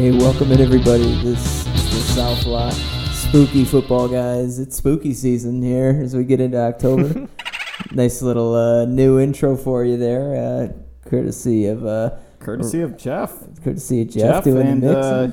Hey, 0.00 0.12
welcome 0.12 0.50
in 0.50 0.62
everybody. 0.62 1.14
This 1.22 1.66
is 1.66 1.74
the 1.90 2.14
South 2.14 2.46
Lot 2.46 2.72
Spooky 3.12 3.66
Football 3.66 4.08
guys. 4.08 4.58
It's 4.58 4.76
spooky 4.76 5.12
season 5.12 5.60
here 5.60 6.00
as 6.02 6.16
we 6.16 6.24
get 6.24 6.40
into 6.40 6.56
October. 6.56 7.28
nice 7.92 8.22
little 8.22 8.54
uh, 8.54 8.86
new 8.86 9.20
intro 9.20 9.58
for 9.58 9.84
you 9.84 9.98
there, 9.98 10.36
uh, 10.36 10.68
courtesy 11.06 11.66
of 11.66 11.84
uh, 11.84 12.12
Courtesy 12.38 12.80
of 12.80 12.96
Jeff. 12.96 13.30
courtesy 13.62 14.00
of 14.00 14.08
Jeff, 14.08 14.36
Jeff 14.36 14.44
doing 14.44 14.66
and 14.68 14.82
the 14.82 14.86
mix. 14.94 15.06
uh, 15.06 15.30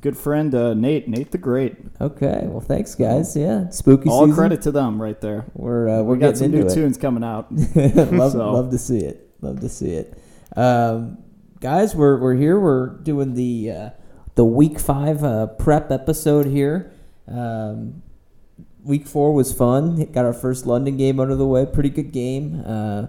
good 0.00 0.16
friend 0.16 0.54
uh, 0.54 0.74
Nate. 0.74 1.08
Nate 1.08 1.32
the 1.32 1.38
Great. 1.38 1.74
okay, 2.00 2.42
well, 2.44 2.60
thanks 2.60 2.94
guys. 2.94 3.36
Yeah, 3.36 3.68
spooky 3.70 4.08
All 4.08 4.20
season. 4.26 4.36
credit 4.36 4.62
to 4.62 4.70
them 4.70 5.02
right 5.02 5.20
there. 5.20 5.44
We're 5.54 5.88
uh, 5.88 6.02
we're 6.02 6.14
We 6.14 6.20
got 6.20 6.36
some 6.36 6.52
new 6.52 6.66
it. 6.68 6.72
tunes 6.72 6.96
coming 6.98 7.24
out. 7.24 7.50
love, 7.74 8.30
So- 8.32 8.52
love 8.52 8.70
to 8.70 8.78
see 8.78 8.98
it. 9.00 9.28
Love 9.40 9.58
to 9.60 9.68
see 9.68 9.90
it. 9.90 10.16
Um, 10.56 11.18
guys, 11.58 11.96
we're, 11.96 12.20
we're 12.20 12.34
here. 12.36 12.60
We're 12.60 12.90
doing 12.98 13.34
the 13.34 13.70
uh, 13.72 13.90
the 14.34 14.44
week 14.44 14.78
five 14.78 15.22
uh, 15.22 15.46
prep 15.46 15.90
episode 15.90 16.46
here. 16.46 16.92
Um, 17.28 18.02
week 18.82 19.06
four 19.06 19.32
was 19.32 19.52
fun. 19.52 20.04
Got 20.12 20.24
our 20.24 20.32
first 20.32 20.66
London 20.66 20.96
game 20.96 21.18
of 21.18 21.38
the 21.38 21.46
way. 21.46 21.66
Pretty 21.66 21.90
good 21.90 22.12
game. 22.12 22.62
Uh, 22.64 23.06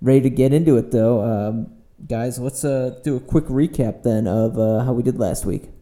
ready 0.00 0.22
to 0.22 0.30
get 0.30 0.52
into 0.52 0.76
it 0.76 0.90
though, 0.90 1.22
um, 1.22 1.72
guys. 2.06 2.38
Let's 2.38 2.64
uh, 2.64 2.98
do 3.02 3.16
a 3.16 3.20
quick 3.20 3.46
recap 3.46 4.02
then 4.02 4.26
of 4.26 4.58
uh, 4.58 4.84
how 4.84 4.92
we 4.92 5.02
did 5.02 5.18
last 5.18 5.44
week. 5.44 5.73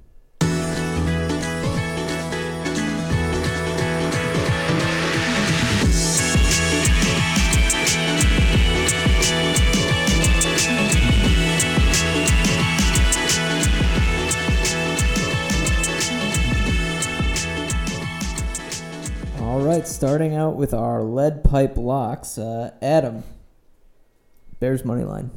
Right, 19.72 19.86
starting 19.88 20.34
out 20.34 20.56
with 20.56 20.72
our 20.74 21.02
lead 21.02 21.44
pipe 21.44 21.76
locks. 21.76 22.38
Uh, 22.38 22.72
Adam, 22.82 23.24
Bears 24.60 24.84
money 24.84 25.04
line. 25.04 25.30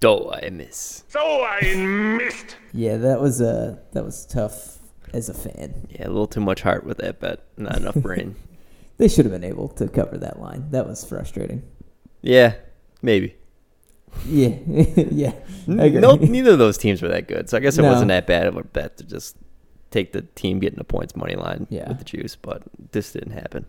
Do 0.00 0.30
I 0.30 0.50
miss? 0.50 1.04
So 1.08 1.20
I 1.44 1.74
missed. 1.74 2.56
Yeah, 2.72 2.96
that 2.98 3.20
was 3.20 3.40
uh 3.40 3.76
that 3.92 4.04
was 4.04 4.26
tough 4.26 4.78
as 5.14 5.28
a 5.28 5.34
fan. 5.34 5.86
Yeah, 5.90 6.06
a 6.06 6.08
little 6.08 6.26
too 6.26 6.40
much 6.40 6.60
heart 6.62 6.84
with 6.84 6.98
that 6.98 7.18
bet. 7.20 7.44
Not 7.56 7.76
enough 7.78 7.96
brain. 7.96 8.36
They 8.98 9.08
should 9.08 9.26
have 9.26 9.32
been 9.32 9.44
able 9.44 9.68
to 9.68 9.88
cover 9.88 10.16
that 10.16 10.40
line. 10.40 10.70
That 10.70 10.86
was 10.88 11.04
frustrating. 11.04 11.62
Yeah, 12.22 12.54
maybe. 13.02 13.36
Yeah, 14.24 14.56
yeah. 14.66 15.32
I 15.68 15.84
agree. 15.84 16.00
No, 16.00 16.14
neither 16.14 16.52
of 16.52 16.58
those 16.58 16.78
teams 16.78 17.02
were 17.02 17.08
that 17.08 17.28
good. 17.28 17.50
So 17.50 17.58
I 17.58 17.60
guess 17.60 17.76
it 17.76 17.82
No. 17.82 17.88
wasn't 17.90 18.08
that 18.08 18.26
bad 18.26 18.46
of 18.46 18.56
a 18.56 18.64
bet 18.64 18.96
to 18.96 19.04
just 19.04 19.36
take 19.90 20.12
the 20.12 20.22
team 20.22 20.58
getting 20.58 20.78
the 20.78 20.84
points 20.84 21.14
money 21.16 21.34
line 21.36 21.66
Yeah. 21.70 21.88
with 21.88 21.98
the 21.98 22.04
juice, 22.04 22.36
but 22.36 22.62
this 22.92 23.12
didn't 23.12 23.32
happen. 23.32 23.66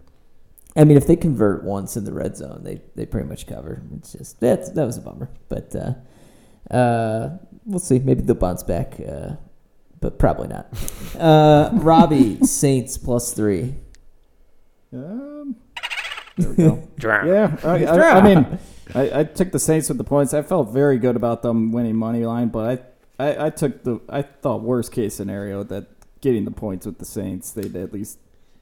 I 0.75 0.83
mean, 0.83 0.97
if 0.97 1.07
they 1.07 1.15
convert 1.15 1.63
once 1.63 1.97
in 1.97 2.03
the 2.05 2.13
red 2.13 2.37
zone, 2.37 2.61
they 2.63 2.81
they 2.95 3.05
pretty 3.05 3.27
much 3.27 3.47
cover. 3.47 3.81
It's 3.97 4.11
just 4.13 4.39
that 4.41 4.75
that 4.75 4.85
was 4.85 4.97
a 4.97 5.01
bummer, 5.01 5.29
but 5.49 5.75
uh, 5.75 6.73
uh, 6.73 7.37
we'll 7.65 7.79
see. 7.79 7.97
Maybe 7.99 8.21
they'll 8.21 8.35
bounce 8.35 8.61
back, 8.63 8.99
uh, 8.99 9.31
but 9.99 10.19
probably 10.19 10.47
not. 10.49 10.67
Uh, 11.17 11.71
Robbie 11.73 12.37
Saints 12.45 12.95
plus 12.99 13.33
three. 13.33 13.73
Um, 14.93 15.55
there 16.37 16.49
we 16.49 16.55
go. 16.55 16.87
Yeah, 17.01 17.57
I, 17.63 17.85
I, 17.85 18.17
I 18.19 18.21
mean, 18.21 18.59
I, 18.93 19.19
I 19.19 19.23
took 19.23 19.51
the 19.51 19.59
Saints 19.59 19.89
with 19.89 19.97
the 19.97 20.03
points. 20.03 20.33
I 20.33 20.43
felt 20.43 20.71
very 20.71 20.99
good 20.99 21.15
about 21.15 21.41
them 21.41 21.71
winning 21.71 21.95
money 21.95 22.23
line, 22.25 22.49
but 22.49 22.87
I, 23.19 23.25
I, 23.29 23.45
I 23.47 23.49
took 23.49 23.83
the 23.83 23.99
I 24.09 24.21
thought 24.21 24.61
worst 24.61 24.91
case 24.91 25.15
scenario 25.15 25.63
that 25.63 25.87
getting 26.21 26.45
the 26.45 26.51
points 26.51 26.85
with 26.85 26.99
the 26.99 27.05
Saints 27.05 27.51
they'd 27.51 27.75
at 27.75 27.93
least 27.93 28.19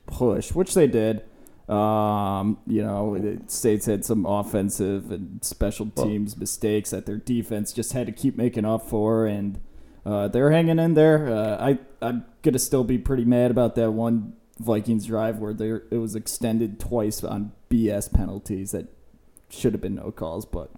push, 0.07 0.51
which 0.51 0.73
they 0.73 0.87
did. 0.87 1.23
Um, 1.69 2.59
you 2.67 2.83
know, 2.83 3.17
the 3.17 3.41
Saints 3.47 3.87
had 3.87 4.05
some 4.05 4.25
offensive 4.25 5.11
and 5.11 5.43
special 5.43 5.89
Well- 5.95 6.05
teams 6.05 6.37
mistakes 6.37 6.91
that 6.91 7.05
their 7.05 7.17
defense 7.17 7.73
just 7.73 7.93
had 7.93 8.05
to 8.05 8.11
keep 8.13 8.37
making 8.37 8.65
up 8.65 8.87
for, 8.87 9.25
and 9.25 9.59
uh, 10.05 10.27
they're 10.27 10.51
hanging 10.51 10.77
in 10.77 10.93
there. 10.93 11.27
Uh, 11.27 11.57
I 11.59 11.79
I'm 12.05 12.25
gonna 12.43 12.59
still 12.59 12.83
be 12.83 12.99
pretty 12.99 13.25
mad 13.25 13.49
about 13.49 13.73
that 13.75 13.91
one 13.91 14.33
Vikings 14.59 15.07
drive 15.07 15.39
where 15.39 15.53
there 15.53 15.83
it 15.89 15.97
was 15.97 16.15
extended 16.15 16.79
twice 16.79 17.23
on 17.23 17.51
BS 17.69 18.13
penalties 18.13 18.71
that 18.71 18.85
should 19.49 19.73
have 19.73 19.81
been 19.81 19.95
no 19.95 20.11
calls, 20.11 20.45
but 20.45 20.69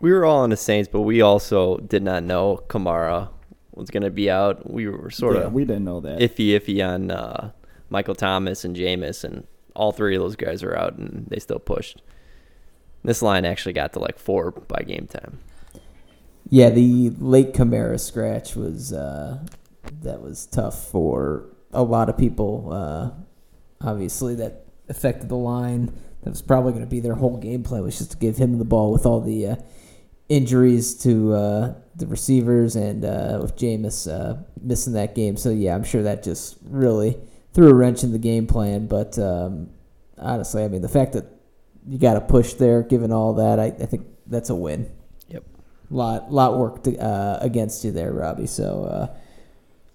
We 0.00 0.12
were 0.12 0.24
all 0.24 0.38
on 0.40 0.50
the 0.50 0.56
Saints, 0.56 0.88
but 0.90 1.02
we 1.02 1.20
also 1.20 1.76
did 1.78 2.02
not 2.02 2.22
know 2.24 2.60
Kamara 2.68 3.28
was 3.72 3.90
going 3.90 4.02
to 4.02 4.10
be 4.10 4.30
out. 4.30 4.70
We 4.70 4.88
were 4.88 5.10
sort 5.10 5.36
yeah, 5.36 5.42
of 5.42 5.52
we 5.52 5.64
didn't 5.64 5.84
know 5.84 6.00
that. 6.00 6.18
iffy, 6.20 6.58
iffy 6.58 6.86
on 6.86 7.10
uh, 7.10 7.52
Michael 7.90 8.14
Thomas 8.14 8.64
and 8.64 8.76
Jameis, 8.76 9.24
and 9.24 9.46
all 9.74 9.92
three 9.92 10.14
of 10.16 10.22
those 10.22 10.36
guys 10.36 10.62
are 10.62 10.76
out, 10.76 10.96
and 10.96 11.26
they 11.28 11.38
still 11.38 11.58
pushed. 11.58 12.02
This 13.04 13.22
line 13.22 13.44
actually 13.44 13.72
got 13.72 13.92
to 13.94 13.98
like 13.98 14.18
four 14.18 14.52
by 14.52 14.82
game 14.82 15.06
time. 15.06 15.38
Yeah, 16.48 16.70
the 16.70 17.10
late 17.18 17.54
Kamara 17.54 17.98
scratch 17.98 18.54
was 18.54 18.92
uh, 18.92 19.38
that 20.02 20.20
was 20.20 20.46
tough 20.46 20.88
for 20.90 21.46
a 21.72 21.82
lot 21.82 22.08
of 22.08 22.18
people. 22.18 22.68
Uh, 22.72 23.10
obviously, 23.80 24.34
that 24.36 24.66
affected 24.88 25.28
the 25.28 25.36
line. 25.36 25.92
That 26.22 26.30
was 26.30 26.42
probably 26.42 26.72
going 26.72 26.84
to 26.84 26.90
be 26.90 27.00
their 27.00 27.14
whole 27.14 27.36
game 27.36 27.64
plan 27.64 27.82
was 27.82 27.98
just 27.98 28.12
to 28.12 28.16
give 28.16 28.36
him 28.36 28.58
the 28.58 28.64
ball 28.64 28.92
with 28.92 29.06
all 29.06 29.20
the 29.20 29.46
uh, 29.48 29.56
injuries 30.28 30.94
to 31.02 31.32
uh, 31.32 31.74
the 31.96 32.06
receivers 32.06 32.74
and 32.76 33.04
uh, 33.04 33.38
with 33.42 33.56
Jameis 33.56 34.10
uh, 34.10 34.42
missing 34.60 34.94
that 34.94 35.14
game. 35.14 35.36
So 35.36 35.50
yeah, 35.50 35.74
I'm 35.74 35.84
sure 35.84 36.02
that 36.02 36.22
just 36.22 36.56
really 36.64 37.18
threw 37.52 37.68
a 37.68 37.74
wrench 37.74 38.02
in 38.02 38.12
the 38.12 38.18
game 38.18 38.46
plan. 38.46 38.86
But 38.86 39.18
um, 39.18 39.70
honestly, 40.18 40.64
I 40.64 40.68
mean, 40.68 40.82
the 40.82 40.88
fact 40.88 41.12
that 41.12 41.26
you 41.86 41.98
got 41.98 42.14
to 42.14 42.20
push 42.20 42.54
there, 42.54 42.82
given 42.82 43.12
all 43.12 43.34
that, 43.34 43.58
I, 43.60 43.66
I 43.66 43.86
think 43.86 44.06
that's 44.26 44.50
a 44.50 44.54
win 44.54 44.90
Yep. 45.28 45.44
lot 45.90 46.32
lot 46.32 46.56
worked 46.58 46.86
uh, 46.88 47.38
against 47.40 47.84
you 47.84 47.90
there, 47.92 48.12
Robbie. 48.12 48.46
So 48.46 48.84
uh, 48.84 49.16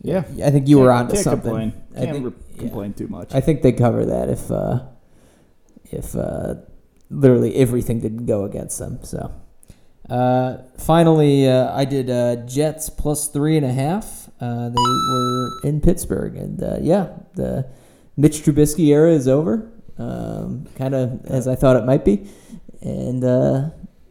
yeah, 0.01 0.23
I 0.43 0.51
think 0.51 0.67
you 0.67 0.77
were 0.79 0.91
onto 0.91 1.13
can't 1.13 1.23
something. 1.23 1.49
Complain. 1.51 1.73
I 1.95 1.99
Can't 2.05 2.11
think 2.11 2.25
re- 2.25 2.33
yeah. 2.53 2.59
complain 2.61 2.93
too 2.93 3.07
much. 3.07 3.33
I 3.33 3.39
think 3.41 3.61
they 3.63 3.71
cover 3.71 4.05
that 4.05 4.29
if 4.29 4.51
uh, 4.51 4.81
if 5.85 6.15
uh, 6.15 6.55
literally 7.09 7.55
everything 7.55 7.99
didn't 8.01 8.25
go 8.27 8.43
against 8.43 8.77
them. 8.77 8.99
So 9.03 9.33
uh, 10.09 10.57
finally, 10.77 11.47
uh, 11.47 11.75
I 11.75 11.85
did 11.85 12.09
uh, 12.09 12.37
Jets 12.45 12.89
plus 12.89 13.27
three 13.27 13.57
and 13.57 13.65
a 13.65 13.73
half. 13.73 14.29
Uh, 14.39 14.69
they 14.69 14.75
were 14.75 15.49
in 15.63 15.81
Pittsburgh, 15.81 16.35
and 16.35 16.61
uh, 16.61 16.77
yeah, 16.81 17.09
the 17.35 17.67
Mitch 18.15 18.43
Trubisky 18.43 18.87
era 18.87 19.11
is 19.11 19.27
over. 19.27 19.71
Um, 19.97 20.67
kind 20.75 20.93
of 20.93 21.25
as 21.25 21.47
I 21.47 21.55
thought 21.55 21.75
it 21.75 21.85
might 21.85 22.05
be, 22.05 22.29
and 22.81 23.23
uh, 23.23 23.69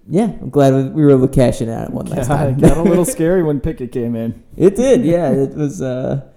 yeah, 0.09 0.25
I'm 0.25 0.51
glad 0.51 0.95
we 0.95 1.05
were 1.05 1.11
able 1.11 1.29
to 1.29 1.35
cash 1.35 1.61
in 1.61 1.69
at 1.69 1.89
it 1.89 1.91
one 1.95 2.06
last 2.06 2.27
time. 2.29 2.59
got 2.59 2.77
a 2.77 2.83
little 2.83 3.05
scary 3.17 3.43
when 3.43 3.61
Pickett 3.61 3.93
came 3.93 4.15
in. 4.17 4.43
It 4.56 4.77
did, 4.77 5.05
yeah. 5.05 5.31
It 5.31 5.55
was 5.55 5.81
uh, 5.83 6.29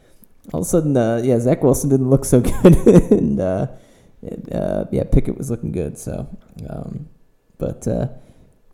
all 0.54 0.62
of 0.62 0.66
a 0.66 0.70
sudden, 0.70 0.96
uh, 0.96 1.22
yeah. 1.24 1.40
Zach 1.40 1.64
Wilson 1.64 1.90
didn't 1.90 2.10
look 2.10 2.26
so 2.26 2.42
good, 2.64 2.76
and 3.12 3.40
uh, 3.40 3.68
it, 4.22 4.54
uh, 4.54 4.86
yeah, 4.92 5.04
Pickett 5.04 5.38
was 5.38 5.50
looking 5.50 5.72
good. 5.72 5.98
So, 5.98 6.28
um, 6.70 7.10
but 7.58 7.88
uh, 7.88 8.10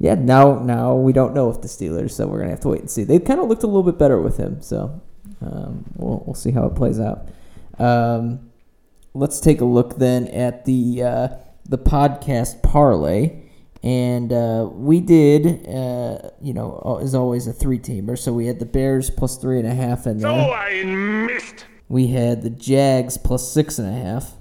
yeah, 0.06 0.14
now 0.14 0.60
now 0.60 0.94
we 0.94 1.14
don't 1.14 1.34
know 1.34 1.50
if 1.50 1.62
the 1.62 1.68
Steelers, 1.68 2.12
so 2.12 2.28
we're 2.28 2.38
gonna 2.38 2.52
have 2.52 2.60
to 2.60 2.70
wait 2.70 2.82
and 2.82 2.92
see. 2.92 3.04
They 3.04 3.18
kind 3.18 3.40
of 3.40 3.48
looked 3.48 3.64
a 3.64 3.68
little 3.68 3.82
bit 3.82 3.98
better 3.98 4.22
with 4.22 4.38
him, 4.38 4.62
so 4.62 5.02
um, 5.42 5.84
we'll 5.96 6.22
we'll 6.28 6.36
see 6.36 6.52
how 6.52 6.68
it 6.68 6.76
plays 6.76 7.00
out. 7.00 7.30
Um, 7.80 8.52
let's 9.16 9.40
take 9.40 9.62
a 9.62 9.66
look 9.66 9.98
then 9.98 10.28
at 10.28 10.66
the 10.66 11.02
uh, 11.02 11.28
the 11.68 11.80
podcast 11.80 12.62
parlay. 12.62 13.42
And 13.82 14.34
uh, 14.34 14.68
we 14.72 15.00
did, 15.00 15.68
uh, 15.68 16.32
you 16.42 16.54
know, 16.56 17.00
as 17.04 17.14
always, 17.14 17.46
a 17.46 17.54
three 17.54 17.78
teamer. 17.78 18.18
So 18.18 18.34
we 18.34 18.48
had 18.48 18.58
the 18.58 18.66
Bears 18.66 19.12
plus 19.12 19.38
three 19.38 19.60
and 19.60 19.68
a 19.68 19.76
half 19.76 20.08
in 20.08 20.18
there. 20.18 20.32
I 20.32 20.84
missed. 20.84 21.66
We 21.88 22.08
had 22.08 22.42
the 22.42 22.50
Jags 22.50 23.16
plus 23.20 23.52
six 23.52 23.78
and 23.78 23.88
a 23.88 23.92
half, 23.92 24.35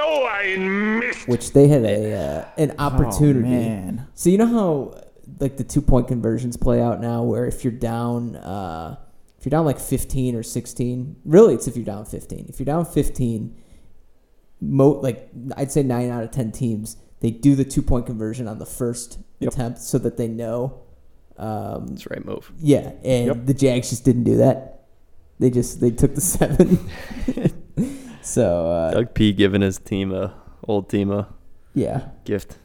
So 0.00 0.26
I 0.26 0.56
missed. 0.56 1.28
which 1.28 1.52
they 1.52 1.68
had 1.68 1.84
a 1.84 2.14
uh, 2.14 2.44
an 2.56 2.74
opportunity. 2.78 3.46
Oh, 3.48 3.50
man. 3.50 4.06
So 4.14 4.30
you 4.30 4.38
know 4.38 4.46
how 4.46 5.02
like 5.38 5.56
the 5.58 5.64
two 5.64 5.82
point 5.82 6.08
conversions 6.08 6.56
play 6.56 6.80
out 6.80 7.00
now, 7.00 7.22
where 7.22 7.44
if 7.46 7.64
you're 7.64 7.72
down, 7.72 8.36
uh, 8.36 8.96
if 9.38 9.44
you're 9.44 9.50
down 9.50 9.64
like 9.66 9.78
15 9.78 10.34
or 10.36 10.42
16, 10.42 11.16
really 11.24 11.54
it's 11.54 11.68
if 11.68 11.76
you're 11.76 11.84
down 11.84 12.06
15. 12.06 12.46
If 12.48 12.58
you're 12.58 12.64
down 12.64 12.86
15, 12.86 13.54
mo 14.62 14.88
like 14.92 15.28
I'd 15.56 15.70
say 15.70 15.82
nine 15.82 16.10
out 16.10 16.22
of 16.22 16.30
10 16.30 16.52
teams 16.52 16.96
they 17.20 17.30
do 17.30 17.54
the 17.54 17.64
two 17.64 17.82
point 17.82 18.06
conversion 18.06 18.48
on 18.48 18.58
the 18.58 18.66
first 18.66 19.18
Yep. 19.40 19.52
attempt 19.52 19.78
so 19.80 19.98
that 19.98 20.16
they 20.18 20.28
know. 20.28 20.80
Um, 21.38 21.86
That's 21.88 22.08
right 22.10 22.24
move. 22.24 22.50
yeah, 22.58 22.92
and 23.04 23.26
Yep. 23.26 23.46
the 23.46 23.54
Jags 23.54 23.90
just 23.90 24.04
didn't 24.04 24.24
do 24.24 24.36
that. 24.38 24.84
They 25.38 25.50
just 25.50 25.80
they 25.80 25.90
took 25.90 26.14
the 26.14 26.20
seven. 26.22 26.78
so 28.22 28.70
uh, 28.70 28.90
Doug 28.92 29.14
P 29.14 29.32
giving 29.32 29.60
his 29.62 29.78
team 29.78 30.12
a 30.12 30.34
old 30.66 30.88
team 30.88 31.10
a 31.10 31.28
yeah, 31.74 32.08
gift. 32.24 32.58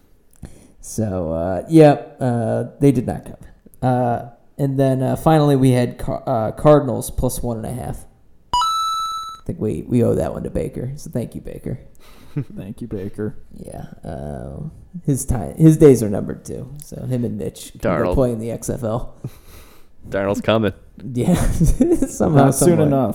So 0.81 1.31
uh, 1.33 1.65
yeah, 1.69 1.91
uh, 2.19 2.71
they 2.79 2.91
did 2.91 3.07
not 3.07 3.25
cover. 3.25 3.53
Uh, 3.81 4.29
and 4.57 4.79
then 4.79 5.01
uh, 5.01 5.15
finally 5.15 5.55
we 5.55 5.71
had 5.71 5.97
Car- 5.97 6.23
uh, 6.27 6.51
Cardinals 6.51 7.11
plus 7.11 7.41
one 7.41 7.57
and 7.57 7.65
a 7.65 7.71
half. 7.71 8.05
I 8.53 9.45
think 9.45 9.59
we, 9.59 9.83
we 9.83 10.03
owe 10.03 10.15
that 10.15 10.33
one 10.33 10.43
to 10.43 10.49
Baker. 10.49 10.93
So 10.95 11.09
thank 11.11 11.35
you, 11.35 11.41
Baker. 11.41 11.79
Thank 12.57 12.81
you, 12.81 12.87
Baker. 12.87 13.37
Yeah, 13.53 13.85
uh, 14.03 14.63
his 15.05 15.25
time, 15.25 15.55
his 15.55 15.77
days 15.77 16.03
are 16.03 16.09
numbered 16.09 16.43
too. 16.43 16.69
So 16.83 17.01
him 17.05 17.23
and 17.23 17.37
Mitch 17.37 17.71
can 17.71 17.79
go 17.79 17.89
Darnold. 17.89 18.13
play 18.13 18.35
the 18.35 18.49
XFL. 18.49 19.13
Darnold's 20.09 20.41
coming. 20.41 20.73
Yeah, 21.13 21.35
somehow, 22.07 22.45
Not 22.45 22.55
soon 22.55 22.77
somewhere. 22.77 23.13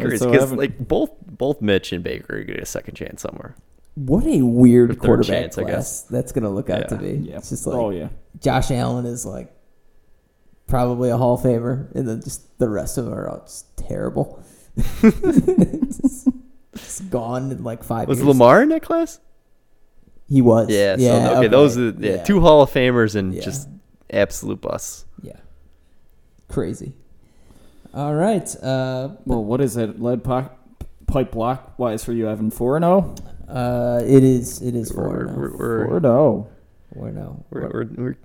Enough. 0.00 0.10
Crazy 0.10 0.26
because 0.30 0.52
like 0.52 0.78
both 0.88 1.10
both 1.26 1.60
Mitch 1.60 1.92
and 1.92 2.02
Baker 2.04 2.36
are 2.38 2.44
getting 2.44 2.62
a 2.62 2.66
second 2.66 2.94
chance 2.94 3.22
somewhere. 3.22 3.54
What 3.94 4.26
a 4.26 4.42
weird 4.42 4.90
Or 4.90 4.94
third 4.94 5.00
quarterback 5.02 5.26
chance, 5.42 5.58
I 5.58 5.62
class 5.62 5.74
guess. 5.74 6.02
that's 6.02 6.32
gonna 6.32 6.50
look 6.50 6.68
out 6.70 6.88
to 6.90 6.94
Yeah. 6.96 7.00
be. 7.00 7.28
Yeah. 7.30 7.36
It's 7.38 7.48
just 7.50 7.66
like 7.66 7.76
oh 7.76 7.90
yeah. 7.90 8.08
Josh 8.40 8.70
Allen 8.70 9.06
is 9.06 9.24
like 9.24 9.52
probably 10.66 11.10
a 11.10 11.16
Hall 11.16 11.34
of 11.34 11.40
Famer, 11.40 11.94
and 11.94 12.06
then 12.08 12.20
just 12.22 12.58
the 12.58 12.68
rest 12.68 12.98
of 12.98 13.04
them 13.06 13.14
are 13.14 13.28
all 13.28 13.40
just 13.46 13.74
terrible. 13.76 14.42
just, 15.00 16.28
just 16.74 17.10
gone 17.10 17.50
in 17.50 17.62
like 17.64 17.82
five 17.84 18.08
Was 18.08 18.18
years. 18.18 18.28
Lamar 18.28 18.62
in 18.62 18.68
that 18.70 18.82
class? 18.82 19.20
He 20.28 20.42
was. 20.42 20.68
Yeah. 20.68 20.96
Yeah. 20.98 21.28
so, 21.28 21.36
okay, 21.38 21.48
those 21.48 21.78
are 21.78 21.90
yeah, 21.90 22.16
yeah. 22.16 22.22
two 22.24 22.40
Hall 22.40 22.62
of 22.62 22.70
Famers 22.70 23.14
and 23.14 23.32
Yeah. 23.34 23.42
just 23.42 23.68
absolute 24.10 24.60
busts. 24.60 25.06
Yeah. 25.22 25.36
Crazy. 26.48 26.94
All 27.96 28.14
right. 28.14 28.46
Uh, 28.62 29.16
Well, 29.24 29.42
what 29.42 29.60
is 29.60 29.76
it? 29.76 30.00
Lead 30.00 30.22
po- 30.22 30.50
pipe 31.06 31.30
block 31.32 31.78
wise 31.78 32.04
for 32.04 32.12
you, 32.12 32.28
Evan? 32.28 32.50
Four 32.50 32.76
and 32.76 32.84
zero. 32.84 33.14
uh, 33.48 34.02
it 34.04 34.22
is. 34.22 34.60
It 34.60 34.74
is 34.76 34.92
We're, 34.92 35.26
four. 35.26 35.34
we're, 35.36 35.48
now. 35.48 35.56
we're, 35.58 35.86
Four 35.86 35.96
and 35.96 36.04
zero. 36.04 36.48
Four 36.94 37.10
now. 37.12 37.44
we're, 37.50 37.68
we're, 37.70 37.88
we're, 37.96 38.16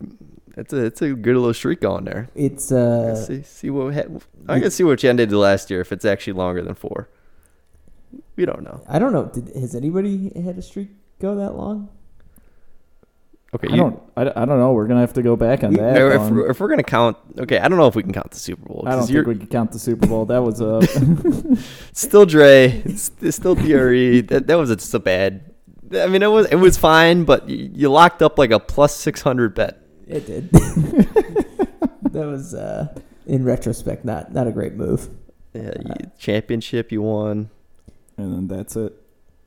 it's 0.58 0.74
a 0.74 0.84
it's 0.86 1.02
a 1.02 1.14
good 1.14 1.36
little 1.38 1.54
streak 1.54 1.80
going 1.80 2.04
there. 2.04 2.28
It's 2.36 2.72
uh. 2.74 3.16
see 3.16 3.42
see 3.44 3.70
what 3.70 3.88
we 3.88 3.94
had. 3.96 4.22
I 4.50 4.60
can 4.60 4.72
see 4.72 4.84
what 4.84 5.02
you 5.04 5.10
ended 5.10 5.32
last 5.32 5.70
year 5.72 5.80
if 5.80 5.94
it's 5.94 6.04
actually 6.04 6.34
longer 6.34 6.62
than 6.62 6.76
four. 6.76 7.08
We 8.36 8.44
don't 8.46 8.64
know. 8.64 8.84
I 8.90 9.00
don't 9.00 9.14
know. 9.14 9.26
Did, 9.34 9.56
has 9.56 9.74
anybody 9.76 10.32
had 10.36 10.58
a 10.58 10.62
streak 10.62 10.90
go 11.20 11.36
that 11.36 11.56
long? 11.56 11.88
Okay, 13.54 13.68
I 13.74 13.76
don't. 13.76 14.02
I, 14.16 14.22
I 14.22 14.46
don't 14.46 14.60
know. 14.60 14.72
We're 14.72 14.88
gonna 14.88 15.02
have 15.02 15.14
to 15.14 15.22
go 15.22 15.36
back 15.36 15.64
on 15.64 15.72
We- 15.72 15.78
that. 15.78 15.98
if, 15.98 16.22
one. 16.22 16.36
we're, 16.36 16.52
if 16.52 16.60
we're 16.60 16.70
gonna 16.70 16.84
count, 16.84 17.18
okay, 17.38 17.60
I 17.60 17.68
don't 17.68 17.78
know 17.78 17.88
if 17.88 17.96
we 17.96 18.04
can 18.04 18.14
count 18.14 18.32
the 18.32 18.40
Super 18.40 18.66
Bowl. 18.66 18.84
I 18.86 18.92
don't 18.92 19.00
'cause 19.00 19.10
think 19.12 19.28
we 19.28 19.36
could 19.36 19.50
count 19.50 19.72
the 19.74 19.80
Super 19.80 20.08
Bowl. 20.08 20.26
That 20.26 20.40
was 20.42 20.62
a. 20.62 20.82
still 21.94 22.26
Dre, 22.26 22.82
it's, 22.86 23.12
it's 23.22 23.36
still 23.36 23.56
Dre. 23.56 24.22
That 24.22 24.48
that 24.48 24.56
was 24.56 24.70
a, 24.70 24.78
just 24.78 24.94
a 24.94 25.00
bad. 25.00 25.54
I 25.94 26.08
mean, 26.08 26.24
it 26.24 26.28
was 26.32 26.48
it 26.50 26.56
was 26.56 26.78
fine, 26.78 27.26
but 27.26 27.50
you, 27.50 27.70
you 27.74 27.90
locked 27.90 28.22
up 28.22 28.38
like 28.40 28.52
a 28.52 28.60
plus 28.60 28.96
six 28.96 29.22
hundred 29.22 29.54
bet. 29.54 29.80
It 30.08 30.26
did. 30.26 30.50
that 30.52 32.26
was 32.26 32.54
uh, 32.54 32.88
in 33.26 33.44
retrospect 33.44 34.06
not 34.06 34.34
not 34.34 34.48
a 34.48 34.52
great 34.52 34.74
move. 34.76 35.10
Yeah, 35.54 35.74
you, 35.86 36.12
championship 36.18 36.94
you 36.94 37.02
won, 37.02 37.50
and 38.16 38.32
then 38.34 38.48
that's 38.48 38.78
it. 38.78 38.94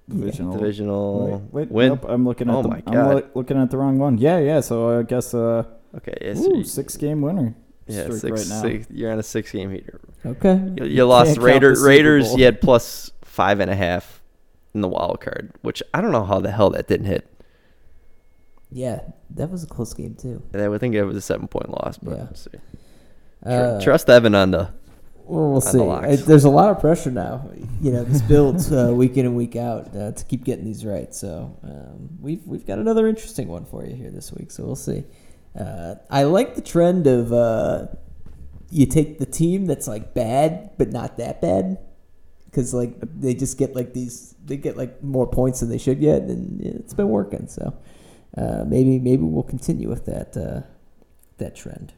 Divisional. 0.09 0.53
divisional 0.59 1.29
Wait, 1.53 1.53
wait 1.53 1.71
win. 1.71 1.89
nope, 1.89 2.05
I'm 2.09 2.25
looking 2.27 2.49
at 2.51 2.55
Oh 2.55 2.63
the, 2.63 2.69
my 2.69 2.83
I'm 2.87 2.93
God. 2.93 3.31
looking 3.35 3.57
at 3.61 3.71
the 3.71 3.79
wrong 3.79 3.99
one. 3.99 4.19
Yeah, 4.19 4.39
yeah. 4.39 4.61
So 4.61 4.99
I 4.99 5.03
guess 5.03 5.33
uh, 5.33 5.65
Okay, 5.97 6.15
yeah, 6.21 6.35
so 6.35 6.53
ooh, 6.53 6.59
you- 6.59 6.65
six 6.65 6.97
game 6.99 7.23
winner. 7.23 7.55
yeah, 7.87 8.11
six, 8.11 8.23
right 8.25 8.47
now. 8.49 8.61
six- 8.63 8.87
you're 8.91 9.11
on 9.13 9.19
a 9.19 9.23
six 9.23 9.51
game 9.53 9.71
heater. 9.71 10.01
Okay. 10.27 10.61
You, 10.77 10.85
you 10.85 11.05
lost 11.07 11.33
can't 11.35 11.43
Raider, 11.43 11.75
Raiders. 11.83 12.29
Bowl. 12.29 12.39
You 12.39 12.45
had 12.45 12.61
plus 12.61 13.13
five 13.23 13.61
and 13.61 13.71
a 13.71 13.75
half 13.77 14.23
in 14.75 14.81
the 14.83 14.89
wild 14.89 15.21
card, 15.23 15.53
which 15.63 15.83
I 15.95 16.01
don't 16.03 16.13
know 16.13 16.25
how 16.25 16.39
the 16.41 16.51
hell 16.51 16.69
that 16.71 16.87
didn't 16.89 17.07
hit. 17.07 17.27
Yeah, 18.71 19.01
that 19.31 19.51
was 19.51 19.63
a 19.63 19.67
close 19.67 19.95
game 19.95 20.15
too. 20.17 20.43
I 20.53 20.69
would 20.69 20.81
think 20.81 20.95
it 20.95 21.05
was 21.05 21.17
a 21.17 21.21
seven 21.21 21.47
point 21.49 21.71
loss, 21.71 21.97
but 21.99 22.11
Yeah. 22.11 22.25
we'll 22.25 22.35
see. 22.35 22.51
Tr- 22.51 23.49
Uh, 23.49 23.81
trust 23.81 24.11
Evan 24.11 24.35
on 24.35 24.51
the. 24.51 24.71
Well, 25.27 25.53
we'll 25.53 25.61
see. 25.61 25.81
I, 25.81 26.17
there's 26.17 26.45
a 26.45 26.51
lot 26.51 26.71
of 26.71 26.81
pressure 26.81 27.11
now. 27.11 27.49
You 27.81 27.93
know, 27.93 28.05
this 28.05 28.21
builds 28.23 28.71
uh, 28.71 28.93
week 28.95 29.17
in 29.17 29.25
and 29.25 29.35
week 29.35 29.57
out 29.57 29.95
uh, 29.97 30.13
to 30.13 30.25
keep 30.27 30.45
getting 30.45 30.65
these 30.65 30.85
right. 30.85 31.15
So 31.15 31.57
um, 31.63 32.11
we've 32.21 32.47
we've 32.47 32.67
got 32.67 32.79
another 32.79 33.09
interesting 33.09 33.49
one 33.49 33.65
for 33.65 33.85
you 33.87 33.95
here 33.95 34.11
this 34.11 34.33
week. 34.33 34.51
So 34.51 34.65
we'll 34.65 34.77
see. 34.77 35.05
Uh, 35.59 35.95
I 36.11 36.25
like 36.25 36.57
the 36.57 36.61
trend 36.61 37.07
of 37.07 37.33
uh, 37.33 37.87
you 38.71 38.87
take 38.87 39.19
the 39.19 39.27
team 39.27 39.67
that's 39.67 39.87
like 39.87 40.15
bad 40.15 40.71
but 40.77 40.91
not 40.91 41.17
that 41.19 41.41
bad 41.41 41.79
because 42.55 42.75
like 42.75 42.95
they 43.01 43.35
just 43.35 43.59
get 43.59 43.75
like 43.75 43.95
these 43.95 44.35
they 44.45 44.57
get 44.57 44.77
like 44.77 45.03
more 45.03 45.27
points 45.27 45.61
than 45.61 45.69
they 45.69 45.79
should 45.79 46.01
get, 46.01 46.23
and 46.23 46.61
it's 46.61 46.95
been 46.95 47.09
working. 47.09 47.49
So 47.49 47.75
uh, 48.37 48.65
maybe 48.67 48.99
maybe 48.99 49.23
we'll 49.23 49.43
continue 49.43 49.89
with 49.89 50.07
that 50.07 50.37
uh, 50.37 50.61
that 51.39 51.57
trend. 51.57 51.95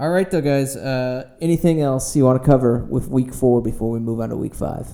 All 0.00 0.08
right, 0.08 0.30
though, 0.30 0.40
guys. 0.40 0.76
Uh, 0.76 1.28
anything 1.42 1.82
else 1.82 2.16
you 2.16 2.24
want 2.24 2.42
to 2.42 2.46
cover 2.46 2.78
with 2.78 3.08
week 3.08 3.34
four 3.34 3.60
before 3.60 3.90
we 3.90 3.98
move 3.98 4.20
on 4.20 4.30
to 4.30 4.36
week 4.36 4.54
five? 4.54 4.88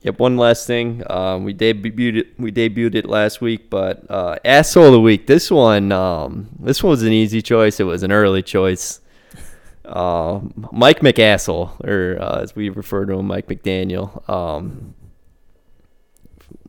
Yep. 0.00 0.18
One 0.18 0.36
last 0.36 0.66
thing. 0.66 1.04
Um, 1.08 1.44
we 1.44 1.54
debuted 1.54 2.16
it. 2.16 2.26
We 2.36 2.50
debuted 2.50 2.96
it 2.96 3.06
last 3.06 3.40
week, 3.40 3.70
but 3.70 4.04
uh, 4.10 4.36
asshole 4.44 4.86
of 4.86 4.92
the 4.94 5.00
week. 5.00 5.28
This 5.28 5.48
one. 5.48 5.92
Um, 5.92 6.48
this 6.58 6.82
one 6.82 6.90
was 6.90 7.04
an 7.04 7.12
easy 7.12 7.40
choice. 7.40 7.78
It 7.78 7.84
was 7.84 8.02
an 8.02 8.10
early 8.10 8.42
choice. 8.42 8.98
Uh, 9.84 10.40
Mike 10.72 10.98
McAsshole, 10.98 11.78
or 11.86 12.20
uh, 12.20 12.40
as 12.40 12.56
we 12.56 12.70
refer 12.70 13.06
to 13.06 13.12
him, 13.12 13.28
Mike 13.28 13.46
McDaniel. 13.46 14.28
Um, 14.28 14.96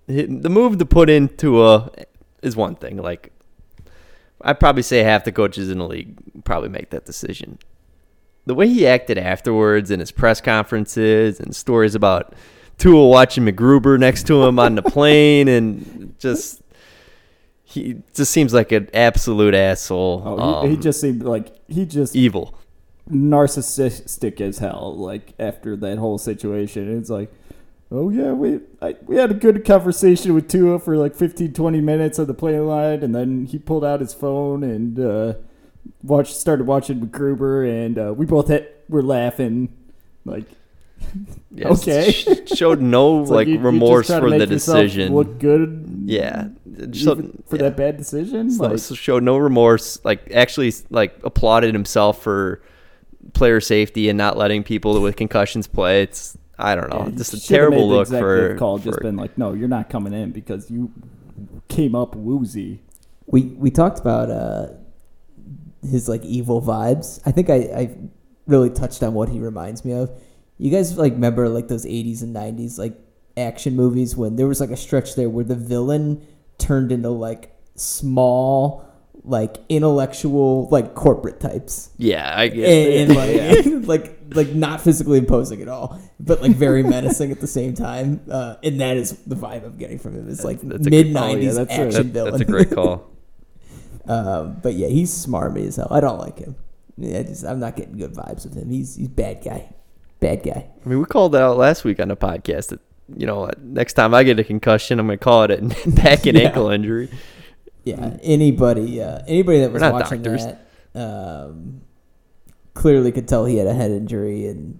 the 0.05 0.27
move 0.27 0.77
to 0.77 0.85
put 0.85 1.09
into 1.09 1.65
a 1.65 1.89
is 2.43 2.55
one 2.55 2.75
thing. 2.75 2.97
Like 2.97 3.31
I'd 4.45 4.59
probably 4.59 4.83
say 4.83 5.03
half 5.03 5.23
the 5.23 5.31
coaches 5.31 5.69
in 5.69 5.79
the 5.79 5.87
league 5.87 6.15
probably 6.45 6.69
make 6.69 6.91
that 6.91 7.05
decision. 7.05 7.57
The 8.45 8.53
way 8.53 8.67
he 8.67 8.85
acted 8.85 9.17
afterwards 9.17 9.89
in 9.89 9.99
his 9.99 10.11
press 10.11 10.39
conferences 10.39 11.39
and 11.39 11.55
stories 11.55 11.95
about 11.95 12.33
Tua 12.77 13.07
watching 13.07 13.45
MacGruber 13.45 13.99
next 13.99 14.27
to 14.27 14.43
him 14.43 14.59
on 14.59 14.75
the 14.75 14.81
plane 14.83 15.47
and 15.47 16.15
just 16.19 16.61
he 17.63 17.97
just 18.13 18.31
seems 18.31 18.53
like 18.53 18.71
an 18.71 18.87
absolute 18.93 19.55
asshole. 19.55 20.21
Oh, 20.23 20.61
he, 20.61 20.69
he 20.69 20.75
um, 20.75 20.81
just 20.81 21.01
seemed 21.01 21.23
like 21.23 21.53
he 21.67 21.85
just 21.85 22.15
evil. 22.15 22.53
narcissistic 23.09 24.39
as 24.39 24.59
hell. 24.59 24.95
Like 24.95 25.33
after 25.39 25.75
that 25.77 25.97
whole 25.97 26.19
situation, 26.19 26.97
it's 26.97 27.09
like, 27.09 27.33
oh 27.91 28.09
yeah, 28.09 28.31
we 28.33 28.59
I, 28.81 28.95
we 29.05 29.15
had 29.17 29.31
a 29.31 29.35
good 29.35 29.63
conversation 29.65 30.33
with 30.33 30.47
Tua 30.49 30.79
for 30.79 30.97
like 30.97 31.15
15, 31.15 31.53
20 31.53 31.81
minutes 31.81 32.19
on 32.19 32.27
the 32.27 32.33
plane 32.33 32.65
line, 32.67 33.03
and 33.03 33.13
then 33.15 33.45
he 33.45 33.57
pulled 33.59 33.83
out 33.85 33.99
his 34.01 34.13
phone 34.13 34.63
and 34.63 34.99
uh, 34.99 35.33
watched 36.03 36.35
started 36.35 36.65
watching 36.67 36.99
MacGruber, 36.99 37.67
and 37.69 37.97
uh, 37.97 38.13
we 38.13 38.25
both 38.25 38.47
had, 38.49 38.67
were 38.89 39.03
laughing. 39.03 39.69
Like 40.25 40.45
Yeah, 41.51 41.69
Okay. 41.69 42.11
sh- 42.11 42.27
showed 42.55 42.81
no 42.81 43.21
it's 43.23 43.29
like 43.31 43.47
you- 43.47 43.59
remorse 43.59 44.07
for 44.07 44.29
the 44.29 44.45
decision. 44.47 45.13
Look 45.13 45.39
good. 45.39 46.03
yeah, 46.05 46.47
So- 46.93 47.15
for 47.47 47.55
yeah. 47.57 47.63
that 47.63 47.77
bad 47.77 47.97
decision. 47.97 48.49
So, 48.51 48.67
like, 48.67 48.79
so 48.79 48.95
showed 48.95 49.23
no 49.23 49.37
remorse. 49.37 49.99
Like 50.03 50.31
actually, 50.33 50.73
like 50.89 51.15
applauded 51.23 51.73
himself 51.73 52.21
for 52.23 52.61
player 53.33 53.59
safety 53.61 54.09
and 54.09 54.17
not 54.17 54.37
letting 54.37 54.63
people 54.63 54.99
with 55.01 55.15
concussions 55.15 55.67
play. 55.67 56.01
It's 56.03 56.37
I 56.57 56.75
don't 56.75 56.89
know, 56.89 57.07
yeah, 57.09 57.17
just 57.17 57.33
a 57.33 57.41
terrible 57.41 57.77
made 57.77 57.83
the 57.83 57.85
look 57.85 58.01
executive 58.07 58.51
for. 58.51 58.57
Call 58.57 58.77
just 58.77 58.99
been 58.99 59.17
like, 59.17 59.37
no, 59.37 59.53
you're 59.53 59.67
not 59.67 59.89
coming 59.89 60.13
in 60.13 60.31
because 60.31 60.71
you 60.71 60.91
came 61.67 61.95
up 61.95 62.15
woozy. 62.15 62.81
We 63.25 63.43
we 63.43 63.71
talked 63.71 63.99
about 63.99 64.29
uh, 64.29 64.67
his 65.81 66.07
like 66.07 66.23
evil 66.23 66.61
vibes. 66.61 67.19
I 67.25 67.31
think 67.31 67.49
I, 67.49 67.55
I 67.55 67.97
really 68.47 68.69
touched 68.69 69.03
on 69.03 69.13
what 69.13 69.29
he 69.29 69.39
reminds 69.39 69.83
me 69.83 69.93
of. 69.93 70.11
You 70.57 70.71
guys 70.71 70.97
like 70.97 71.13
remember 71.13 71.49
like 71.49 71.67
those 71.67 71.85
'80s 71.85 72.21
and 72.21 72.35
'90s 72.35 72.77
like 72.77 72.97
action 73.37 73.75
movies 73.75 74.15
when 74.15 74.35
there 74.35 74.47
was 74.47 74.61
like 74.61 74.71
a 74.71 74.77
stretch 74.77 75.15
there 75.15 75.29
where 75.29 75.43
the 75.43 75.55
villain 75.55 76.25
turned 76.57 76.91
into 76.91 77.09
like 77.09 77.53
small, 77.75 78.84
like 79.27 79.57
intellectual, 79.69 80.67
like 80.69 80.93
corporate 80.95 81.39
types. 81.39 81.89
yeah, 81.97 82.31
I 82.35 82.47
get. 82.47 82.69
and, 82.69 83.11
and, 83.11 83.85
like, 83.87 83.87
like 84.05 84.19
like 84.33 84.55
not 84.55 84.81
physically 84.81 85.17
imposing 85.17 85.61
at 85.61 85.67
all, 85.67 85.99
but 86.19 86.41
like 86.41 86.51
very 86.51 86.83
menacing 86.83 87.31
at 87.31 87.39
the 87.41 87.47
same 87.47 87.73
time. 87.73 88.21
Uh, 88.29 88.55
and 88.63 88.79
that 88.81 88.97
is 88.97 89.11
the 89.25 89.35
vibe 89.35 89.65
I'm 89.65 89.77
getting 89.77 89.99
from 89.99 90.15
him. 90.15 90.29
It's 90.29 90.43
like 90.43 90.61
a- 90.61 90.65
mid 90.65 91.15
oh, 91.15 91.27
yeah, 91.27 91.35
'90s 91.35 91.55
that's 91.55 91.69
a- 91.71 91.73
action 91.73 91.91
that- 91.91 92.03
villain. 92.13 92.31
that's 92.31 92.41
a 92.41 92.45
great 92.45 92.71
call. 92.71 93.09
um, 94.07 94.59
but 94.61 94.73
yeah, 94.75 94.87
he's 94.87 95.11
smarmy 95.11 95.67
as 95.67 95.77
hell. 95.77 95.87
I 95.91 95.99
don't 95.99 96.19
like 96.19 96.39
him. 96.39 96.55
Yeah, 96.97 97.19
I 97.19 97.23
just 97.23 97.43
I'm 97.45 97.59
not 97.59 97.75
getting 97.75 97.97
good 97.97 98.13
vibes 98.13 98.45
with 98.45 98.55
him. 98.55 98.69
He's 98.69 98.95
he's 98.95 99.07
bad 99.07 99.43
guy, 99.43 99.73
bad 100.19 100.43
guy. 100.43 100.67
I 100.85 100.89
mean, 100.89 100.99
we 100.99 101.05
called 101.05 101.35
out 101.35 101.57
last 101.57 101.83
week 101.83 101.99
on 101.99 102.07
the 102.09 102.15
podcast. 102.15 102.67
That 102.69 102.79
you 103.15 103.25
know, 103.25 103.49
next 103.61 103.93
time 103.93 104.13
I 104.13 104.23
get 104.23 104.39
a 104.39 104.43
concussion, 104.43 104.99
I'm 104.99 105.07
gonna 105.07 105.17
call 105.17 105.43
it 105.43 105.51
a 105.51 105.57
back 105.89 106.25
and 106.25 106.37
Yeah. 106.37 106.45
ankle 106.47 106.69
injury. 106.69 107.09
Yeah, 107.85 108.17
anybody 108.23 109.01
uh, 109.01 109.19
anybody 109.27 109.59
that 109.61 109.71
was 109.71 109.81
We're 109.81 109.89
not 109.91 109.93
watching 109.93 110.21
doctors. 110.23 110.45
that 110.45 110.67
um, 110.99 111.81
clearly 112.73 113.11
could 113.11 113.27
tell 113.27 113.45
he 113.45 113.57
had 113.57 113.67
a 113.67 113.73
head 113.73 113.91
injury 113.91 114.47
and 114.47 114.79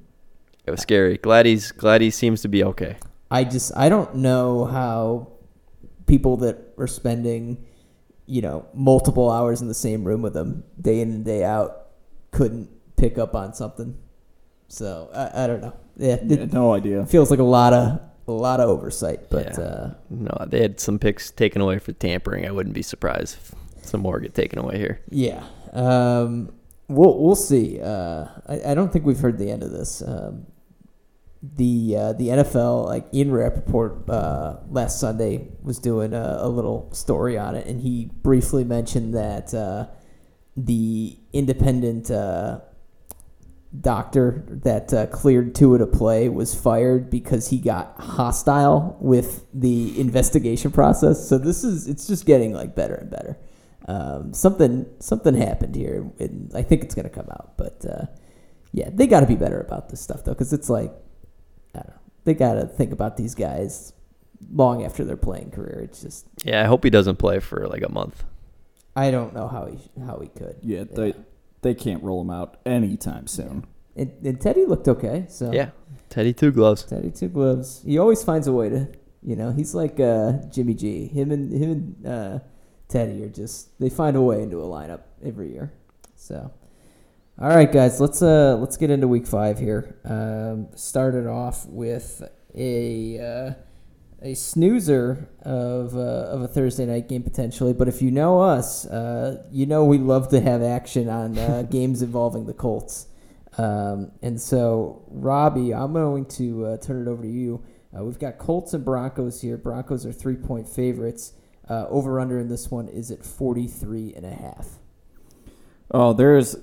It 0.65 0.71
was 0.71 0.81
scary. 0.81 1.17
Glad 1.17 1.45
he's 1.45 1.71
glad 1.71 2.01
he 2.01 2.09
seems 2.09 2.41
to 2.41 2.47
be 2.49 2.63
okay. 2.63 2.97
I 3.31 3.43
just 3.43 3.71
I 3.77 3.89
don't 3.89 4.15
know 4.15 4.65
how 4.65 5.27
people 6.07 6.37
that 6.37 6.57
are 6.77 6.87
spending 6.87 7.63
you 8.27 8.41
know, 8.41 8.65
multiple 8.73 9.29
hours 9.29 9.61
in 9.61 9.67
the 9.67 9.73
same 9.75 10.03
room 10.03 10.23
with 10.23 10.35
him 10.35 10.63
day 10.81 10.99
in 10.99 11.11
and 11.11 11.23
day 11.23 11.43
out, 11.43 11.89
couldn't 12.31 12.67
pick 12.97 13.19
up 13.19 13.35
on 13.35 13.53
something. 13.53 13.95
So 14.67 15.11
I, 15.13 15.43
I 15.43 15.47
don't 15.47 15.61
know. 15.61 15.73
Yeah, 15.95 16.15
it 16.15 16.23
Yeah, 16.39 16.45
no 16.45 16.73
idea. 16.73 17.05
feels 17.05 17.29
like 17.29 17.37
a 17.39 17.43
lot 17.43 17.71
of 17.73 18.01
a 18.27 18.31
lot 18.31 18.59
of 18.59 18.69
oversight, 18.69 19.29
but 19.29 19.57
Yeah. 19.57 19.63
uh, 19.63 19.93
No, 20.09 20.45
they 20.47 20.61
had 20.61 20.79
some 20.79 20.97
picks 20.99 21.31
taken 21.31 21.61
away 21.61 21.79
for 21.79 21.91
tampering. 21.93 22.45
I 22.47 22.51
wouldn't 22.51 22.75
be 22.75 22.81
surprised 22.81 23.35
if 23.37 23.55
some 23.85 24.01
more 24.01 24.19
get 24.19 24.33
taken 24.33 24.59
away 24.59 24.77
here. 24.77 24.99
yeah, 25.09 25.43
um, 25.73 26.51
we'll 26.87 27.17
we'll 27.21 27.35
see. 27.35 27.79
Uh, 27.81 28.25
I, 28.47 28.71
I 28.71 28.73
don't 28.75 28.91
think 28.91 29.05
we've 29.05 29.19
heard 29.19 29.37
the 29.37 29.51
end 29.51 29.61
of 29.63 29.71
this. 29.71 30.01
Um, 30.01 30.45
the 31.43 31.95
uh, 31.95 32.13
the 32.13 32.29
NFL, 32.29 32.85
like 32.87 33.05
Ian 33.13 33.31
Rapoport 33.31 34.09
uh, 34.09 34.55
last 34.71 34.99
Sunday 34.99 35.47
was 35.61 35.77
doing 35.77 36.13
a, 36.13 36.37
a 36.39 36.49
little 36.49 36.89
story 36.91 37.37
on 37.37 37.53
it, 37.55 37.67
and 37.67 37.79
he 37.81 38.09
briefly 38.23 38.63
mentioned 38.63 39.13
that 39.13 39.53
uh, 39.53 39.85
the 40.57 41.15
independent 41.33 42.09
uh, 42.09 42.61
doctor 43.81 44.43
that 44.47 44.93
uh, 44.93 45.07
cleared 45.07 45.55
Tua 45.55 45.79
to 45.79 45.87
play 45.87 46.29
was 46.29 46.53
fired 46.53 47.09
because 47.09 47.49
he 47.49 47.57
got 47.57 47.95
hostile 47.99 48.97
with 48.99 49.45
the 49.53 49.99
investigation 49.99 50.71
process. 50.71 51.27
So 51.27 51.37
this 51.37 51.63
is 51.63 51.87
it's 51.87 52.07
just 52.07 52.25
getting 52.25 52.53
like 52.53 52.75
better 52.75 52.95
and 52.95 53.09
better. 53.09 53.37
Um, 53.87 54.33
something 54.33 54.85
something 54.99 55.35
happened 55.35 55.75
here, 55.75 56.09
and 56.19 56.51
I 56.55 56.63
think 56.63 56.83
it's 56.83 56.95
gonna 56.95 57.09
come 57.09 57.27
out. 57.29 57.57
But 57.57 57.85
uh, 57.85 58.05
yeah, 58.71 58.89
they 58.91 59.07
got 59.07 59.21
to 59.21 59.25
be 59.25 59.35
better 59.35 59.59
about 59.59 59.89
this 59.89 60.01
stuff 60.01 60.23
though, 60.23 60.33
because 60.33 60.51
it's 60.51 60.69
like 60.69 60.91
I 61.73 61.79
don't 61.79 61.89
know, 61.89 62.01
they 62.25 62.33
got 62.33 62.55
to 62.55 62.65
think 62.65 62.91
about 62.91 63.17
these 63.17 63.35
guys 63.35 63.93
long 64.51 64.83
after 64.83 65.03
their 65.05 65.17
playing 65.17 65.51
career. 65.51 65.81
It's 65.83 66.01
just 66.01 66.25
Yeah, 66.43 66.61
I 66.61 66.65
hope 66.65 66.83
he 66.83 66.89
doesn't 66.89 67.17
play 67.17 67.39
for 67.39 67.67
like 67.67 67.83
a 67.83 67.91
month. 67.91 68.23
I 68.95 69.11
don't 69.11 69.33
know 69.33 69.47
how 69.47 69.65
he 69.65 69.77
how 70.05 70.19
he 70.19 70.27
could. 70.27 70.57
Yeah, 70.61 70.83
they 70.83 71.13
they 71.65 71.73
can't 71.73 72.03
roll 72.03 72.21
him 72.21 72.29
out 72.29 72.57
anytime 72.65 73.25
soon. 73.25 73.65
And, 73.95 74.13
and 74.23 74.39
Teddy 74.39 74.65
looked 74.65 74.87
okay. 74.87 75.25
So 75.27 75.51
Yeah, 75.51 75.71
Teddy 76.09 76.31
two 76.31 76.51
gloves. 76.51 76.83
Teddy 76.83 77.09
two 77.09 77.27
gloves. 77.27 77.81
He 77.83 77.97
always 77.97 78.23
finds 78.23 78.47
a 78.47 78.53
way 78.53 78.69
to, 78.69 78.87
you 79.23 79.35
know, 79.35 79.51
he's 79.51 79.73
like 79.73 79.99
uh, 79.99 80.33
Jimmy 80.51 80.75
G. 80.75 81.07
Him 81.07 81.31
and 81.31 81.51
him 81.51 81.71
and 81.71 82.07
uh, 82.07 82.39
Teddy 82.87 83.23
are 83.23 83.29
just 83.29 83.77
they 83.79 83.89
find 83.89 84.15
a 84.15 84.21
way 84.21 84.43
into 84.43 84.59
a 84.61 84.65
lineup 84.65 85.01
every 85.23 85.51
year. 85.51 85.73
So, 86.15 86.51
all 87.41 87.49
right, 87.49 87.71
guys, 87.71 87.99
let's 87.99 88.21
uh 88.21 88.57
let's 88.57 88.77
get 88.77 88.91
into 88.91 89.07
week 89.07 89.25
five 89.25 89.57
here. 89.57 89.97
Um, 90.05 90.67
started 90.75 91.25
off 91.25 91.65
with 91.65 92.21
a 92.53 93.19
uh, 93.19 93.53
a 94.25 94.33
snoozer 94.33 95.29
of 95.43 95.95
uh, 95.95 95.99
of 95.99 96.41
a 96.41 96.47
Thursday 96.47 96.85
night 96.87 97.07
game 97.07 97.21
potentially, 97.21 97.73
but 97.73 97.87
if 97.87 98.01
you 98.01 98.09
know 98.09 98.41
us, 98.41 98.85
uh, 98.87 99.43
you 99.51 99.67
know 99.67 99.85
we 99.85 99.99
love 99.99 100.29
to 100.29 100.41
have 100.41 100.63
action 100.63 101.07
on 101.07 101.37
uh, 101.37 101.61
games 101.69 102.01
involving 102.01 102.47
the 102.47 102.53
Colts. 102.53 103.05
Um, 103.57 104.11
and 104.23 104.41
so, 104.41 105.03
Robbie, 105.07 105.73
I'm 105.73 105.93
going 105.93 106.25
to 106.25 106.65
uh, 106.65 106.77
turn 106.77 107.07
it 107.07 107.09
over 107.09 107.21
to 107.21 107.29
you. 107.29 107.63
Uh, 107.95 108.03
we've 108.03 108.19
got 108.19 108.39
Colts 108.39 108.73
and 108.73 108.83
Broncos 108.83 109.41
here. 109.41 109.57
Broncos 109.57 110.05
are 110.07 110.11
three 110.11 110.35
point 110.35 110.67
favorites. 110.67 111.33
Uh, 111.69 111.87
over 111.87 112.19
under 112.19 112.39
in 112.39 112.49
this 112.49 112.69
one 112.69 112.87
is 112.87 113.09
at 113.11 113.23
43 113.23 114.13
and 114.15 114.25
a 114.25 114.31
half. 114.31 114.67
Oh, 115.91 116.13
there's 116.13 116.55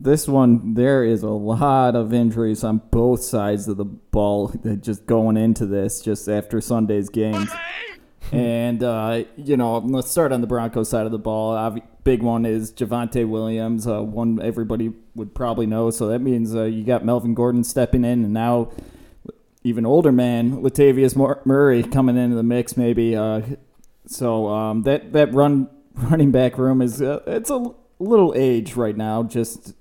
this 0.00 0.28
one. 0.28 0.74
There 0.74 1.04
is 1.04 1.22
a 1.22 1.30
lot 1.30 1.96
of 1.96 2.12
injuries 2.12 2.64
on 2.64 2.82
both 2.90 3.22
sides 3.22 3.68
of 3.68 3.76
the 3.76 3.84
ball 3.84 4.48
that 4.62 4.82
just 4.82 5.06
going 5.06 5.36
into 5.36 5.66
this 5.66 6.00
just 6.00 6.28
after 6.28 6.60
Sunday's 6.60 7.08
games. 7.08 7.50
And 8.32 8.82
uh, 8.82 9.24
you 9.36 9.56
know, 9.56 9.78
let's 9.78 10.10
start 10.10 10.32
on 10.32 10.40
the 10.40 10.46
Broncos 10.46 10.88
side 10.88 11.06
of 11.06 11.12
the 11.12 11.18
ball. 11.18 11.78
Big 12.02 12.22
one 12.22 12.46
is 12.46 12.72
Javonte 12.72 13.28
Williams, 13.28 13.86
uh, 13.86 14.00
one 14.00 14.40
everybody 14.40 14.92
would 15.14 15.34
probably 15.34 15.66
know. 15.66 15.90
So 15.90 16.08
that 16.08 16.20
means 16.20 16.54
uh, 16.54 16.64
you 16.64 16.84
got 16.84 17.04
Melvin 17.04 17.34
Gordon 17.34 17.64
stepping 17.64 18.04
in, 18.04 18.24
and 18.24 18.32
now 18.32 18.70
even 19.64 19.84
older 19.84 20.12
man 20.12 20.62
Latavius 20.62 21.16
Murray 21.44 21.82
coming 21.82 22.16
into 22.16 22.36
the 22.36 22.44
mix. 22.44 22.76
Maybe 22.76 23.16
uh, 23.16 23.42
so 24.06 24.48
um, 24.48 24.82
that 24.82 25.12
that 25.12 25.32
run 25.34 25.68
running 25.94 26.30
back 26.30 26.58
room 26.58 26.80
is 26.80 27.02
uh, 27.02 27.22
it's 27.26 27.50
a 27.50 27.74
little 27.98 28.34
age 28.36 28.74
right 28.74 28.96
now, 28.96 29.22
just 29.22 29.74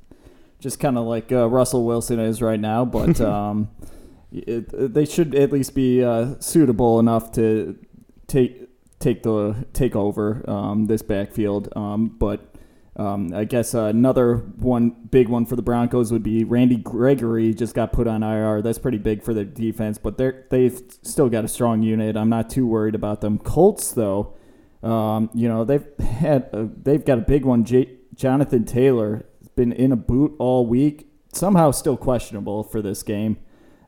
just 0.59 0.79
kind 0.79 0.97
of 0.97 1.05
like 1.05 1.31
uh, 1.31 1.47
Russell 1.49 1.85
Wilson 1.85 2.19
is 2.19 2.41
right 2.41 2.59
now, 2.59 2.85
but 2.85 3.19
um, 3.21 3.69
it, 4.31 4.93
they 4.93 5.05
should 5.05 5.35
at 5.35 5.51
least 5.51 5.75
be 5.75 6.03
uh, 6.03 6.35
suitable 6.39 6.99
enough 6.99 7.31
to 7.33 7.77
take 8.27 8.69
take 8.99 9.23
the 9.23 9.65
take 9.73 9.95
over 9.95 10.47
um, 10.49 10.85
this 10.87 11.01
backfield. 11.01 11.71
Um, 11.75 12.07
but 12.07 12.55
um, 12.97 13.33
I 13.33 13.43
guess 13.43 13.75
uh, 13.75 13.85
another 13.85 14.37
one 14.37 14.95
big 15.11 15.27
one 15.27 15.45
for 15.45 15.55
the 15.55 15.61
Broncos 15.61 16.11
would 16.11 16.23
be 16.23 16.43
Randy 16.43 16.77
Gregory 16.77 17.53
just 17.53 17.75
got 17.75 17.91
put 17.91 18.07
on 18.07 18.23
IR. 18.23 18.61
That's 18.61 18.77
pretty 18.77 18.97
big 18.97 19.21
for 19.21 19.33
their 19.33 19.45
defense, 19.45 19.97
but 19.97 20.17
they're 20.17 20.45
they've 20.49 20.81
still 21.01 21.29
got 21.29 21.43
a 21.43 21.49
strong 21.49 21.83
unit. 21.83 22.15
I'm 22.15 22.29
not 22.29 22.49
too 22.49 22.65
worried 22.65 22.95
about 22.95 23.21
them. 23.21 23.37
Colts 23.37 23.91
though, 23.91 24.33
um, 24.81 25.29
you 25.33 25.47
know 25.47 25.65
they've 25.65 25.85
had 25.99 26.49
a, 26.53 26.69
they've 26.83 27.03
got 27.03 27.17
a 27.17 27.21
big 27.21 27.43
one. 27.43 27.65
J- 27.65 27.97
Jonathan 28.15 28.63
Taylor 28.63 29.25
been 29.55 29.71
in 29.71 29.91
a 29.91 29.95
boot 29.95 30.35
all 30.39 30.65
week. 30.65 31.09
Somehow 31.33 31.71
still 31.71 31.97
questionable 31.97 32.63
for 32.63 32.81
this 32.81 33.03
game. 33.03 33.37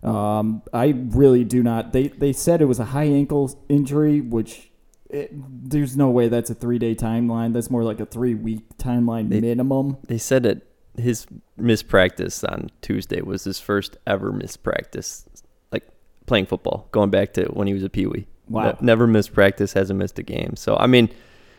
Um, 0.04 0.62
I 0.74 0.88
really 0.96 1.44
do 1.44 1.64
not. 1.64 1.94
They 1.94 2.10
they 2.10 2.34
said 2.34 2.62
it 2.62 2.66
was 2.66 2.80
a 2.80 2.86
high 2.86 3.06
ankle 3.06 3.58
injury, 3.70 4.22
which 4.22 4.70
it, 5.10 5.32
there's 5.34 5.96
no 5.96 6.10
way 6.10 6.28
that's 6.28 6.50
a 6.50 6.56
three 6.56 6.78
day 6.80 6.94
timeline. 6.96 7.54
That's 7.54 7.70
more 7.70 7.84
like 7.84 8.00
a 8.00 8.06
three 8.06 8.36
week 8.36 8.78
timeline 8.78 9.30
They- 9.30 9.42
minimum. 9.42 9.98
They 10.08 10.18
said 10.18 10.44
that 10.44 10.62
his 10.98 11.26
mispractice 11.60 12.44
on 12.50 12.70
Tuesday 12.82 13.22
was 13.22 13.44
his 13.44 13.60
first 13.60 13.98
ever 14.08 14.32
mispractice, 14.32 15.26
like 15.72 15.88
playing 16.26 16.48
football, 16.48 16.88
going 16.92 17.10
back 17.12 17.34
to 17.34 17.46
when 17.46 17.68
he 17.68 17.74
was 17.74 17.84
a 17.84 17.90
peewee. 17.90 18.26
Wow. 18.50 18.72
Ne- 18.72 18.78
never 18.82 19.08
missed 19.08 19.34
practice, 19.34 19.74
hasn't 19.74 20.00
missed 20.00 20.20
a 20.20 20.24
game. 20.24 20.56
So 20.56 20.76
I 20.76 20.88
mean, 20.88 21.10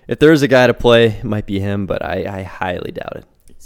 if 0.06 0.18
there's 0.18 0.42
a 0.42 0.48
guy 0.48 0.66
to 0.66 0.74
play, 0.74 1.06
it 1.06 1.24
might 1.24 1.46
be 1.46 1.60
him, 1.60 1.86
but 1.86 2.04
I, 2.04 2.38
I 2.40 2.42
highly 2.42 2.92
doubt 2.92 3.16
it. 3.16 3.24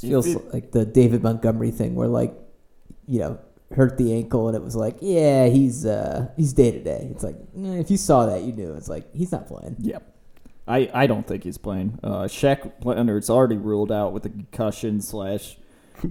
Feels 0.09 0.35
like 0.53 0.73
the 0.73 0.85
David 0.85 1.23
Montgomery 1.23 1.71
thing, 1.71 1.95
where 1.95 2.09
like, 2.09 2.35
you 3.07 3.21
know, 3.21 3.39
hurt 3.75 3.97
the 3.99 4.15
ankle, 4.15 4.49
and 4.49 4.57
it 4.57 4.63
was 4.63 4.77
like, 4.77 4.97
yeah, 5.01 5.47
he's 5.47 5.87
uh, 5.87 6.29
he's 6.37 6.53
day 6.53 6.71
to 6.71 6.83
day. 6.83 7.09
It's 7.11 7.25
like 7.25 7.37
eh, 7.37 7.79
if 7.79 7.91
you 7.91 7.97
saw 7.97 8.27
that, 8.27 8.43
you 8.43 8.53
knew. 8.53 8.75
It's 8.75 8.89
like 8.89 9.13
he's 9.15 9.33
not 9.33 9.47
playing. 9.47 9.77
Yep. 9.79 10.09
I, 10.67 10.91
I 10.95 11.07
don't 11.07 11.27
think 11.27 11.43
he's 11.43 11.59
playing. 11.59 11.99
Uh, 12.05 12.23
Shaq 12.23 12.85
Leonard's 12.85 13.29
already 13.29 13.57
ruled 13.57 13.91
out 13.91 14.13
with 14.13 14.25
a 14.27 14.29
concussion 14.29 15.01
slash 15.01 15.57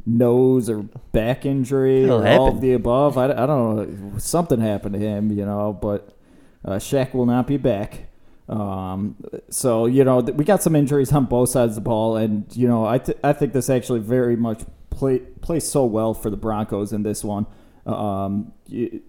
nose 0.06 0.70
or 0.70 0.84
back 1.14 1.46
injury 1.46 2.04
Hell 2.04 2.22
or 2.22 2.28
all 2.28 2.48
of 2.50 2.62
the 2.62 2.74
above. 2.74 3.18
I, 3.18 3.32
I 3.32 3.46
don't 3.46 4.12
know. 4.12 4.18
Something 4.20 4.60
happened 4.60 4.94
to 4.94 5.00
him, 5.00 5.32
you 5.32 5.46
know, 5.46 5.72
but 5.74 6.18
uh, 6.66 6.72
Shaq 6.72 7.14
will 7.14 7.26
not 7.26 7.48
be 7.48 7.58
back. 7.58 8.11
Um, 8.50 9.16
so, 9.50 9.86
you 9.86 10.04
know, 10.04 10.20
we 10.20 10.44
got 10.44 10.62
some 10.62 10.76
injuries 10.76 11.12
on 11.14 11.26
both 11.26 11.50
sides 11.50 11.72
of 11.72 11.76
the 11.76 11.82
ball, 11.82 12.18
and, 12.18 12.46
you 12.56 12.68
know, 12.68 12.86
I, 12.86 12.98
th- 12.98 13.18
I 13.24 13.34
think 13.34 13.54
this 13.54 13.70
actually 13.70 14.00
very 14.00 14.36
much 14.36 14.64
play, 14.90 15.20
plays 15.20 15.68
so 15.68 15.86
well 15.86 16.14
for 16.14 16.30
the 16.30 16.38
Broncos 16.38 16.92
in 16.92 17.04
this 17.04 17.24
one. 17.24 17.46
Um, 17.86 18.54
you, 18.68 19.02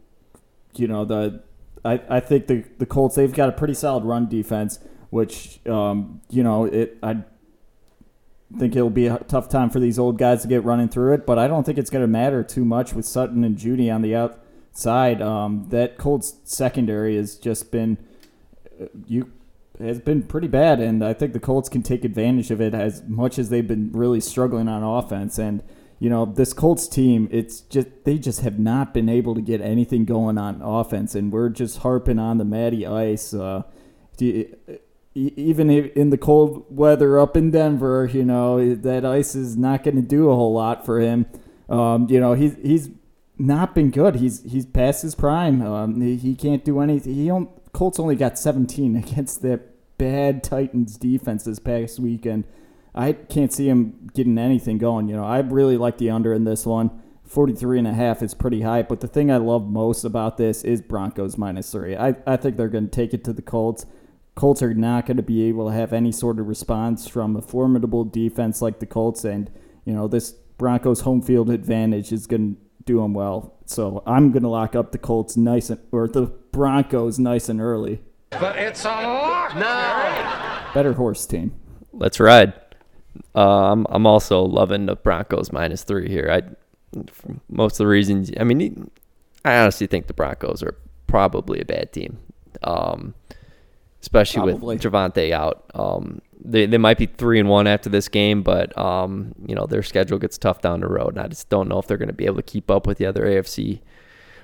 you 0.75 0.87
know, 0.87 1.05
the 1.05 1.43
I, 1.85 2.01
I 2.09 2.21
think 2.21 2.47
the 2.47 2.65
the 2.79 2.87
Colts 2.87 3.17
they've 3.17 3.33
got 3.33 3.49
a 3.49 3.53
pretty 3.53 3.75
solid 3.75 4.05
run 4.05 4.29
defense, 4.29 4.79
which 5.11 5.65
um, 5.67 6.21
you 6.31 6.43
know 6.43 6.65
it 6.65 6.99
I 7.03 7.25
think 8.59 8.77
it'll 8.77 8.91
be 8.91 9.07
a 9.07 9.19
tough 9.19 9.49
time 9.49 9.71
for 9.71 9.81
these 9.81 9.99
old 9.99 10.19
guys 10.19 10.43
to 10.43 10.49
get 10.49 10.65
running 10.65 10.89
through 10.89 11.15
it, 11.15 11.27
but 11.27 11.39
I 11.39 11.49
don't 11.49 11.65
think 11.65 11.79
it's 11.79 11.91
going 11.91 12.03
to 12.03 12.09
matter 12.09 12.43
too 12.43 12.65
much 12.65 12.93
with 12.93 13.05
Sutton 13.05 13.45
and 13.45 13.57
Jeudy 13.57 13.93
on 13.93 14.03
the 14.03 14.15
outside. 14.15 15.21
Um, 15.21 15.67
that 15.71 15.99
Colts 15.99 16.37
secondary 16.45 17.17
has 17.17 17.37
just 17.37 17.73
been 17.73 17.99
you 19.07 19.33
has 19.79 20.01
been 20.01 20.23
pretty 20.23 20.49
bad, 20.49 20.81
and 20.81 21.05
I 21.05 21.13
think 21.13 21.33
the 21.33 21.41
Colts 21.41 21.69
can 21.69 21.83
take 21.83 22.05
advantage 22.05 22.51
of 22.51 22.61
it 22.61 22.75
as 22.75 23.03
much 23.07 23.39
as 23.39 23.49
they've 23.49 23.67
been 23.67 23.91
really 23.93 24.21
struggling 24.21 24.69
on 24.69 24.83
offense. 24.83 25.39
And 25.39 25.63
you 26.03 26.11
know 26.11 26.25
this 26.25 26.53
Colts 26.53 26.89
team 26.89 27.29
it's 27.31 27.61
just 27.61 27.87
they 28.03 28.19
just 28.19 28.41
have 28.41 28.59
not 28.59 28.93
been 28.93 29.09
able 29.09 29.37
to 29.37 29.41
get 29.41 29.61
anything 29.61 30.05
going 30.05 30.37
on 30.37 30.61
offense 30.61 31.15
and 31.15 31.33
we're 31.33 31.49
just 31.49 31.79
harping 31.79 32.19
on 32.19 32.39
the 32.39 32.45
Matty 32.45 32.85
Ice 32.85 33.33
uh, 33.33 33.63
even 35.15 35.71
in 35.71 36.11
the 36.11 36.19
cold 36.19 36.67
weather 36.69 37.21
up 37.21 37.37
in 37.37 37.53
Denver 37.53 38.11
you 38.13 38.25
know 38.25 38.75
that 38.75 39.05
ice 39.05 39.37
is 39.37 39.57
not 39.57 39.85
going 39.85 39.95
to 39.95 40.03
do 40.03 40.29
a 40.29 40.35
whole 40.35 40.53
lot 40.53 40.85
for 40.85 40.99
him. 40.99 41.25
Um, 41.69 42.09
you 42.11 42.19
know 42.19 42.33
he's 42.33 42.57
he's 42.57 42.91
not 43.39 43.73
been 43.73 43.91
good. 43.91 44.17
He's 44.17 44.43
he's 44.43 44.67
past 44.67 45.03
his 45.03 45.15
prime. 45.15 45.63
Um, 45.63 46.01
he, 46.01 46.17
he 46.17 46.35
can't 46.35 46.65
do 46.65 46.81
anything 46.81 47.15
he 47.15 47.31
on, 47.31 47.49
Colts 47.73 47.99
only 47.99 48.17
got 48.17 48.39
17 48.39 48.97
against 49.05 49.43
that 49.43 49.99
bad 49.99 50.43
Titans 50.43 50.97
defense 50.97 51.45
this 51.45 51.59
past 51.59 51.99
weekend 51.99 52.45
I 52.95 53.13
can't 53.13 53.53
see 53.53 53.69
him 53.69 54.11
getting 54.15 54.39
anything 54.39 54.79
going. 54.79 55.09
You 55.09 55.17
know, 55.17 55.25
I 55.25 55.39
really 55.41 55.77
like 55.77 55.99
the 55.99 56.11
under 56.11 56.33
in 56.35 56.45
this 56.45 56.67
one. 56.67 56.91
43 57.25 57.79
and 57.79 57.89
a 57.89 57.95
half 57.95 58.23
is 58.23 58.35
pretty 58.35 58.61
high, 58.61 58.83
but 58.83 59.01
the 59.01 59.09
thing 59.09 59.31
I 59.31 59.39
love 59.39 59.67
most 59.67 60.05
about 60.05 60.37
this 60.37 60.65
is 60.65 60.83
Broncos 60.83 61.39
minus 61.39 61.73
three. 61.73 61.97
I, 61.97 62.15
I 62.27 62.37
think 62.37 62.57
they're 62.57 62.69
going 62.69 62.91
to 62.91 62.91
take 62.91 63.15
it 63.15 63.25
to 63.25 63.33
the 63.33 63.41
Colts. 63.41 63.87
Colts 64.35 64.63
are 64.63 64.75
not 64.75 65.07
going 65.07 65.17
to 65.17 65.23
be 65.23 65.45
able 65.45 65.69
to 65.69 65.75
have 65.75 65.95
any 65.95 66.13
sort 66.13 66.39
of 66.39 66.49
response 66.49 67.09
from 67.09 67.37
a 67.37 67.41
formidable 67.41 68.05
defense 68.05 68.61
like 68.61 68.81
the 68.81 68.87
Colts, 68.87 69.25
and 69.25 69.51
you 69.87 69.95
know 69.95 70.09
this 70.09 70.33
Broncos 70.33 71.03
home 71.03 71.23
field 71.23 71.49
advantage 71.49 72.13
is 72.13 72.27
going 72.27 72.57
to 72.57 72.61
do 72.85 73.01
them 73.01 73.15
well. 73.15 73.55
So 73.65 74.03
I'm 74.07 74.31
going 74.31 74.43
to 74.43 74.49
lock 74.49 74.75
up 74.75 74.93
the 74.93 74.99
Colts 74.99 75.37
nice 75.37 75.71
and, 75.71 75.81
or 75.91 76.09
the 76.09 76.33
Broncos 76.53 77.19
nice 77.19 77.49
and 77.49 77.61
early. 77.61 78.01
But 78.31 78.57
it's 78.57 78.85
a 78.85 78.89
lock 78.89 79.57
now. 79.57 80.71
Better 80.75 80.93
horse 80.93 81.27
team. 81.27 81.55
Let's 81.93 82.21
ride. 82.21 82.53
Uh, 83.35 83.73
I'm 83.73 83.87
I'm 83.91 84.07
also 84.07 84.43
loving 84.43 84.87
the 84.87 84.97
Broncos 84.97 85.53
minus 85.53 85.83
three 85.83 86.09
here. 86.09 86.31
I 86.31 86.43
for 87.11 87.37
most 87.49 87.75
of 87.75 87.79
the 87.79 87.87
reasons. 87.89 88.31
I 88.39 88.45
mean, 88.45 88.91
I 89.45 89.57
honestly 89.59 89.87
think 89.87 90.07
the 90.07 90.15
Broncos 90.15 90.63
are 90.63 90.77
probably 91.07 91.61
a 91.61 91.65
bad 91.65 91.93
team, 91.93 92.19
um, 92.63 93.15
especially 94.01 94.53
Probably. 94.53 94.77
with 94.77 94.85
Javonte 94.85 95.33
out. 95.33 95.65
Um, 95.75 96.23
they 96.43 96.67
they 96.67 96.79
might 96.79 96.99
be 96.99 97.07
three 97.07 97.39
and 97.39 97.49
one 97.49 97.67
after 97.67 97.91
this 97.91 98.09
game, 98.09 98.43
but 98.43 98.77
um, 98.79 99.35
you 99.47 99.55
know 99.55 99.67
their 99.67 99.83
schedule 99.83 100.19
gets 100.19 100.39
tough 100.39 100.61
down 100.63 100.81
the 100.81 100.89
road, 100.89 101.17
and 101.17 101.21
I 101.21 101.29
just 101.29 101.49
don't 101.51 101.69
know 101.69 101.79
if 101.79 101.87
they're 101.87 101.99
going 101.99 102.09
to 102.09 102.15
be 102.15 102.27
able 102.27 102.37
to 102.37 102.43
keep 102.43 102.71
up 102.71 102.87
with 102.87 102.99
the 102.99 103.07
other 103.07 103.25
AFC 103.25 103.81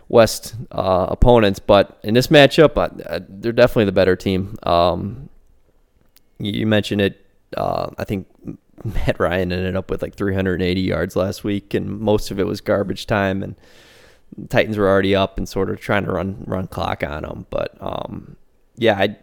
West 0.09 0.55
uh, 0.71 1.07
opponents. 1.09 1.59
But 1.59 1.99
in 2.03 2.15
this 2.15 2.29
matchup, 2.29 2.77
uh, 2.77 3.21
they're 3.29 3.53
definitely 3.53 3.87
the 3.87 3.93
better 3.93 4.17
team. 4.17 4.57
Um, 4.63 5.29
you 6.39 6.67
mentioned 6.67 7.01
it. 7.01 7.25
Uh, 7.57 7.91
I 7.99 8.05
think 8.05 8.27
Matt 8.85 9.19
Ryan 9.19 9.53
ended 9.53 9.77
up 9.77 9.91
with 9.91 10.03
like 10.03 10.15
380 10.15 10.81
yards 10.81 11.17
last 11.17 11.45
week, 11.45 11.75
and 11.75 12.01
most 12.01 12.31
of 12.31 12.39
it 12.39 12.47
was 12.47 12.61
garbage 12.61 13.07
time. 13.07 13.43
And 13.43 13.57
Titans 14.49 14.77
were 14.77 14.89
already 14.89 15.15
up 15.15 15.39
and 15.39 15.49
sort 15.49 15.71
of 15.71 15.81
trying 15.81 16.05
to 16.05 16.13
run 16.13 16.45
run 16.47 16.67
clock 16.67 17.03
on 17.03 17.23
them. 17.23 17.47
But 17.51 17.77
um, 17.81 18.37
yeah, 18.77 18.99
I, 18.99 19.17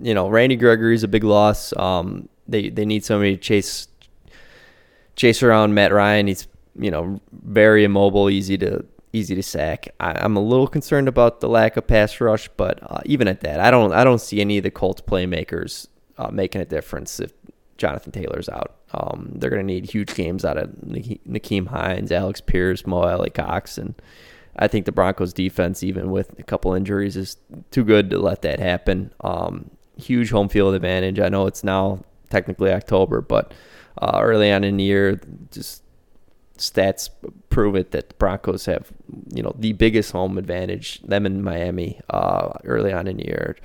you 0.00 0.14
know, 0.14 0.28
Randy 0.28 0.56
Gregory's 0.56 1.02
a 1.02 1.08
big 1.08 1.24
loss. 1.24 1.76
Um, 1.76 2.28
they 2.46 2.68
they 2.68 2.84
need 2.84 3.04
somebody 3.04 3.36
to 3.36 3.42
chase 3.42 3.88
chase 5.16 5.42
around 5.42 5.74
Matt 5.74 5.92
Ryan. 5.92 6.26
He's 6.26 6.46
you 6.78 6.90
know 6.90 7.20
very 7.32 7.84
immobile, 7.84 8.30
easy 8.30 8.58
to 8.58 8.84
easy 9.18 9.34
to 9.34 9.42
sack. 9.42 9.88
I, 10.00 10.12
I'm 10.12 10.36
a 10.36 10.40
little 10.40 10.68
concerned 10.68 11.08
about 11.08 11.40
the 11.40 11.48
lack 11.48 11.76
of 11.76 11.86
pass 11.86 12.20
rush, 12.20 12.48
but 12.56 12.78
uh, 12.82 13.00
even 13.04 13.28
at 13.28 13.40
that, 13.40 13.60
I 13.60 13.70
don't 13.70 13.92
I 13.92 14.04
don't 14.04 14.20
see 14.20 14.40
any 14.40 14.58
of 14.58 14.64
the 14.64 14.70
Colts 14.70 15.02
playmakers 15.02 15.88
uh, 16.16 16.30
making 16.30 16.60
a 16.60 16.64
difference 16.64 17.20
if 17.20 17.32
Jonathan 17.76 18.12
Taylor's 18.12 18.48
out. 18.48 18.76
Um, 18.92 19.32
they're 19.34 19.50
going 19.50 19.66
to 19.66 19.72
need 19.72 19.90
huge 19.90 20.14
games 20.14 20.44
out 20.44 20.56
of 20.56 20.70
Nyheim 20.70 21.68
Hines, 21.68 22.10
Alec 22.10 22.46
Pierce, 22.46 22.86
Mo 22.86 23.02
Alie-Cox, 23.02 23.78
and 23.78 23.94
I 24.56 24.66
think 24.66 24.86
the 24.86 24.92
Broncos 24.92 25.32
defense, 25.32 25.82
even 25.82 26.10
with 26.10 26.38
a 26.38 26.42
couple 26.42 26.74
injuries, 26.74 27.16
is 27.16 27.36
too 27.70 27.84
good 27.84 28.10
to 28.10 28.18
let 28.18 28.42
that 28.42 28.58
happen. 28.58 29.12
Um, 29.20 29.70
huge 29.96 30.30
home 30.30 30.48
field 30.48 30.74
advantage. 30.74 31.20
I 31.20 31.28
know 31.28 31.46
it's 31.46 31.62
now 31.62 32.00
technically 32.30 32.72
October, 32.72 33.20
but 33.20 33.52
uh, 34.00 34.18
early 34.22 34.50
on 34.52 34.64
in 34.64 34.76
the 34.76 34.84
year, 34.84 35.20
just 35.50 35.82
stats 36.58 37.10
prove 37.50 37.74
it 37.74 37.90
that 37.92 38.10
the 38.10 38.14
Broncos 38.16 38.66
have, 38.66 38.92
you 39.28 39.42
know, 39.42 39.54
the 39.58 39.72
biggest 39.72 40.12
home 40.12 40.38
advantage. 40.38 41.00
Them 41.02 41.26
in 41.26 41.42
Miami 41.42 42.00
uh, 42.10 42.50
early 42.64 42.92
on 42.92 43.06
in 43.06 43.18
the 43.18 43.26
year, 43.26 43.56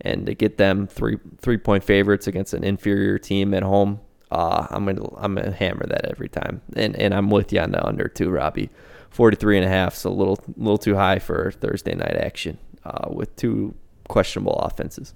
and 0.00 0.26
to 0.26 0.34
get 0.34 0.58
them 0.58 0.86
three 0.86 1.18
three 1.40 1.58
point 1.58 1.84
favorites 1.84 2.26
against 2.26 2.54
an 2.54 2.64
inferior 2.64 3.18
team 3.18 3.54
at 3.54 3.62
home, 3.62 4.00
uh, 4.30 4.66
I'm 4.70 4.84
gonna 4.84 5.08
I'm 5.16 5.34
gonna 5.34 5.52
hammer 5.52 5.86
that 5.86 6.06
every 6.06 6.28
time. 6.28 6.62
And 6.76 6.96
and 6.96 7.14
I'm 7.14 7.30
with 7.30 7.52
you 7.52 7.60
on 7.60 7.72
the 7.72 7.84
under 7.84 8.08
too, 8.08 8.30
Robbie. 8.30 8.70
43 9.10 9.56
and 9.58 9.66
a 9.66 9.68
half, 9.68 10.04
a 10.04 10.08
little 10.08 10.38
little 10.56 10.78
too 10.78 10.94
high 10.94 11.18
for 11.18 11.50
Thursday 11.50 11.94
night 11.94 12.16
action 12.16 12.58
uh, 12.84 13.08
with 13.10 13.34
two 13.36 13.74
questionable 14.08 14.54
offenses 14.54 15.14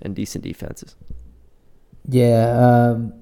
and 0.00 0.14
decent 0.16 0.44
defenses. 0.44 0.96
Yeah, 2.08 2.92
um, 2.94 3.21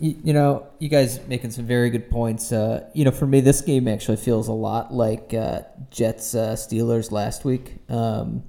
you, 0.00 0.16
you 0.22 0.32
know, 0.32 0.66
you 0.78 0.88
guys 0.88 1.20
making 1.26 1.50
some 1.50 1.66
very 1.66 1.90
good 1.90 2.10
points. 2.10 2.52
Uh, 2.52 2.88
you 2.94 3.04
know, 3.04 3.10
for 3.10 3.26
me, 3.26 3.40
this 3.40 3.60
game 3.60 3.88
actually 3.88 4.16
feels 4.16 4.48
a 4.48 4.52
lot 4.52 4.92
like 4.92 5.34
uh, 5.34 5.62
Jets 5.90 6.34
uh, 6.34 6.54
Steelers 6.54 7.10
last 7.10 7.44
week. 7.44 7.76
Um, 7.88 8.44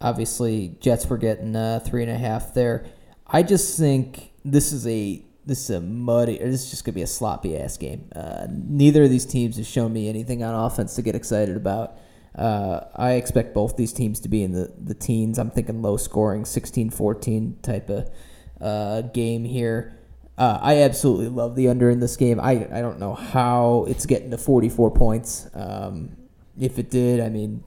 obviously, 0.00 0.76
Jets 0.80 1.06
were 1.06 1.18
getting 1.18 1.54
uh, 1.54 1.80
three 1.80 2.02
and 2.02 2.10
a 2.10 2.18
half 2.18 2.52
there. 2.54 2.86
I 3.26 3.42
just 3.42 3.78
think 3.78 4.32
this 4.44 4.72
is 4.72 4.86
a 4.86 5.22
this 5.46 5.70
is 5.70 5.70
a 5.70 5.80
muddy, 5.80 6.42
or 6.42 6.50
this 6.50 6.64
is 6.64 6.70
just 6.70 6.84
gonna 6.84 6.94
be 6.94 7.02
a 7.02 7.06
sloppy 7.06 7.56
ass 7.56 7.76
game. 7.76 8.10
Uh, 8.14 8.46
neither 8.50 9.04
of 9.04 9.10
these 9.10 9.24
teams 9.24 9.56
has 9.56 9.66
shown 9.66 9.92
me 9.92 10.08
anything 10.08 10.42
on 10.42 10.54
offense 10.54 10.94
to 10.96 11.02
get 11.02 11.14
excited 11.14 11.56
about. 11.56 11.96
Uh, 12.34 12.80
I 12.94 13.12
expect 13.12 13.54
both 13.54 13.76
these 13.76 13.92
teams 13.92 14.20
to 14.20 14.28
be 14.28 14.42
in 14.42 14.52
the, 14.52 14.72
the 14.78 14.94
teens. 14.94 15.38
I'm 15.38 15.50
thinking 15.50 15.80
low 15.80 15.96
scoring, 15.96 16.44
16 16.44 16.90
14 16.90 17.58
type 17.62 17.88
of 17.88 19.12
game 19.12 19.44
here. 19.44 19.97
Uh, 20.38 20.56
I 20.62 20.82
absolutely 20.82 21.28
love 21.28 21.56
the 21.56 21.68
under 21.68 21.90
in 21.90 21.98
this 21.98 22.16
game. 22.16 22.38
I, 22.38 22.52
I 22.72 22.80
don't 22.80 23.00
know 23.00 23.14
how 23.14 23.86
it's 23.88 24.06
getting 24.06 24.30
to 24.30 24.38
44 24.38 24.92
points. 24.92 25.50
Um, 25.52 26.16
if 26.56 26.78
it 26.78 26.90
did, 26.90 27.18
I 27.18 27.28
mean, 27.28 27.64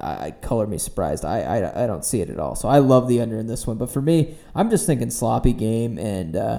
I 0.00 0.32
color 0.32 0.66
me 0.66 0.76
surprised. 0.78 1.24
I, 1.24 1.40
I, 1.40 1.84
I 1.84 1.86
don't 1.86 2.04
see 2.04 2.20
it 2.20 2.30
at 2.30 2.40
all. 2.40 2.56
So 2.56 2.68
I 2.68 2.78
love 2.78 3.08
the 3.08 3.20
under 3.20 3.38
in 3.38 3.46
this 3.46 3.64
one. 3.64 3.78
But 3.78 3.90
for 3.90 4.02
me, 4.02 4.36
I'm 4.56 4.70
just 4.70 4.86
thinking 4.86 5.10
sloppy 5.10 5.52
game 5.52 5.98
and 5.98 6.34
uh, 6.34 6.58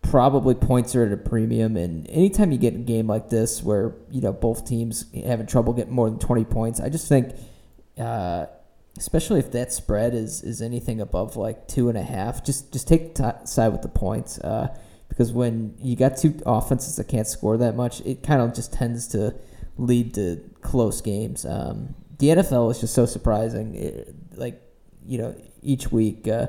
probably 0.00 0.54
points 0.54 0.94
are 0.96 1.04
at 1.04 1.12
a 1.12 1.16
premium. 1.18 1.76
And 1.76 2.08
anytime 2.08 2.52
you 2.52 2.58
get 2.58 2.74
a 2.74 2.78
game 2.78 3.06
like 3.06 3.28
this 3.28 3.62
where 3.62 3.94
you 4.10 4.22
know 4.22 4.32
both 4.32 4.66
teams 4.66 5.04
having 5.26 5.46
trouble 5.46 5.74
getting 5.74 5.92
more 5.92 6.08
than 6.08 6.18
20 6.18 6.44
points, 6.44 6.80
I 6.80 6.88
just 6.88 7.06
think, 7.06 7.34
uh, 7.98 8.46
especially 8.98 9.38
if 9.38 9.52
that 9.52 9.72
spread 9.72 10.14
is 10.14 10.42
is 10.42 10.60
anything 10.60 11.00
above 11.00 11.36
like 11.36 11.68
two 11.68 11.88
and 11.88 11.96
a 11.96 12.02
half, 12.02 12.44
just 12.44 12.72
just 12.72 12.88
take 12.88 13.14
t- 13.14 13.24
side 13.44 13.68
with 13.68 13.82
the 13.82 13.88
points. 13.88 14.38
Uh, 14.38 14.74
because 15.08 15.30
when 15.30 15.74
you 15.78 15.94
got 15.94 16.16
two 16.16 16.34
offenses 16.46 16.96
that 16.96 17.06
can't 17.06 17.26
score 17.26 17.58
that 17.58 17.76
much, 17.76 18.00
it 18.00 18.22
kind 18.22 18.40
of 18.40 18.54
just 18.54 18.72
tends 18.72 19.06
to 19.08 19.34
lead 19.76 20.14
to 20.14 20.42
close 20.62 21.02
games. 21.02 21.44
Um, 21.44 21.94
the 22.18 22.28
NFL 22.28 22.70
is 22.70 22.80
just 22.80 22.94
so 22.94 23.04
surprising. 23.04 23.74
It, 23.74 24.14
like, 24.36 24.62
you 25.06 25.18
know, 25.18 25.34
each 25.62 25.92
week 25.92 26.26
uh, 26.28 26.46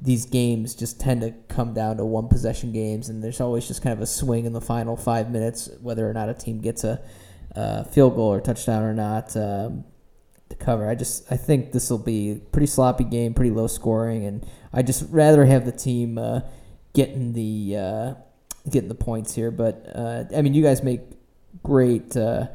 these 0.00 0.24
games 0.24 0.74
just 0.74 0.98
tend 0.98 1.20
to 1.20 1.34
come 1.48 1.74
down 1.74 1.98
to 1.98 2.04
one 2.06 2.28
possession 2.28 2.72
games, 2.72 3.10
and 3.10 3.22
there's 3.22 3.42
always 3.42 3.68
just 3.68 3.82
kind 3.82 3.92
of 3.92 4.00
a 4.00 4.06
swing 4.06 4.46
in 4.46 4.54
the 4.54 4.60
final 4.60 4.96
five 4.96 5.30
minutes, 5.30 5.68
whether 5.82 6.08
or 6.08 6.14
not 6.14 6.30
a 6.30 6.34
team 6.34 6.60
gets 6.60 6.84
a 6.84 7.02
uh, 7.56 7.82
field 7.84 8.14
goal 8.14 8.32
or 8.32 8.40
touchdown 8.40 8.84
or 8.84 8.94
not 8.94 9.36
um, 9.36 9.84
cover. 10.58 10.88
I 10.88 10.94
just 10.94 11.30
I 11.30 11.36
think 11.36 11.72
this 11.72 11.90
will 11.90 11.98
be 11.98 12.40
pretty 12.52 12.66
sloppy 12.66 13.04
game, 13.04 13.34
pretty 13.34 13.50
low 13.50 13.66
scoring, 13.66 14.24
and 14.24 14.46
I 14.72 14.82
just 14.82 15.06
rather 15.10 15.44
have 15.44 15.64
the 15.64 15.72
team 15.72 16.18
uh, 16.18 16.40
getting 16.92 17.32
the 17.32 17.76
uh, 17.76 18.14
getting 18.70 18.88
the 18.88 18.94
points 18.94 19.34
here. 19.34 19.50
But 19.50 19.90
uh, 19.94 20.24
I 20.36 20.42
mean, 20.42 20.54
you 20.54 20.62
guys 20.62 20.82
make 20.82 21.00
great 21.62 22.16
uh, 22.16 22.48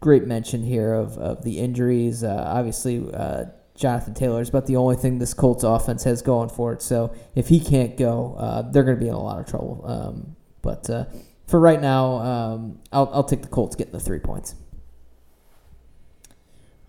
great 0.00 0.26
mention 0.26 0.62
here 0.62 0.94
of, 0.94 1.18
of 1.18 1.42
the 1.42 1.58
injuries. 1.58 2.22
Uh, 2.22 2.44
obviously, 2.46 3.04
uh, 3.12 3.44
Jonathan 3.74 4.14
Taylor 4.14 4.40
is 4.40 4.48
about 4.48 4.66
the 4.66 4.76
only 4.76 4.96
thing 4.96 5.18
this 5.18 5.34
Colts 5.34 5.64
offense 5.64 6.04
has 6.04 6.22
going 6.22 6.48
for 6.48 6.72
it. 6.72 6.82
So 6.82 7.14
if 7.34 7.48
he 7.48 7.60
can't 7.60 7.96
go, 7.96 8.36
uh, 8.38 8.62
they're 8.62 8.84
going 8.84 8.96
to 8.96 9.00
be 9.00 9.08
in 9.08 9.14
a 9.14 9.22
lot 9.22 9.40
of 9.40 9.46
trouble. 9.46 9.82
Um, 9.84 10.36
but 10.62 10.88
uh, 10.88 11.04
for 11.46 11.60
right 11.60 11.80
now, 11.80 12.16
um, 12.16 12.78
I'll, 12.92 13.10
I'll 13.12 13.24
take 13.24 13.42
the 13.42 13.48
Colts 13.48 13.76
getting 13.76 13.92
the 13.92 14.00
three 14.00 14.18
points. 14.18 14.54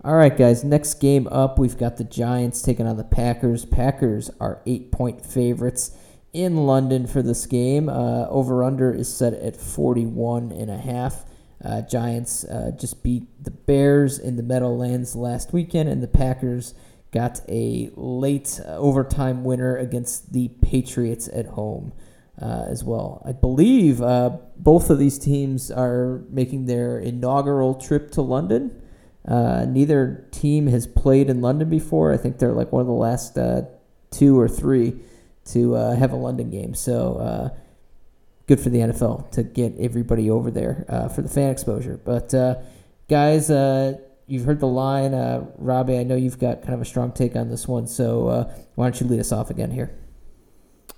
All 0.04 0.14
right, 0.14 0.36
guys. 0.36 0.62
Next 0.62 0.94
game 0.94 1.26
up, 1.26 1.58
we've 1.58 1.76
got 1.76 1.96
the 1.96 2.04
Giants 2.04 2.62
taking 2.62 2.86
on 2.86 2.96
the 2.96 3.04
Packers. 3.04 3.64
Packers 3.64 4.30
are 4.40 4.62
eight 4.64 4.92
point 4.92 5.26
favorites 5.26 5.90
in 6.32 6.56
London 6.68 7.08
for 7.08 7.20
this 7.20 7.46
game. 7.46 7.88
Uh, 7.88 8.28
over 8.28 8.62
under 8.62 8.92
is 8.92 9.12
set 9.12 9.34
at 9.34 9.56
41 9.56 10.52
and 10.52 10.70
a 10.70 10.78
half. 10.78 11.24
Uh, 11.64 11.82
Giants 11.82 12.44
uh, 12.44 12.70
just 12.78 13.02
beat 13.02 13.24
the 13.42 13.50
Bears 13.50 14.20
in 14.20 14.36
the 14.36 14.44
Meadowlands 14.44 15.16
last 15.16 15.52
weekend, 15.52 15.88
and 15.88 16.00
the 16.00 16.06
Packers 16.06 16.74
got 17.10 17.40
a 17.48 17.90
late 17.96 18.60
uh, 18.64 18.76
overtime 18.76 19.42
winner 19.42 19.76
against 19.76 20.32
the 20.32 20.46
Patriots 20.62 21.28
at 21.32 21.46
home 21.46 21.92
uh, 22.40 22.66
as 22.68 22.84
well. 22.84 23.20
I 23.26 23.32
believe 23.32 24.00
uh, 24.00 24.36
both 24.56 24.90
of 24.90 25.00
these 25.00 25.18
teams 25.18 25.72
are 25.72 26.22
making 26.30 26.66
their 26.66 27.00
inaugural 27.00 27.74
trip 27.74 28.12
to 28.12 28.22
London. 28.22 28.80
Uh, 29.28 29.66
neither 29.68 30.26
team 30.30 30.66
has 30.68 30.86
played 30.86 31.28
in 31.28 31.40
London 31.40 31.68
before. 31.68 32.12
I 32.12 32.16
think 32.16 32.38
they're 32.38 32.52
like 32.52 32.72
one 32.72 32.80
of 32.80 32.86
the 32.86 32.92
last 32.92 33.38
two 34.10 34.40
or 34.40 34.48
three 34.48 34.96
to 35.52 35.72
have 35.74 36.12
a 36.12 36.16
London 36.16 36.50
game. 36.50 36.74
So 36.74 37.52
good 38.48 38.58
for 38.58 38.70
the 38.70 38.78
NFL 38.78 39.30
to 39.32 39.42
get 39.42 39.74
everybody 39.78 40.30
over 40.30 40.50
there 40.50 40.86
uh, 40.88 41.08
for 41.08 41.22
the 41.22 41.28
fan 41.28 41.50
exposure. 41.50 42.00
But 42.02 42.32
uh, 42.34 42.56
guys, 43.08 43.50
uh, 43.50 43.98
you've 44.26 44.46
heard 44.46 44.58
the 44.58 44.66
line, 44.66 45.14
uh, 45.14 45.46
Robbie. 45.58 45.98
I 45.98 46.02
know 46.02 46.16
you've 46.16 46.38
got 46.38 46.62
kind 46.62 46.74
of 46.74 46.80
a 46.80 46.86
strong 46.86 47.12
take 47.12 47.36
on 47.36 47.50
this 47.50 47.68
one, 47.68 47.86
so 47.86 48.28
uh, 48.28 48.54
why 48.74 48.86
don't 48.86 49.00
you 49.00 49.06
lead 49.06 49.20
us 49.20 49.30
off 49.32 49.50
again 49.50 49.70
here? 49.70 49.94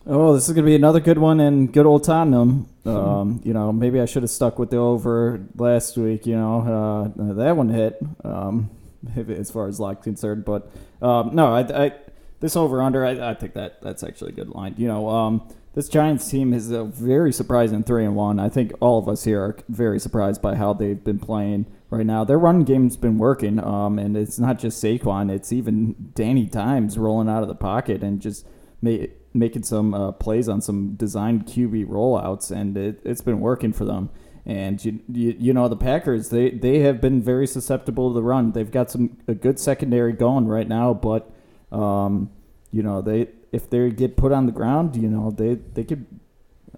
Oh, 0.06 0.34
this 0.34 0.48
is 0.48 0.54
going 0.54 0.64
to 0.64 0.70
be 0.70 0.74
another 0.74 1.00
good 1.00 1.18
one 1.18 1.40
in 1.40 1.66
good 1.66 1.86
old 1.86 2.04
Tottenham. 2.04 2.68
Um, 2.86 3.40
you 3.44 3.52
know, 3.52 3.72
maybe 3.72 4.00
I 4.00 4.06
should 4.06 4.22
have 4.22 4.30
stuck 4.30 4.58
with 4.58 4.70
the 4.70 4.78
over 4.78 5.44
last 5.56 5.96
week. 5.96 6.26
You 6.26 6.36
know, 6.36 7.12
uh, 7.16 7.34
that 7.34 7.56
one 7.56 7.68
hit. 7.68 7.98
Um, 8.24 8.70
as 9.28 9.50
far 9.50 9.66
as 9.68 9.80
lock 9.80 10.02
concerned. 10.02 10.44
But 10.44 10.70
um, 11.02 11.34
no, 11.34 11.54
I, 11.54 11.84
I 11.86 11.92
this 12.40 12.56
over 12.56 12.82
under, 12.82 13.04
I, 13.04 13.30
I 13.30 13.34
think 13.34 13.54
that 13.54 13.82
that's 13.82 14.02
actually 14.02 14.32
a 14.32 14.34
good 14.34 14.48
line. 14.48 14.74
You 14.78 14.88
know, 14.88 15.08
um, 15.08 15.48
this 15.74 15.88
Giants 15.88 16.28
team 16.28 16.52
is 16.52 16.70
a 16.70 16.84
very 16.84 17.32
surprising 17.32 17.82
three 17.84 18.04
and 18.04 18.16
one. 18.16 18.38
I 18.38 18.48
think 18.48 18.72
all 18.80 18.98
of 18.98 19.08
us 19.08 19.24
here 19.24 19.42
are 19.42 19.56
very 19.68 20.00
surprised 20.00 20.42
by 20.42 20.56
how 20.56 20.72
they've 20.72 21.02
been 21.02 21.18
playing 21.18 21.66
right 21.90 22.06
now. 22.06 22.24
Their 22.24 22.38
run 22.38 22.64
game's 22.64 22.96
been 22.96 23.18
working, 23.18 23.62
um, 23.62 23.98
and 23.98 24.16
it's 24.16 24.38
not 24.38 24.58
just 24.58 24.82
Saquon; 24.82 25.30
it's 25.30 25.52
even 25.52 26.12
Danny 26.14 26.46
Dimes 26.46 26.98
rolling 26.98 27.28
out 27.28 27.42
of 27.42 27.48
the 27.48 27.54
pocket 27.54 28.02
and 28.02 28.20
just 28.20 28.46
ma- 28.80 29.06
making 29.32 29.62
some 29.62 29.94
uh, 29.94 30.12
plays 30.12 30.48
on 30.48 30.60
some 30.60 30.94
designed 30.94 31.46
QB 31.46 31.86
rollouts, 31.86 32.50
and 32.50 32.76
it, 32.76 33.00
it's 33.04 33.20
been 33.20 33.40
working 33.40 33.72
for 33.72 33.84
them. 33.84 34.10
And 34.46 34.82
you, 34.84 35.00
you, 35.08 35.36
you 35.38 35.52
know 35.52 35.68
the 35.68 35.76
Packers 35.76 36.30
they, 36.30 36.50
they 36.50 36.80
have 36.80 37.00
been 37.00 37.22
very 37.22 37.46
susceptible 37.46 38.10
to 38.10 38.14
the 38.14 38.22
run. 38.22 38.52
They've 38.52 38.70
got 38.70 38.90
some 38.90 39.18
a 39.28 39.34
good 39.34 39.58
secondary 39.58 40.12
going 40.12 40.48
right 40.48 40.66
now, 40.66 40.94
but 40.94 41.30
um, 41.70 42.30
you 42.72 42.82
know 42.82 43.02
they 43.02 43.28
if 43.52 43.68
they 43.68 43.90
get 43.90 44.16
put 44.16 44.32
on 44.32 44.46
the 44.46 44.52
ground, 44.52 44.96
you 44.96 45.08
know 45.08 45.30
they 45.30 45.54
they 45.54 45.84
could 45.84 46.06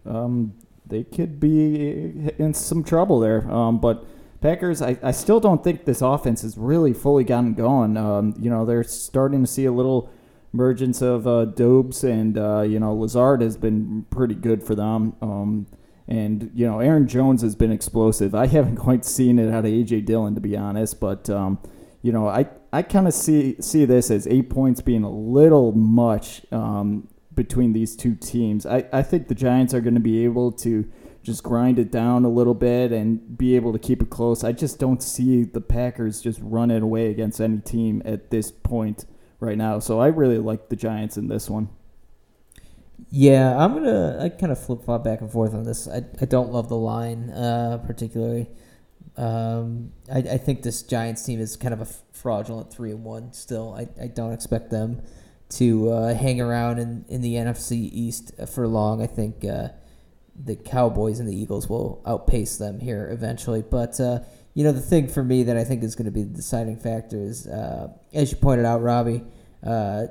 um, 0.04 0.54
they 0.84 1.04
could 1.04 1.38
be 1.38 2.30
in 2.38 2.52
some 2.52 2.82
trouble 2.84 3.20
there. 3.20 3.50
Um, 3.50 3.78
but 3.78 4.04
Packers, 4.40 4.82
I, 4.82 4.98
I 5.02 5.12
still 5.12 5.38
don't 5.38 5.62
think 5.62 5.84
this 5.84 6.02
offense 6.02 6.42
has 6.42 6.58
really 6.58 6.92
fully 6.92 7.22
gotten 7.22 7.54
going. 7.54 7.96
Um, 7.96 8.34
you 8.38 8.50
know 8.50 8.66
they're 8.66 8.84
starting 8.84 9.42
to 9.42 9.46
see 9.46 9.64
a 9.66 9.72
little 9.72 10.10
emergence 10.54 11.00
of 11.00 11.26
uh, 11.26 11.46
Doubs 11.46 12.04
and 12.04 12.36
uh, 12.38 12.62
you 12.62 12.78
know 12.78 12.94
Lazard 12.94 13.40
has 13.40 13.56
been 13.56 14.06
pretty 14.10 14.34
good 14.34 14.62
for 14.62 14.74
them. 14.74 15.14
Um, 15.20 15.66
and 16.08 16.50
you 16.54 16.66
know 16.66 16.80
Aaron 16.80 17.06
Jones 17.08 17.42
has 17.42 17.54
been 17.54 17.72
explosive. 17.72 18.34
I 18.34 18.46
haven't 18.46 18.76
quite 18.76 19.04
seen 19.04 19.38
it 19.38 19.52
out 19.52 19.64
of 19.64 19.70
AJ 19.70 20.04
Dillon 20.06 20.34
to 20.34 20.40
be 20.40 20.56
honest, 20.56 21.00
but 21.00 21.30
um, 21.30 21.58
you 22.02 22.12
know 22.12 22.28
I 22.28 22.48
I 22.72 22.82
kind 22.82 23.06
of 23.06 23.14
see 23.14 23.56
see 23.60 23.84
this 23.84 24.10
as 24.10 24.26
eight 24.26 24.50
points 24.50 24.80
being 24.80 25.04
a 25.04 25.10
little 25.10 25.72
much 25.72 26.44
um, 26.52 27.08
between 27.34 27.72
these 27.72 27.96
two 27.96 28.14
teams. 28.14 28.66
I, 28.66 28.84
I 28.92 29.02
think 29.02 29.28
the 29.28 29.34
Giants 29.34 29.74
are 29.74 29.80
going 29.80 29.94
to 29.94 30.00
be 30.00 30.24
able 30.24 30.52
to 30.52 30.90
just 31.22 31.44
grind 31.44 31.78
it 31.78 31.92
down 31.92 32.24
a 32.24 32.28
little 32.28 32.54
bit 32.54 32.90
and 32.90 33.38
be 33.38 33.54
able 33.54 33.72
to 33.72 33.78
keep 33.78 34.02
it 34.02 34.10
close. 34.10 34.42
I 34.42 34.50
just 34.50 34.80
don't 34.80 35.00
see 35.00 35.44
the 35.44 35.60
Packers 35.60 36.20
just 36.20 36.40
running 36.42 36.82
away 36.82 37.10
against 37.10 37.40
any 37.40 37.58
team 37.58 38.02
at 38.04 38.30
this 38.30 38.50
point 38.50 39.04
right 39.42 39.58
now. 39.58 39.78
So 39.78 40.00
I 40.00 40.08
really 40.08 40.38
like 40.38 40.68
the 40.68 40.76
Giants 40.76 41.16
in 41.16 41.28
this 41.28 41.50
one. 41.50 41.68
Yeah, 43.10 43.56
I'm 43.58 43.74
gonna. 43.74 44.18
I 44.22 44.28
kind 44.28 44.52
of 44.52 44.64
flip 44.64 44.84
flop 44.84 45.04
back 45.04 45.20
and 45.20 45.30
forth 45.30 45.54
on 45.54 45.64
this. 45.64 45.88
I, 45.88 46.04
I 46.20 46.24
don't 46.24 46.52
love 46.52 46.68
the 46.68 46.76
line 46.76 47.30
uh, 47.30 47.78
particularly. 47.84 48.48
Um, 49.16 49.92
I, 50.10 50.18
I 50.18 50.38
think 50.38 50.62
this 50.62 50.82
Giants 50.82 51.24
team 51.24 51.40
is 51.40 51.56
kind 51.56 51.74
of 51.74 51.80
a 51.80 51.88
fraudulent 52.12 52.72
three 52.72 52.90
and 52.90 53.04
one. 53.04 53.32
Still, 53.32 53.74
I, 53.74 53.88
I 54.02 54.06
don't 54.06 54.32
expect 54.32 54.70
them 54.70 55.02
to 55.50 55.90
uh, 55.90 56.14
hang 56.14 56.40
around 56.40 56.78
in, 56.78 57.04
in 57.08 57.20
the 57.20 57.34
NFC 57.34 57.90
East 57.92 58.32
for 58.48 58.66
long. 58.66 59.02
I 59.02 59.06
think 59.06 59.44
uh, 59.44 59.68
the 60.34 60.56
Cowboys 60.56 61.20
and 61.20 61.28
the 61.28 61.36
Eagles 61.36 61.68
will 61.68 62.02
outpace 62.06 62.56
them 62.56 62.80
here 62.80 63.10
eventually. 63.10 63.62
But 63.62 64.00
uh, 64.00 64.20
you 64.54 64.64
know, 64.64 64.72
the 64.72 64.80
thing 64.80 65.08
for 65.08 65.22
me 65.24 65.44
that 65.44 65.56
I 65.56 65.64
think 65.64 65.82
is 65.82 65.94
going 65.94 66.04
to 66.06 66.10
be 66.10 66.24
the 66.24 66.34
deciding 66.34 66.76
factor 66.76 67.16
is, 67.16 67.46
uh, 67.46 67.88
as 68.12 68.30
you 68.30 68.36
pointed 68.36 68.66
out, 68.66 68.82
Robbie. 68.82 69.24
Uh, 69.64 70.06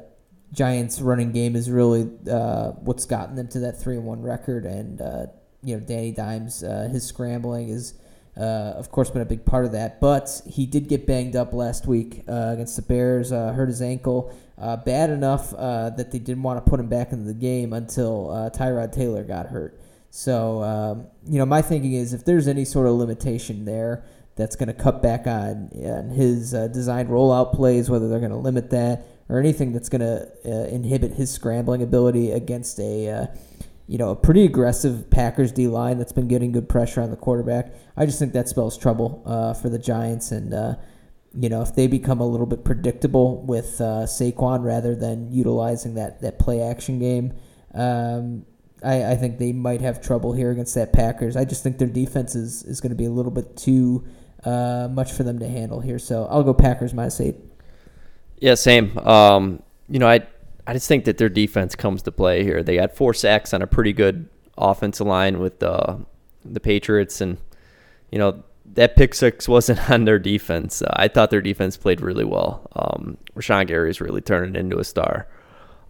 Giants' 0.53 0.99
running 0.99 1.31
game 1.31 1.55
is 1.55 1.69
really 1.69 2.09
uh, 2.29 2.71
what's 2.71 3.05
gotten 3.05 3.35
them 3.35 3.47
to 3.49 3.59
that 3.61 3.79
three 3.79 3.95
and 3.95 4.05
one 4.05 4.21
record, 4.21 4.65
and 4.65 5.01
uh, 5.01 5.27
you 5.63 5.77
know 5.77 5.85
Danny 5.85 6.11
Dimes, 6.11 6.63
uh, 6.63 6.89
his 6.91 7.05
scrambling 7.05 7.69
is, 7.69 7.93
uh, 8.35 8.73
of 8.75 8.91
course, 8.91 9.09
been 9.09 9.21
a 9.21 9.25
big 9.25 9.45
part 9.45 9.63
of 9.63 9.71
that. 9.73 10.01
But 10.01 10.41
he 10.45 10.65
did 10.65 10.89
get 10.89 11.07
banged 11.07 11.37
up 11.37 11.53
last 11.53 11.87
week 11.87 12.23
against 12.27 12.75
the 12.75 12.81
Bears, 12.81 13.29
hurt 13.29 13.69
his 13.69 13.81
ankle, 13.81 14.35
bad 14.57 15.09
enough 15.09 15.51
that 15.51 16.11
they 16.11 16.19
didn't 16.19 16.43
want 16.43 16.63
to 16.63 16.69
put 16.69 16.79
him 16.79 16.87
back 16.87 17.13
into 17.13 17.25
the 17.25 17.33
game 17.33 17.71
until 17.71 18.51
Tyrod 18.53 18.91
Taylor 18.91 19.23
got 19.23 19.47
hurt. 19.47 19.79
So 20.09 20.63
um, 20.63 21.07
you 21.25 21.39
know, 21.39 21.45
my 21.45 21.61
thinking 21.61 21.93
is 21.93 22.13
if 22.13 22.25
there's 22.25 22.49
any 22.49 22.65
sort 22.65 22.87
of 22.87 22.93
limitation 22.95 23.63
there. 23.63 24.03
That's 24.41 24.55
going 24.55 24.67
to 24.67 24.73
cut 24.73 25.01
back 25.01 25.27
on, 25.27 25.69
on 25.85 26.09
his 26.09 26.51
designed 26.51 27.09
rollout 27.09 27.53
plays, 27.53 27.89
whether 27.89 28.09
they're 28.09 28.19
going 28.19 28.31
to 28.31 28.37
limit 28.37 28.69
that, 28.71 29.05
or 29.29 29.39
anything 29.39 29.71
that's 29.71 29.87
going 29.87 30.01
to 30.01 30.27
uh, 30.45 30.67
inhibit 30.67 31.13
his 31.13 31.31
scrambling 31.31 31.81
ability 31.81 32.31
against 32.31 32.79
a 32.79 33.09
uh, 33.09 33.25
you 33.87 33.97
know 33.97 34.11
a 34.11 34.15
pretty 34.15 34.45
aggressive 34.45 35.09
Packers 35.09 35.51
D 35.51 35.67
line 35.67 35.97
that's 35.97 36.11
been 36.11 36.27
getting 36.27 36.51
good 36.51 36.69
pressure 36.69 37.01
on 37.01 37.11
the 37.11 37.17
quarterback. 37.17 37.73
I 37.95 38.05
just 38.05 38.19
think 38.19 38.33
that 38.33 38.49
spells 38.49 38.77
trouble 38.77 39.23
uh, 39.25 39.53
for 39.53 39.69
the 39.69 39.79
Giants, 39.79 40.31
and 40.31 40.53
uh, 40.53 40.75
you 41.33 41.49
know 41.49 41.61
if 41.61 41.75
they 41.75 41.87
become 41.87 42.19
a 42.19 42.27
little 42.27 42.45
bit 42.45 42.63
predictable 42.63 43.41
with 43.43 43.79
uh, 43.79 44.05
Saquon 44.05 44.63
rather 44.63 44.95
than 44.95 45.31
utilizing 45.31 45.95
that 45.95 46.21
that 46.21 46.39
play 46.39 46.61
action 46.61 46.99
game. 46.99 47.33
Um, 47.73 48.45
I, 48.83 49.11
I 49.11 49.15
think 49.15 49.37
they 49.37 49.53
might 49.53 49.81
have 49.81 50.01
trouble 50.01 50.33
here 50.33 50.51
against 50.51 50.73
that 50.75 50.91
Packers. 50.91 51.37
I 51.37 51.45
just 51.45 51.61
think 51.61 51.77
their 51.77 51.87
defense 51.87 52.33
is, 52.33 52.63
is 52.63 52.81
going 52.81 52.89
to 52.89 52.95
be 52.95 53.05
a 53.05 53.11
little 53.11 53.31
bit 53.31 53.55
too 53.55 54.03
uh, 54.43 54.87
much 54.91 55.11
for 55.11 55.23
them 55.23 55.39
to 55.39 55.47
handle 55.47 55.79
here. 55.79 55.99
So 55.99 56.25
I'll 56.25 56.43
go 56.43 56.53
Packers 56.53 56.93
minus 56.93 57.19
eight. 57.21 57.35
Yeah, 58.39 58.55
same. 58.55 58.97
Um, 58.97 59.61
you 59.87 59.99
know, 59.99 60.07
I 60.07 60.25
I 60.67 60.73
just 60.73 60.87
think 60.87 61.05
that 61.05 61.17
their 61.17 61.29
defense 61.29 61.75
comes 61.75 62.01
to 62.03 62.11
play 62.11 62.43
here. 62.43 62.63
They 62.63 62.75
got 62.75 62.95
four 62.95 63.13
sacks 63.13 63.53
on 63.53 63.61
a 63.61 63.67
pretty 63.67 63.93
good 63.93 64.29
offensive 64.57 65.07
line 65.07 65.39
with 65.39 65.61
uh, 65.61 65.97
the 66.43 66.59
Patriots, 66.59 67.21
and 67.21 67.37
you 68.11 68.19
know 68.19 68.43
that 68.73 68.95
pick 68.95 69.13
six 69.13 69.47
wasn't 69.47 69.89
on 69.89 70.05
their 70.05 70.19
defense. 70.19 70.81
Uh, 70.81 70.93
I 70.95 71.07
thought 71.07 71.29
their 71.29 71.41
defense 71.41 71.77
played 71.77 72.01
really 72.01 72.25
well. 72.25 72.67
Um, 72.75 73.17
Rashan 73.35 73.67
Gary 73.67 73.89
is 73.89 74.01
really 74.01 74.21
turning 74.21 74.55
into 74.55 74.79
a 74.79 74.83
star. 74.83 75.27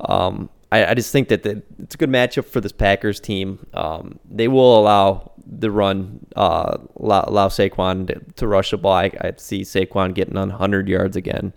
Um, 0.01 0.49
I, 0.71 0.87
I, 0.87 0.93
just 0.95 1.11
think 1.11 1.27
that 1.27 1.43
the, 1.43 1.61
it's 1.77 1.93
a 1.93 1.97
good 1.97 2.09
matchup 2.09 2.45
for 2.45 2.59
this 2.59 2.71
Packers 2.71 3.19
team. 3.19 3.63
Um, 3.75 4.19
they 4.27 4.47
will 4.47 4.79
allow 4.79 5.30
the 5.51 5.69
run, 5.69 6.25
uh, 6.35 6.77
allow, 6.95 7.25
allow 7.27 7.47
Saquon 7.49 8.07
to, 8.07 8.21
to, 8.37 8.47
rush 8.47 8.71
the 8.71 8.77
ball. 8.77 8.93
I, 8.93 9.11
I 9.19 9.33
see 9.35 9.61
Saquon 9.61 10.13
getting 10.13 10.37
on 10.37 10.49
100 10.49 10.87
yards 10.87 11.17
again. 11.17 11.53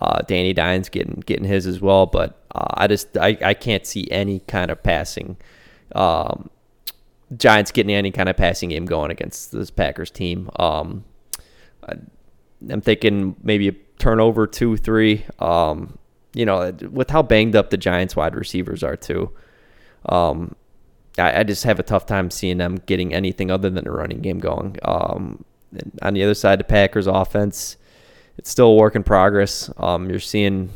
Uh, 0.00 0.22
Danny 0.22 0.52
Dimes 0.52 0.88
getting 0.88 1.22
getting 1.26 1.44
his 1.44 1.66
as 1.66 1.80
well, 1.80 2.06
but 2.06 2.42
uh, 2.54 2.66
I 2.74 2.86
just 2.86 3.16
I, 3.18 3.36
I 3.42 3.52
can't 3.52 3.86
see 3.86 4.10
any 4.10 4.40
kind 4.40 4.70
of 4.70 4.82
passing. 4.82 5.36
Um, 5.94 6.48
Giants 7.36 7.72
getting 7.72 7.94
any 7.94 8.10
kind 8.10 8.28
of 8.28 8.36
passing 8.36 8.70
game 8.70 8.86
going 8.86 9.10
against 9.10 9.52
this 9.52 9.70
Packers 9.70 10.10
team. 10.10 10.48
Um, 10.56 11.04
I, 11.86 11.94
am 12.70 12.80
thinking 12.80 13.36
maybe 13.42 13.68
a 13.68 13.72
turnover 13.98 14.46
two 14.46 14.78
three. 14.78 15.26
Um, 15.38 15.98
you 16.32 16.46
know, 16.46 16.72
with 16.90 17.10
how 17.10 17.22
banged 17.22 17.54
up 17.54 17.68
the 17.68 17.76
Giants 17.76 18.16
wide 18.16 18.34
receivers 18.34 18.82
are 18.82 18.96
too. 18.96 19.30
Um, 20.06 20.56
I, 21.18 21.40
I, 21.40 21.42
just 21.42 21.64
have 21.64 21.78
a 21.78 21.82
tough 21.82 22.06
time 22.06 22.30
seeing 22.30 22.58
them 22.58 22.80
getting 22.86 23.12
anything 23.12 23.50
other 23.50 23.68
than 23.68 23.86
a 23.86 23.90
running 23.90 24.20
game 24.20 24.38
going. 24.38 24.76
Um, 24.82 25.44
on 26.00 26.14
the 26.14 26.22
other 26.22 26.34
side, 26.34 26.60
the 26.60 26.64
Packers 26.64 27.06
offense 27.06 27.76
it's 28.38 28.50
still 28.50 28.68
a 28.68 28.74
work 28.74 28.96
in 28.96 29.02
progress. 29.02 29.70
Um, 29.76 30.08
you're 30.08 30.20
seeing, 30.20 30.70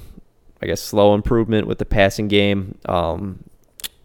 I 0.62 0.66
guess, 0.66 0.80
slow 0.80 1.14
improvement 1.14 1.66
with 1.66 1.78
the 1.78 1.84
passing 1.84 2.28
game, 2.28 2.78
um, 2.86 3.44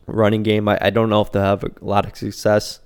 running 0.08 0.44
game. 0.44 0.68
I, 0.68 0.78
I, 0.82 0.90
don't 0.90 1.10
know 1.10 1.22
if 1.22 1.32
they'll 1.32 1.44
have 1.44 1.64
a 1.64 1.72
lot 1.82 2.06
of 2.06 2.16
success. 2.16 2.80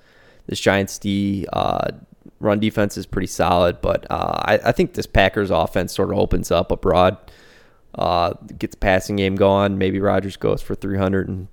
This 0.48 0.60
Giants 0.60 0.98
D 0.98 1.48
uh, 1.54 1.92
run 2.40 2.60
defense 2.60 2.98
is 2.98 3.06
pretty 3.06 3.28
solid, 3.28 3.82
but 3.82 4.06
uh, 4.10 4.42
I, 4.44 4.60
I, 4.66 4.72
think 4.72 4.94
this 4.94 5.06
Packers 5.06 5.52
offense 5.52 5.94
sort 5.94 6.12
of 6.12 6.18
opens 6.18 6.52
up 6.52 6.72
abroad, 6.72 7.18
uh, 7.96 8.34
gets 8.58 8.76
passing 8.76 9.16
game 9.16 9.36
going. 9.36 9.78
Maybe 9.78 10.00
Rodgers 10.00 10.38
goes 10.38 10.62
for 10.62 10.76
300 10.76 11.30
and 11.30 11.48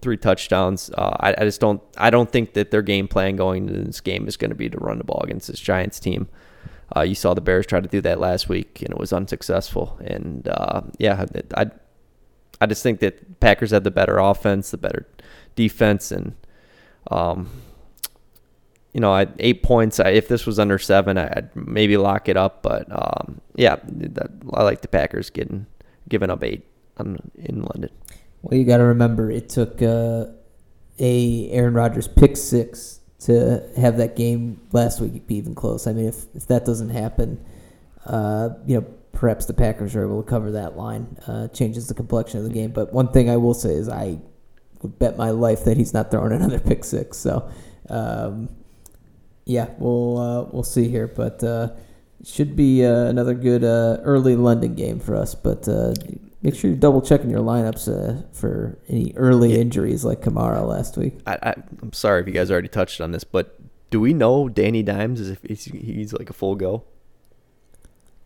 three 0.00 0.16
touchdowns. 0.16 0.90
Uh, 0.90 1.16
I, 1.20 1.34
I, 1.38 1.44
just 1.44 1.60
don't. 1.60 1.82
I 1.96 2.10
don't 2.10 2.30
think 2.30 2.54
that 2.54 2.70
their 2.70 2.82
game 2.82 3.08
plan 3.08 3.36
going 3.36 3.68
into 3.68 3.84
this 3.84 4.00
game 4.00 4.28
is 4.28 4.36
going 4.36 4.50
to 4.50 4.54
be 4.54 4.68
to 4.68 4.78
run 4.78 4.98
the 4.98 5.04
ball 5.04 5.20
against 5.24 5.48
this 5.48 5.60
Giants 5.60 5.98
team. 5.98 6.28
Uh, 6.94 7.00
you 7.02 7.14
saw 7.14 7.34
the 7.34 7.40
Bears 7.40 7.66
try 7.66 7.80
to 7.80 7.88
do 7.88 8.00
that 8.02 8.20
last 8.20 8.48
week, 8.48 8.82
and 8.82 8.90
it 8.90 8.98
was 8.98 9.12
unsuccessful. 9.12 9.98
And 10.04 10.46
uh, 10.48 10.82
yeah, 10.98 11.24
I 11.56 11.70
I 12.60 12.66
just 12.66 12.82
think 12.82 13.00
that 13.00 13.40
Packers 13.40 13.70
have 13.70 13.84
the 13.84 13.90
better 13.90 14.18
offense, 14.18 14.70
the 14.70 14.78
better 14.78 15.06
defense, 15.56 16.12
and 16.12 16.34
um, 17.10 17.48
you 18.92 19.00
know, 19.00 19.12
I 19.12 19.26
eight 19.38 19.62
points. 19.62 19.98
I, 19.98 20.10
if 20.10 20.28
this 20.28 20.46
was 20.46 20.58
under 20.58 20.78
seven, 20.78 21.18
I, 21.18 21.30
would 21.34 21.50
maybe 21.54 21.96
lock 21.96 22.28
it 22.28 22.36
up. 22.36 22.62
But 22.62 22.86
um, 22.90 23.40
yeah, 23.56 23.76
I 24.52 24.62
like 24.62 24.82
the 24.82 24.88
Packers 24.88 25.30
getting 25.30 25.66
giving 26.08 26.30
up 26.30 26.44
eight 26.44 26.66
on, 26.98 27.18
in 27.36 27.62
London. 27.62 27.90
Well, 28.44 28.58
you 28.58 28.66
got 28.66 28.76
to 28.76 28.84
remember 28.84 29.30
it 29.30 29.48
took 29.48 29.80
uh, 29.80 30.26
a 30.98 31.50
Aaron 31.50 31.72
Rodgers 31.72 32.06
pick 32.06 32.36
six 32.36 33.00
to 33.20 33.66
have 33.78 33.96
that 33.96 34.16
game 34.16 34.60
last 34.70 35.00
week 35.00 35.26
be 35.26 35.36
even 35.36 35.54
close. 35.54 35.86
I 35.86 35.94
mean, 35.94 36.08
if, 36.08 36.26
if 36.34 36.46
that 36.48 36.66
doesn't 36.66 36.90
happen, 36.90 37.42
uh, 38.04 38.50
you 38.66 38.76
know, 38.76 38.86
perhaps 39.12 39.46
the 39.46 39.54
Packers 39.54 39.96
are 39.96 40.04
able 40.04 40.22
to 40.22 40.28
cover 40.28 40.50
that 40.50 40.76
line. 40.76 41.16
Uh, 41.26 41.48
changes 41.48 41.88
the 41.88 41.94
complexion 41.94 42.40
of 42.40 42.44
the 42.44 42.52
game. 42.52 42.70
But 42.70 42.92
one 42.92 43.12
thing 43.12 43.30
I 43.30 43.38
will 43.38 43.54
say 43.54 43.70
is 43.70 43.88
I 43.88 44.18
would 44.82 44.98
bet 44.98 45.16
my 45.16 45.30
life 45.30 45.64
that 45.64 45.78
he's 45.78 45.94
not 45.94 46.10
throwing 46.10 46.32
another 46.34 46.60
pick 46.60 46.84
six. 46.84 47.16
So, 47.16 47.50
um, 47.88 48.50
yeah, 49.46 49.70
we'll 49.78 50.18
uh, 50.18 50.42
we'll 50.52 50.64
see 50.64 50.90
here. 50.90 51.08
But 51.08 51.42
uh, 51.42 51.70
should 52.22 52.56
be 52.56 52.84
uh, 52.84 53.06
another 53.06 53.32
good 53.32 53.64
uh, 53.64 54.00
early 54.02 54.36
London 54.36 54.74
game 54.74 55.00
for 55.00 55.16
us. 55.16 55.34
But 55.34 55.66
make 56.44 56.54
sure 56.54 56.70
you're 56.70 56.78
double 56.78 57.00
checking 57.02 57.30
your 57.30 57.40
lineups 57.40 57.88
uh, 57.88 58.22
for 58.32 58.78
any 58.88 59.12
early 59.16 59.58
injuries 59.58 60.04
like 60.04 60.20
Kamara 60.20 60.64
last 60.68 60.96
week. 60.96 61.18
I, 61.26 61.38
I, 61.42 61.54
I'm 61.82 61.92
sorry 61.92 62.20
if 62.20 62.26
you 62.28 62.32
guys 62.34 62.50
already 62.50 62.68
touched 62.68 63.00
on 63.00 63.10
this, 63.10 63.24
but 63.24 63.58
do 63.90 63.98
we 64.00 64.12
know 64.12 64.48
Danny 64.48 64.82
Dimes 64.82 65.20
is 65.20 65.30
if 65.30 65.42
he's, 65.42 65.64
he's 65.64 66.12
like 66.12 66.30
a 66.30 66.32
full 66.34 66.54
go? 66.54 66.84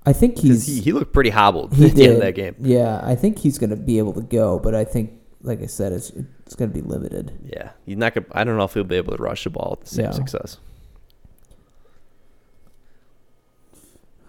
I 0.05 0.13
think 0.13 0.39
he's 0.39 0.67
he, 0.67 0.81
he 0.81 0.93
looked 0.93 1.13
pretty 1.13 1.31
hobbled 1.31 1.75
he 1.75 1.87
at 1.87 1.95
the 1.95 2.03
end 2.05 2.13
of 2.15 2.19
did. 2.21 2.27
that 2.27 2.35
game. 2.35 2.57
Yeah, 2.59 3.01
I 3.03 3.15
think 3.15 3.39
he's 3.39 3.59
going 3.59 3.71
to 3.71 3.77
be 3.77 3.99
able 3.99 4.15
to 4.15 4.23
go, 4.23 4.59
but 4.59 4.75
I 4.75 4.85
think, 4.85 5.13
like 5.43 5.63
I 5.63 5.67
said, 5.67 5.93
it's 5.93 6.11
it's 6.47 6.55
going 6.55 6.71
to 6.71 6.75
be 6.75 6.81
limited. 6.81 7.39
Yeah, 7.45 7.71
he's 7.85 7.99
not. 7.99 8.15
Gonna, 8.15 8.27
I 8.33 8.43
don't 8.45 8.57
know 8.57 8.65
if 8.65 8.73
he'll 8.73 8.85
be 8.85 8.97
able 8.97 9.15
to 9.17 9.23
rush 9.23 9.45
the 9.45 9.51
ball 9.51 9.77
with 9.79 9.89
the 9.89 9.95
same 9.97 10.05
Yeah. 10.07 10.11
success. 10.13 10.57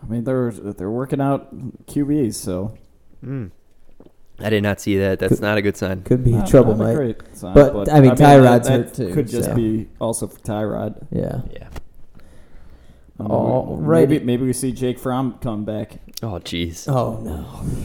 I 0.03 0.05
mean, 0.07 0.23
they're 0.25 0.51
they're 0.51 0.89
working 0.91 1.21
out 1.21 1.55
QBs, 1.87 2.33
so 2.35 2.77
Mm. 3.25 3.51
I 4.41 4.49
did 4.49 4.63
not 4.63 4.79
see 4.79 4.97
that. 4.97 5.19
That's 5.19 5.39
not 5.39 5.57
a 5.57 5.61
good 5.61 5.75
sign. 5.77 6.01
Could 6.03 6.23
be 6.23 6.31
not- 6.31 6.47
trouble, 6.47 6.75
not 6.75 6.91
a 6.91 6.95
great 6.95 7.17
sign, 7.35 7.53
But, 7.53 7.89
I 7.91 7.99
mean, 7.99 8.11
Tyrod's 8.11 8.67
that, 8.67 8.79
hurt 8.85 8.93
too, 8.93 9.13
Could 9.13 9.27
just 9.27 9.49
so. 9.49 9.55
be 9.55 9.89
also 9.99 10.27
for 10.27 10.39
Tyrod. 10.39 11.05
Yeah. 11.11 11.41
Yeah. 11.51 11.67
Um, 13.19 13.31
All 13.31 13.77
maybe 13.77 14.19
maybe 14.19 14.45
we 14.45 14.53
see 14.53 14.71
Jake 14.71 14.97
Fromm 14.97 15.39
come 15.41 15.65
back. 15.65 15.99
Oh, 16.23 16.39
jeez. 16.39 16.87
Oh 16.87 17.19
no. 17.21 17.43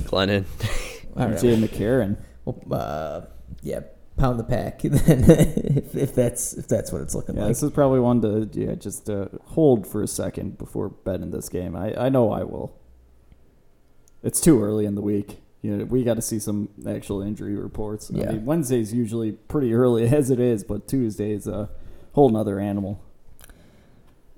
Glennon. 0.08 0.44
All 1.16 1.26
right. 1.28 1.36
AJ 1.36 1.56
McCarron. 1.56 2.16
Well, 2.44 2.60
uh, 2.70 3.20
yeah, 3.62 3.80
pound 4.16 4.38
the 4.38 4.44
pack 4.44 4.82
then 4.82 5.24
if, 5.28 5.96
if 5.96 6.14
that's 6.14 6.52
if 6.54 6.68
that's 6.68 6.92
what 6.92 7.00
it's 7.02 7.14
looking 7.16 7.34
Yeah, 7.36 7.42
like. 7.42 7.50
this 7.50 7.62
is 7.64 7.70
probably 7.72 7.98
one 8.00 8.20
to 8.22 8.48
yeah 8.52 8.74
just 8.76 9.10
uh, 9.10 9.26
hold 9.46 9.86
for 9.88 10.02
a 10.02 10.06
second 10.08 10.56
before 10.56 10.88
betting 10.90 11.30
this 11.32 11.48
game. 11.48 11.74
I, 11.74 11.94
I 12.06 12.08
know 12.10 12.30
I 12.30 12.44
will. 12.44 12.76
It's 14.22 14.40
too 14.40 14.62
early 14.62 14.84
in 14.86 14.94
the 14.94 15.02
week. 15.02 15.38
You 15.64 15.78
know, 15.78 15.84
we 15.86 16.04
got 16.04 16.16
to 16.16 16.22
see 16.22 16.38
some 16.38 16.68
actual 16.86 17.22
injury 17.22 17.56
reports. 17.56 18.10
Yeah. 18.12 18.28
I 18.28 18.32
mean, 18.32 18.44
Wednesday's 18.44 18.92
usually 18.92 19.32
pretty 19.32 19.72
early 19.72 20.06
as 20.14 20.28
it 20.28 20.38
is, 20.38 20.62
but 20.62 20.86
Tuesday's 20.86 21.46
a 21.46 21.70
whole 22.12 22.28
nother 22.28 22.60
animal. 22.60 23.02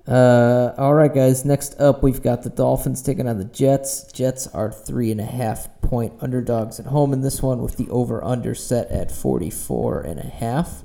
Uh, 0.06 0.72
all 0.78 0.94
right, 0.94 1.12
guys. 1.12 1.44
Next 1.44 1.80
up, 1.80 2.00
we've 2.00 2.22
got 2.22 2.44
the 2.44 2.50
Dolphins 2.50 3.02
taking 3.02 3.26
on 3.26 3.38
the 3.38 3.44
Jets. 3.44 4.04
Jets 4.12 4.46
are 4.46 4.70
three 4.70 5.10
and 5.10 5.20
a 5.20 5.24
half 5.24 5.68
point 5.80 6.12
underdogs 6.20 6.78
at 6.78 6.86
home 6.86 7.12
in 7.12 7.22
this 7.22 7.42
one, 7.42 7.60
with 7.60 7.76
the 7.76 7.90
over 7.90 8.22
under 8.22 8.54
set 8.54 8.88
at 8.92 9.10
44 9.10 10.02
and 10.02 10.20
a 10.20 10.28
half. 10.28 10.84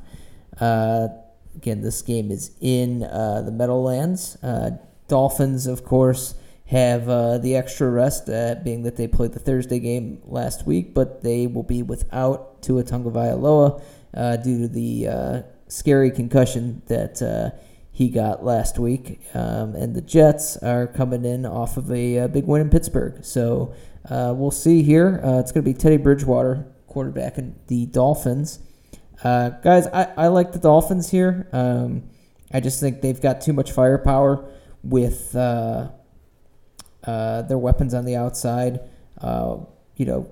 Uh, 0.60 1.10
again, 1.56 1.84
this 1.84 2.02
game 2.02 2.32
is 2.32 2.50
in 2.60 3.04
uh, 3.04 3.44
the 3.44 3.52
Meadowlands. 3.52 4.38
Uh, 4.42 4.72
Dolphins, 5.08 5.68
of 5.68 5.84
course, 5.84 6.34
have 6.72 7.10
uh, 7.10 7.38
the 7.38 7.54
extra 7.58 7.90
rest, 7.90 8.30
uh, 8.30 8.56
being 8.64 8.84
that 8.84 8.96
they 8.96 9.06
played 9.06 9.34
the 9.34 9.40
Thursday 9.40 9.78
game 9.78 10.22
last 10.24 10.66
week, 10.66 10.94
but 10.94 11.22
they 11.22 11.46
will 11.46 11.64
be 11.64 11.84
without 11.84 12.62
Tua 12.62 12.86
Tagovailoa 12.86 13.84
uh, 14.14 14.38
due 14.38 14.62
to 14.62 14.68
the 14.70 15.08
uh, 15.08 15.42
scary 15.68 16.10
concussion 16.10 16.82
that 16.88 17.22
uh, 17.22 17.50
he 17.92 18.08
got 18.08 18.46
last 18.46 18.80
week. 18.80 19.20
Um, 19.34 19.76
and 19.76 19.94
the 19.94 20.02
Jets 20.02 20.56
are 20.64 20.88
coming 20.88 21.26
in 21.26 21.46
off 21.46 21.76
of 21.76 21.92
a, 21.92 22.20
uh 22.20 22.28
big 22.30 22.46
win 22.46 22.62
in 22.62 22.70
Pittsburgh. 22.70 23.22
So 23.26 23.76
we'll 24.10 24.50
see 24.50 24.82
here. 24.82 25.20
It's 25.22 25.52
going 25.52 25.66
to 25.66 25.70
be 25.70 25.78
Teddy 25.78 25.98
Bridgewater, 25.98 26.66
quarterback, 26.88 27.38
and 27.38 27.60
the 27.68 27.86
Dolphins. 27.86 28.60
Guys, 29.22 29.88
I, 29.88 30.14
I 30.16 30.28
like 30.28 30.54
the 30.54 30.60
Dolphins 30.60 31.12
here. 31.12 31.50
Um, 31.52 32.04
I 32.54 32.62
just 32.62 32.80
think 32.80 33.02
they've 33.02 33.22
got 33.22 33.42
too 33.42 33.52
much 33.52 33.74
firepower 33.74 34.50
with 34.84 35.36
uh, 37.04 37.42
their 37.44 37.58
weapons 37.58 37.94
on 37.94 38.06
the 38.06 38.16
outside. 38.16 38.80
Uh, 39.20 39.58
you 39.96 40.06
know, 40.06 40.32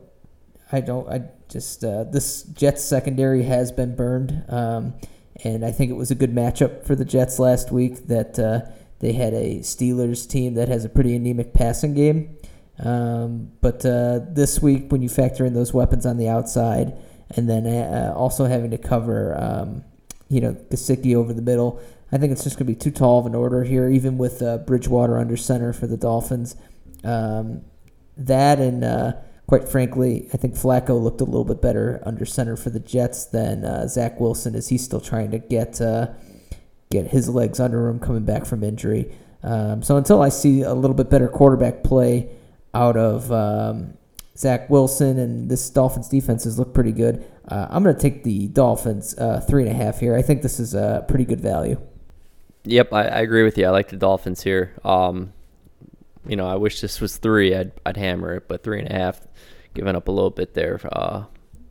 I 0.71 0.81
don't. 0.81 1.07
I 1.09 1.23
just 1.49 1.83
uh, 1.83 2.03
this 2.05 2.43
Jets 2.43 2.83
secondary 2.83 3.43
has 3.43 3.71
been 3.71 3.95
burned, 3.95 4.43
um, 4.49 4.93
and 5.43 5.65
I 5.65 5.71
think 5.71 5.91
it 5.91 5.95
was 5.95 6.11
a 6.11 6.15
good 6.15 6.33
matchup 6.33 6.85
for 6.85 6.95
the 6.95 7.05
Jets 7.05 7.39
last 7.39 7.71
week. 7.71 8.07
That 8.07 8.37
uh, 8.39 8.61
they 8.99 9.13
had 9.13 9.33
a 9.33 9.59
Steelers 9.59 10.27
team 10.29 10.55
that 10.55 10.67
has 10.67 10.85
a 10.85 10.89
pretty 10.89 11.15
anemic 11.15 11.53
passing 11.53 11.93
game. 11.93 12.37
Um, 12.79 13.51
but 13.61 13.85
uh, 13.85 14.21
this 14.29 14.61
week, 14.61 14.91
when 14.91 15.01
you 15.01 15.09
factor 15.09 15.45
in 15.45 15.53
those 15.53 15.73
weapons 15.73 16.05
on 16.05 16.17
the 16.17 16.29
outside, 16.29 16.97
and 17.35 17.49
then 17.49 17.67
also 18.13 18.45
having 18.45 18.71
to 18.71 18.77
cover, 18.77 19.35
um, 19.37 19.83
you 20.29 20.39
know, 20.39 20.53
Gesicki 20.53 21.15
over 21.15 21.33
the 21.33 21.41
middle, 21.41 21.81
I 22.11 22.17
think 22.17 22.31
it's 22.31 22.43
just 22.43 22.57
going 22.57 22.67
to 22.67 22.73
be 22.73 22.79
too 22.79 22.91
tall 22.91 23.19
of 23.19 23.25
an 23.25 23.35
order 23.35 23.63
here, 23.63 23.89
even 23.89 24.17
with 24.17 24.41
uh, 24.41 24.57
Bridgewater 24.59 25.17
under 25.17 25.37
center 25.37 25.73
for 25.73 25.87
the 25.87 25.97
Dolphins. 25.97 26.55
Um, 27.03 27.61
that 28.17 28.59
and 28.59 28.83
uh, 28.83 29.13
quite 29.47 29.67
frankly, 29.67 30.27
I 30.33 30.37
think 30.37 30.55
Flacco 30.55 31.01
looked 31.01 31.21
a 31.21 31.25
little 31.25 31.45
bit 31.45 31.61
better 31.61 32.01
under 32.05 32.25
center 32.25 32.55
for 32.55 32.69
the 32.69 32.79
Jets 32.79 33.25
than 33.25 33.65
uh, 33.65 33.87
Zach 33.87 34.19
Wilson, 34.19 34.55
as 34.55 34.69
he's 34.69 34.83
still 34.83 35.01
trying 35.01 35.31
to 35.31 35.39
get 35.39 35.81
uh, 35.81 36.09
get 36.91 37.07
his 37.07 37.29
legs 37.29 37.59
under 37.59 37.87
him 37.87 37.99
coming 37.99 38.25
back 38.25 38.45
from 38.45 38.63
injury. 38.63 39.11
Um, 39.41 39.81
so 39.81 39.97
until 39.97 40.21
I 40.21 40.29
see 40.29 40.61
a 40.61 40.73
little 40.73 40.95
bit 40.95 41.09
better 41.09 41.27
quarterback 41.27 41.83
play 41.83 42.29
out 42.73 42.97
of 42.97 43.31
um, 43.31 43.93
Zach 44.37 44.69
Wilson 44.69 45.17
and 45.17 45.49
this 45.49 45.69
Dolphins 45.69 46.09
defense 46.09 46.43
has 46.43 46.59
looked 46.59 46.73
pretty 46.73 46.91
good, 46.91 47.25
uh, 47.47 47.67
I'm 47.69 47.83
going 47.83 47.95
to 47.95 48.01
take 48.01 48.23
the 48.23 48.47
Dolphins 48.47 49.17
uh, 49.17 49.39
three 49.41 49.63
and 49.63 49.71
a 49.71 49.73
half 49.73 49.99
here. 49.99 50.15
I 50.15 50.21
think 50.21 50.41
this 50.41 50.59
is 50.59 50.73
a 50.73 51.05
pretty 51.07 51.25
good 51.25 51.41
value. 51.41 51.79
Yep, 52.63 52.93
I, 52.93 53.03
I 53.03 53.19
agree 53.21 53.43
with 53.43 53.57
you. 53.57 53.65
I 53.65 53.69
like 53.69 53.89
the 53.89 53.97
Dolphins 53.97 54.43
here. 54.43 54.73
Um, 54.83 55.33
you 56.27 56.35
know, 56.35 56.47
I 56.47 56.55
wish 56.55 56.81
this 56.81 56.99
was 57.01 57.17
three. 57.17 57.55
I'd 57.55 57.71
I'd 57.85 57.97
hammer 57.97 58.35
it, 58.35 58.47
but 58.47 58.63
three 58.63 58.79
and 58.79 58.89
a 58.89 58.93
half, 58.93 59.21
giving 59.73 59.95
up 59.95 60.07
a 60.07 60.11
little 60.11 60.29
bit 60.29 60.53
there 60.53 60.79
uh, 60.91 61.23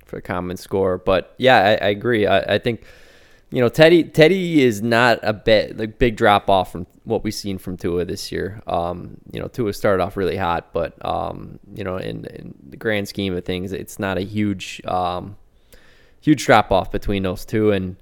for 0.05 0.16
a 0.16 0.22
common 0.22 0.57
score. 0.57 0.98
But 0.98 1.35
yeah, 1.38 1.59
I, 1.59 1.87
I 1.87 1.88
agree. 1.90 2.27
I, 2.27 2.55
I 2.55 2.59
think 2.59 2.85
you 3.51 3.61
know 3.61 3.68
Teddy 3.68 4.05
Teddy 4.05 4.62
is 4.62 4.83
not 4.83 5.20
a 5.22 5.33
bit 5.33 5.77
like 5.77 5.98
big 5.98 6.16
drop 6.16 6.48
off 6.48 6.72
from 6.72 6.87
what 7.05 7.24
we've 7.24 7.35
seen 7.35 7.59
from 7.59 7.77
Tua 7.77 8.05
this 8.05 8.31
year. 8.33 8.61
Um, 8.66 9.18
you 9.33 9.40
know, 9.40 9.48
Tua 9.48 9.72
started 9.72 10.03
off 10.03 10.16
really 10.16 10.37
hot, 10.37 10.72
but 10.72 10.94
um, 11.05 11.59
you 11.74 11.85
know, 11.85 11.96
in, 11.96 12.24
in 12.27 12.55
the 12.68 12.77
grand 12.77 13.09
scheme 13.09 13.37
of 13.37 13.44
things, 13.44 13.72
it's 13.72 13.98
not 13.98 14.18
a 14.18 14.22
huge 14.22 14.81
um, 14.87 15.37
huge 16.20 16.44
drop 16.44 16.70
off 16.72 16.90
between 16.90 17.22
those 17.22 17.44
two. 17.44 17.72
And 17.72 17.96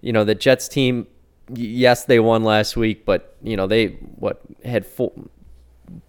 you 0.00 0.12
know, 0.12 0.24
the 0.24 0.34
Jets 0.34 0.68
team, 0.68 1.06
yes, 1.52 2.04
they 2.04 2.20
won 2.20 2.44
last 2.44 2.76
week, 2.76 3.04
but 3.04 3.36
you 3.42 3.56
know, 3.56 3.66
they 3.66 3.88
what 4.18 4.40
had 4.64 4.86
four 4.86 5.12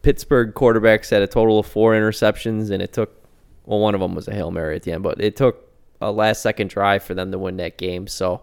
Pittsburgh 0.02 0.54
quarterbacks 0.54 1.10
had 1.10 1.21
a 1.21 1.28
total 1.28 1.60
of 1.60 1.65
four 1.65 1.93
interceptions, 1.93 2.71
and 2.71 2.82
it 2.82 2.93
took 2.93 3.23
well, 3.65 3.80
one 3.80 3.93
of 3.93 4.02
them 4.02 4.15
was 4.15 4.28
a 4.28 4.34
hail 4.34 4.50
mary 4.50 4.76
at 4.76 4.84
the 4.84 4.93
end, 4.93 5.04
but 5.04 5.21
it 5.21 5.36
took 5.36 5.67
a 6.02 6.12
last 6.12 6.41
second 6.41 6.69
drive 6.69 7.04
for 7.04 7.13
them 7.13 7.32
to 7.32 7.38
win 7.38 7.58
that 7.58 7.78
game. 7.78 8.08
So, 8.08 8.41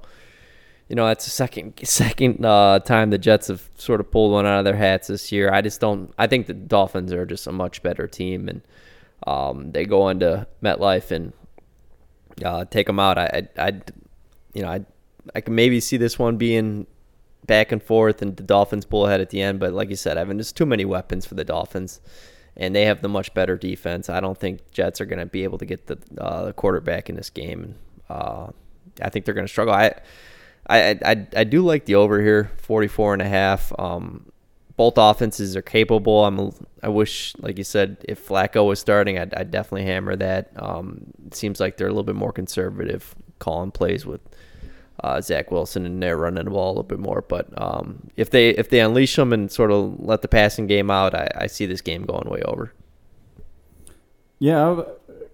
you 0.88 0.96
know, 0.96 1.06
that's 1.06 1.24
the 1.24 1.30
second 1.30 1.80
second 1.84 2.44
uh, 2.44 2.80
time 2.80 3.10
the 3.10 3.18
Jets 3.18 3.48
have 3.48 3.68
sort 3.76 4.00
of 4.00 4.10
pulled 4.10 4.32
one 4.32 4.46
out 4.46 4.58
of 4.58 4.64
their 4.64 4.76
hats 4.76 5.08
this 5.08 5.32
year. 5.32 5.52
I 5.52 5.62
just 5.62 5.80
don't. 5.80 6.12
I 6.18 6.26
think 6.26 6.46
the 6.46 6.54
Dolphins 6.54 7.12
are 7.12 7.26
just 7.26 7.46
a 7.46 7.52
much 7.52 7.82
better 7.82 8.06
team, 8.06 8.48
and 8.48 8.62
um, 9.26 9.72
they 9.72 9.84
go 9.84 10.08
into 10.08 10.46
MetLife 10.62 11.10
and 11.10 11.32
uh, 12.44 12.66
take 12.66 12.86
them 12.86 13.00
out. 13.00 13.18
I, 13.18 13.48
I, 13.56 13.62
I 13.66 13.80
you 14.52 14.62
know, 14.62 14.68
I, 14.68 14.84
I 15.34 15.40
can 15.40 15.54
maybe 15.54 15.80
see 15.80 15.96
this 15.96 16.18
one 16.18 16.36
being 16.36 16.86
back 17.46 17.72
and 17.72 17.82
forth, 17.82 18.22
and 18.22 18.36
the 18.36 18.42
Dolphins 18.42 18.84
pull 18.84 19.06
ahead 19.06 19.20
at 19.20 19.30
the 19.30 19.40
end. 19.40 19.60
But 19.60 19.72
like 19.72 19.90
you 19.90 19.96
said, 19.96 20.18
Evan, 20.18 20.36
there's 20.36 20.52
too 20.52 20.66
many 20.66 20.84
weapons 20.84 21.26
for 21.26 21.34
the 21.34 21.44
Dolphins, 21.44 22.00
and 22.56 22.74
they 22.74 22.84
have 22.86 23.02
the 23.02 23.08
much 23.08 23.34
better 23.34 23.56
defense. 23.56 24.08
I 24.08 24.20
don't 24.20 24.38
think 24.38 24.70
Jets 24.70 25.00
are 25.00 25.06
going 25.06 25.18
to 25.18 25.26
be 25.26 25.44
able 25.44 25.58
to 25.58 25.66
get 25.66 25.86
the, 25.86 25.98
uh, 26.18 26.46
the 26.46 26.52
quarterback 26.52 27.08
in 27.08 27.16
this 27.16 27.30
game. 27.30 27.76
Uh, 28.08 28.48
I 29.02 29.10
think 29.10 29.24
they're 29.24 29.34
going 29.34 29.46
to 29.46 29.52
struggle. 29.52 29.74
I, 29.74 29.94
I, 30.66 30.98
I, 31.04 31.26
I 31.36 31.44
do 31.44 31.62
like 31.62 31.84
the 31.84 31.96
over 31.96 32.20
here, 32.20 32.50
44 32.58 33.14
and 33.14 33.22
a 33.22 33.28
half. 33.28 33.72
Um, 33.78 34.30
both 34.76 34.94
offenses 34.96 35.56
are 35.56 35.62
capable. 35.62 36.24
I'm. 36.24 36.52
I 36.82 36.88
wish, 36.88 37.34
like 37.38 37.58
you 37.58 37.64
said, 37.64 37.98
if 38.08 38.26
Flacco 38.26 38.66
was 38.66 38.80
starting, 38.80 39.18
I'd, 39.18 39.32
I'd 39.34 39.50
definitely 39.50 39.84
hammer 39.84 40.16
that. 40.16 40.50
Um, 40.56 41.12
it 41.26 41.34
seems 41.34 41.60
like 41.60 41.76
they're 41.76 41.86
a 41.86 41.90
little 41.90 42.02
bit 42.02 42.16
more 42.16 42.32
conservative 42.32 43.14
calling 43.38 43.70
plays 43.70 44.04
with 44.04 44.20
uh, 45.04 45.20
Zach 45.20 45.50
Wilson 45.50 45.84
and 45.84 46.02
they're 46.02 46.16
running 46.16 46.44
the 46.44 46.50
ball 46.50 46.68
a 46.68 46.70
little 46.70 46.82
bit 46.82 46.98
more. 46.98 47.20
But 47.20 47.46
um, 47.60 48.08
if 48.16 48.30
they 48.30 48.50
if 48.50 48.70
they 48.70 48.80
unleash 48.80 49.14
them 49.16 49.34
and 49.34 49.52
sort 49.52 49.70
of 49.70 50.00
let 50.00 50.22
the 50.22 50.28
passing 50.28 50.66
game 50.66 50.90
out, 50.90 51.14
I, 51.14 51.28
I 51.36 51.46
see 51.46 51.66
this 51.66 51.82
game 51.82 52.04
going 52.04 52.28
way 52.28 52.40
over. 52.42 52.72
Yeah, 54.38 54.82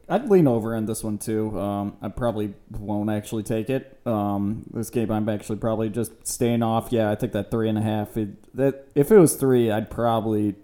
I'd 0.09 0.29
lean 0.29 0.49
over 0.49 0.75
in 0.75 0.87
this 0.87 1.05
one 1.05 1.19
too. 1.19 1.59
Um, 1.59 1.97
I 2.03 2.09
probably 2.09 2.55
won't 2.69 3.11
actually 3.11 3.45
take 3.45 3.71
it. 3.71 4.01
Um, 4.05 4.65
this 4.73 4.91
game, 4.91 5.11
I'm 5.13 5.29
actually 5.29 5.59
probably 5.59 5.89
just 5.89 6.27
staying 6.27 6.65
off. 6.65 6.89
Yeah, 6.91 7.09
I 7.09 7.15
think 7.15 7.33
that 7.33 7.53
three 7.53 7.69
and 7.69 7.79
a 7.79 7.83
half. 7.83 8.17
It, 8.17 8.53
that 8.57 8.89
if 8.97 9.13
it 9.13 9.19
was 9.19 9.37
three, 9.37 9.71
I'd 9.71 9.89
probably 9.89 10.57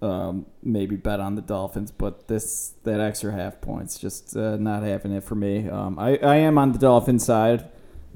um, 0.00 0.46
maybe 0.62 0.96
bet 0.96 1.20
on 1.20 1.34
the 1.34 1.42
Dolphins. 1.42 1.90
But 1.90 2.28
this 2.28 2.72
that 2.84 3.00
extra 3.00 3.32
half 3.32 3.60
points 3.60 3.98
just 3.98 4.34
uh, 4.34 4.56
not 4.56 4.82
having 4.82 5.12
it 5.12 5.24
for 5.24 5.34
me. 5.34 5.68
Um, 5.68 5.98
I 5.98 6.16
I 6.16 6.36
am 6.36 6.56
on 6.56 6.72
the 6.72 6.78
Dolphin 6.78 7.18
side. 7.18 7.68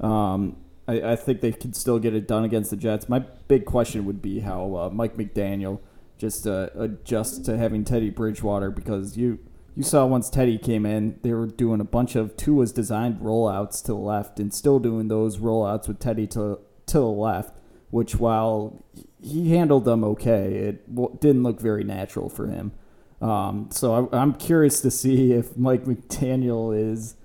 Um, 0.03 0.57
I, 0.87 1.13
I 1.13 1.15
think 1.15 1.41
they 1.41 1.51
can 1.53 1.73
still 1.73 1.97
get 1.97 2.13
it 2.13 2.27
done 2.27 2.43
against 2.43 2.69
the 2.69 2.77
Jets. 2.77 3.07
My 3.07 3.19
big 3.19 3.65
question 3.65 4.05
would 4.05 4.21
be 4.21 4.41
how 4.41 4.75
uh, 4.75 4.89
Mike 4.89 5.15
McDaniel 5.15 5.79
just 6.17 6.45
uh, 6.45 6.69
adjust 6.75 7.45
to 7.45 7.57
having 7.57 7.83
Teddy 7.83 8.09
Bridgewater 8.09 8.69
because 8.69 9.17
you 9.17 9.39
you 9.75 9.81
saw 9.81 10.05
once 10.05 10.29
Teddy 10.29 10.59
came 10.59 10.85
in, 10.85 11.19
they 11.23 11.33
were 11.33 11.47
doing 11.47 11.81
a 11.81 11.85
bunch 11.85 12.15
of 12.15 12.37
Tua's 12.37 12.71
designed 12.71 13.19
rollouts 13.19 13.81
to 13.85 13.87
the 13.87 13.97
left 13.97 14.39
and 14.39 14.53
still 14.53 14.77
doing 14.77 15.07
those 15.07 15.37
rollouts 15.37 15.87
with 15.87 15.99
Teddy 15.99 16.27
to 16.27 16.59
to 16.85 16.97
the 16.99 17.05
left, 17.05 17.55
which 17.89 18.15
while 18.17 18.85
he 19.21 19.51
handled 19.51 19.85
them 19.85 20.03
okay, 20.03 20.53
it 20.53 21.19
didn't 21.19 21.43
look 21.43 21.59
very 21.59 21.83
natural 21.83 22.29
for 22.29 22.47
him. 22.47 22.73
Um, 23.21 23.69
so 23.71 24.09
I, 24.11 24.19
I'm 24.19 24.33
curious 24.33 24.81
to 24.81 24.91
see 24.91 25.31
if 25.31 25.57
Mike 25.57 25.83
McDaniel 25.85 26.77
is, 26.77 27.15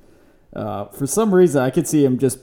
uh, 0.54 0.86
for 0.86 1.06
some 1.06 1.34
reason, 1.34 1.60
I 1.60 1.70
could 1.70 1.88
see 1.88 2.04
him 2.04 2.18
just 2.18 2.38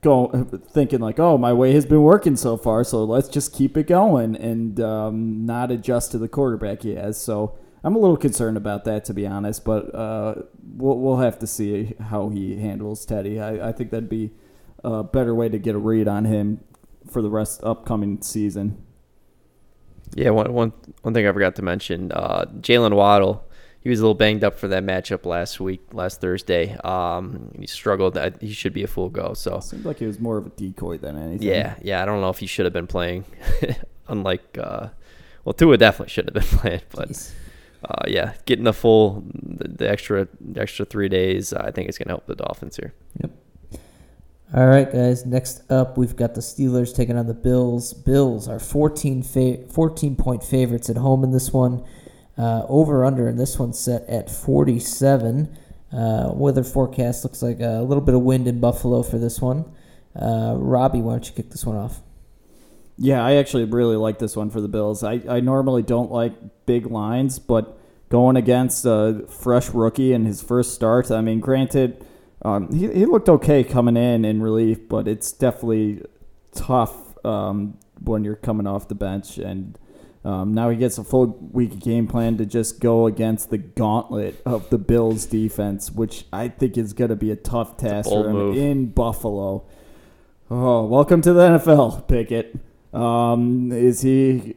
go 0.00 0.28
thinking 0.70 1.00
like, 1.00 1.18
oh, 1.18 1.36
my 1.38 1.52
way 1.52 1.72
has 1.72 1.86
been 1.86 2.02
working 2.02 2.36
so 2.36 2.56
far, 2.56 2.84
so 2.84 3.04
let's 3.04 3.28
just 3.28 3.52
keep 3.52 3.76
it 3.76 3.86
going 3.86 4.36
and 4.36 4.80
um, 4.80 5.44
not 5.44 5.70
adjust 5.70 6.12
to 6.12 6.18
the 6.18 6.28
quarterback 6.28 6.82
he 6.82 6.94
has. 6.94 7.20
So 7.20 7.58
I'm 7.82 7.96
a 7.96 7.98
little 7.98 8.16
concerned 8.16 8.56
about 8.56 8.84
that, 8.84 9.04
to 9.06 9.14
be 9.14 9.26
honest. 9.26 9.64
But 9.64 9.94
uh, 9.94 10.42
we'll 10.76 10.98
we'll 10.98 11.18
have 11.18 11.38
to 11.40 11.46
see 11.46 11.94
how 12.00 12.28
he 12.28 12.60
handles 12.60 13.04
Teddy. 13.04 13.40
I, 13.40 13.68
I 13.68 13.72
think 13.72 13.90
that'd 13.90 14.08
be 14.08 14.32
a 14.84 15.02
better 15.02 15.34
way 15.34 15.48
to 15.48 15.58
get 15.58 15.74
a 15.74 15.78
read 15.78 16.08
on 16.08 16.24
him 16.24 16.60
for 17.10 17.22
the 17.22 17.30
rest 17.30 17.62
upcoming 17.64 18.22
season. 18.22 18.84
Yeah, 20.14 20.30
one 20.30 20.52
one 20.52 20.72
one 21.02 21.14
thing 21.14 21.26
I 21.26 21.32
forgot 21.32 21.56
to 21.56 21.62
mention, 21.62 22.12
uh, 22.12 22.46
Jaylen 22.60 22.94
Waddle. 22.94 23.47
He 23.80 23.90
was 23.90 24.00
a 24.00 24.02
little 24.02 24.14
banged 24.14 24.42
up 24.44 24.58
for 24.58 24.68
that 24.68 24.82
matchup 24.84 25.24
last 25.24 25.60
week, 25.60 25.80
last 25.92 26.20
Thursday. 26.20 26.76
Um, 26.84 27.52
he 27.58 27.66
struggled. 27.66 28.18
He 28.40 28.52
should 28.52 28.72
be 28.72 28.82
a 28.82 28.88
full 28.88 29.08
go. 29.08 29.34
So 29.34 29.60
Seemed 29.60 29.84
like 29.84 29.98
he 30.00 30.06
was 30.06 30.18
more 30.18 30.36
of 30.36 30.46
a 30.46 30.50
decoy 30.50 30.98
than 30.98 31.16
anything. 31.16 31.46
yeah, 31.46 31.76
yeah. 31.80 32.02
I 32.02 32.04
don't 32.04 32.20
know 32.20 32.28
if 32.28 32.38
he 32.38 32.46
should 32.46 32.66
have 32.66 32.72
been 32.72 32.88
playing. 32.88 33.24
Unlike, 34.08 34.58
uh, 34.58 34.88
well, 35.44 35.52
Tua 35.52 35.76
definitely 35.76 36.10
should 36.10 36.24
have 36.26 36.34
been 36.34 36.58
playing, 36.58 36.80
but 36.90 37.32
uh, 37.84 38.02
yeah, 38.08 38.34
getting 38.46 38.64
the 38.64 38.72
full, 38.72 39.22
the, 39.32 39.68
the 39.68 39.88
extra, 39.88 40.26
the 40.40 40.60
extra 40.60 40.84
three 40.84 41.08
days, 41.08 41.52
I 41.52 41.70
think 41.70 41.88
it's 41.88 41.98
gonna 41.98 42.10
help 42.10 42.26
the 42.26 42.34
Dolphins 42.34 42.76
here. 42.76 42.94
Yep. 43.22 43.30
All 44.54 44.66
right, 44.66 44.90
guys. 44.90 45.26
Next 45.26 45.70
up, 45.70 45.98
we've 45.98 46.16
got 46.16 46.34
the 46.34 46.40
Steelers 46.40 46.94
taking 46.94 47.18
on 47.18 47.26
the 47.26 47.34
Bills. 47.34 47.92
Bills 47.92 48.48
are 48.48 48.58
14, 48.58 49.22
fa- 49.22 49.58
14 49.68 50.16
point 50.16 50.42
favorites 50.42 50.88
at 50.88 50.96
home 50.96 51.22
in 51.22 51.32
this 51.32 51.52
one. 51.52 51.84
Uh, 52.38 52.64
over 52.68 53.04
under 53.04 53.28
in 53.28 53.36
this 53.36 53.58
one 53.58 53.72
set 53.72 54.08
at 54.08 54.30
47. 54.30 55.58
Uh, 55.92 56.30
weather 56.32 56.62
forecast 56.62 57.24
looks 57.24 57.42
like 57.42 57.58
a 57.60 57.82
little 57.82 58.02
bit 58.02 58.14
of 58.14 58.22
wind 58.22 58.46
in 58.46 58.60
Buffalo 58.60 59.02
for 59.02 59.18
this 59.18 59.40
one. 59.40 59.64
Uh, 60.14 60.54
Robbie, 60.56 61.00
why 61.00 61.14
don't 61.14 61.26
you 61.26 61.32
kick 61.34 61.50
this 61.50 61.66
one 61.66 61.76
off? 61.76 62.00
Yeah, 62.96 63.24
I 63.24 63.34
actually 63.34 63.64
really 63.64 63.96
like 63.96 64.18
this 64.18 64.36
one 64.36 64.50
for 64.50 64.60
the 64.60 64.68
Bills. 64.68 65.02
I, 65.02 65.20
I 65.28 65.40
normally 65.40 65.82
don't 65.82 66.10
like 66.10 66.32
big 66.66 66.86
lines, 66.86 67.38
but 67.38 67.78
going 68.08 68.36
against 68.36 68.84
a 68.84 69.24
fresh 69.28 69.70
rookie 69.70 70.12
in 70.12 70.24
his 70.24 70.42
first 70.42 70.74
start, 70.74 71.10
I 71.10 71.20
mean, 71.20 71.40
granted, 71.40 72.04
um, 72.42 72.72
he, 72.72 72.92
he 72.92 73.06
looked 73.06 73.28
okay 73.28 73.64
coming 73.64 73.96
in 73.96 74.24
in 74.24 74.42
relief, 74.42 74.88
but 74.88 75.06
it's 75.08 75.32
definitely 75.32 76.04
tough 76.52 77.24
um, 77.24 77.78
when 78.02 78.24
you're 78.24 78.36
coming 78.36 78.66
off 78.66 78.88
the 78.88 78.94
bench. 78.94 79.38
And 79.38 79.78
um, 80.28 80.52
now 80.52 80.68
he 80.68 80.76
gets 80.76 80.98
a 80.98 81.04
full 81.04 81.38
week 81.52 81.78
game 81.78 82.06
plan 82.06 82.36
to 82.36 82.44
just 82.44 82.80
go 82.80 83.06
against 83.06 83.48
the 83.48 83.56
gauntlet 83.56 84.42
of 84.44 84.68
the 84.68 84.76
Bills 84.76 85.24
defense, 85.24 85.90
which 85.90 86.26
I 86.30 86.48
think 86.48 86.76
is 86.76 86.92
going 86.92 87.08
to 87.08 87.16
be 87.16 87.30
a 87.30 87.36
tough 87.36 87.78
task 87.78 88.10
bold 88.10 88.26
for 88.26 88.30
him 88.30 88.36
move. 88.36 88.56
in 88.58 88.86
Buffalo. 88.90 89.64
Oh, 90.50 90.84
welcome 90.84 91.22
to 91.22 91.32
the 91.32 91.40
NFL, 91.40 92.06
Pickett. 92.08 92.58
Um, 92.92 93.72
is 93.72 94.02
he? 94.02 94.56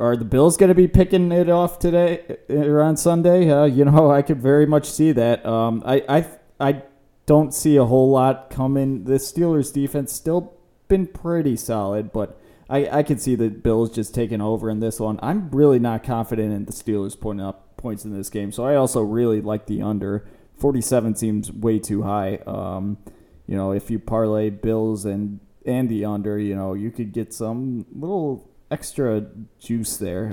Are 0.00 0.16
the 0.16 0.24
Bills 0.24 0.56
going 0.56 0.70
to 0.70 0.74
be 0.74 0.88
picking 0.88 1.30
it 1.30 1.48
off 1.48 1.78
today 1.78 2.38
or 2.48 2.82
on 2.82 2.96
Sunday? 2.96 3.48
Uh, 3.48 3.66
you 3.66 3.84
know, 3.84 4.10
I 4.10 4.20
could 4.22 4.42
very 4.42 4.66
much 4.66 4.90
see 4.90 5.12
that. 5.12 5.46
Um, 5.46 5.80
I, 5.86 6.02
I, 6.08 6.26
I 6.58 6.82
don't 7.26 7.54
see 7.54 7.76
a 7.76 7.84
whole 7.84 8.10
lot 8.10 8.50
coming. 8.50 9.04
The 9.04 9.14
Steelers' 9.14 9.72
defense 9.72 10.12
still 10.12 10.54
been 10.88 11.06
pretty 11.06 11.54
solid, 11.54 12.12
but 12.12 12.40
I, 12.68 12.98
I 12.98 13.02
could 13.02 13.20
see 13.20 13.34
the 13.34 13.50
Bills 13.50 13.90
just 13.90 14.14
taking 14.14 14.40
over 14.40 14.70
in 14.70 14.80
this 14.80 14.98
one. 14.98 15.18
I'm 15.22 15.50
really 15.50 15.78
not 15.78 16.02
confident 16.02 16.52
in 16.52 16.64
the 16.64 16.72
Steelers 16.72 17.18
putting 17.18 17.40
up 17.40 17.76
points 17.76 18.04
in 18.04 18.16
this 18.16 18.30
game, 18.30 18.52
so 18.52 18.64
I 18.64 18.76
also 18.76 19.02
really 19.02 19.40
like 19.40 19.66
the 19.66 19.82
under. 19.82 20.26
47 20.58 21.16
seems 21.16 21.52
way 21.52 21.78
too 21.78 22.02
high. 22.02 22.36
Um, 22.46 22.98
you 23.46 23.56
know, 23.56 23.72
if 23.72 23.90
you 23.90 23.98
parlay 23.98 24.50
Bills 24.50 25.04
and 25.04 25.40
and 25.66 25.88
the 25.88 26.04
under, 26.04 26.38
you 26.38 26.54
know, 26.54 26.74
you 26.74 26.90
could 26.90 27.12
get 27.12 27.32
some 27.32 27.86
little 27.94 28.50
extra 28.70 29.26
juice 29.58 29.96
there 29.96 30.28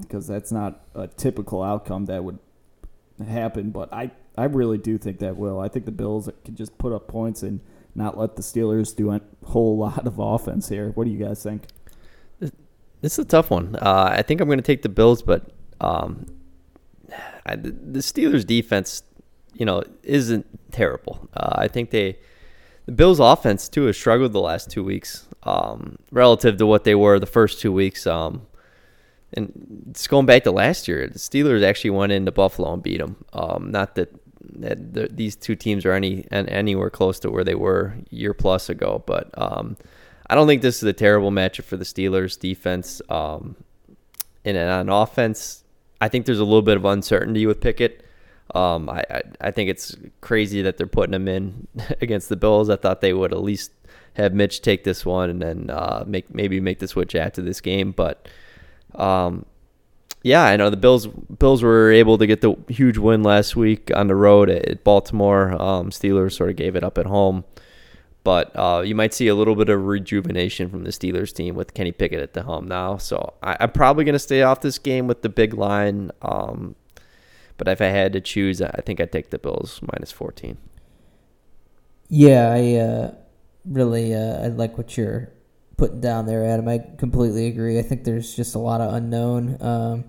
because 0.00 0.26
that's 0.26 0.52
not 0.52 0.80
a 0.94 1.06
typical 1.06 1.62
outcome 1.62 2.06
that 2.06 2.24
would 2.24 2.38
happen. 3.26 3.70
But 3.70 3.92
I, 3.92 4.10
I 4.36 4.44
really 4.44 4.78
do 4.78 4.98
think 4.98 5.18
that 5.20 5.36
will. 5.36 5.60
I 5.60 5.68
think 5.68 5.84
the 5.86 5.92
Bills 5.92 6.28
can 6.44 6.56
just 6.56 6.76
put 6.78 6.92
up 6.92 7.08
points 7.08 7.42
and 7.42 7.60
not 7.96 8.18
let 8.18 8.36
the 8.36 8.42
Steelers 8.42 8.94
do 8.94 9.10
a 9.10 9.20
whole 9.44 9.76
lot 9.86 10.06
of 10.06 10.18
offense 10.18 10.68
here. 10.68 10.90
What 10.90 11.04
do 11.04 11.10
you 11.10 11.24
guys 11.24 11.42
think? 11.42 11.64
This 13.02 13.12
is 13.12 13.18
a 13.18 13.24
tough 13.24 13.50
one. 13.50 13.76
Uh, 13.76 14.08
I 14.10 14.22
think 14.22 14.40
I'm 14.40 14.48
going 14.48 14.58
to 14.58 14.62
take 14.62 14.82
the 14.82 14.88
Bills, 14.88 15.22
but 15.22 15.50
um, 15.80 16.26
I, 17.44 17.56
the 17.56 18.00
Steelers' 18.00 18.46
defense, 18.46 19.02
you 19.54 19.66
know, 19.66 19.82
isn't 20.02 20.46
terrible. 20.72 21.28
Uh, 21.34 21.54
I 21.56 21.68
think 21.68 21.90
they, 21.90 22.18
the 22.86 22.92
Bills' 22.92 23.20
offense 23.20 23.68
too, 23.68 23.84
has 23.84 23.96
struggled 23.96 24.32
the 24.32 24.40
last 24.40 24.70
two 24.70 24.82
weeks 24.82 25.28
um, 25.42 25.98
relative 26.10 26.56
to 26.56 26.66
what 26.66 26.84
they 26.84 26.94
were 26.94 27.18
the 27.18 27.26
first 27.26 27.60
two 27.60 27.72
weeks. 27.72 28.06
Um, 28.06 28.46
and 29.32 29.86
it's 29.90 30.06
going 30.06 30.26
back 30.26 30.44
to 30.44 30.50
last 30.50 30.88
year, 30.88 31.06
the 31.06 31.18
Steelers 31.18 31.62
actually 31.62 31.90
went 31.90 32.12
into 32.12 32.32
Buffalo 32.32 32.72
and 32.72 32.82
beat 32.82 32.98
them. 32.98 33.24
Um, 33.32 33.70
not 33.70 33.94
that, 33.96 34.12
that 34.56 34.94
the, 34.94 35.08
these 35.10 35.36
two 35.36 35.54
teams 35.56 35.84
are 35.84 35.92
any 35.92 36.26
an- 36.30 36.48
anywhere 36.48 36.90
close 36.90 37.18
to 37.20 37.30
where 37.30 37.44
they 37.44 37.54
were 37.54 37.96
year 38.10 38.34
plus 38.34 38.68
ago, 38.68 39.02
but 39.06 39.30
um, 39.36 39.76
I 40.28 40.34
don't 40.34 40.46
think 40.46 40.62
this 40.62 40.76
is 40.76 40.82
a 40.84 40.92
terrible 40.92 41.30
matchup 41.30 41.64
for 41.64 41.76
the 41.76 41.84
Steelers 41.84 42.38
defense. 42.38 43.00
Um, 43.08 43.56
and 44.44 44.56
on 44.56 44.88
offense, 44.88 45.64
I 46.00 46.08
think 46.08 46.26
there's 46.26 46.40
a 46.40 46.44
little 46.44 46.62
bit 46.62 46.76
of 46.76 46.84
uncertainty 46.84 47.46
with 47.46 47.60
Pickett. 47.60 48.04
Um, 48.54 48.88
I, 48.88 49.04
I 49.10 49.22
I 49.40 49.50
think 49.50 49.70
it's 49.70 49.96
crazy 50.20 50.62
that 50.62 50.76
they're 50.76 50.86
putting 50.86 51.14
him 51.14 51.26
in 51.26 51.66
against 52.00 52.28
the 52.28 52.36
Bills. 52.36 52.70
I 52.70 52.76
thought 52.76 53.00
they 53.00 53.12
would 53.12 53.32
at 53.32 53.42
least 53.42 53.72
have 54.14 54.32
Mitch 54.32 54.62
take 54.62 54.84
this 54.84 55.04
one 55.04 55.28
and 55.30 55.42
then 55.42 55.70
uh, 55.70 56.04
make 56.06 56.32
maybe 56.34 56.60
make 56.60 56.78
the 56.78 56.88
switch 56.88 57.14
after 57.14 57.42
this 57.42 57.60
game. 57.60 57.92
But 57.92 58.28
um, 58.94 59.44
yeah, 60.26 60.42
I 60.42 60.56
know 60.56 60.70
the 60.70 60.76
Bills 60.76 61.06
Bills 61.06 61.62
were 61.62 61.92
able 61.92 62.18
to 62.18 62.26
get 62.26 62.40
the 62.40 62.56
huge 62.68 62.98
win 62.98 63.22
last 63.22 63.54
week 63.54 63.92
on 63.94 64.08
the 64.08 64.16
road 64.16 64.50
at 64.50 64.82
Baltimore. 64.82 65.52
Um, 65.52 65.90
Steelers 65.90 66.32
sort 66.32 66.50
of 66.50 66.56
gave 66.56 66.74
it 66.74 66.82
up 66.82 66.98
at 66.98 67.06
home. 67.06 67.44
But 68.24 68.50
uh, 68.56 68.82
you 68.84 68.96
might 68.96 69.14
see 69.14 69.28
a 69.28 69.36
little 69.36 69.54
bit 69.54 69.68
of 69.68 69.86
rejuvenation 69.86 70.68
from 70.68 70.82
the 70.82 70.90
Steelers 70.90 71.32
team 71.32 71.54
with 71.54 71.74
Kenny 71.74 71.92
Pickett 71.92 72.18
at 72.18 72.32
the 72.32 72.42
helm 72.42 72.66
now. 72.66 72.96
So 72.96 73.34
I, 73.40 73.56
I'm 73.60 73.70
probably 73.70 74.02
going 74.04 74.14
to 74.14 74.18
stay 74.18 74.42
off 74.42 74.62
this 74.62 74.80
game 74.80 75.06
with 75.06 75.22
the 75.22 75.28
big 75.28 75.54
line. 75.54 76.10
Um, 76.22 76.74
but 77.56 77.68
if 77.68 77.80
I 77.80 77.86
had 77.86 78.12
to 78.14 78.20
choose, 78.20 78.60
I 78.60 78.80
think 78.84 79.00
I'd 79.00 79.12
take 79.12 79.30
the 79.30 79.38
Bills 79.38 79.78
minus 79.80 80.10
14. 80.10 80.58
Yeah, 82.08 82.50
I 82.52 82.74
uh, 82.74 83.14
really 83.64 84.12
uh, 84.12 84.42
I 84.42 84.48
like 84.48 84.76
what 84.76 84.96
you're 84.96 85.30
putting 85.76 86.00
down 86.00 86.26
there, 86.26 86.44
Adam. 86.44 86.68
I 86.68 86.78
completely 86.98 87.46
agree. 87.46 87.78
I 87.78 87.82
think 87.82 88.04
there's 88.04 88.34
just 88.34 88.54
a 88.54 88.58
lot 88.58 88.80
of 88.80 88.94
unknown. 88.94 89.56
Um, 89.60 90.04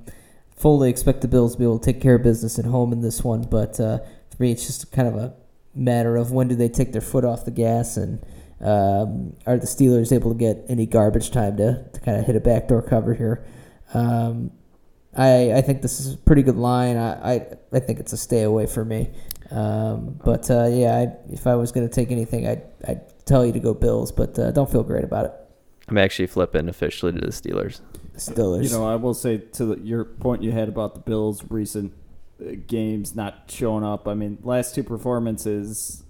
fully 0.55 0.89
expect 0.89 1.21
the 1.21 1.27
Bills 1.27 1.53
to 1.53 1.59
be 1.59 1.65
able 1.65 1.79
to 1.79 1.93
take 1.93 2.01
care 2.01 2.15
of 2.15 2.23
business 2.23 2.57
at 2.57 2.65
home 2.65 2.91
in 2.93 3.01
this 3.01 3.23
one, 3.23 3.43
but 3.43 3.79
uh, 3.79 3.99
for 3.99 4.43
me, 4.43 4.51
it's 4.51 4.65
just 4.65 4.91
kind 4.91 5.07
of 5.07 5.15
a 5.15 5.33
matter 5.75 6.15
of 6.15 6.31
when 6.31 6.47
do 6.47 6.55
they 6.55 6.69
take 6.69 6.91
their 6.91 7.01
foot 7.01 7.23
off 7.23 7.45
the 7.45 7.51
gas 7.51 7.97
and 7.97 8.25
um, 8.59 9.35
are 9.45 9.57
the 9.57 9.67
Steelers 9.67 10.11
able 10.11 10.31
to 10.31 10.37
get 10.37 10.65
any 10.67 10.85
garbage 10.87 11.29
time 11.29 11.57
to, 11.57 11.85
to 11.93 11.99
kind 11.99 12.17
of 12.17 12.25
hit 12.25 12.35
a 12.35 12.39
backdoor 12.39 12.81
cover 12.81 13.13
here. 13.13 13.45
Um, 13.93 14.51
I 15.15 15.53
I 15.53 15.61
think 15.61 15.81
this 15.81 15.99
is 15.99 16.13
a 16.13 16.17
pretty 16.17 16.43
good 16.43 16.55
line. 16.55 16.97
I 16.97 17.33
I, 17.33 17.47
I 17.71 17.79
think 17.79 17.99
it's 17.99 18.13
a 18.13 18.17
stay 18.17 18.43
away 18.43 18.65
for 18.65 18.83
me. 18.83 19.11
Um, 19.51 20.19
but 20.23 20.49
uh, 20.49 20.67
yeah, 20.67 20.95
I, 20.95 21.31
if 21.31 21.47
I 21.47 21.55
was 21.55 21.71
going 21.71 21.87
to 21.87 21.93
take 21.93 22.11
anything, 22.11 22.47
I'd 22.47 22.63
I'd 22.87 23.25
tell 23.25 23.45
you 23.45 23.53
to 23.53 23.59
go 23.59 23.73
Bills, 23.73 24.11
but 24.11 24.37
uh, 24.39 24.51
don't 24.51 24.71
feel 24.71 24.83
great 24.83 25.03
about 25.03 25.25
it. 25.25 25.46
I'm 25.87 25.97
actually 25.97 26.27
flipping 26.27 26.67
officially 26.69 27.13
to 27.13 27.19
the 27.19 27.27
Steelers. 27.27 27.81
Steelers. 28.15 28.63
You 28.63 28.69
know, 28.71 28.85
I 28.87 28.95
will 28.95 29.13
say 29.13 29.37
to 29.37 29.65
the, 29.65 29.79
your 29.79 30.03
point 30.05 30.43
you 30.43 30.51
had 30.51 30.67
about 30.67 30.95
the 30.95 30.99
Bills' 30.99 31.43
recent 31.49 31.93
uh, 32.41 32.55
games 32.67 33.15
not 33.15 33.43
showing 33.47 33.83
up. 33.83 34.07
I 34.07 34.13
mean, 34.13 34.37
last 34.43 34.75
two 34.75 34.83
performances 34.83 36.03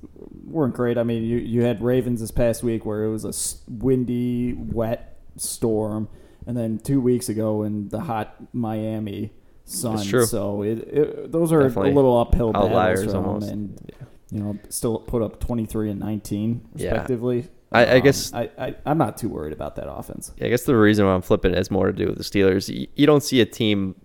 weren't 0.45 0.73
great. 0.73 0.97
I 0.97 1.03
mean, 1.03 1.23
you 1.23 1.37
you 1.37 1.63
had 1.63 1.81
Ravens 1.81 2.21
this 2.21 2.31
past 2.31 2.63
week 2.63 2.85
where 2.85 3.03
it 3.03 3.09
was 3.11 3.25
a 3.25 3.33
windy, 3.71 4.53
wet 4.53 5.19
storm, 5.35 6.07
and 6.45 6.57
then 6.57 6.79
two 6.79 6.99
weeks 7.01 7.29
ago 7.29 7.63
in 7.63 7.89
the 7.89 7.99
hot 7.99 8.35
Miami 8.53 9.33
sun. 9.65 9.97
That's 9.97 10.07
true. 10.07 10.25
So 10.25 10.63
it, 10.63 10.79
it 10.79 11.31
those 11.31 11.51
are 11.51 11.61
Definitely 11.63 11.91
a 11.91 11.93
little 11.95 12.17
uphill 12.17 12.51
outliers 12.55 13.05
battles 13.05 13.13
for 13.13 13.17
'em, 13.19 13.25
almost. 13.25 13.51
and 13.51 13.91
you 14.31 14.39
know 14.39 14.57
still 14.69 14.99
put 14.99 15.21
up 15.21 15.39
twenty 15.39 15.65
three 15.65 15.91
and 15.91 15.99
nineteen 15.99 16.67
respectively. 16.73 17.43
I, 17.43 17.49
I 17.71 17.97
Um, 17.97 18.01
guess 18.01 18.33
I, 18.33 18.49
I 18.57 18.75
I'm 18.85 18.97
not 18.97 19.17
too 19.17 19.29
worried 19.29 19.53
about 19.53 19.75
that 19.75 19.89
offense. 19.91 20.31
I 20.41 20.47
guess 20.47 20.63
the 20.63 20.75
reason 20.75 21.05
why 21.05 21.13
I'm 21.13 21.21
flipping 21.21 21.51
it 21.51 21.57
has 21.57 21.69
more 21.69 21.87
to 21.87 21.93
do 21.93 22.07
with 22.07 22.17
the 22.17 22.23
Steelers. 22.23 22.73
You, 22.73 22.87
you 22.95 23.05
don't 23.05 23.23
see 23.23 23.41
a 23.41 23.45
team 23.45 23.95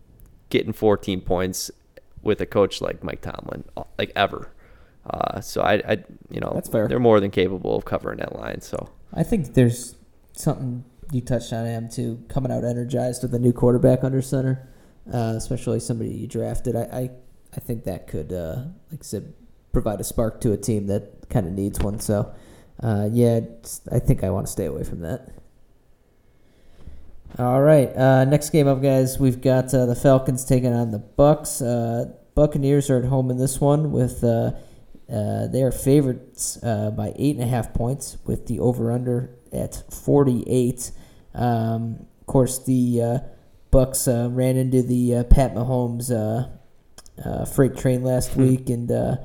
getting 0.51 0.73
14 0.73 1.21
points 1.21 1.71
with 2.23 2.41
a 2.41 2.47
coach 2.47 2.81
like 2.81 3.03
Mike 3.05 3.21
Tomlin, 3.21 3.65
uh, 3.77 3.85
like 3.99 4.13
ever. 4.17 4.53
Uh, 5.09 5.41
so 5.41 5.63
I, 5.63 5.75
I, 5.75 6.05
you 6.31 6.41
know, 6.41 6.53
That's 6.55 6.69
fair. 6.69 6.87
They're 6.89 7.01
more 7.01 7.19
than 7.21 7.31
capable 7.31 7.77
of 7.77 7.85
covering 7.85 8.19
that 8.19 8.37
line. 8.37 8.61
So 8.61 8.89
I 9.13 9.23
think 9.25 9.55
there's 9.55 9.97
something 10.33 10.85
you 11.11 11.21
touched 11.21 11.53
on, 11.53 11.67
Am, 11.67 11.89
too, 11.89 12.23
coming 12.29 12.53
out 12.53 12.65
energized 12.65 13.23
with 13.23 13.35
a 13.35 13.39
new 13.39 13.53
quarterback 13.53 14.05
under 14.05 14.23
center, 14.23 14.69
uh, 15.13 15.35
especially 15.37 15.81
somebody 15.81 16.11
you 16.11 16.27
drafted. 16.29 16.77
I, 16.77 16.83
I, 16.83 17.11
I 17.57 17.61
think 17.61 17.85
that 17.85 18.07
could, 18.07 18.33
uh, 18.33 18.65
like 18.91 19.01
I 19.01 19.05
said, 19.05 19.35
provide 19.73 20.01
a 20.01 20.05
spark 20.05 20.41
to 20.43 20.53
a 20.53 20.57
team 20.57 20.87
that 20.87 21.29
kind 21.29 21.47
of 21.47 21.53
needs 21.53 21.81
one. 21.81 21.99
So, 21.99 22.33
uh, 22.81 23.09
yeah, 23.13 23.41
I 23.91 23.99
think 23.99 24.23
I 24.23 24.31
want 24.31 24.47
to 24.47 24.53
stay 24.53 24.67
away 24.67 24.85
from 24.85 25.01
that. 25.01 25.29
All 27.39 27.63
right, 27.63 27.89
uh, 27.97 28.25
next 28.25 28.51
game 28.51 28.69
up, 28.69 28.83
guys. 28.83 29.19
We've 29.19 29.41
got 29.41 29.73
uh, 29.73 29.87
the 29.87 29.95
Falcons 29.95 30.45
taking 30.45 30.73
on 30.73 30.91
the 30.91 30.99
Bucks. 30.99 31.63
Uh, 31.63 32.13
Buccaneers 32.35 32.91
are 32.91 32.99
at 32.99 33.05
home 33.05 33.31
in 33.31 33.39
this 33.39 33.61
one 33.61 33.91
with 33.91 34.23
uh, 34.23 34.53
uh, 35.13 35.47
they 35.47 35.63
are 35.63 35.73
favorites 35.73 36.59
uh, 36.63 36.91
by 36.91 37.13
eight 37.17 37.37
and 37.37 37.45
a 37.45 37.47
half 37.47 37.75
points 37.75 38.17
with 38.25 38.47
the 38.47 38.59
over 38.61 38.91
under 38.91 39.31
at 39.53 39.83
48. 39.91 40.91
Um, 41.35 42.07
of 42.21 42.27
course, 42.27 42.65
the 42.65 43.03
uh, 43.03 43.19
Bucks 43.71 44.09
uh, 44.09 44.29
ran 44.31 44.57
into 44.57 44.83
the 44.83 45.17
uh, 45.17 45.25
Pat 45.25 45.55
Mahomes 45.55 46.11
uh, 46.11 46.49
uh, 47.23 47.45
freight 47.45 47.77
train 47.77 48.03
last 48.03 48.37
week, 48.37 48.71
and 48.71 48.91
uh, 48.91 49.17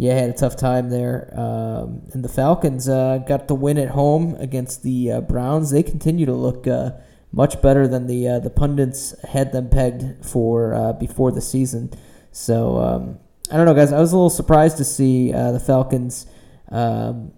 yeah, 0.00 0.14
had 0.14 0.30
a 0.30 0.32
tough 0.32 0.56
time 0.56 0.88
there. 0.88 1.30
Um, 1.36 2.08
and 2.14 2.24
the 2.24 2.28
Falcons 2.30 2.88
uh, 2.88 3.18
got 3.18 3.48
the 3.48 3.54
win 3.54 3.76
at 3.76 3.90
home 3.90 4.34
against 4.36 4.82
the 4.82 5.12
uh, 5.12 5.20
Browns. 5.20 5.72
They 5.72 5.82
continue 5.82 6.24
to 6.24 6.32
look 6.32 6.66
uh, 6.66 6.92
much 7.32 7.60
better 7.60 7.86
than 7.86 8.06
the 8.06 8.26
uh, 8.26 8.38
the 8.38 8.48
pundits 8.48 9.14
had 9.24 9.52
them 9.52 9.68
pegged 9.68 10.24
for 10.24 10.72
uh, 10.72 10.94
before 10.94 11.32
the 11.32 11.42
season. 11.42 11.92
So 12.32 12.78
um, 12.78 13.18
I 13.52 13.58
don't 13.58 13.66
know, 13.66 13.74
guys. 13.74 13.92
I 13.92 14.00
was 14.00 14.12
a 14.12 14.16
little 14.16 14.30
surprised 14.30 14.78
to 14.78 14.86
see 14.86 15.34
uh, 15.34 15.52
the 15.52 15.60
Falcons 15.60 16.24
um, 16.70 17.32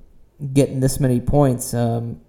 getting 0.52 0.78
this 0.78 1.00
many 1.00 1.20
points. 1.20 1.74
Um, 1.74 2.20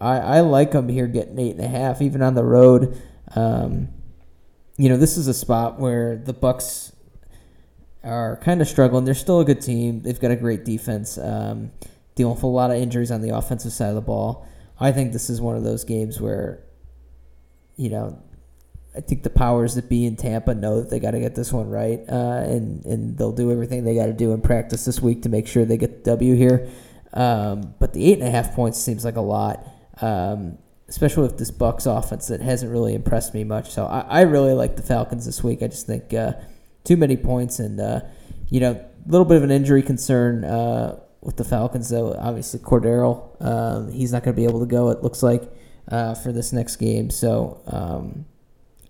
I, 0.00 0.18
I 0.18 0.40
like 0.42 0.70
them 0.70 0.88
here 0.88 1.08
getting 1.08 1.40
eight 1.40 1.56
and 1.56 1.64
a 1.64 1.68
half, 1.68 2.00
even 2.00 2.22
on 2.22 2.34
the 2.34 2.44
road. 2.44 3.02
Um, 3.34 3.88
you 4.76 4.88
know, 4.88 4.96
this 4.96 5.16
is 5.16 5.26
a 5.26 5.34
spot 5.34 5.80
where 5.80 6.16
the 6.16 6.32
Bucks 6.32 6.92
are 8.06 8.36
kind 8.36 8.60
of 8.60 8.68
struggling. 8.68 9.04
They're 9.04 9.14
still 9.14 9.40
a 9.40 9.44
good 9.44 9.60
team. 9.60 10.00
They've 10.02 10.20
got 10.20 10.30
a 10.30 10.36
great 10.36 10.64
defense, 10.64 11.18
um, 11.18 11.72
dealing 12.14 12.34
with 12.34 12.42
a 12.42 12.46
lot 12.46 12.70
of 12.70 12.76
injuries 12.76 13.10
on 13.10 13.20
the 13.20 13.36
offensive 13.36 13.72
side 13.72 13.88
of 13.88 13.94
the 13.94 14.00
ball. 14.00 14.46
I 14.78 14.92
think 14.92 15.12
this 15.12 15.28
is 15.30 15.40
one 15.40 15.56
of 15.56 15.64
those 15.64 15.84
games 15.84 16.20
where, 16.20 16.62
you 17.76 17.90
know, 17.90 18.22
I 18.96 19.00
think 19.00 19.22
the 19.22 19.30
powers 19.30 19.74
that 19.74 19.90
be 19.90 20.06
in 20.06 20.16
Tampa 20.16 20.54
know 20.54 20.80
that 20.80 20.88
they 20.88 20.98
got 20.98 21.10
to 21.10 21.20
get 21.20 21.34
this 21.34 21.52
one 21.52 21.68
right, 21.68 22.00
uh, 22.08 22.42
and 22.44 22.84
and 22.86 23.18
they'll 23.18 23.32
do 23.32 23.52
everything 23.52 23.84
they 23.84 23.94
got 23.94 24.06
to 24.06 24.14
do 24.14 24.32
in 24.32 24.40
practice 24.40 24.86
this 24.86 25.02
week 25.02 25.22
to 25.22 25.28
make 25.28 25.46
sure 25.46 25.66
they 25.66 25.76
get 25.76 26.04
the 26.04 26.10
W 26.12 26.34
here. 26.34 26.68
Um, 27.12 27.74
but 27.78 27.92
the 27.92 28.04
eight 28.06 28.18
and 28.18 28.26
a 28.26 28.30
half 28.30 28.54
points 28.54 28.78
seems 28.78 29.04
like 29.04 29.16
a 29.16 29.20
lot, 29.20 29.66
um, 30.00 30.56
especially 30.88 31.24
with 31.24 31.36
this 31.36 31.50
Bucks 31.50 31.84
offense 31.84 32.28
that 32.28 32.40
hasn't 32.40 32.72
really 32.72 32.94
impressed 32.94 33.34
me 33.34 33.44
much. 33.44 33.70
So 33.70 33.84
I, 33.84 34.00
I 34.00 34.20
really 34.22 34.54
like 34.54 34.76
the 34.76 34.82
Falcons 34.82 35.26
this 35.26 35.42
week. 35.44 35.62
I 35.62 35.68
just 35.68 35.86
think 35.86 36.14
uh, 36.14 36.32
too 36.86 36.96
many 36.96 37.16
points, 37.16 37.58
and 37.58 37.80
uh, 37.80 38.00
you 38.48 38.60
know, 38.60 38.72
a 38.72 39.10
little 39.10 39.26
bit 39.26 39.36
of 39.36 39.42
an 39.42 39.50
injury 39.50 39.82
concern 39.82 40.44
uh, 40.44 40.98
with 41.20 41.36
the 41.36 41.44
Falcons. 41.44 41.90
Though 41.90 42.14
obviously 42.14 42.60
Cordarrelle, 42.60 43.42
um, 43.44 43.92
he's 43.92 44.12
not 44.12 44.22
going 44.22 44.34
to 44.34 44.40
be 44.40 44.46
able 44.46 44.60
to 44.60 44.66
go. 44.66 44.90
It 44.90 45.02
looks 45.02 45.22
like 45.22 45.42
uh, 45.88 46.14
for 46.14 46.32
this 46.32 46.52
next 46.52 46.76
game. 46.76 47.10
So. 47.10 47.60
Um, 47.66 48.26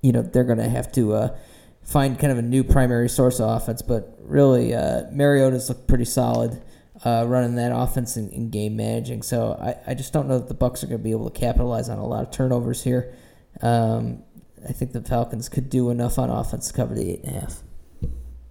you 0.07 0.13
know 0.13 0.23
they're 0.23 0.45
going 0.45 0.59
to 0.59 0.69
have 0.69 0.93
to 0.93 1.15
uh, 1.15 1.37
find 1.83 2.19
kind 2.19 2.31
of 2.31 2.39
a 2.39 2.43
new 2.43 2.63
primary 2.63 3.09
source 3.09 3.41
of 3.41 3.49
offense. 3.49 3.83
But 3.83 4.17
really, 4.21 4.73
uh, 4.73 5.05
Mariota's 5.11 5.69
looked 5.69 5.89
pretty 5.89 6.05
solid 6.05 6.63
uh, 7.05 7.25
running 7.27 7.57
that 7.57 7.73
offense 7.75 8.17
and, 8.17 8.33
and 8.33 8.51
game 8.51 8.77
managing. 8.77 9.23
So 9.23 9.59
I, 9.61 9.91
I 9.91 9.95
just 9.95 10.13
don't 10.13 10.29
know 10.29 10.39
that 10.39 10.49
the 10.49 10.55
Bucks 10.55 10.85
are 10.85 10.87
going 10.87 11.01
to 11.01 11.05
be 11.05 11.11
able 11.11 11.29
to 11.29 11.39
capitalize 11.39 11.89
on 11.89 11.99
a 11.99 12.07
lot 12.07 12.23
of 12.23 12.31
turnovers 12.31 12.85
here. 12.85 13.15
Um, 13.63 14.23
I 14.69 14.73
think 14.73 14.93
the 14.93 15.03
Falcons 15.03 15.49
could 15.49 15.71
do 15.71 15.91
enough 15.91 16.19
on 16.19 16.31
offense 16.31 16.69
to 16.69 16.75
cover 16.75 16.95
the 16.95 17.11
eight 17.11 17.25
and 17.25 17.37
a 17.37 17.41
half. 17.41 17.63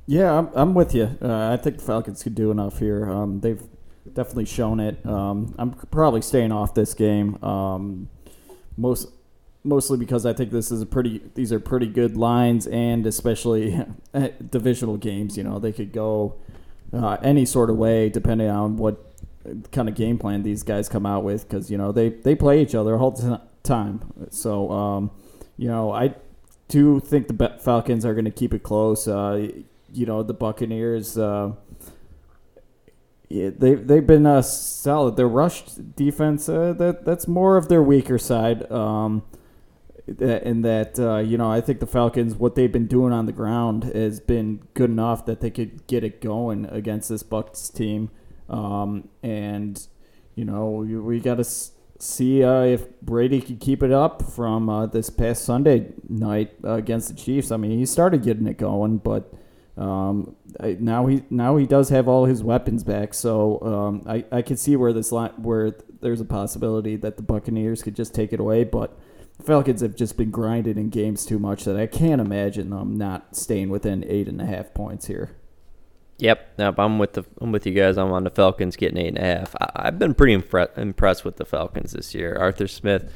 Yeah, 0.07 0.37
I'm, 0.37 0.49
I'm 0.53 0.73
with 0.73 0.93
you. 0.93 1.17
Uh, 1.21 1.51
I 1.51 1.57
think 1.57 1.77
the 1.77 1.83
Falcons 1.83 2.21
could 2.21 2.35
do 2.35 2.51
enough 2.51 2.79
here. 2.79 3.09
Um, 3.09 3.39
they've 3.39 3.61
definitely 4.13 4.45
shown 4.45 4.79
it. 4.79 5.03
Um, 5.05 5.55
I'm 5.57 5.71
probably 5.71 6.21
staying 6.21 6.51
off 6.51 6.73
this 6.73 6.93
game. 6.93 7.43
Um, 7.43 8.09
most 8.77 9.09
mostly 9.63 9.97
because 9.97 10.25
I 10.25 10.33
think 10.33 10.51
this 10.51 10.71
is 10.71 10.81
a 10.81 10.85
pretty. 10.85 11.21
These 11.33 11.51
are 11.51 11.59
pretty 11.59 11.87
good 11.87 12.17
lines, 12.17 12.67
and 12.67 13.05
especially 13.07 13.83
divisional 14.49 14.97
games. 14.97 15.37
You 15.37 15.43
know, 15.43 15.57
they 15.57 15.71
could 15.71 15.91
go 15.91 16.35
uh, 16.93 17.17
any 17.23 17.45
sort 17.45 17.69
of 17.69 17.77
way 17.77 18.09
depending 18.09 18.49
on 18.49 18.77
what 18.77 19.13
kind 19.71 19.89
of 19.89 19.95
game 19.95 20.17
plan 20.17 20.43
these 20.43 20.63
guys 20.63 20.87
come 20.87 21.05
out 21.05 21.23
with. 21.23 21.47
Because 21.47 21.71
you 21.71 21.77
know 21.77 21.91
they 21.91 22.09
they 22.09 22.35
play 22.35 22.61
each 22.61 22.75
other 22.75 22.95
all 22.97 23.11
the 23.11 23.41
time. 23.63 24.01
So 24.29 24.71
um, 24.71 25.11
you 25.57 25.67
know 25.67 25.91
I 25.91 26.13
do 26.67 26.99
think 26.99 27.27
the 27.27 27.57
Falcons 27.59 28.05
are 28.05 28.13
going 28.13 28.25
to 28.25 28.31
keep 28.31 28.53
it 28.53 28.61
close. 28.61 29.07
Uh, 29.07 29.49
you 29.95 30.05
know 30.05 30.23
the 30.23 30.33
Buccaneers. 30.33 31.17
Uh, 31.17 31.53
yeah, 33.29 33.49
they 33.57 33.75
they've 33.75 34.05
been 34.05 34.25
uh, 34.25 34.41
solid. 34.41 35.15
Their 35.15 35.27
rush 35.27 35.63
defense 35.63 36.47
uh, 36.47 36.73
that 36.73 37.05
that's 37.05 37.27
more 37.27 37.57
of 37.57 37.69
their 37.69 37.81
weaker 37.81 38.17
side. 38.17 38.69
Um, 38.71 39.23
in 40.07 40.61
that 40.61 40.99
uh, 40.99 41.17
you 41.17 41.37
know 41.37 41.51
I 41.51 41.61
think 41.61 41.79
the 41.79 41.87
Falcons 41.87 42.35
what 42.35 42.55
they've 42.55 42.71
been 42.71 42.87
doing 42.87 43.11
on 43.11 43.25
the 43.25 43.31
ground 43.31 43.85
has 43.85 44.19
been 44.19 44.61
good 44.73 44.89
enough 44.89 45.25
that 45.25 45.41
they 45.41 45.49
could 45.49 45.87
get 45.87 46.03
it 46.03 46.21
going 46.21 46.65
against 46.65 47.09
this 47.09 47.23
Bucks 47.23 47.69
team. 47.69 48.11
Um, 48.47 49.09
and 49.23 49.85
you 50.35 50.45
know 50.45 50.69
we, 50.69 50.95
we 50.97 51.19
got 51.19 51.35
to 51.35 51.45
see 51.97 52.43
uh, 52.43 52.61
if 52.61 53.01
Brady 53.01 53.41
can 53.41 53.57
keep 53.57 53.81
it 53.81 53.91
up 53.91 54.21
from 54.21 54.69
uh, 54.69 54.85
this 54.85 55.09
past 55.09 55.43
Sunday 55.43 55.93
night 56.07 56.53
uh, 56.63 56.73
against 56.73 57.07
the 57.07 57.15
Chiefs. 57.15 57.51
I 57.51 57.57
mean 57.57 57.77
he 57.77 57.85
started 57.85 58.23
getting 58.23 58.47
it 58.47 58.57
going, 58.57 58.97
but. 58.97 59.33
Um, 59.77 60.35
I, 60.59 60.77
now 60.79 61.05
he 61.05 61.23
now 61.29 61.57
he 61.57 61.65
does 61.65 61.89
have 61.89 62.07
all 62.07 62.25
his 62.25 62.41
weapons 62.41 62.83
back, 62.83 63.13
so 63.13 63.61
um, 63.61 64.03
I 64.07 64.23
I 64.31 64.41
could 64.41 64.57
see 64.57 64.75
where 64.75 64.93
this 64.93 65.11
line 65.11 65.31
where 65.37 65.75
there's 66.01 66.21
a 66.21 66.25
possibility 66.25 66.95
that 66.97 67.17
the 67.17 67.23
Buccaneers 67.23 67.83
could 67.83 67.95
just 67.95 68.13
take 68.13 68.31
it 68.31 68.39
away, 68.39 68.63
but 68.63 68.97
Falcons 69.43 69.81
have 69.81 69.95
just 69.95 70.17
been 70.17 70.31
grinded 70.31 70.77
in 70.77 70.89
games 70.89 71.25
too 71.25 71.39
much 71.39 71.65
that 71.65 71.75
I 71.75 71.87
can't 71.87 72.21
imagine 72.21 72.69
them 72.69 72.97
not 72.97 73.35
staying 73.35 73.69
within 73.69 74.05
eight 74.07 74.27
and 74.29 74.41
a 74.41 74.45
half 74.45 74.73
points 74.73 75.07
here. 75.07 75.35
Yep, 76.19 76.53
nope, 76.57 76.75
I'm 76.77 76.97
with 76.97 77.13
the 77.13 77.25
I'm 77.41 77.51
with 77.51 77.65
you 77.65 77.73
guys. 77.73 77.97
I'm 77.97 78.13
on 78.13 78.23
the 78.23 78.29
Falcons 78.29 78.77
getting 78.77 78.97
eight 78.97 79.09
and 79.09 79.17
a 79.17 79.21
half. 79.21 79.55
I, 79.59 79.71
I've 79.87 79.99
been 79.99 80.13
pretty 80.13 80.37
impre- 80.37 80.77
impressed 80.77 81.25
with 81.25 81.35
the 81.35 81.45
Falcons 81.45 81.91
this 81.91 82.15
year. 82.15 82.37
Arthur 82.39 82.67
Smith 82.67 83.11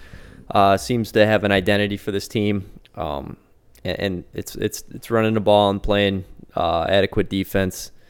uh, 0.51 0.75
seems 0.75 1.13
to 1.13 1.25
have 1.25 1.45
an 1.45 1.53
identity 1.53 1.95
for 1.95 2.11
this 2.11 2.27
team, 2.27 2.69
um, 2.95 3.37
and, 3.85 3.99
and 3.99 4.23
it's 4.33 4.55
it's 4.55 4.83
it's 4.93 5.09
running 5.09 5.35
the 5.35 5.39
ball 5.39 5.69
and 5.69 5.81
playing 5.81 6.25
uh, 6.59 6.85
adequate 6.89 7.29
defense. 7.29 7.91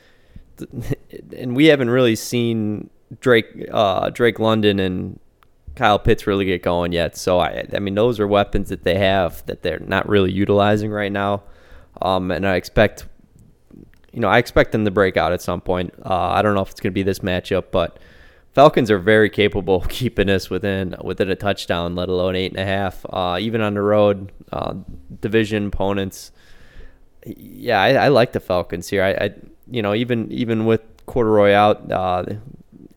And 1.35 1.55
we 1.55 1.67
haven't 1.67 1.89
really 1.89 2.15
seen 2.17 2.89
Drake 3.21 3.45
uh, 3.71 4.09
Drake 4.09 4.39
London 4.39 4.77
and 4.79 5.19
Kyle 5.75 5.97
Pitts 5.97 6.27
really 6.27 6.45
get 6.45 6.61
going 6.61 6.91
yet. 6.91 7.15
So 7.15 7.39
I 7.39 7.65
I 7.73 7.79
mean 7.79 7.95
those 7.95 8.19
are 8.19 8.27
weapons 8.27 8.69
that 8.69 8.83
they 8.83 8.97
have 8.97 9.45
that 9.45 9.63
they're 9.63 9.79
not 9.79 10.07
really 10.07 10.31
utilizing 10.31 10.91
right 10.91 11.11
now. 11.11 11.43
Um, 12.01 12.29
and 12.29 12.45
I 12.45 12.55
expect 12.55 13.07
you 14.11 14.19
know, 14.19 14.27
I 14.27 14.37
expect 14.37 14.71
them 14.71 14.85
to 14.85 14.91
break 14.91 15.17
out 15.17 15.33
at 15.33 15.41
some 15.41 15.61
point. 15.61 15.93
Uh, 16.03 16.13
I 16.13 16.41
don't 16.41 16.55
know 16.55 16.61
if 16.61 16.71
it's 16.71 16.79
going 16.79 16.91
to 16.91 16.95
be 16.95 17.03
this 17.03 17.19
matchup, 17.19 17.65
but 17.71 17.99
Falcons 18.53 18.89
are 18.91 18.99
very 18.99 19.29
capable 19.29 19.77
of 19.77 19.89
keeping 19.89 20.29
us 20.29 20.49
within 20.49 20.95
within 21.03 21.29
a 21.29 21.35
touchdown, 21.35 21.95
let 21.95 22.09
alone 22.09 22.35
eight 22.35 22.51
and 22.51 22.59
a 22.59 22.65
half. 22.65 23.05
Uh, 23.09 23.37
even 23.39 23.61
on 23.61 23.73
the 23.73 23.81
road, 23.81 24.31
uh, 24.51 24.73
division 25.21 25.67
opponents. 25.67 26.31
Yeah, 27.37 27.81
I, 27.81 27.93
I 27.93 28.07
like 28.09 28.31
the 28.31 28.39
Falcons 28.39 28.89
here. 28.89 29.03
I, 29.03 29.25
I, 29.25 29.33
you 29.69 29.81
know, 29.81 29.93
even 29.93 30.31
even 30.31 30.65
with 30.65 30.81
Corduroy 31.05 31.53
out, 31.53 31.91
uh, 31.91 32.25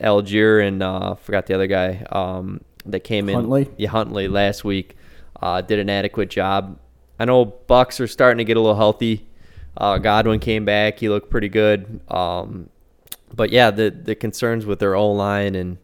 Allgeier 0.00 0.66
and 0.66 0.82
uh, 0.82 1.14
forgot 1.14 1.46
the 1.46 1.54
other 1.54 1.66
guy 1.66 2.04
um, 2.10 2.60
that 2.86 3.00
came 3.00 3.28
in. 3.28 3.34
Huntley? 3.34 3.70
Yeah, 3.76 3.90
Huntley 3.90 4.28
last 4.28 4.64
week 4.64 4.96
uh, 5.40 5.60
did 5.60 5.78
an 5.78 5.90
adequate 5.90 6.30
job. 6.30 6.78
I 7.18 7.24
know 7.24 7.44
Bucks 7.44 8.00
are 8.00 8.06
starting 8.06 8.38
to 8.38 8.44
get 8.44 8.56
a 8.56 8.60
little 8.60 8.76
healthy. 8.76 9.26
Uh, 9.76 9.98
Godwin 9.98 10.40
came 10.40 10.64
back; 10.64 10.98
he 10.98 11.08
looked 11.08 11.30
pretty 11.30 11.48
good. 11.48 12.00
Um, 12.08 12.68
but 13.34 13.50
yeah, 13.50 13.70
the 13.70 13.90
the 13.90 14.14
concerns 14.14 14.66
with 14.66 14.78
their 14.78 14.94
O 14.94 15.10
line 15.12 15.54
and 15.54 15.78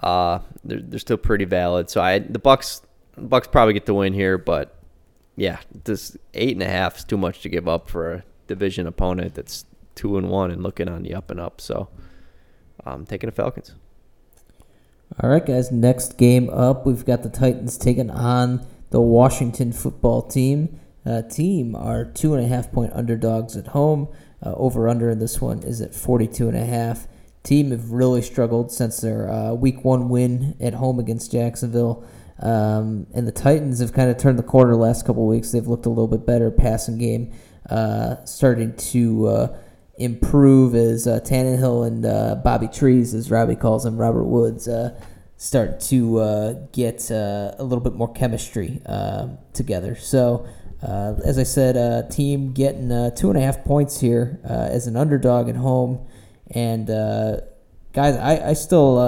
uh, 0.00 0.40
they're 0.64 0.80
they're 0.80 0.98
still 0.98 1.16
pretty 1.16 1.44
valid. 1.44 1.90
So 1.90 2.00
I 2.00 2.18
the 2.18 2.38
Bucks 2.38 2.82
Bucks 3.16 3.46
probably 3.48 3.74
get 3.74 3.86
the 3.86 3.94
win 3.94 4.12
here, 4.12 4.38
but 4.38 4.76
yeah, 5.36 5.58
this 5.84 6.16
eight 6.34 6.54
and 6.54 6.62
a 6.62 6.68
half 6.68 6.98
is 6.98 7.04
too 7.04 7.16
much 7.16 7.40
to 7.42 7.48
give 7.48 7.66
up 7.66 7.88
for 7.88 8.12
a 8.12 8.24
division 8.46 8.86
opponent 8.86 9.34
that's 9.34 9.64
two 9.94 10.16
and 10.16 10.28
one 10.28 10.50
and 10.50 10.62
looking 10.62 10.88
on 10.88 11.02
the 11.02 11.14
up 11.14 11.30
and 11.30 11.40
up. 11.40 11.60
So 11.60 11.88
I'm 12.84 13.06
taking 13.06 13.28
the 13.28 13.34
Falcons. 13.34 13.74
All 15.20 15.30
right, 15.30 15.44
guys. 15.44 15.70
Next 15.70 16.16
game 16.16 16.48
up, 16.50 16.86
we've 16.86 17.04
got 17.04 17.22
the 17.22 17.28
Titans 17.28 17.76
taking 17.76 18.10
on 18.10 18.66
the 18.90 19.00
Washington 19.00 19.72
football 19.72 20.22
team. 20.22 20.80
Uh, 21.04 21.22
team 21.22 21.74
are 21.74 22.04
two 22.04 22.34
and 22.34 22.44
a 22.44 22.48
half 22.48 22.70
point 22.72 22.92
underdogs 22.94 23.56
at 23.56 23.68
home. 23.68 24.08
Uh, 24.44 24.54
over 24.54 24.88
under 24.88 25.10
in 25.10 25.18
this 25.18 25.40
one 25.40 25.62
is 25.62 25.80
at 25.80 25.94
42 25.94 26.48
and 26.48 26.56
a 26.56 26.64
half. 26.64 27.06
Team 27.42 27.72
have 27.72 27.90
really 27.90 28.22
struggled 28.22 28.70
since 28.70 29.00
their 29.00 29.30
uh, 29.30 29.52
week 29.52 29.84
one 29.84 30.08
win 30.08 30.56
at 30.60 30.74
home 30.74 30.98
against 30.98 31.32
Jacksonville. 31.32 32.04
Um, 32.38 33.06
and 33.14 33.26
the 33.26 33.32
Titans 33.32 33.78
have 33.80 33.92
kind 33.92 34.10
of 34.10 34.18
turned 34.18 34.38
the 34.38 34.42
corner 34.42 34.72
the 34.72 34.78
last 34.78 35.06
couple 35.06 35.26
weeks. 35.26 35.52
They've 35.52 35.66
looked 35.66 35.86
a 35.86 35.90
little 35.90 36.08
bit 36.08 36.26
better 36.26 36.50
passing 36.50 36.98
game, 36.98 37.32
uh, 37.70 38.24
starting 38.24 38.74
to 38.76 39.26
uh, 39.28 39.58
improve 39.96 40.74
as 40.74 41.06
uh, 41.06 41.20
Tannehill 41.20 41.86
and 41.86 42.04
uh, 42.04 42.36
Bobby 42.36 42.68
Trees, 42.68 43.14
as 43.14 43.30
Robbie 43.30 43.56
calls 43.56 43.86
him, 43.86 43.96
Robert 43.96 44.24
Woods, 44.24 44.66
uh, 44.66 44.98
start 45.36 45.80
to 45.80 46.18
uh, 46.18 46.52
get 46.72 47.10
uh, 47.10 47.54
a 47.58 47.62
little 47.62 47.82
bit 47.82 47.94
more 47.94 48.12
chemistry 48.12 48.80
together. 49.52 49.96
So, 49.96 50.46
as 50.82 51.38
I 51.38 51.42
said, 51.42 52.10
team 52.10 52.52
getting 52.52 52.88
two 53.14 53.28
and 53.28 53.38
a 53.38 53.42
half 53.42 53.64
points 53.64 54.00
here 54.00 54.40
as 54.44 54.86
an 54.86 54.96
underdog 54.96 55.48
at 55.48 55.56
home. 55.56 56.06
And 56.50 56.86
guys, 57.92 58.16
I, 58.16 58.50
I 58.50 58.52
still 58.54 58.98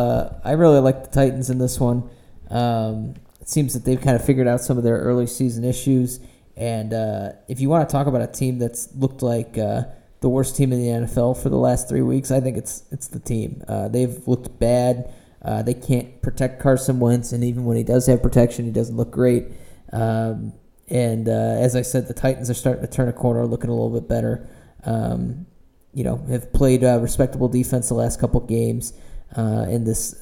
I 0.44 0.52
really 0.52 0.80
like 0.80 1.04
the 1.04 1.10
Titans 1.10 1.50
in 1.50 1.58
this 1.58 1.80
one. 1.80 2.08
Um, 2.54 3.14
it 3.40 3.48
seems 3.50 3.74
that 3.74 3.84
they've 3.84 4.00
kind 4.00 4.16
of 4.16 4.24
figured 4.24 4.48
out 4.48 4.62
some 4.62 4.78
of 4.78 4.84
their 4.84 4.96
early 4.96 5.26
season 5.26 5.64
issues. 5.64 6.20
And 6.56 6.94
uh, 6.94 7.32
if 7.48 7.60
you 7.60 7.68
want 7.68 7.86
to 7.86 7.92
talk 7.92 8.06
about 8.06 8.22
a 8.22 8.26
team 8.26 8.58
that's 8.58 8.88
looked 8.94 9.22
like 9.22 9.58
uh, 9.58 9.82
the 10.20 10.28
worst 10.28 10.56
team 10.56 10.72
in 10.72 10.80
the 10.80 11.06
NFL 11.06 11.42
for 11.42 11.50
the 11.50 11.58
last 11.58 11.88
three 11.88 12.00
weeks, 12.00 12.30
I 12.30 12.40
think 12.40 12.56
it's 12.56 12.84
it's 12.90 13.08
the 13.08 13.18
team. 13.18 13.62
Uh, 13.68 13.88
they've 13.88 14.26
looked 14.26 14.58
bad. 14.58 15.12
Uh, 15.42 15.62
they 15.62 15.74
can't 15.74 16.22
protect 16.22 16.62
Carson 16.62 17.00
Wentz, 17.00 17.32
and 17.32 17.44
even 17.44 17.66
when 17.66 17.76
he 17.76 17.82
does 17.82 18.06
have 18.06 18.22
protection, 18.22 18.64
he 18.64 18.70
doesn't 18.70 18.96
look 18.96 19.10
great. 19.10 19.48
Um, 19.92 20.54
and 20.88 21.28
uh, 21.28 21.58
as 21.60 21.76
I 21.76 21.82
said, 21.82 22.08
the 22.08 22.14
Titans 22.14 22.48
are 22.48 22.54
starting 22.54 22.82
to 22.82 22.90
turn 22.90 23.08
a 23.08 23.12
corner, 23.12 23.44
looking 23.44 23.68
a 23.68 23.74
little 23.74 23.90
bit 23.90 24.08
better. 24.08 24.48
Um, 24.84 25.46
you 25.92 26.04
know, 26.04 26.16
have 26.30 26.52
played 26.52 26.82
uh, 26.82 26.98
respectable 27.00 27.48
defense 27.48 27.88
the 27.88 27.94
last 27.94 28.20
couple 28.20 28.40
games. 28.40 28.94
And 29.36 29.86
this 29.86 30.14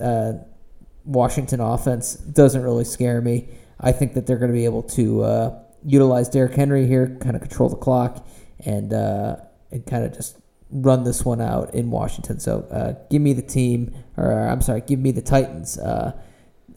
Washington 1.05 1.61
offense 1.61 2.15
doesn't 2.15 2.63
really 2.63 2.85
scare 2.85 3.21
me. 3.21 3.49
I 3.81 3.93
think 3.93 4.15
that 4.15 4.27
they're 4.27 4.39
going 4.39 4.51
to 4.51 4.57
be 4.57 4.65
able 4.65 4.85
to 4.85 5.23
uh, 5.23 5.63
utilize 5.85 6.29
Derrick 6.29 6.55
Henry 6.55 6.87
here, 6.87 7.17
kind 7.21 7.35
of 7.35 7.43
control 7.43 7.69
the 7.69 7.77
clock, 7.77 8.27
and 8.65 8.93
uh, 8.93 9.37
and 9.71 9.85
kind 9.87 10.05
of 10.05 10.15
just 10.15 10.39
run 10.71 11.05
this 11.05 11.25
one 11.25 11.41
out 11.41 11.75
in 11.75 11.91
Washington. 11.91 12.41
So 12.41 12.63
uh, 12.71 12.95
give 13.11 13.21
me 13.21 13.33
the 13.33 13.43
team, 13.43 13.95
or 14.17 14.33
I'm 14.49 14.63
sorry, 14.63 14.83
give 14.83 14.99
me 14.99 15.11
the 15.11 15.23
Titans 15.23 15.79
uh, 15.79 16.13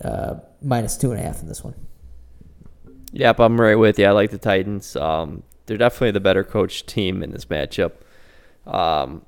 uh, 0.03 0.35
minus 0.61 0.97
two 0.97 1.11
and 1.11 1.19
a 1.19 1.23
half 1.23 1.41
in 1.41 1.47
this 1.47 1.63
one. 1.63 1.75
Yep, 3.11 3.39
I'm 3.39 3.61
right 3.61 3.75
with 3.75 3.97
you. 3.97 4.05
I 4.05 4.11
like 4.11 4.31
the 4.31 4.37
Titans. 4.37 4.95
Um, 4.95 5.43
they're 5.65 5.77
definitely 5.77 6.11
the 6.11 6.19
better 6.19 6.43
coached 6.43 6.87
team 6.87 7.23
in 7.23 7.31
this 7.31 7.45
matchup. 7.45 7.93
Um, 8.67 9.25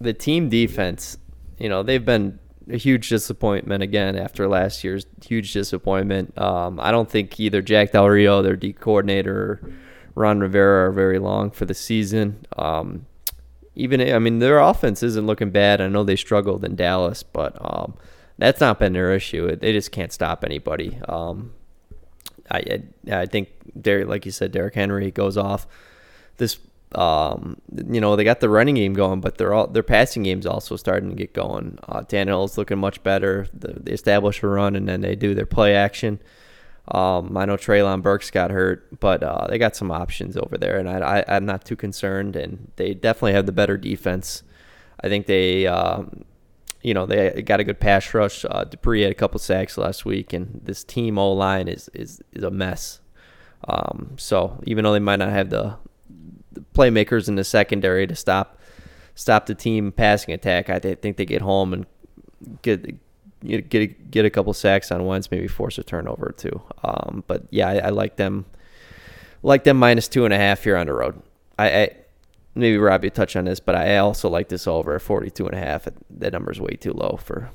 the 0.00 0.14
team 0.14 0.48
defense, 0.48 1.18
you 1.58 1.68
know, 1.68 1.82
they've 1.82 2.04
been 2.04 2.38
a 2.70 2.76
huge 2.76 3.08
disappointment 3.08 3.82
again 3.82 4.16
after 4.16 4.48
last 4.48 4.84
year's 4.84 5.06
huge 5.24 5.52
disappointment. 5.52 6.36
Um, 6.38 6.80
I 6.80 6.90
don't 6.90 7.10
think 7.10 7.38
either 7.38 7.62
Jack 7.62 7.92
Del 7.92 8.08
Rio, 8.08 8.42
their 8.42 8.56
D 8.56 8.72
coordinator, 8.72 9.36
or 9.36 9.72
Ron 10.14 10.40
Rivera 10.40 10.88
are 10.88 10.92
very 10.92 11.18
long 11.18 11.50
for 11.50 11.64
the 11.64 11.74
season. 11.74 12.46
Um, 12.56 13.06
even 13.74 14.00
I 14.00 14.18
mean, 14.18 14.38
their 14.38 14.60
offense 14.60 15.02
isn't 15.02 15.26
looking 15.26 15.50
bad. 15.50 15.80
I 15.80 15.88
know 15.88 16.04
they 16.04 16.16
struggled 16.16 16.64
in 16.64 16.76
Dallas, 16.76 17.22
but 17.22 17.56
um, 17.60 17.94
that's 18.38 18.60
not 18.60 18.78
been 18.78 18.92
their 18.92 19.12
issue. 19.12 19.54
They 19.56 19.72
just 19.72 19.92
can't 19.92 20.12
stop 20.12 20.44
anybody. 20.44 20.98
Um, 21.08 21.52
I 22.50 22.82
I 23.10 23.26
think 23.26 23.48
Derrick, 23.80 24.08
like 24.08 24.26
you 24.26 24.32
said, 24.32 24.52
Derrick 24.52 24.74
Henry 24.74 25.10
goes 25.10 25.36
off. 25.36 25.66
This 26.36 26.58
um, 26.98 27.60
you 27.88 28.00
know, 28.00 28.16
they 28.16 28.24
got 28.24 28.40
the 28.40 28.48
running 28.48 28.76
game 28.76 28.94
going, 28.94 29.20
but 29.20 29.38
they're 29.38 29.54
all 29.54 29.66
their 29.66 29.82
passing 29.82 30.22
game's 30.22 30.46
also 30.46 30.76
starting 30.76 31.10
to 31.10 31.16
get 31.16 31.32
going. 31.32 31.78
Uh, 31.88 32.00
Tannehill's 32.00 32.58
looking 32.58 32.78
much 32.78 33.02
better. 33.02 33.46
The, 33.52 33.74
they 33.80 33.92
establish 33.92 34.42
a 34.42 34.46
run 34.46 34.76
and 34.76 34.88
then 34.88 35.00
they 35.00 35.16
do 35.16 35.34
their 35.34 35.46
play 35.46 35.74
action. 35.74 36.20
Um, 36.88 37.36
I 37.36 37.46
know 37.46 37.56
Treylon 37.56 38.02
Burks 38.02 38.30
got 38.30 38.50
hurt, 38.50 39.00
but 39.00 39.22
uh, 39.22 39.46
they 39.48 39.56
got 39.56 39.74
some 39.74 39.90
options 39.90 40.36
over 40.36 40.58
there, 40.58 40.78
and 40.78 40.88
I, 40.88 41.20
I, 41.20 41.36
I'm 41.36 41.46
not 41.46 41.64
too 41.64 41.76
concerned. 41.76 42.36
And 42.36 42.72
they 42.76 42.92
definitely 42.92 43.32
have 43.32 43.46
the 43.46 43.52
better 43.52 43.78
defense. 43.78 44.42
I 45.02 45.08
think 45.08 45.26
they, 45.26 45.66
um, 45.66 46.24
you 46.82 46.92
know, 46.92 47.06
they 47.06 47.40
got 47.42 47.60
a 47.60 47.64
good 47.64 47.80
pass 47.80 48.12
rush. 48.12 48.44
Uh, 48.44 48.64
Dupree 48.64 49.02
had 49.02 49.10
a 49.10 49.14
couple 49.14 49.38
sacks 49.40 49.78
last 49.78 50.04
week, 50.04 50.32
and 50.34 50.60
this 50.62 50.84
team 50.84 51.18
O 51.18 51.32
line 51.32 51.68
is, 51.68 51.88
is 51.94 52.22
is 52.32 52.42
a 52.42 52.50
mess. 52.50 53.00
Um, 53.66 54.16
so 54.18 54.62
even 54.64 54.84
though 54.84 54.92
they 54.92 54.98
might 54.98 55.16
not 55.16 55.30
have 55.30 55.48
the 55.48 55.78
playmakers 56.74 57.28
in 57.28 57.36
the 57.36 57.44
secondary 57.44 58.06
to 58.06 58.14
stop 58.14 58.58
stop 59.14 59.46
the 59.46 59.54
team 59.54 59.92
passing 59.92 60.34
attack, 60.34 60.68
I 60.68 60.78
think 60.78 61.16
they 61.16 61.24
get 61.24 61.42
home 61.42 61.72
and 61.72 61.86
get 62.62 62.96
get 63.44 63.68
get, 63.68 64.10
get 64.10 64.24
a 64.24 64.30
couple 64.30 64.52
sacks 64.52 64.90
on 64.90 65.04
Wentz, 65.06 65.30
maybe 65.30 65.48
force 65.48 65.78
a 65.78 65.84
turnover 65.84 66.26
or 66.26 66.32
two. 66.32 66.62
Um, 66.82 67.24
but 67.26 67.44
yeah, 67.50 67.68
I, 67.68 67.78
I 67.78 67.88
like 67.90 68.16
them 68.16 68.46
like 69.42 69.64
them 69.64 69.76
minus 69.78 70.08
two 70.08 70.24
and 70.24 70.34
a 70.34 70.38
half 70.38 70.64
here 70.64 70.76
on 70.76 70.86
the 70.86 70.94
road. 70.94 71.20
I, 71.58 71.82
I 71.82 71.90
maybe 72.54 72.78
Robbie 72.78 73.10
touch 73.10 73.36
on 73.36 73.44
this, 73.44 73.60
but 73.60 73.74
I 73.74 73.98
also 73.98 74.28
like 74.28 74.48
this 74.48 74.66
over 74.66 74.94
at 74.94 75.02
42 75.02 75.46
and 75.46 75.54
a 75.54 75.58
half. 75.58 75.86
That 76.10 76.32
number 76.32 76.50
is 76.50 76.60
way 76.60 76.76
too 76.76 76.92
low 76.92 77.18
for 77.22 77.50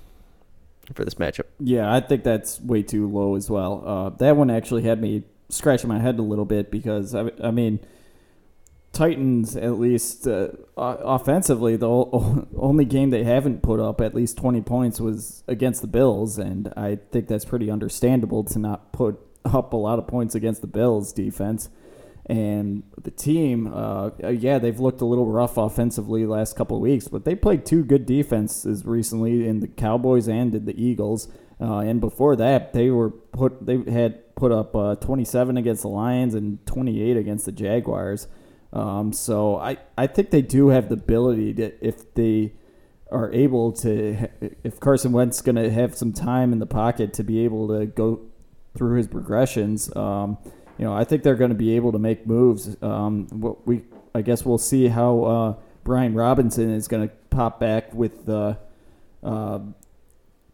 for 0.93 1.06
this 1.06 1.16
matchup. 1.16 1.45
Yeah, 1.60 1.93
I 1.93 2.00
think 2.00 2.24
that's 2.24 2.60
way 2.62 2.84
too 2.84 3.08
low 3.08 3.36
as 3.36 3.50
well. 3.50 3.84
Uh, 3.86 4.10
that 4.18 4.36
one 4.36 4.50
actually 4.50 4.84
had 4.84 5.02
me 5.02 5.24
scratching 5.50 5.88
my 5.88 6.00
head 6.00 6.18
a 6.20 6.24
little 6.24 6.45
bit 6.45 6.72
because 6.72 7.14
I, 7.14 7.32
I 7.43 7.52
mean, 7.52 7.80
Titans 8.92 9.56
at 9.56 9.80
least 9.80 10.28
uh, 10.28 10.50
offensively, 10.76 11.76
the 11.76 11.88
only 11.88 12.86
game 12.86 13.12
they 13.12 13.24
haven't 13.24 13.62
put 13.62 13.80
up 13.80 14.02
at 14.02 14.16
least 14.16 14.38
twenty 14.38 14.62
points 14.62 15.00
was 15.00 15.44
against 15.48 15.82
the 15.82 15.88
Bills, 15.88 16.38
and 16.38 16.74
I 16.76 16.98
think 17.12 17.28
that's 17.28 17.46
pretty 17.46 17.70
understandable 17.70 18.44
to 18.46 18.60
not 18.60 18.92
put 18.92 19.20
up 19.46 19.74
a 19.74 19.78
lot 19.78 20.00
of 20.00 20.08
points 20.08 20.36
against 20.36 20.62
the 20.62 20.68
Bills 20.68 21.14
defense. 21.14 21.70
And 22.26 22.84
the 23.02 23.10
team, 23.10 23.72
uh, 23.74 24.12
yeah, 24.20 24.60
they've 24.60 24.80
looked 24.80 25.02
a 25.02 25.06
little 25.06 25.26
rough 25.26 25.58
offensively 25.58 26.28
last 26.28 26.56
couple 26.56 26.78
of 26.78 26.84
weeks, 26.84 27.08
but 27.08 27.26
they 27.26 27.34
played 27.34 27.66
two 27.66 27.84
good 27.84 28.06
defenses 28.06 28.86
recently 28.86 29.48
in 29.48 29.62
the 29.62 29.68
Cowboys 29.68 30.28
and 30.28 30.54
in 30.54 30.66
the 30.66 30.80
Eagles. 30.80 31.28
Uh, 31.60 31.80
and 31.80 32.00
before 32.00 32.36
that, 32.36 32.74
they 32.74 32.92
were 32.92 33.10
put 33.10 33.66
they 33.66 33.78
had 33.92 34.36
put 34.36 34.52
up 34.52 34.76
uh, 34.76 34.96
27 34.96 35.58
against 35.58 35.82
the 35.82 35.88
Lions 35.90 36.36
and 36.36 36.66
28 36.68 37.18
against 37.18 37.46
the 37.46 37.52
Jaguars. 37.52 38.28
Um, 38.72 39.13
so 39.13 39.57
I, 39.57 39.78
I 39.97 40.07
think 40.07 40.30
they 40.30 40.41
do 40.41 40.70
have 40.70 40.89
the 40.89 40.93
ability 40.93 41.53
to 41.55 41.86
if 41.86 42.13
they 42.13 42.53
are 43.11 43.32
able 43.32 43.72
to 43.72 44.30
if 44.63 44.80
Carson 44.80 45.11
Wentz 45.11 45.41
going 45.41 45.55
to 45.55 45.72
have 45.72 45.95
some 45.95 46.13
time 46.13 46.53
in 46.53 46.59
the 46.59 46.67
pocket 46.67 47.13
to 47.13 47.24
be 47.24 47.39
able 47.39 47.67
to 47.70 47.88
go 47.88 48.22
through 48.78 48.97
his 48.97 49.07
progressions. 49.07 49.93
Um, 49.95 50.38
you 50.78 50.86
know, 50.86 50.93
I 50.93 51.03
think 51.03 51.24
they're 51.24 51.36
going 51.36 51.49
to 51.49 51.55
be 51.55 51.76
able 51.76 51.91
to 51.91 51.99
make 51.99 52.28
moves. 52.28 52.78
Um, 52.82 53.28
what 53.30 53.65
we 53.65 53.84
I 54.13 54.22
guess 54.22 54.45
we'll 54.45 54.57
see 54.57 54.88
how 54.88 55.24
uh, 55.24 55.55
Brian 55.84 56.13
Robinson 56.13 56.70
is 56.70 56.88
going 56.88 57.09
to 57.09 57.15
pop 57.32 57.59
back 57.59 57.93
with 57.93 58.26
the 58.26 58.57
uh, 59.24 59.59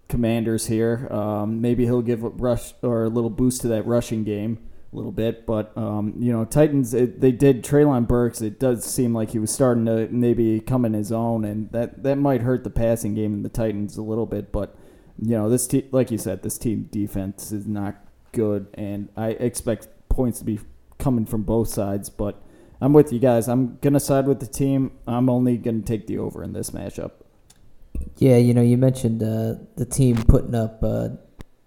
Commanders 0.08 0.68
here. 0.68 1.08
Um, 1.12 1.62
maybe 1.62 1.84
he'll 1.84 2.02
give 2.02 2.24
a 2.24 2.30
rush 2.30 2.74
or 2.82 3.04
a 3.04 3.10
little 3.10 3.30
boost 3.30 3.62
to 3.62 3.68
that 3.70 3.86
rushing 3.86 4.24
game 4.24 4.60
a 4.96 4.98
little 4.98 5.12
bit. 5.12 5.46
But 5.46 5.78
um, 5.78 6.14
you 6.18 6.32
know, 6.32 6.46
Titans 6.46 6.94
it, 6.94 7.20
they 7.20 7.32
did 7.32 7.64
Treylon 7.64 8.08
Burks. 8.08 8.42
It 8.42 8.60
does 8.60 8.86
seem 8.86 9.14
like 9.14 9.32
he 9.32 9.40
was 9.40 9.52
starting 9.52 9.86
to 9.86 10.08
maybe 10.10 10.60
come 10.62 10.86
in 10.86 10.94
his 10.94 11.12
own, 11.12 11.44
and 11.44 11.72
that 11.72 12.04
that 12.04 12.16
might 12.16 12.42
hurt 12.42 12.64
the 12.64 12.70
passing 12.70 13.14
game 13.14 13.34
in 13.34 13.44
the 13.44 13.50
Titans 13.50 13.98
a 13.98 14.02
little 14.02 14.26
bit. 14.26 14.52
But 14.52 14.76
you 15.22 15.38
know, 15.38 15.50
this 15.50 15.68
team, 15.68 15.88
like 15.92 16.12
you 16.12 16.18
said, 16.18 16.42
this 16.42 16.58
team 16.58 16.88
defense 16.92 17.52
is 17.52 17.68
not 17.68 17.96
good, 18.32 18.68
and 18.74 19.10
I 19.16 19.30
expect 19.30 19.88
points 20.10 20.40
to 20.40 20.46
be 20.46 20.60
coming 20.98 21.26
from 21.26 21.44
both 21.44 21.68
sides. 21.68 22.10
But 22.10 22.42
I'm 22.80 22.94
with 22.94 23.12
you 23.12 23.20
guys. 23.20 23.48
I'm 23.48 23.78
gonna 23.82 24.00
side 24.00 24.28
with 24.28 24.40
the 24.40 24.48
team. 24.48 24.92
I'm 25.08 25.30
only 25.30 25.58
gonna 25.58 25.82
take 25.82 26.08
the 26.08 26.18
over 26.18 26.44
in 26.44 26.54
this 26.54 26.72
matchup. 26.72 27.12
Yeah, 28.18 28.38
you 28.38 28.54
know, 28.54 28.62
you 28.62 28.78
mentioned 28.78 29.22
uh, 29.22 29.56
the 29.76 29.86
team 29.86 30.18
putting 30.24 30.56
up 30.56 30.84
uh, 30.84 31.10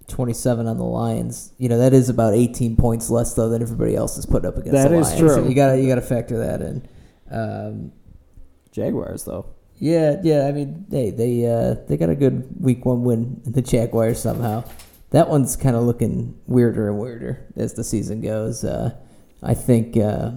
27 0.09 0.67
on 0.67 0.77
the 0.79 0.85
Lions. 0.85 1.53
You 1.59 1.69
know, 1.69 1.79
that 1.79 1.93
is 1.93 2.09
about 2.09 2.35
18 2.35 2.77
points 2.77 3.11
less 3.11 3.35
though 3.35 3.49
than 3.49 3.63
everybody 3.63 3.95
else 3.95 4.19
is 4.19 4.27
put 4.27 4.45
up 4.45 4.57
against 4.57 4.73
That 4.73 4.89
the 4.91 4.99
is 4.99 5.07
Lions. 5.09 5.21
true. 5.21 5.29
So 5.31 5.47
you 5.49 5.55
gotta 5.55 5.81
you 5.81 5.87
gotta 5.89 6.01
factor 6.03 6.39
that 6.39 6.61
in. 6.63 6.89
Um, 7.31 7.93
Jaguars 8.73 9.25
though. 9.25 9.47
yeah, 9.79 10.17
yeah. 10.23 10.47
I 10.47 10.53
mean, 10.53 10.87
hey, 10.91 11.11
they 11.11 11.47
uh, 11.47 11.75
they 11.89 11.97
got 11.97 12.11
a 12.11 12.15
good 12.15 12.49
week 12.61 12.85
one 12.85 13.03
win 13.05 13.41
in 13.47 13.53
the 13.53 13.63
Jaguars 13.63 14.21
somehow. 14.21 14.65
That 15.11 15.29
one's 15.29 15.57
kind 15.57 15.75
of 15.77 15.85
looking 15.85 16.39
weirder 16.47 16.89
and 16.89 16.99
weirder 16.99 17.47
as 17.57 17.75
the 17.75 17.85
season 17.85 18.21
goes. 18.21 18.63
Uh, 18.65 18.95
I 19.43 19.55
think 19.55 19.97
uh, 19.97 20.33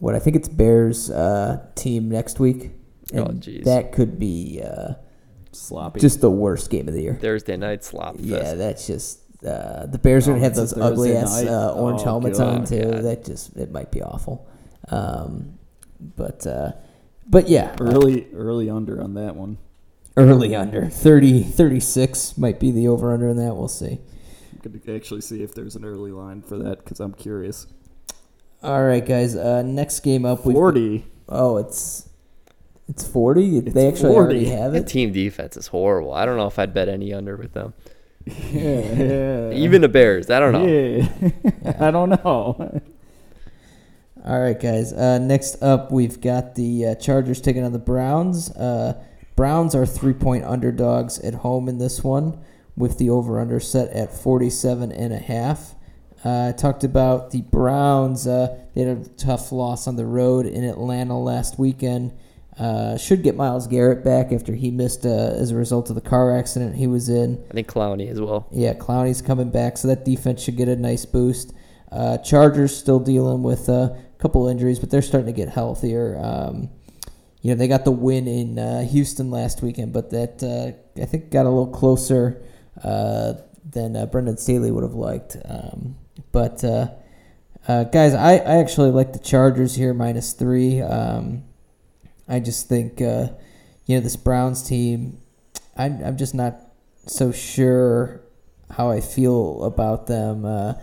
what 0.00 0.14
I 0.14 0.18
think 0.18 0.36
it's 0.36 0.48
Bears 0.48 1.10
uh, 1.10 1.66
team 1.74 2.08
next 2.10 2.38
week, 2.40 2.72
Oh, 3.14 3.24
and 3.24 3.42
jeez. 3.42 3.64
that 3.64 3.92
could 3.92 4.18
be 4.18 4.60
uh, 4.62 4.94
sloppy. 5.58 6.00
just 6.00 6.20
the 6.20 6.30
worst 6.30 6.70
game 6.70 6.88
of 6.88 6.94
the 6.94 7.02
year. 7.02 7.14
Thursday 7.14 7.56
night 7.56 7.84
slop 7.84 8.16
fest. 8.16 8.26
Yeah, 8.26 8.54
that's 8.54 8.86
just 8.86 9.20
uh, 9.46 9.86
the 9.86 9.98
Bears 9.98 10.26
are 10.26 10.32
Oh, 10.32 10.34
gonna 10.34 10.44
have 10.44 10.54
those 10.56 10.76
ugly 10.76 11.16
ass 11.16 11.42
uh, 11.44 11.72
orange 11.74 12.00
Oh, 12.02 12.04
helmets 12.04 12.40
on 12.40 12.64
too. 12.64 12.82
God. 12.90 13.04
That 13.04 13.24
just 13.24 13.56
it 13.56 13.70
might 13.70 13.90
be 13.92 14.02
awful. 14.02 14.48
Um, 14.90 15.58
but 16.16 16.46
uh, 16.46 16.72
but 17.28 17.48
yeah, 17.48 17.72
uh, 17.80 17.84
early 17.84 18.26
early 18.32 18.68
under 18.70 19.02
on 19.02 19.14
that 19.14 19.36
one. 19.36 19.58
early 20.16 20.54
under 20.56 20.86
30, 20.86 21.42
36 21.44 22.36
might 22.38 22.58
be 22.58 22.70
the 22.72 22.88
over 22.88 23.12
under 23.12 23.28
in 23.28 23.36
that. 23.36 23.54
We'll 23.54 23.68
see. 23.68 24.00
I'm 24.64 24.72
gonna 24.82 24.96
actually 24.96 25.20
see 25.20 25.42
if 25.42 25.54
there's 25.54 25.76
an 25.76 25.84
early 25.84 26.10
line 26.10 26.42
for 26.42 26.58
that 26.58 26.82
because 26.82 26.98
I'm 27.00 27.12
curious. 27.14 27.66
All 28.62 28.82
right, 28.84 29.04
guys. 29.06 29.36
Uh, 29.36 29.62
next 29.62 30.00
game 30.00 30.24
up, 30.24 30.44
we 30.44 30.52
Forty. 30.54 31.06
Oh, 31.28 31.58
it's 31.58 32.07
it's 32.88 33.06
forty. 33.06 33.58
It's 33.58 33.74
they 33.74 33.88
actually 33.88 34.14
40. 34.14 34.16
already 34.16 34.44
have 34.46 34.74
it. 34.74 34.84
The 34.84 34.90
team 34.90 35.12
defense 35.12 35.56
is 35.56 35.68
horrible. 35.68 36.12
I 36.12 36.24
don't 36.26 36.36
know 36.36 36.46
if 36.46 36.58
I'd 36.58 36.72
bet 36.74 36.88
any 36.88 37.12
under 37.12 37.36
with 37.36 37.52
them. 37.52 37.74
Yeah. 38.52 39.52
Even 39.52 39.80
the 39.80 39.88
Bears. 39.88 40.28
I 40.28 40.38
don't 40.38 40.52
know. 40.52 40.66
Yeah. 40.66 41.30
I 41.80 41.90
don't 41.90 42.10
know. 42.10 42.80
All 44.24 44.40
right, 44.40 44.60
guys. 44.60 44.92
Uh, 44.92 45.18
next 45.18 45.62
up, 45.62 45.90
we've 45.90 46.20
got 46.20 46.54
the 46.54 46.88
uh, 46.88 46.94
Chargers 46.96 47.40
taking 47.40 47.64
on 47.64 47.72
the 47.72 47.78
Browns. 47.78 48.50
Uh, 48.50 49.02
Browns 49.36 49.74
are 49.74 49.86
three 49.86 50.12
point 50.12 50.44
underdogs 50.44 51.18
at 51.20 51.34
home 51.36 51.68
in 51.68 51.78
this 51.78 52.04
one, 52.04 52.38
with 52.76 52.98
the 52.98 53.08
over 53.08 53.40
under 53.40 53.60
set 53.60 53.90
at 53.92 54.12
47 54.12 54.92
and 54.92 55.12
a 55.12 55.18
half. 55.18 55.74
Uh, 56.24 56.48
I 56.48 56.52
talked 56.52 56.84
about 56.84 57.30
the 57.30 57.42
Browns. 57.42 58.26
Uh, 58.26 58.58
they 58.74 58.82
had 58.82 58.98
a 58.98 59.08
tough 59.10 59.52
loss 59.52 59.86
on 59.86 59.96
the 59.96 60.04
road 60.04 60.44
in 60.46 60.64
Atlanta 60.64 61.18
last 61.18 61.58
weekend. 61.58 62.12
Uh, 62.58 62.96
should 62.96 63.22
get 63.22 63.36
Myles 63.36 63.68
Garrett 63.68 64.02
back 64.02 64.32
after 64.32 64.52
he 64.52 64.72
missed 64.72 65.06
uh, 65.06 65.08
as 65.08 65.52
a 65.52 65.56
result 65.56 65.90
of 65.90 65.94
the 65.94 66.00
car 66.00 66.36
accident 66.36 66.74
he 66.74 66.88
was 66.88 67.08
in. 67.08 67.44
I 67.50 67.54
think 67.54 67.68
Clowney 67.68 68.10
as 68.10 68.20
well. 68.20 68.48
Yeah, 68.50 68.74
Clowney's 68.74 69.22
coming 69.22 69.50
back, 69.50 69.78
so 69.78 69.86
that 69.88 70.04
defense 70.04 70.42
should 70.42 70.56
get 70.56 70.68
a 70.68 70.74
nice 70.74 71.04
boost. 71.04 71.54
Uh, 71.92 72.18
Chargers 72.18 72.76
still 72.76 72.98
dealing 72.98 73.42
with 73.42 73.68
a 73.68 73.96
couple 74.18 74.48
injuries, 74.48 74.80
but 74.80 74.90
they're 74.90 75.02
starting 75.02 75.32
to 75.32 75.32
get 75.32 75.48
healthier. 75.48 76.18
Um, 76.20 76.70
you 77.40 77.50
know, 77.50 77.56
they 77.56 77.68
got 77.68 77.84
the 77.84 77.92
win 77.92 78.26
in 78.26 78.58
uh, 78.58 78.82
Houston 78.82 79.30
last 79.30 79.62
weekend, 79.62 79.92
but 79.92 80.10
that 80.10 80.42
uh, 80.42 81.00
I 81.00 81.06
think 81.06 81.30
got 81.30 81.46
a 81.46 81.48
little 81.48 81.68
closer 81.68 82.42
uh, 82.82 83.34
than 83.64 83.96
uh, 83.96 84.06
Brandon 84.06 84.36
Staley 84.36 84.72
would 84.72 84.82
have 84.82 84.94
liked. 84.94 85.36
Um, 85.44 85.96
but 86.32 86.64
uh, 86.64 86.88
uh, 87.68 87.84
guys, 87.84 88.14
I, 88.14 88.32
I 88.32 88.58
actually 88.58 88.90
like 88.90 89.12
the 89.12 89.18
Chargers 89.20 89.76
here 89.76 89.94
minus 89.94 90.32
three. 90.32 90.80
Um, 90.80 91.44
I 92.28 92.40
just 92.40 92.68
think 92.68 93.00
uh, 93.00 93.28
you 93.86 93.96
know 93.96 94.00
this 94.00 94.16
Browns 94.16 94.62
team. 94.62 95.18
I'm 95.76 96.02
I'm 96.04 96.16
just 96.16 96.34
not 96.34 96.60
so 97.06 97.32
sure 97.32 98.20
how 98.70 98.90
I 98.90 99.00
feel 99.00 99.64
about 99.64 100.06
them. 100.06 100.44
Uh, 100.44 100.74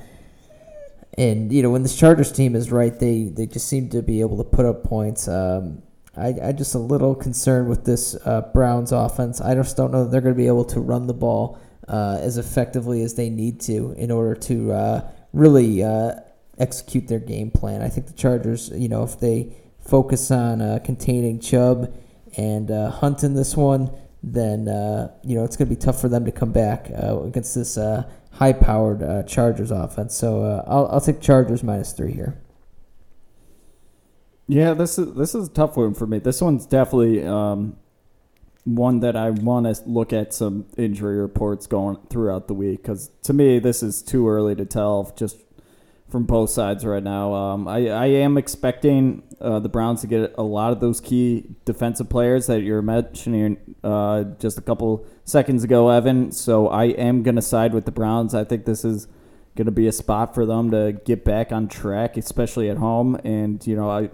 and 1.17 1.51
you 1.51 1.61
know 1.61 1.69
when 1.69 1.83
this 1.83 1.95
Chargers 1.95 2.31
team 2.31 2.55
is 2.55 2.71
right, 2.71 2.97
they 2.97 3.25
they 3.25 3.45
just 3.45 3.67
seem 3.67 3.89
to 3.89 4.01
be 4.01 4.21
able 4.21 4.37
to 4.37 4.43
put 4.43 4.65
up 4.65 4.83
points. 4.83 5.27
Um, 5.27 5.83
I 6.17 6.33
I 6.43 6.51
just 6.51 6.75
a 6.75 6.79
little 6.79 7.15
concerned 7.15 7.69
with 7.69 7.85
this 7.85 8.15
uh, 8.25 8.41
Browns 8.53 8.91
offense. 8.91 9.39
I 9.39 9.55
just 9.55 9.77
don't 9.77 9.91
know 9.91 10.03
that 10.03 10.11
they're 10.11 10.21
going 10.21 10.33
to 10.33 10.37
be 10.37 10.47
able 10.47 10.65
to 10.65 10.79
run 10.79 11.07
the 11.07 11.13
ball 11.13 11.59
uh, 11.87 12.17
as 12.21 12.37
effectively 12.37 13.03
as 13.03 13.15
they 13.15 13.29
need 13.29 13.59
to 13.61 13.93
in 13.97 14.11
order 14.11 14.35
to 14.35 14.71
uh, 14.71 15.11
really 15.33 15.83
uh, 15.83 16.13
execute 16.57 17.07
their 17.07 17.19
game 17.19 17.51
plan. 17.51 17.81
I 17.81 17.89
think 17.89 18.07
the 18.07 18.13
Chargers, 18.13 18.69
you 18.73 18.89
know, 18.89 19.03
if 19.03 19.19
they 19.19 19.55
focus 19.85 20.31
on 20.31 20.61
uh, 20.61 20.79
containing 20.83 21.39
Chubb 21.39 21.93
and 22.37 22.69
uh, 22.69 22.91
Hunt 22.91 23.23
in 23.23 23.33
this 23.33 23.55
one, 23.55 23.91
then 24.21 24.67
uh, 24.67 25.13
you 25.23 25.35
know 25.35 25.43
it's 25.43 25.55
going 25.55 25.69
to 25.69 25.75
be 25.75 25.79
tough 25.79 26.01
for 26.01 26.09
them 26.09 26.25
to 26.25 26.31
come 26.31 26.51
back 26.51 26.89
uh, 26.91 27.21
against 27.21 27.55
this 27.55 27.77
uh, 27.77 28.03
high-powered 28.31 29.03
uh, 29.03 29.23
Chargers 29.23 29.71
offense. 29.71 30.15
So 30.15 30.63
I'll 30.67 30.87
I'll 30.87 31.01
take 31.01 31.21
Chargers 31.21 31.63
minus 31.63 31.93
three 31.93 32.13
here. 32.13 32.41
Yeah, 34.47 34.73
this 34.73 34.97
is 34.99 35.13
this 35.13 35.33
is 35.35 35.47
a 35.47 35.51
tough 35.51 35.77
one 35.77 35.93
for 35.93 36.05
me. 36.05 36.19
This 36.19 36.41
one's 36.41 36.65
definitely 36.65 37.25
um, 37.25 37.77
one 38.63 38.99
that 38.99 39.15
I 39.15 39.29
want 39.29 39.65
to 39.67 39.81
look 39.85 40.11
at 40.11 40.33
some 40.33 40.65
injury 40.77 41.17
reports 41.17 41.67
going 41.67 41.97
throughout 42.09 42.47
the 42.47 42.53
week 42.53 42.81
because 42.81 43.11
to 43.23 43.33
me 43.33 43.59
this 43.59 43.83
is 43.83 44.01
too 44.01 44.27
early 44.27 44.55
to 44.55 44.65
tell 44.65 45.13
just 45.15 45.37
from 46.09 46.25
both 46.25 46.49
sides 46.49 46.85
right 46.85 47.03
now. 47.03 47.33
Um, 47.33 47.67
I 47.67 47.89
I 47.89 48.05
am 48.07 48.37
expecting 48.37 49.23
uh, 49.41 49.59
the 49.59 49.69
Browns 49.69 50.01
to 50.01 50.07
get 50.07 50.33
a 50.37 50.43
lot 50.43 50.71
of 50.71 50.79
those 50.79 51.01
key 51.01 51.55
defensive 51.65 52.09
players 52.09 52.47
that 52.47 52.61
you're 52.61 52.81
mentioning 52.81 53.75
uh, 53.83 54.23
just 54.39 54.57
a 54.57 54.61
couple 54.61 55.05
seconds 55.23 55.63
ago, 55.63 55.89
Evan. 55.89 56.31
So 56.31 56.67
I 56.67 56.85
am 56.85 57.23
gonna 57.23 57.41
side 57.41 57.73
with 57.73 57.85
the 57.85 57.91
Browns. 57.91 58.33
I 58.33 58.43
think 58.43 58.65
this 58.65 58.85
is 58.85 59.07
going 59.55 59.65
to 59.65 59.71
be 59.71 59.87
a 59.87 59.91
spot 59.91 60.35
for 60.35 60.45
them 60.45 60.69
to 60.71 60.99
get 61.05 61.23
back 61.23 61.51
on 61.51 61.67
track, 61.67 62.17
especially 62.17 62.69
at 62.69 62.77
home. 62.77 63.15
And 63.23 63.65
you 63.65 63.75
know, 63.75 63.89
I, 63.89 64.09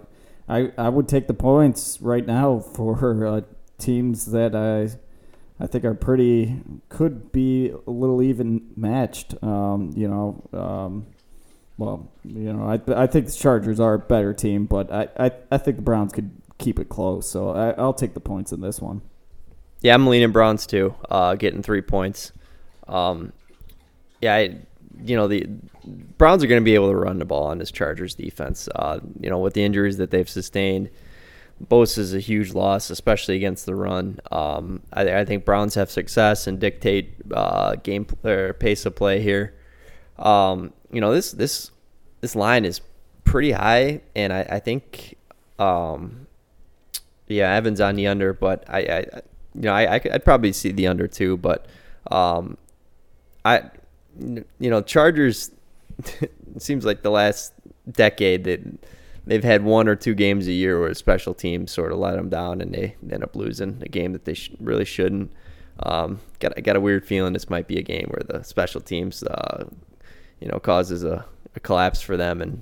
I, 0.48 0.72
I 0.78 0.88
would 0.88 1.08
take 1.08 1.26
the 1.26 1.34
points 1.34 2.00
right 2.00 2.26
now 2.26 2.60
for 2.60 3.26
uh, 3.26 3.40
teams 3.78 4.26
that 4.26 4.54
I, 4.54 4.96
I 5.62 5.66
think 5.66 5.84
are 5.84 5.94
pretty 5.94 6.60
could 6.88 7.32
be 7.32 7.70
a 7.70 7.90
little 7.90 8.22
even 8.22 8.70
matched. 8.76 9.34
Um, 9.42 9.92
you 9.96 10.08
know, 10.08 10.48
um, 10.52 11.06
well, 11.78 12.10
you 12.24 12.52
know, 12.52 12.64
I, 12.64 13.02
I 13.02 13.06
think 13.06 13.26
the 13.26 13.32
Chargers 13.32 13.80
are 13.80 13.94
a 13.94 13.98
better 13.98 14.32
team, 14.34 14.66
but 14.66 14.92
I, 14.92 15.08
I, 15.18 15.30
I 15.50 15.58
think 15.58 15.76
the 15.76 15.82
Browns 15.82 16.12
could 16.12 16.30
keep 16.58 16.78
it 16.78 16.88
close. 16.88 17.28
So 17.28 17.50
I, 17.50 17.70
I'll 17.72 17.94
take 17.94 18.14
the 18.14 18.20
points 18.20 18.52
in 18.52 18.60
this 18.60 18.80
one. 18.80 19.02
Yeah, 19.80 19.94
I'm 19.94 20.06
leaning 20.06 20.30
Browns 20.30 20.66
too. 20.66 20.94
Uh, 21.10 21.34
getting 21.34 21.62
three 21.62 21.82
points. 21.82 22.32
Um, 22.86 23.32
yeah, 24.20 24.34
I, 24.36 24.58
you 25.02 25.16
know 25.16 25.26
the 25.26 25.46
Browns 26.18 26.44
are 26.44 26.46
going 26.46 26.60
to 26.60 26.64
be 26.64 26.74
able 26.74 26.90
to 26.90 26.96
run 26.96 27.18
the 27.18 27.24
ball 27.24 27.46
on 27.46 27.58
this 27.58 27.72
Chargers 27.72 28.14
defense. 28.14 28.68
Uh, 28.74 29.00
you 29.18 29.28
know 29.28 29.38
with 29.38 29.54
the 29.54 29.64
injuries 29.64 29.96
that 29.96 30.10
they've 30.10 30.28
sustained, 30.28 30.90
Bosa 31.66 31.98
is 31.98 32.14
a 32.14 32.20
huge 32.20 32.54
loss, 32.54 32.90
especially 32.90 33.36
against 33.36 33.66
the 33.66 33.74
run. 33.74 34.18
Um, 34.30 34.82
I, 34.92 35.20
I 35.20 35.24
think 35.24 35.44
Browns 35.44 35.74
have 35.74 35.90
success 35.90 36.46
and 36.46 36.60
dictate 36.60 37.14
uh, 37.32 37.76
game 37.76 38.06
or 38.24 38.52
pace 38.54 38.86
of 38.86 38.94
play 38.94 39.20
here. 39.20 39.54
Um, 40.22 40.72
you 40.90 41.00
know 41.00 41.12
this 41.12 41.32
this 41.32 41.70
this 42.20 42.34
line 42.34 42.64
is 42.64 42.80
pretty 43.24 43.52
high, 43.52 44.00
and 44.14 44.32
I, 44.32 44.46
I 44.50 44.58
think 44.60 45.16
um, 45.58 46.26
yeah 47.26 47.54
Evans 47.54 47.80
on 47.80 47.96
the 47.96 48.06
under, 48.06 48.32
but 48.32 48.64
I, 48.68 48.78
I 48.78 48.98
you 49.54 49.62
know 49.62 49.72
I, 49.72 49.96
I 49.96 50.00
I'd 50.12 50.24
probably 50.24 50.52
see 50.52 50.72
the 50.72 50.86
under 50.86 51.08
too, 51.08 51.36
but 51.36 51.66
um, 52.10 52.56
I 53.44 53.62
you 54.18 54.44
know 54.58 54.80
Chargers 54.80 55.50
seems 56.58 56.84
like 56.84 57.02
the 57.02 57.10
last 57.10 57.52
decade 57.90 58.44
that 58.44 58.60
they've 59.26 59.44
had 59.44 59.64
one 59.64 59.88
or 59.88 59.96
two 59.96 60.14
games 60.14 60.46
a 60.46 60.52
year 60.52 60.80
where 60.80 60.90
a 60.90 60.94
special 60.94 61.34
teams 61.34 61.70
sort 61.70 61.92
of 61.92 61.98
let 61.98 62.16
them 62.16 62.28
down 62.28 62.60
and 62.60 62.74
they 62.74 62.96
end 63.10 63.22
up 63.22 63.36
losing 63.36 63.78
a 63.82 63.88
game 63.88 64.12
that 64.12 64.24
they 64.24 64.34
sh- 64.34 64.50
really 64.60 64.84
shouldn't. 64.84 65.32
Um, 65.84 66.20
got 66.38 66.60
got 66.62 66.76
a 66.76 66.80
weird 66.80 67.06
feeling 67.06 67.32
this 67.32 67.50
might 67.50 67.66
be 67.66 67.78
a 67.78 67.82
game 67.82 68.08
where 68.10 68.22
the 68.26 68.44
special 68.44 68.80
teams, 68.80 69.22
uh, 69.22 69.64
you 70.42 70.48
know, 70.48 70.58
causes 70.58 71.04
a, 71.04 71.24
a 71.54 71.60
collapse 71.60 72.00
for 72.00 72.16
them 72.16 72.42
and 72.42 72.60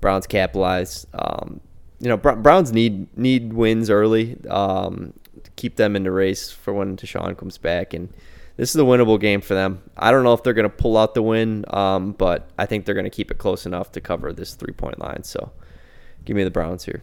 Browns 0.00 0.26
capitalize. 0.26 1.06
Um, 1.14 1.60
you 1.98 2.08
know, 2.08 2.18
Br- 2.18 2.32
Browns 2.32 2.72
need 2.72 3.16
need 3.16 3.54
wins 3.54 3.88
early 3.88 4.36
um, 4.50 5.14
to 5.42 5.50
keep 5.52 5.76
them 5.76 5.96
in 5.96 6.02
the 6.02 6.10
race 6.10 6.50
for 6.50 6.74
when 6.74 6.96
Deshaun 6.96 7.36
comes 7.36 7.56
back 7.56 7.94
and 7.94 8.12
this 8.56 8.70
is 8.70 8.76
a 8.76 8.84
winnable 8.84 9.20
game 9.20 9.40
for 9.40 9.54
them. 9.54 9.82
I 9.96 10.10
don't 10.10 10.24
know 10.24 10.32
if 10.32 10.42
they're 10.42 10.54
going 10.54 10.68
to 10.68 10.74
pull 10.74 10.96
out 10.96 11.14
the 11.14 11.22
win, 11.22 11.64
um, 11.68 12.12
but 12.12 12.50
I 12.58 12.66
think 12.66 12.84
they're 12.84 12.94
going 12.94 13.04
to 13.04 13.10
keep 13.10 13.30
it 13.30 13.38
close 13.38 13.66
enough 13.66 13.92
to 13.92 14.00
cover 14.00 14.32
this 14.32 14.54
three 14.54 14.72
point 14.72 14.98
line. 14.98 15.22
So 15.24 15.52
give 16.24 16.36
me 16.36 16.44
the 16.44 16.50
Browns 16.50 16.84
here. 16.84 17.02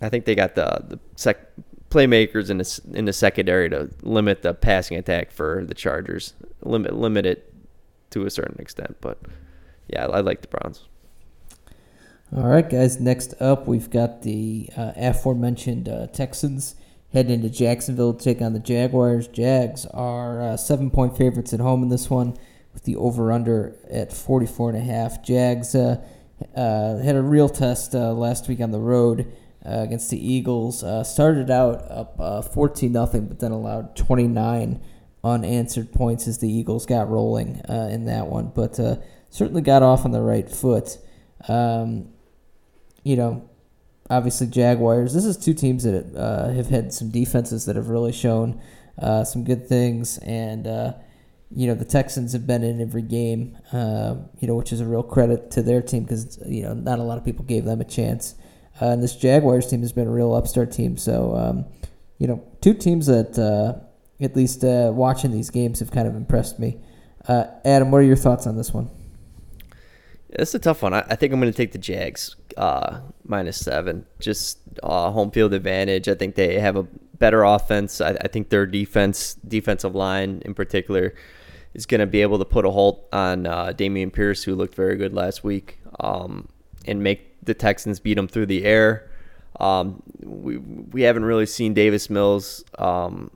I 0.00 0.08
think 0.08 0.24
they 0.24 0.34
got 0.34 0.54
the 0.54 0.84
the 0.88 0.98
sec- 1.16 1.50
playmakers 1.90 2.50
in 2.50 2.58
the 2.58 2.80
in 2.96 3.04
the 3.04 3.12
secondary 3.12 3.68
to 3.70 3.90
limit 4.02 4.42
the 4.42 4.54
passing 4.54 4.96
attack 4.96 5.30
for 5.30 5.64
the 5.64 5.74
Chargers. 5.74 6.34
Limit 6.62 6.94
limit 6.94 7.26
it 7.26 7.52
to 8.10 8.26
a 8.26 8.30
certain 8.30 8.60
extent, 8.60 8.96
but 9.00 9.18
yeah, 9.88 10.06
I, 10.06 10.20
like 10.20 10.42
the 10.42 10.48
Browns. 10.48 10.86
All 12.36 12.46
right, 12.46 12.68
guys. 12.68 13.00
Next 13.00 13.34
up, 13.40 13.66
we've 13.66 13.88
got 13.88 14.22
the 14.22 14.68
uh, 14.76 14.92
aforementioned 14.96 15.88
uh, 15.88 16.08
Texans 16.08 16.74
heading 17.12 17.32
into 17.32 17.48
Jacksonville 17.48 18.12
to 18.12 18.22
take 18.22 18.42
on 18.42 18.52
the 18.52 18.58
Jaguars. 18.58 19.28
Jags 19.28 19.86
are 19.86 20.42
uh, 20.42 20.56
seven 20.56 20.90
point 20.90 21.16
favorites 21.16 21.54
at 21.54 21.60
home 21.60 21.82
in 21.82 21.88
this 21.88 22.10
one, 22.10 22.36
with 22.74 22.84
the 22.84 22.96
over 22.96 23.32
under 23.32 23.76
at 23.90 24.12
44 24.12 24.70
and 24.70 24.78
a 24.78 24.82
half. 24.82 25.22
Jags 25.22 25.74
uh, 25.74 26.04
uh, 26.54 26.98
had 26.98 27.16
a 27.16 27.22
real 27.22 27.48
test 27.48 27.94
uh, 27.94 28.12
last 28.12 28.46
week 28.46 28.60
on 28.60 28.72
the 28.72 28.80
road 28.80 29.32
against 29.62 30.10
the 30.10 30.32
Eagles. 30.32 30.84
Started 31.08 31.50
out 31.50 31.84
up 31.90 32.52
14 32.52 32.92
nothing, 32.92 33.26
but 33.26 33.38
then 33.38 33.52
allowed 33.52 33.96
29 33.96 34.80
unanswered 35.24 35.92
points 35.92 36.28
as 36.28 36.38
the 36.38 36.50
Eagles 36.50 36.86
got 36.86 37.08
rolling 37.08 37.60
uh, 37.68 37.88
in 37.90 38.06
that 38.06 38.26
one. 38.26 38.52
But 38.54 38.78
uh, 38.78 38.96
certainly 39.30 39.62
got 39.62 39.82
off 39.82 40.04
on 40.04 40.12
the 40.12 40.22
right 40.22 40.48
foot. 40.48 40.98
Um, 41.48 42.08
you 43.04 43.16
know, 43.16 43.48
obviously 44.10 44.46
Jaguars. 44.46 45.14
This 45.14 45.24
is 45.24 45.36
two 45.36 45.54
teams 45.54 45.84
that 45.84 46.14
uh, 46.16 46.52
have 46.52 46.68
had 46.68 46.92
some 46.92 47.10
defenses 47.10 47.66
that 47.66 47.76
have 47.76 47.88
really 47.88 48.12
shown 48.12 48.60
uh, 49.00 49.24
some 49.24 49.44
good 49.44 49.68
things, 49.68 50.18
and 50.18 50.66
uh, 50.66 50.92
you 51.54 51.66
know 51.66 51.74
the 51.74 51.84
Texans 51.84 52.32
have 52.32 52.46
been 52.46 52.62
in 52.62 52.80
every 52.80 53.02
game, 53.02 53.56
uh, 53.72 54.16
you 54.40 54.48
know, 54.48 54.54
which 54.54 54.72
is 54.72 54.80
a 54.80 54.86
real 54.86 55.02
credit 55.02 55.50
to 55.52 55.62
their 55.62 55.82
team 55.82 56.04
because 56.04 56.38
you 56.46 56.62
know 56.62 56.74
not 56.74 56.98
a 56.98 57.02
lot 57.02 57.18
of 57.18 57.24
people 57.24 57.44
gave 57.44 57.64
them 57.64 57.80
a 57.80 57.84
chance. 57.84 58.34
And 58.80 59.02
this 59.02 59.16
Jaguars 59.16 59.66
team 59.66 59.80
has 59.80 59.92
been 59.92 60.06
a 60.06 60.10
real 60.10 60.34
upstart 60.34 60.70
team. 60.70 60.96
So 60.96 61.34
um, 61.34 61.66
you 62.18 62.26
know, 62.26 62.44
two 62.60 62.74
teams 62.74 63.06
that 63.06 63.38
at 64.20 64.34
least 64.36 64.64
uh, 64.64 64.90
watching 64.94 65.30
these 65.30 65.50
games 65.50 65.80
have 65.80 65.90
kind 65.90 66.08
of 66.08 66.14
impressed 66.14 66.58
me. 66.58 66.78
Uh, 67.26 67.44
Adam, 67.64 67.90
what 67.90 67.98
are 67.98 68.04
your 68.04 68.16
thoughts 68.16 68.46
on 68.46 68.56
this 68.56 68.72
one? 68.72 68.90
It's 70.30 70.54
a 70.54 70.58
tough 70.58 70.82
one. 70.82 70.92
I, 70.94 71.04
I 71.08 71.16
think 71.16 71.32
I'm 71.32 71.40
going 71.40 71.52
to 71.52 71.56
take 71.56 71.72
the 71.72 71.78
Jags 71.78 72.36
uh, 72.56 73.00
minus 73.24 73.56
seven. 73.58 74.06
Just 74.18 74.58
uh, 74.82 75.10
home 75.10 75.30
field 75.30 75.54
advantage. 75.54 76.08
I 76.08 76.14
think 76.14 76.34
they 76.34 76.58
have 76.58 76.76
a 76.76 76.82
better 76.82 77.44
offense. 77.44 78.00
I, 78.00 78.10
I 78.10 78.28
think 78.28 78.50
their 78.50 78.66
defense, 78.66 79.34
defensive 79.46 79.94
line 79.94 80.42
in 80.44 80.54
particular, 80.54 81.14
is 81.74 81.86
going 81.86 82.00
to 82.00 82.06
be 82.06 82.22
able 82.22 82.38
to 82.38 82.44
put 82.44 82.64
a 82.64 82.70
halt 82.70 83.08
on 83.12 83.46
uh, 83.46 83.66
Dameon 83.68 84.12
Pierce, 84.12 84.42
who 84.42 84.54
looked 84.54 84.74
very 84.74 84.96
good 84.96 85.14
last 85.14 85.44
week, 85.44 85.78
um, 86.00 86.48
and 86.86 87.02
make 87.02 87.42
the 87.42 87.54
Texans 87.54 88.00
beat 88.00 88.14
them 88.14 88.28
through 88.28 88.46
the 88.46 88.64
air. 88.64 89.10
Um, 89.60 90.02
we 90.20 90.58
we 90.58 91.02
haven't 91.02 91.24
really 91.24 91.46
seen 91.46 91.74
Davis 91.74 92.10
Mills, 92.10 92.64
um, 92.78 93.30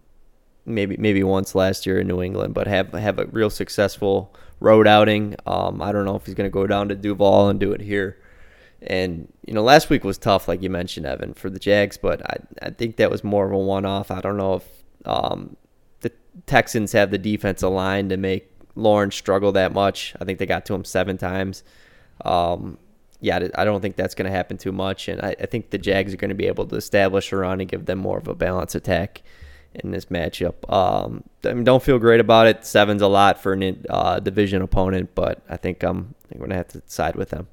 maybe 0.64 0.96
maybe 0.96 1.22
once 1.22 1.54
last 1.54 1.86
year 1.86 2.00
in 2.00 2.06
New 2.06 2.22
England, 2.22 2.54
but 2.54 2.66
have 2.66 2.92
have 2.92 3.18
a 3.18 3.26
real 3.26 3.50
successful 3.50 4.34
road 4.60 4.86
outing. 4.86 5.34
Um, 5.46 5.82
I 5.82 5.92
don't 5.92 6.04
know 6.04 6.16
if 6.16 6.26
he's 6.26 6.34
going 6.34 6.48
to 6.48 6.52
go 6.52 6.66
down 6.66 6.88
to 6.88 6.94
Duval 6.94 7.48
and 7.48 7.58
do 7.58 7.72
it 7.72 7.80
here. 7.80 8.18
And 8.82 9.32
you 9.46 9.54
know, 9.54 9.62
last 9.62 9.90
week 9.90 10.04
was 10.04 10.18
tough, 10.18 10.48
like 10.48 10.62
you 10.62 10.70
mentioned, 10.70 11.06
Evan, 11.06 11.34
for 11.34 11.50
the 11.50 11.58
Jags, 11.58 11.96
but 11.96 12.24
I 12.28 12.36
I 12.66 12.70
think 12.70 12.96
that 12.96 13.10
was 13.10 13.22
more 13.22 13.46
of 13.46 13.52
a 13.52 13.58
one 13.58 13.84
off. 13.84 14.10
I 14.10 14.20
don't 14.20 14.36
know 14.36 14.54
if 14.54 14.64
um, 15.04 15.56
the 16.00 16.12
Texans 16.46 16.92
have 16.92 17.10
the 17.10 17.18
defense 17.18 17.62
aligned 17.62 18.10
to 18.10 18.16
make 18.16 18.50
Lawrence 18.74 19.16
struggle 19.16 19.52
that 19.52 19.72
much. 19.72 20.14
I 20.20 20.24
think 20.24 20.38
they 20.38 20.46
got 20.46 20.66
to 20.66 20.74
him 20.74 20.84
seven 20.84 21.18
times. 21.18 21.62
Um, 22.24 22.78
yeah, 23.20 23.48
I 23.54 23.64
don't 23.64 23.80
think 23.80 23.94
that's 23.94 24.16
going 24.16 24.26
to 24.26 24.36
happen 24.36 24.58
too 24.58 24.72
much. 24.72 25.06
And 25.06 25.20
I, 25.22 25.36
I 25.40 25.46
think 25.46 25.70
the 25.70 25.78
Jags 25.78 26.12
are 26.12 26.16
going 26.16 26.30
to 26.30 26.34
be 26.34 26.48
able 26.48 26.66
to 26.66 26.74
establish 26.74 27.30
a 27.30 27.36
run 27.36 27.60
and 27.60 27.70
give 27.70 27.86
them 27.86 28.00
more 28.00 28.18
of 28.18 28.26
a 28.26 28.34
balanced 28.34 28.74
attack 28.74 29.22
in 29.74 29.90
this 29.90 30.06
matchup. 30.06 30.54
Um, 30.72 31.24
I 31.44 31.52
mean, 31.54 31.64
don't 31.64 31.82
feel 31.82 31.98
great 31.98 32.20
about 32.20 32.46
it. 32.46 32.64
Seven's 32.64 33.02
a 33.02 33.08
lot 33.08 33.40
for 33.40 33.54
a 33.54 33.76
uh, 33.88 34.20
division 34.20 34.62
opponent, 34.62 35.14
but 35.14 35.42
I 35.48 35.56
think 35.56 35.82
I'm, 35.82 36.14
to 36.38 36.54
have 36.54 36.68
to 36.68 36.82
side 36.86 37.16
with 37.16 37.30
them. 37.30 37.48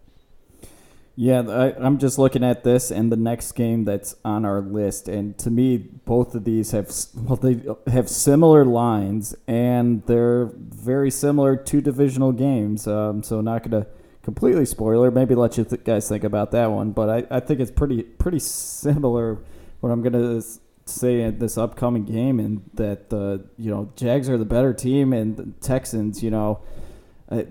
Yeah, 1.21 1.41
I, 1.49 1.85
I'm 1.85 1.97
just 1.97 2.17
looking 2.17 2.45
at 2.45 2.63
this 2.63 2.91
and 2.91 3.11
the 3.11 3.17
next 3.17 3.51
game 3.51 3.83
that's 3.83 4.15
on 4.23 4.45
our 4.45 4.61
list, 4.61 5.09
and 5.09 5.37
to 5.39 5.51
me, 5.51 5.77
both 5.77 6.33
of 6.33 6.45
these 6.45 6.71
have 6.71 6.89
well, 7.13 7.35
they 7.35 7.61
have 7.91 8.07
similar 8.07 8.63
lines, 8.63 9.35
and 9.45 10.01
they're 10.05 10.49
very 10.55 11.11
similar 11.11 11.57
to 11.57 11.81
divisional 11.81 12.31
games. 12.31 12.87
Um, 12.87 13.21
so 13.21 13.41
not 13.41 13.63
gonna 13.63 13.85
completely 14.23 14.65
spoiler. 14.65 15.11
Maybe 15.11 15.35
let 15.35 15.57
you 15.57 15.65
th- 15.65 15.83
guys 15.83 16.07
think 16.07 16.23
about 16.23 16.51
that 16.51 16.71
one, 16.71 16.91
but 16.91 17.09
I, 17.09 17.35
I 17.35 17.41
think 17.41 17.59
it's 17.59 17.71
pretty 17.71 18.03
pretty 18.03 18.39
similar. 18.39 19.39
What 19.81 19.89
I'm 19.89 20.01
gonna 20.01 20.41
say 20.89 21.21
in 21.21 21.39
this 21.39 21.57
upcoming 21.57 22.05
game, 22.05 22.39
and 22.39 22.69
that 22.73 23.09
the 23.09 23.45
you 23.57 23.71
know 23.71 23.91
Jags 23.95 24.29
are 24.29 24.37
the 24.37 24.45
better 24.45 24.73
team, 24.73 25.13
and 25.13 25.37
the 25.37 25.45
Texans, 25.61 26.23
you 26.23 26.31
know, 26.31 26.61
I 27.31 27.47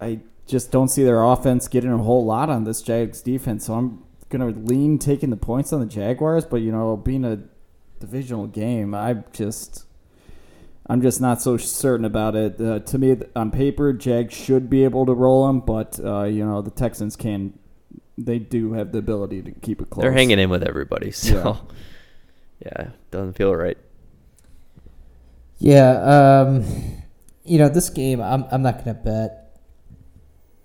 I 0.00 0.20
just 0.46 0.70
don't 0.70 0.88
see 0.88 1.04
their 1.04 1.22
offense 1.22 1.68
getting 1.68 1.92
a 1.92 1.98
whole 1.98 2.24
lot 2.24 2.48
on 2.50 2.64
this 2.64 2.82
Jags 2.82 3.20
defense. 3.20 3.66
So 3.66 3.74
I'm 3.74 4.04
gonna 4.28 4.48
lean 4.48 4.98
taking 4.98 5.30
the 5.30 5.36
points 5.36 5.72
on 5.72 5.80
the 5.80 5.86
Jaguars, 5.86 6.44
but 6.44 6.56
you 6.58 6.72
know, 6.72 6.96
being 6.96 7.24
a 7.24 7.40
divisional 8.00 8.46
game, 8.46 8.94
I 8.94 9.24
just 9.32 9.84
I'm 10.86 11.02
just 11.02 11.20
not 11.20 11.42
so 11.42 11.56
certain 11.58 12.06
about 12.06 12.34
it. 12.34 12.60
Uh, 12.60 12.78
to 12.78 12.98
me, 12.98 13.16
on 13.36 13.50
paper, 13.50 13.92
Jags 13.92 14.34
should 14.34 14.70
be 14.70 14.84
able 14.84 15.04
to 15.06 15.12
roll 15.12 15.46
them, 15.46 15.60
but 15.60 16.00
uh, 16.02 16.24
you 16.24 16.44
know 16.44 16.62
the 16.62 16.70
Texans 16.70 17.16
can. 17.16 17.58
They 18.16 18.40
do 18.40 18.72
have 18.72 18.90
the 18.90 18.98
ability 18.98 19.42
to 19.42 19.52
keep 19.52 19.80
it 19.80 19.90
close. 19.90 20.02
They're 20.02 20.12
hanging 20.12 20.40
in 20.40 20.50
with 20.50 20.64
everybody, 20.64 21.10
so 21.12 21.36
yeah, 21.36 21.74
yeah 22.60 22.90
doesn't 23.10 23.34
feel 23.34 23.54
right. 23.54 23.78
Yeah, 25.58 26.44
um, 26.46 26.64
you 27.44 27.58
know 27.58 27.68
this 27.68 27.90
game, 27.90 28.20
I'm 28.20 28.44
I'm 28.50 28.62
not 28.62 28.78
gonna 28.78 28.94
bet 28.94 29.60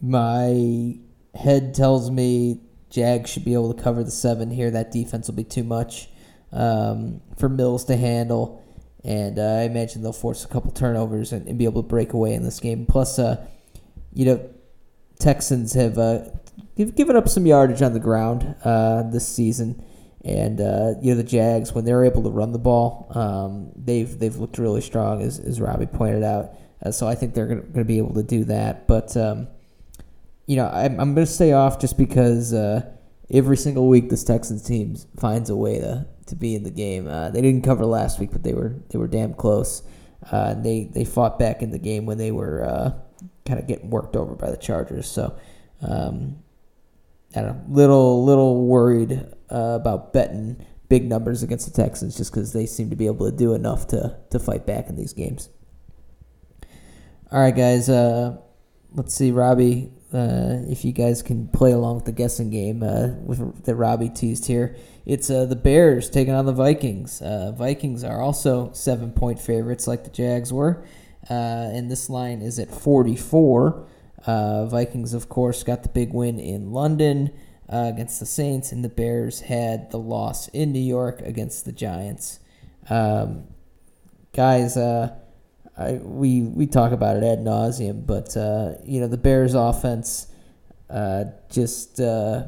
my 0.02 0.98
head 1.34 1.74
tells 1.74 2.12
me 2.12 2.60
Jag 2.90 3.28
should 3.28 3.44
be 3.46 3.54
able 3.54 3.74
to 3.74 3.82
cover 3.82 4.04
the 4.04 4.12
seven 4.12 4.52
here. 4.52 4.70
That 4.70 4.92
defense 4.92 5.28
will 5.28 5.36
be 5.36 5.44
too 5.44 5.64
much 5.64 6.10
um, 6.52 7.22
for 7.38 7.50
Mills 7.50 7.86
to 7.86 7.98
handle, 7.98 8.64
and 9.04 9.40
uh, 9.40 9.42
I 9.42 9.62
imagine 9.64 10.04
they'll 10.04 10.14
force 10.14 10.46
a 10.46 10.48
couple 10.48 10.72
turnovers 10.72 11.32
and, 11.32 11.48
and, 11.48 11.58
be 11.58 11.66
able 11.66 11.82
to 11.82 11.88
break 11.88 12.14
away 12.14 12.34
in 12.34 12.44
this 12.44 12.60
game. 12.60 12.86
Plus, 12.86 13.18
uh, 13.18 13.44
you 14.14 14.26
know, 14.26 14.50
Texans 15.18 15.74
have 15.74 15.98
uh, 15.98 16.26
given 16.76 17.16
up 17.16 17.28
some 17.28 17.48
yardage 17.48 17.82
on 17.82 17.94
the 17.94 18.00
ground 18.00 18.56
uh, 18.64 19.02
this 19.04 19.28
season, 19.28 19.84
and 20.24 20.62
uh, 20.62 20.94
you 21.02 21.12
know 21.12 21.18
the 21.18 21.24
Jags 21.24 21.74
when 21.74 21.86
they're 21.86 22.06
able 22.06 22.24
to 22.24 22.30
run 22.30 22.52
the 22.52 22.60
ball, 22.60 23.08
um, 23.12 23.72
they've 23.76 24.18
they've 24.18 24.36
looked 24.36 24.58
really 24.58 24.82
strong, 24.82 25.22
as 25.22 25.40
as 25.40 25.60
Robbie 25.60 25.86
pointed 25.86 26.24
out. 26.24 26.52
Uh, 26.86 26.92
so 26.92 27.08
I 27.08 27.16
think 27.16 27.34
they're 27.34 27.48
going 27.48 27.74
to 27.74 27.86
be 27.86 27.98
able 27.98 28.14
to 28.16 28.24
do 28.24 28.44
that, 28.46 28.88
but. 28.88 29.16
Um, 29.18 29.48
you 30.46 30.58
know, 30.58 30.68
I'm, 30.68 31.00
I'm 31.00 31.14
going 31.14 31.26
to 31.26 31.32
stay 31.32 31.54
off 31.54 31.80
just 31.80 31.98
because 31.98 32.54
uh, 32.54 32.82
every 33.32 33.58
single 33.58 33.88
week 33.88 34.10
this 34.10 34.24
Texans 34.24 34.62
team 34.62 34.96
finds 35.18 35.50
a 35.50 35.56
way 35.56 35.80
to, 35.80 36.06
to 36.28 36.36
be 36.36 36.56
in 36.56 36.64
the 36.64 36.72
game. 36.72 37.08
Uh, 37.08 37.30
they 37.30 37.42
didn't 37.42 37.64
cover 37.64 37.86
last 37.86 38.20
week, 38.20 38.32
but 38.32 38.44
they 38.44 38.54
were 38.54 38.76
they 38.90 38.98
were 38.98 39.08
damn 39.08 39.34
close. 39.34 39.84
Uh, 40.32 40.54
they 40.54 40.86
they 40.86 41.06
fought 41.06 41.40
back 41.40 41.62
in 41.62 41.72
the 41.72 41.80
game 41.80 42.06
when 42.06 42.18
they 42.18 42.32
were 42.32 42.64
uh, 42.64 42.92
kind 43.46 43.60
of 43.60 43.68
getting 43.68 43.90
worked 43.90 44.16
over 44.16 44.36
by 44.36 44.50
the 44.50 44.58
Chargers. 44.58 45.08
So 45.08 45.38
um, 45.82 46.38
I 47.36 47.42
don't 47.42 47.70
know, 47.70 47.74
little 47.74 48.26
little 48.26 48.66
worried 48.66 49.26
uh, 49.54 49.78
about 49.80 50.14
betting 50.14 50.66
big 50.90 51.08
numbers 51.08 51.44
against 51.44 51.72
the 51.72 51.82
Texans 51.82 52.18
just 52.18 52.32
because 52.32 52.54
they 52.54 52.66
seem 52.66 52.90
to 52.90 52.96
be 52.96 53.06
able 53.06 53.30
to 53.30 53.36
do 53.36 53.54
enough 53.54 53.88
to 53.88 54.18
to 54.32 54.40
fight 54.40 54.66
back 54.66 54.90
in 54.90 54.96
these 54.96 55.14
games. 55.14 55.50
All 57.32 57.40
right, 57.40 57.56
guys. 57.56 57.90
Uh, 57.90 58.38
let's 58.94 59.14
see, 59.14 59.32
Robbie 59.32 59.92
uh, 60.14 60.62
if 60.70 60.86
you 60.86 60.92
guys 60.92 61.24
can 61.24 61.48
play 61.48 61.72
along 61.72 61.96
with 61.96 62.06
the 62.06 62.12
guessing 62.12 62.52
game 62.52 62.84
uh, 62.84 63.08
with, 63.24 63.66
that 63.66 63.76
Robbie 63.76 64.10
teased 64.10 64.46
here. 64.46 64.76
It's 65.06 65.30
uh, 65.30 65.46
the 65.46 65.56
Bears 65.56 66.10
taking 66.10 66.34
on 66.34 66.46
the 66.46 66.54
Vikings. 66.54 67.22
Uh, 67.22 67.52
Vikings 67.52 68.04
are 68.04 68.22
also 68.22 68.72
seven 68.74 69.12
point 69.12 69.40
favorites, 69.40 69.88
like 69.88 70.04
the 70.04 70.12
Jags 70.12 70.54
were, 70.54 70.86
uh, 71.30 71.34
and 71.34 71.90
this 71.90 72.10
line 72.10 72.42
is 72.42 72.60
at 72.60 72.70
44. 72.70 73.88
Uh, 74.26 74.66
Vikings, 74.68 75.14
of 75.14 75.30
course, 75.30 75.64
got 75.64 75.84
the 75.84 75.90
big 75.90 76.14
win 76.14 76.40
in 76.40 76.72
London 76.72 77.32
against 77.74 78.20
the 78.20 78.26
Saints, 78.26 78.72
and 78.72 78.84
the 78.84 78.90
Bears 78.90 79.42
had 79.42 79.92
the 79.92 80.00
loss 80.00 80.48
in 80.50 80.72
New 80.72 80.80
York 80.80 81.22
against 81.22 81.66
the 81.66 81.72
Giants. 81.72 82.40
Um, 82.90 83.46
guys, 84.34 84.78
I, 85.78 85.94
we 85.94 86.42
we 86.42 86.68
talk 86.68 86.92
about 86.92 87.18
it 87.18 87.24
ad 87.24 87.40
nauseum, 87.40 88.06
but 88.06 88.36
uh, 88.38 88.76
you 88.84 89.00
know 89.00 89.08
the 89.08 89.18
Bears' 89.18 89.56
offense 89.56 90.28
uh, 90.90 91.26
just 91.50 92.00
uh, 92.00 92.44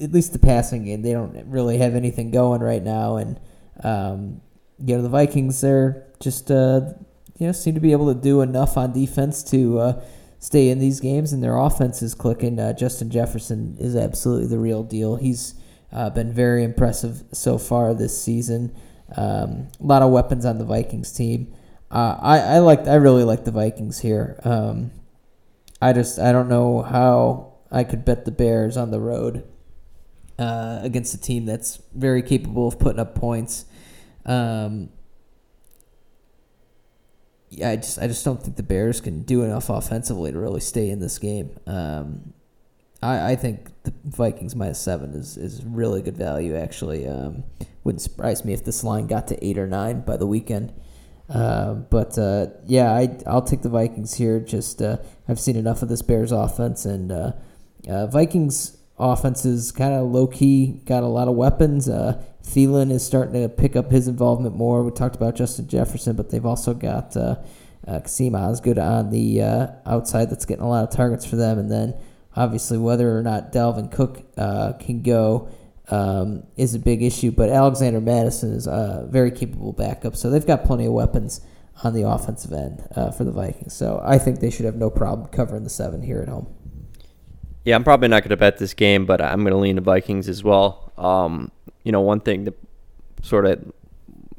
at 0.00 0.12
least 0.12 0.32
the 0.32 0.38
passing 0.38 0.84
game 0.84 1.02
they 1.02 1.12
don't 1.12 1.46
really 1.46 1.78
have 1.78 1.94
anything 1.94 2.30
going 2.30 2.60
right 2.60 2.82
now, 2.82 3.16
and 3.16 3.38
um, 3.84 4.40
you 4.84 4.96
know 4.96 5.02
the 5.02 5.08
Vikings 5.08 5.60
they're 5.60 6.04
just 6.18 6.50
uh, 6.50 6.80
you 7.38 7.46
know 7.46 7.52
seem 7.52 7.74
to 7.74 7.80
be 7.80 7.92
able 7.92 8.12
to 8.12 8.20
do 8.20 8.40
enough 8.40 8.76
on 8.76 8.92
defense 8.92 9.44
to 9.44 9.78
uh, 9.78 10.02
stay 10.38 10.68
in 10.68 10.78
these 10.78 11.00
games, 11.00 11.32
and 11.32 11.42
their 11.42 11.56
offense 11.56 12.02
is 12.02 12.14
clicking. 12.14 12.58
Uh, 12.58 12.72
Justin 12.72 13.10
Jefferson 13.10 13.76
is 13.78 13.96
absolutely 13.96 14.46
the 14.48 14.58
real 14.58 14.82
deal. 14.82 15.16
He's 15.16 15.54
been 16.14 16.32
very 16.32 16.64
impressive 16.64 17.24
so 17.32 17.58
far 17.58 17.94
this 17.94 18.20
season. 18.20 18.74
Um, 19.16 19.68
a 19.80 19.84
lot 19.84 20.02
of 20.02 20.10
weapons 20.10 20.44
on 20.44 20.58
the 20.58 20.64
Vikings 20.64 21.12
team. 21.12 21.54
Uh, 21.90 22.16
I 22.20 22.38
I 22.38 22.58
like 22.58 22.86
I 22.86 22.96
really 22.96 23.24
like 23.24 23.44
the 23.44 23.50
Vikings 23.50 24.00
here. 24.00 24.38
Um, 24.44 24.90
I 25.80 25.92
just 25.92 26.18
I 26.18 26.32
don't 26.32 26.48
know 26.48 26.82
how 26.82 27.54
I 27.70 27.84
could 27.84 28.04
bet 28.04 28.24
the 28.24 28.30
Bears 28.30 28.76
on 28.76 28.90
the 28.90 29.00
road 29.00 29.44
uh, 30.38 30.80
against 30.82 31.14
a 31.14 31.20
team 31.20 31.46
that's 31.46 31.80
very 31.94 32.22
capable 32.22 32.68
of 32.68 32.78
putting 32.78 33.00
up 33.00 33.14
points. 33.14 33.64
Um, 34.26 34.90
yeah, 37.50 37.70
I 37.70 37.76
just 37.76 37.98
I 37.98 38.06
just 38.06 38.24
don't 38.24 38.42
think 38.42 38.56
the 38.56 38.62
Bears 38.62 39.00
can 39.00 39.22
do 39.22 39.42
enough 39.42 39.70
offensively 39.70 40.32
to 40.32 40.38
really 40.38 40.60
stay 40.60 40.90
in 40.90 41.00
this 41.00 41.18
game. 41.18 41.58
Um, 41.66 42.32
I 43.02 43.32
I 43.32 43.36
think 43.36 43.70
the 43.82 43.92
Vikings 44.04 44.54
minus 44.54 44.78
seven 44.78 45.14
is 45.14 45.36
is 45.36 45.64
really 45.64 46.02
good 46.02 46.16
value. 46.16 46.56
Actually, 46.56 47.06
um, 47.06 47.44
wouldn't 47.84 48.02
surprise 48.02 48.44
me 48.44 48.52
if 48.52 48.64
this 48.64 48.84
line 48.84 49.06
got 49.06 49.28
to 49.28 49.46
eight 49.46 49.58
or 49.58 49.66
nine 49.66 50.00
by 50.02 50.16
the 50.16 50.26
weekend. 50.26 50.72
Uh, 51.28 51.74
but 51.74 52.18
uh, 52.18 52.46
yeah, 52.66 52.92
I 52.92 53.18
I'll 53.26 53.42
take 53.42 53.62
the 53.62 53.68
Vikings 53.68 54.14
here. 54.14 54.40
Just 54.40 54.80
uh, 54.80 54.98
I've 55.28 55.40
seen 55.40 55.56
enough 55.56 55.82
of 55.82 55.88
this 55.88 56.02
Bears 56.02 56.32
offense, 56.32 56.84
and 56.84 57.12
uh, 57.12 57.32
uh, 57.88 58.06
Vikings 58.06 58.77
offense 58.98 59.44
is 59.44 59.72
kind 59.72 59.94
of 59.94 60.10
low 60.10 60.26
key, 60.26 60.80
got 60.84 61.02
a 61.02 61.06
lot 61.06 61.28
of 61.28 61.34
weapons. 61.34 61.88
Uh, 61.88 62.22
Thielen 62.42 62.90
is 62.90 63.04
starting 63.04 63.40
to 63.40 63.48
pick 63.48 63.76
up 63.76 63.90
his 63.90 64.08
involvement 64.08 64.56
more. 64.56 64.82
We 64.82 64.90
talked 64.90 65.16
about 65.16 65.36
Justin 65.36 65.68
Jefferson, 65.68 66.16
but 66.16 66.30
they've 66.30 66.46
also 66.46 66.74
got 66.74 67.16
uh, 67.16 67.36
uh, 67.86 68.00
Kasim 68.00 68.34
Osgood 68.34 68.78
on 68.78 69.10
the 69.10 69.42
uh, 69.42 69.66
outside 69.86 70.30
that's 70.30 70.44
getting 70.44 70.64
a 70.64 70.68
lot 70.68 70.84
of 70.84 70.94
targets 70.94 71.24
for 71.24 71.36
them. 71.36 71.58
And 71.58 71.70
then 71.70 71.94
obviously 72.36 72.78
whether 72.78 73.16
or 73.16 73.22
not 73.22 73.52
Dalvin 73.52 73.90
Cook 73.90 74.22
uh, 74.36 74.74
can 74.74 75.02
go 75.02 75.48
um, 75.88 76.44
is 76.56 76.74
a 76.74 76.78
big 76.78 77.02
issue. 77.02 77.30
But 77.30 77.50
Alexander 77.50 78.00
Mattison 78.00 78.52
is 78.52 78.66
a 78.66 79.06
very 79.10 79.30
capable 79.30 79.72
backup, 79.72 80.16
so 80.16 80.30
they've 80.30 80.46
got 80.46 80.64
plenty 80.64 80.86
of 80.86 80.92
weapons 80.92 81.40
on 81.84 81.94
the 81.94 82.02
offensive 82.02 82.52
end 82.52 82.86
uh, 82.96 83.10
for 83.10 83.24
the 83.24 83.30
Vikings. 83.30 83.74
So 83.74 84.00
I 84.04 84.18
think 84.18 84.40
they 84.40 84.50
should 84.50 84.66
have 84.66 84.76
no 84.76 84.90
problem 84.90 85.28
covering 85.28 85.64
the 85.64 85.70
seven 85.70 86.02
here 86.02 86.20
at 86.20 86.28
home. 86.28 86.46
Yeah, 87.68 87.74
I'm 87.74 87.84
probably 87.84 88.08
not 88.08 88.22
going 88.22 88.30
to 88.30 88.36
bet 88.38 88.56
this 88.56 88.72
game, 88.72 89.04
but 89.04 89.20
I'm 89.20 89.40
going 89.40 89.52
to 89.52 89.58
lean 89.58 89.76
the 89.76 89.82
Vikings 89.82 90.26
as 90.26 90.42
well. 90.42 90.90
Um, 90.96 91.52
you 91.84 91.92
know, 91.92 92.00
one 92.00 92.20
thing 92.20 92.44
that 92.44 92.54
sort 93.20 93.44
of, 93.44 93.62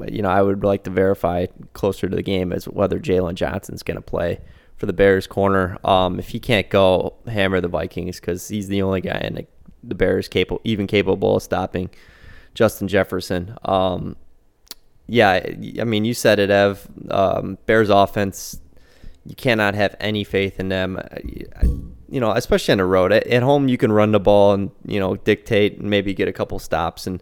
you 0.07 0.23
know, 0.23 0.29
I 0.29 0.41
would 0.41 0.63
like 0.63 0.83
to 0.85 0.89
verify 0.89 1.45
closer 1.73 2.09
to 2.09 2.15
the 2.15 2.23
game 2.23 2.51
is 2.51 2.67
whether 2.67 2.99
Jaylon 2.99 3.35
Johnson's 3.35 3.83
going 3.83 3.97
to 3.97 4.01
play 4.01 4.39
for 4.77 4.87
the 4.87 4.93
Bears 4.93 5.27
corner. 5.27 5.77
Um, 5.83 6.17
if 6.17 6.29
he 6.29 6.39
can't 6.39 6.71
go, 6.71 7.17
hammer 7.27 7.61
the 7.61 7.67
Vikings 7.67 8.19
because 8.19 8.47
he's 8.47 8.67
the 8.67 8.81
only 8.81 9.01
guy 9.01 9.19
in 9.19 9.35
the, 9.35 9.45
the 9.83 9.93
Bears 9.93 10.27
capable, 10.27 10.61
even 10.63 10.87
capable 10.87 11.35
of 11.35 11.43
stopping 11.43 11.91
Justin 12.55 12.87
Jefferson. 12.87 13.55
Um, 13.63 14.15
yeah, 15.05 15.45
I 15.79 15.83
mean, 15.83 16.03
you 16.03 16.15
said 16.15 16.39
it, 16.39 16.49
Ev. 16.49 16.87
Um, 17.11 17.59
Bears 17.67 17.91
offense, 17.91 18.59
you 19.23 19.35
cannot 19.35 19.75
have 19.75 19.95
any 19.99 20.23
faith 20.23 20.59
in 20.59 20.69
them. 20.69 20.97
You 22.11 22.19
know, 22.19 22.31
especially 22.31 22.71
on 22.73 22.77
the 22.79 22.85
road. 22.85 23.11
At, 23.11 23.27
at 23.27 23.43
home, 23.43 23.67
you 23.67 23.77
can 23.77 23.91
run 23.91 24.11
the 24.11 24.19
ball 24.19 24.53
and 24.53 24.71
you 24.85 24.99
know 24.99 25.15
dictate 25.15 25.77
and 25.77 25.89
maybe 25.89 26.13
get 26.13 26.27
a 26.27 26.33
couple 26.33 26.57
stops 26.59 27.07
and 27.07 27.21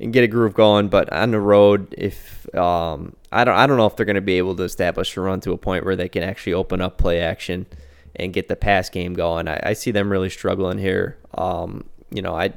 and 0.00 0.12
get 0.12 0.24
a 0.24 0.28
groove 0.28 0.54
going. 0.54 0.88
But 0.88 1.12
on 1.12 1.30
the 1.30 1.40
road, 1.40 1.94
if 1.96 2.52
um, 2.54 3.16
I 3.32 3.44
don't, 3.44 3.54
I 3.54 3.66
don't 3.66 3.76
know 3.76 3.86
if 3.86 3.96
they're 3.96 4.06
going 4.06 4.14
to 4.16 4.22
be 4.22 4.38
able 4.38 4.56
to 4.56 4.62
establish 4.62 5.16
a 5.16 5.20
run 5.20 5.40
to 5.40 5.52
a 5.52 5.58
point 5.58 5.84
where 5.84 5.96
they 5.96 6.08
can 6.08 6.22
actually 6.22 6.54
open 6.54 6.80
up 6.80 6.98
play 6.98 7.20
action 7.20 7.66
and 8.16 8.32
get 8.32 8.48
the 8.48 8.56
pass 8.56 8.88
game 8.88 9.14
going. 9.14 9.48
I, 9.48 9.60
I 9.62 9.72
see 9.72 9.90
them 9.90 10.10
really 10.10 10.30
struggling 10.30 10.78
here. 10.78 11.18
Um, 11.36 11.84
you 12.10 12.22
know, 12.22 12.34
I 12.34 12.54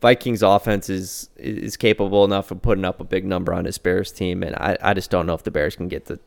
Vikings 0.00 0.42
offense 0.42 0.88
is 0.88 1.30
is 1.36 1.76
capable 1.76 2.24
enough 2.24 2.50
of 2.50 2.62
putting 2.62 2.84
up 2.84 3.00
a 3.00 3.04
big 3.04 3.24
number 3.24 3.52
on 3.52 3.64
this 3.64 3.78
Bears 3.78 4.12
team, 4.12 4.42
and 4.42 4.54
I, 4.56 4.76
I 4.80 4.94
just 4.94 5.10
don't 5.10 5.26
know 5.26 5.34
if 5.34 5.42
the 5.42 5.50
Bears 5.50 5.76
can 5.76 5.88
get 5.88 6.06
the 6.06 6.20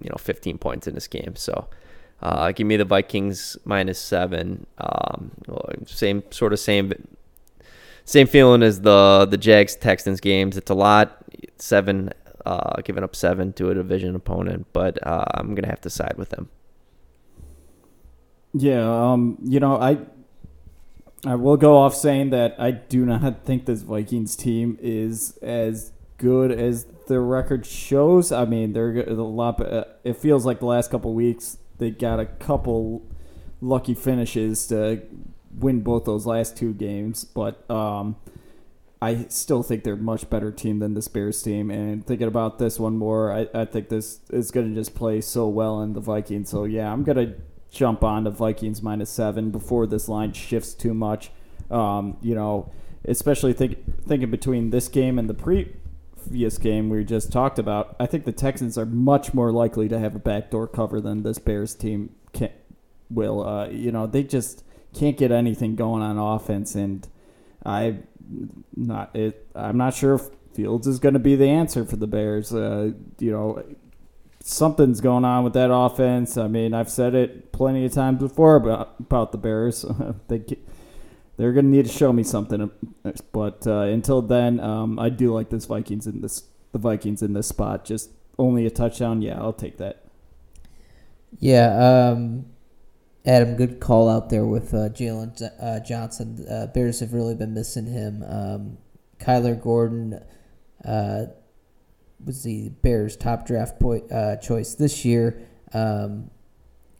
you 0.00 0.10
know 0.10 0.16
15 0.18 0.58
points 0.58 0.86
in 0.86 0.94
this 0.94 1.08
game. 1.08 1.36
So. 1.36 1.68
Uh, 2.20 2.50
give 2.52 2.66
me 2.66 2.76
the 2.76 2.84
Vikings 2.84 3.56
minus 3.64 3.98
seven. 3.98 4.66
Um, 4.78 5.32
same 5.86 6.22
sort 6.30 6.52
of 6.52 6.58
same 6.58 6.92
same 8.04 8.26
feeling 8.26 8.62
as 8.62 8.80
the 8.80 9.26
the 9.28 9.36
Jags 9.36 9.76
Texans 9.76 10.20
games. 10.20 10.56
It's 10.56 10.70
a 10.70 10.74
lot. 10.74 11.24
Seven, 11.58 12.10
uh, 12.46 12.80
giving 12.82 13.04
up 13.04 13.14
seven 13.14 13.52
to 13.54 13.70
a 13.70 13.74
division 13.74 14.14
opponent, 14.14 14.66
but 14.72 15.04
uh, 15.06 15.24
I'm 15.34 15.54
gonna 15.54 15.68
have 15.68 15.80
to 15.82 15.90
side 15.90 16.14
with 16.16 16.30
them. 16.30 16.48
Yeah, 18.54 19.12
um, 19.12 19.36
you 19.42 19.60
know, 19.60 19.76
I 19.76 19.98
I 21.26 21.34
will 21.34 21.58
go 21.58 21.76
off 21.76 21.94
saying 21.94 22.30
that 22.30 22.54
I 22.58 22.70
do 22.70 23.04
not 23.04 23.42
think 23.44 23.66
this 23.66 23.82
Vikings 23.82 24.36
team 24.36 24.78
is 24.80 25.36
as 25.42 25.92
good 26.16 26.50
as 26.50 26.86
the 27.08 27.20
record 27.20 27.66
shows. 27.66 28.32
I 28.32 28.46
mean, 28.46 28.72
they're 28.72 29.00
a 29.00 29.12
lot. 29.14 29.60
Uh, 29.60 29.84
it 30.04 30.16
feels 30.16 30.46
like 30.46 30.60
the 30.60 30.66
last 30.66 30.90
couple 30.90 31.12
weeks 31.12 31.58
they 31.78 31.90
got 31.90 32.20
a 32.20 32.26
couple 32.26 33.06
lucky 33.60 33.94
finishes 33.94 34.66
to 34.68 35.02
win 35.58 35.80
both 35.80 36.04
those 36.04 36.26
last 36.26 36.56
two 36.56 36.74
games, 36.74 37.24
but 37.24 37.68
um, 37.70 38.16
I 39.00 39.26
still 39.28 39.62
think 39.62 39.84
they're 39.84 39.94
a 39.94 39.98
much 39.98 40.28
better 40.28 40.50
team 40.50 40.78
than 40.78 40.94
this 40.94 41.08
Bears 41.08 41.42
team. 41.42 41.70
And 41.70 42.06
thinking 42.06 42.28
about 42.28 42.58
this 42.58 42.78
one 42.78 42.96
more, 42.96 43.32
I, 43.32 43.48
I 43.54 43.64
think 43.64 43.88
this 43.88 44.20
is 44.30 44.50
going 44.50 44.68
to 44.68 44.74
just 44.74 44.94
play 44.94 45.20
so 45.20 45.48
well 45.48 45.82
in 45.82 45.92
the 45.92 46.00
Vikings. 46.00 46.50
So 46.50 46.64
yeah, 46.64 46.92
I'm 46.92 47.04
going 47.04 47.18
to 47.18 47.34
jump 47.70 48.02
on 48.04 48.24
the 48.24 48.30
Vikings 48.30 48.82
minus 48.82 49.10
seven 49.10 49.50
before 49.50 49.86
this 49.86 50.08
line 50.08 50.32
shifts 50.32 50.74
too 50.74 50.94
much. 50.94 51.30
Um, 51.70 52.16
you 52.22 52.34
know, 52.34 52.70
especially 53.04 53.52
think, 53.52 54.04
thinking 54.06 54.30
between 54.30 54.70
this 54.70 54.88
game 54.88 55.18
and 55.18 55.28
the 55.28 55.34
previous 56.26 56.58
game 56.58 56.90
we 56.90 57.04
just 57.04 57.30
talked 57.30 57.58
about, 57.58 57.96
I 58.00 58.06
think 58.06 58.24
the 58.24 58.32
Texans 58.32 58.76
are 58.76 58.86
much 58.86 59.32
more 59.32 59.52
likely 59.52 59.88
to 59.88 59.98
have 59.98 60.14
a 60.14 60.18
backdoor 60.18 60.66
cover 60.66 61.00
than 61.00 61.22
this 61.22 61.38
Bears 61.38 61.74
team 61.74 62.14
can, 62.32 62.50
will. 63.08 63.46
Uh, 63.46 63.68
you 63.68 63.92
know, 63.92 64.06
they 64.06 64.22
just 64.22 64.64
can't 64.94 65.16
get 65.16 65.30
anything 65.30 65.76
going 65.76 66.02
on 66.02 66.18
offense, 66.18 66.74
and 66.74 67.06
I 67.64 67.98
not 68.74 69.14
it. 69.14 69.46
I'm 69.54 69.76
not 69.76 69.94
sure 69.94 70.14
if 70.14 70.22
Fields 70.54 70.86
is 70.86 70.98
going 70.98 71.14
to 71.14 71.20
be 71.20 71.36
the 71.36 71.48
answer 71.48 71.84
for 71.84 71.96
the 71.96 72.06
Bears. 72.06 72.52
Uh, 72.52 72.92
you 73.18 73.30
know, 73.30 73.62
something's 74.42 75.00
going 75.00 75.24
on 75.24 75.44
with 75.44 75.52
that 75.52 75.72
offense. 75.72 76.36
I 76.36 76.48
mean, 76.48 76.74
I've 76.74 76.90
said 76.90 77.14
it 77.14 77.52
plenty 77.52 77.84
of 77.84 77.92
times 77.92 78.18
before 78.18 78.56
about 78.56 78.96
about 78.98 79.32
the 79.32 79.38
Bears. 79.38 79.84
they 80.28 80.42
they're 81.36 81.52
going 81.52 81.66
to 81.66 81.70
need 81.70 81.86
to 81.86 81.92
show 81.92 82.12
me 82.12 82.22
something. 82.22 82.70
But 83.32 83.66
uh, 83.66 83.80
until 83.80 84.22
then, 84.22 84.60
um, 84.60 84.98
I 84.98 85.08
do 85.08 85.32
like 85.32 85.50
this 85.50 85.66
Vikings 85.66 86.06
in 86.06 86.20
this 86.20 86.44
the 86.72 86.78
Vikings 86.78 87.22
in 87.22 87.32
this 87.32 87.48
spot. 87.48 87.84
Just 87.84 88.10
only 88.38 88.66
a 88.66 88.70
touchdown. 88.70 89.22
Yeah, 89.22 89.38
I'll 89.40 89.52
take 89.52 89.78
that. 89.78 90.04
Yeah. 91.38 92.10
Um, 92.12 92.46
Adam, 93.24 93.56
good 93.56 93.80
call 93.80 94.08
out 94.08 94.30
there 94.30 94.46
with 94.46 94.72
uh, 94.72 94.88
Jaylon 94.88 95.50
uh, 95.60 95.80
Johnson. 95.80 96.46
Uh, 96.48 96.66
Bears 96.66 97.00
have 97.00 97.12
really 97.12 97.34
been 97.34 97.54
missing 97.54 97.86
him. 97.86 98.22
Um, 98.26 98.78
Kyler 99.18 99.60
Gordon 99.60 100.20
uh, 100.84 101.24
was 102.24 102.44
the 102.44 102.68
Bears' 102.68 103.16
top 103.16 103.46
draft 103.46 103.80
po- 103.80 104.06
uh, 104.08 104.36
choice 104.36 104.74
this 104.74 105.04
year. 105.04 105.42
Um, 105.74 106.30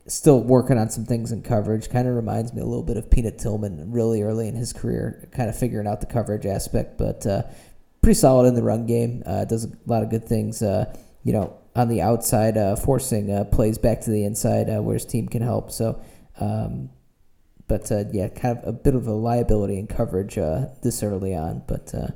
still 0.07 0.40
working 0.40 0.78
on 0.78 0.90
some 0.90 1.04
things 1.04 1.32
in 1.32 1.42
coverage. 1.42 1.90
Kind 1.90 2.09
of 2.09 2.14
reminds 2.14 2.52
me 2.52 2.61
a 2.61 2.64
little 2.64 2.82
bit 2.82 2.96
of 2.96 3.11
Peanut 3.11 3.38
Tillman 3.38 3.90
really 3.90 4.22
early 4.22 4.48
in 4.48 4.54
his 4.54 4.72
career, 4.72 5.28
kind 5.32 5.48
of 5.48 5.59
figuring 5.59 5.86
out 5.86 6.00
the 6.00 6.07
coverage 6.07 6.46
aspect, 6.46 6.98
but 6.98 7.26
uh, 7.26 7.42
pretty 8.02 8.18
solid 8.18 8.46
in 8.46 8.54
the 8.54 8.62
run 8.62 8.86
game. 8.86 9.22
does 9.48 9.64
a 9.64 9.70
lot 9.86 10.02
of 10.02 10.11
good 10.11 10.24
things. 10.24 10.62
you 10.62 11.32
know, 11.32 11.59
on 11.74 11.88
the 11.88 12.00
outside, 12.00 12.57
forcing 12.78 13.44
plays 13.46 13.78
back 13.78 14.00
to 14.02 14.11
the 14.11 14.24
inside 14.24 14.68
where 14.80 14.94
his 14.94 15.04
team 15.04 15.28
can 15.28 15.42
help. 15.42 15.70
So. 15.70 16.00
Um, 16.38 16.90
but 17.68 17.90
uh, 17.90 18.04
yeah, 18.12 18.28
kind 18.28 18.59
of 18.59 18.66
a 18.66 18.72
bit 18.72 18.94
of 18.94 19.07
a 19.07 19.12
liability 19.12 19.78
in 19.78 19.86
coverage 19.86 20.38
uh, 20.38 20.66
this 20.82 21.02
early 21.02 21.34
on, 21.34 21.62
but 21.66 21.92
uh, 21.94 22.09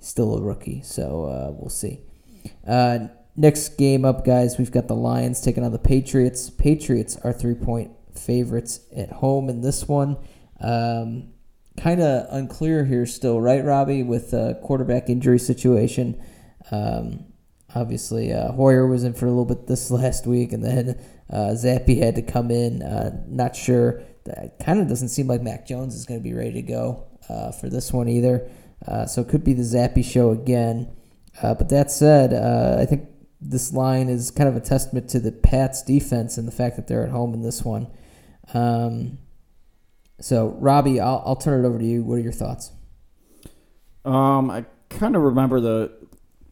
still 0.00 0.36
a 0.36 0.42
rookie, 0.42 0.82
so 0.82 1.24
uh, 1.24 1.52
we'll 1.52 1.70
see. 1.70 2.00
Next 3.38 3.78
game 3.78 4.04
up, 4.04 4.24
guys, 4.24 4.58
we've 4.58 4.72
got 4.72 4.88
the 4.88 4.96
Lions 4.96 5.40
taking 5.40 5.62
on 5.62 5.70
the 5.70 5.78
Patriots. 5.78 6.50
Patriots 6.50 7.16
are 7.22 7.32
three 7.32 7.54
point 7.54 7.92
favorites 8.12 8.80
at 8.96 9.12
home 9.12 9.48
in 9.48 9.60
this 9.60 9.86
one. 9.86 10.16
Um, 10.60 11.28
kind 11.76 12.00
of 12.00 12.26
unclear 12.32 12.84
here 12.84 13.06
still, 13.06 13.40
right, 13.40 13.64
Robbie, 13.64 14.02
with 14.02 14.32
the 14.32 14.58
quarterback 14.64 15.08
injury 15.08 15.38
situation. 15.38 16.20
Um, 16.72 17.26
obviously, 17.76 18.32
uh, 18.32 18.50
Hoyer 18.50 18.88
was 18.88 19.04
in 19.04 19.14
for 19.14 19.26
a 19.26 19.28
little 19.28 19.44
bit 19.44 19.68
this 19.68 19.88
last 19.92 20.26
week, 20.26 20.52
and 20.52 20.64
then 20.64 21.00
uh, 21.30 21.54
Zappe 21.54 21.96
had 21.96 22.16
to 22.16 22.22
come 22.22 22.50
in. 22.50 22.82
Uh, 22.82 23.22
not 23.28 23.54
sure. 23.54 24.02
That 24.24 24.58
kind 24.58 24.80
of 24.80 24.88
doesn't 24.88 25.10
seem 25.10 25.28
like 25.28 25.42
Mac 25.42 25.64
Jones 25.64 25.94
is 25.94 26.06
going 26.06 26.18
to 26.18 26.24
be 26.24 26.34
ready 26.34 26.54
to 26.54 26.62
go 26.62 27.06
uh, 27.28 27.52
for 27.52 27.68
this 27.68 27.92
one 27.92 28.08
either. 28.08 28.50
Uh, 28.84 29.06
so 29.06 29.20
it 29.20 29.28
could 29.28 29.44
be 29.44 29.52
the 29.52 29.62
Zappe 29.62 30.04
show 30.04 30.30
again. 30.30 30.90
Uh, 31.40 31.54
but 31.54 31.68
that 31.68 31.92
said, 31.92 32.32
uh, 32.32 32.82
I 32.82 32.84
think 32.84 33.08
this 33.40 33.72
line 33.72 34.08
is 34.08 34.30
kind 34.30 34.48
of 34.48 34.56
a 34.56 34.60
testament 34.60 35.08
to 35.10 35.20
the 35.20 35.32
Pats 35.32 35.82
defense 35.82 36.36
and 36.38 36.46
the 36.48 36.52
fact 36.52 36.76
that 36.76 36.88
they're 36.88 37.04
at 37.04 37.10
home 37.10 37.34
in 37.34 37.42
this 37.42 37.62
one. 37.62 37.88
Um, 38.54 39.18
so 40.20 40.56
Robbie, 40.58 41.00
I'll, 41.00 41.22
I'll 41.24 41.36
turn 41.36 41.64
it 41.64 41.68
over 41.68 41.78
to 41.78 41.84
you. 41.84 42.02
What 42.02 42.16
are 42.16 42.20
your 42.20 42.32
thoughts? 42.32 42.72
Um, 44.04 44.50
I 44.50 44.64
kind 44.88 45.14
of 45.14 45.22
remember 45.22 45.60
the 45.60 45.92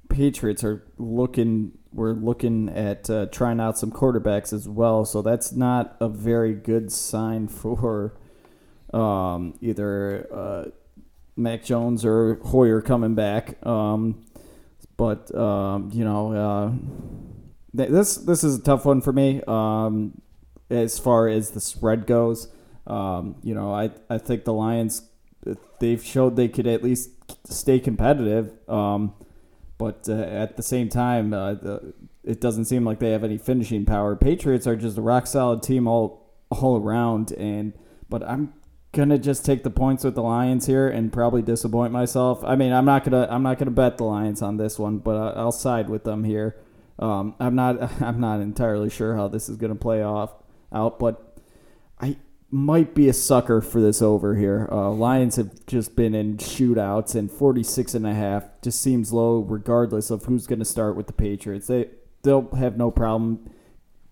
Patriots 0.09 0.63
are 0.63 0.85
looking 0.99 1.73
we're 1.97 2.13
looking 2.13 2.69
at 2.69 3.09
uh, 3.09 3.27
trying 3.27 3.59
out 3.59 3.79
some 3.79 3.91
quarterbacks 3.91 4.53
as 4.53 4.69
well. 4.69 5.05
So 5.05 5.23
that's 5.23 5.53
not 5.53 5.97
a 5.99 6.09
very 6.09 6.55
good 6.55 6.93
sign 6.93 7.49
for 7.49 8.15
um, 8.93 9.55
either 9.61 10.27
uh, 10.33 10.71
Mac 11.37 11.65
Jones 11.65 12.05
or 12.05 12.37
Hoyer 12.45 12.83
coming 12.83 13.15
back. 13.15 13.65
Um, 13.67 14.26
but 14.97 15.35
um, 15.35 15.91
you 15.93 16.05
know, 16.05 16.33
uh, 16.33 16.73
this 17.73 18.17
this 18.17 18.45
is 18.45 18.59
a 18.59 18.63
tough 18.63 18.85
one 18.85 19.01
for 19.01 19.13
me 19.13 19.43
um, 19.47 20.21
as 20.71 20.99
far 20.99 21.29
as 21.29 21.51
the 21.51 21.61
spread 21.61 22.07
goes. 22.07 22.49
Um, 22.87 23.37
you 23.43 23.55
know, 23.55 23.75
I 23.75 23.91
I 24.09 24.19
think 24.19 24.45
the 24.45 24.53
Lions 24.53 25.03
they've 25.79 26.03
showed 26.03 26.37
they 26.37 26.49
could 26.49 26.67
at 26.67 26.83
least 26.83 27.11
stay 27.45 27.79
competitive. 27.79 28.53
Um, 28.69 29.15
but 29.79 30.09
uh, 30.09 30.15
at 30.15 30.57
the 30.57 30.63
same 30.63 30.89
time, 30.89 31.33
uh, 31.33 31.55
the, 31.55 31.95
it 32.25 32.41
doesn't 32.41 32.65
seem 32.65 32.85
like 32.85 32.99
they 32.99 33.11
have 33.11 33.25
any 33.25 33.39
finishing 33.39 33.85
power. 33.85 34.17
Patriots 34.17 34.67
are 34.67 34.77
just 34.77 34.99
a 34.99 35.03
rock 35.03 35.27
solid 35.27 35.63
team 35.63 35.87
all 35.87 36.33
all 36.51 36.81
around, 36.81 37.33
and 37.33 37.73
but 38.09 38.23
I'm 38.23 38.53
gonna 38.97 39.19
just 39.19 39.45
take 39.45 39.63
the 39.63 39.71
points 39.71 40.03
with 40.03 40.15
the 40.15 40.23
Lions 40.23 40.67
here 40.67 40.89
and 40.89 41.13
probably 41.13 41.43
disappoint 41.43 41.93
myself. 41.93 42.43
I 42.43 42.57
mean, 42.57 42.73
I'm 42.73 42.87
not 42.87 43.05
gonna 43.05 43.29
I'm 43.31 43.43
not 43.43 43.59
gonna 43.59 43.71
bet 43.71 43.99
the 43.99 44.05
Lions 44.05 44.43
on 44.43 44.57
this 44.57 44.79
one, 44.79 44.99
but 44.99 45.17
I- 45.17 45.41
I'll 45.41 45.53
side 45.53 45.89
with 45.89 46.05
them 46.05 46.25
here. 46.25 46.57
Um, 46.99 47.35
I'm 47.39 47.55
not 47.55 47.83
I'm 48.03 48.19
not 48.19 48.41
entirely 48.41 48.91
sure 48.91 49.15
how 49.15 49.29
this 49.29 49.49
is 49.49 49.57
gonna 49.57 49.75
play 49.77 50.03
off 50.03 50.35
out, 50.73 50.99
but 50.99 51.39
I 52.01 52.17
might 52.51 52.95
be 52.95 53.09
a 53.09 53.13
sucker 53.13 53.61
for 53.61 53.81
this 53.81 54.01
over 54.01 54.35
here. 54.37 54.69
Uh, 54.73 54.91
Lions 54.91 55.37
have 55.37 55.67
just 55.67 55.95
been 55.95 56.15
in 56.15 56.39
shootouts, 56.39 57.15
and 57.15 57.31
46 57.31 57.95
and 57.95 58.07
a 58.07 58.15
half 58.15 58.45
just 58.63 58.81
seems 58.81 59.13
low, 59.13 59.41
regardless 59.41 60.11
of 60.11 60.25
who's 60.25 60.47
to 60.47 60.65
start 60.65 60.97
with 60.97 61.07
the 61.07 61.13
Patriots. 61.13 61.67
They 61.67 61.91
they'll 62.23 62.49
have 62.57 62.77
no 62.77 62.91
problem 62.91 63.51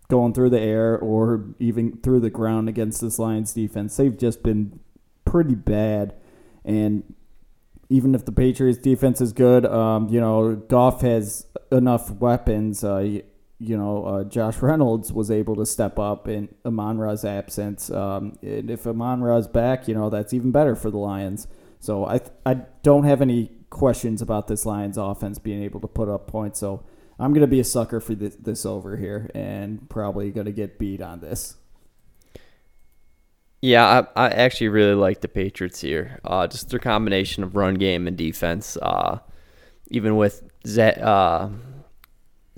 going 0.09 0.35
through 0.35 0.51
the 0.51 0.61
air 0.61 0.99
or 0.99 1.47
even 1.59 1.99
through 1.99 2.21
the 2.21 2.31
ground 2.31 2.69
against 2.69 3.01
this 3.01 3.19
Lions 3.19 3.53
defense. 3.53 3.97
They've 3.97 4.17
just 4.17 4.43
been 4.43 4.81
pretty 5.25 5.55
bad, 5.55 6.15
and 6.65 7.03
even 7.89 8.15
if 8.15 8.25
the 8.25 8.33
Patriots 8.33 8.79
defense 8.79 9.21
is 9.21 9.33
good, 9.33 9.67
um, 9.67 10.09
you 10.09 10.21
know, 10.21 10.57
Goff 10.57 11.03
has 11.03 11.47
enough 11.71 12.11
weapons. 12.11 12.83
Uh, 12.83 13.21
you 13.59 13.77
know, 13.77 14.05
uh, 14.05 14.25
Josh 14.25 14.57
Reynolds 14.63 15.13
was 15.13 15.31
able 15.31 15.57
to 15.57 15.67
step 15.67 15.99
up 15.99 16.29
in 16.29 16.49
Amon 16.65 16.99
Ra's 16.99 17.25
absence. 17.25 17.91
Um, 17.91 18.39
and 18.43 18.71
if 18.71 18.87
Amon 18.87 19.23
Ra's 19.23 19.47
back, 19.47 19.87
you 19.89 19.95
know, 19.95 20.11
that's 20.11 20.33
even 20.33 20.51
better 20.51 20.75
for 20.75 20.91
the 20.91 20.99
Lions. 20.99 21.47
So 21.81 22.07
I 22.07 22.21
I 22.47 22.63
don't 22.83 23.05
have 23.05 23.21
any 23.21 23.51
questions 23.71 24.23
about 24.23 24.47
this 24.47 24.65
Lions 24.65 24.97
offense 24.97 25.39
being 25.39 25.63
able 25.63 25.81
to 25.81 25.89
put 25.89 26.09
up 26.09 26.27
points. 26.27 26.61
So 26.61 26.85
I'm 27.19 27.33
to 27.43 27.47
be 27.47 27.61
a 27.61 27.65
sucker 27.65 28.01
for 28.01 28.15
this, 28.15 28.35
this 28.37 28.67
over 28.67 28.97
here 28.97 29.31
and 29.35 29.89
probably 29.89 30.33
to 30.47 30.53
get 30.53 30.79
beat 30.79 31.01
on 31.01 31.21
this. 31.21 31.57
Yeah, 33.63 34.05
I, 34.17 34.27
I 34.27 34.29
actually 34.29 34.69
really 34.69 34.95
like 34.95 35.23
the 35.23 35.29
Patriots 35.29 35.81
here. 35.81 36.21
Uh, 36.25 36.47
just 36.47 36.69
their 36.69 36.79
combination 36.79 37.43
of 37.43 37.57
run 37.57 37.75
game 37.75 38.07
and 38.07 38.17
defense. 38.17 38.77
Uh, 38.83 39.21
even 39.89 40.17
with 40.17 40.43
Z- 40.67 41.01
uh, 41.01 41.49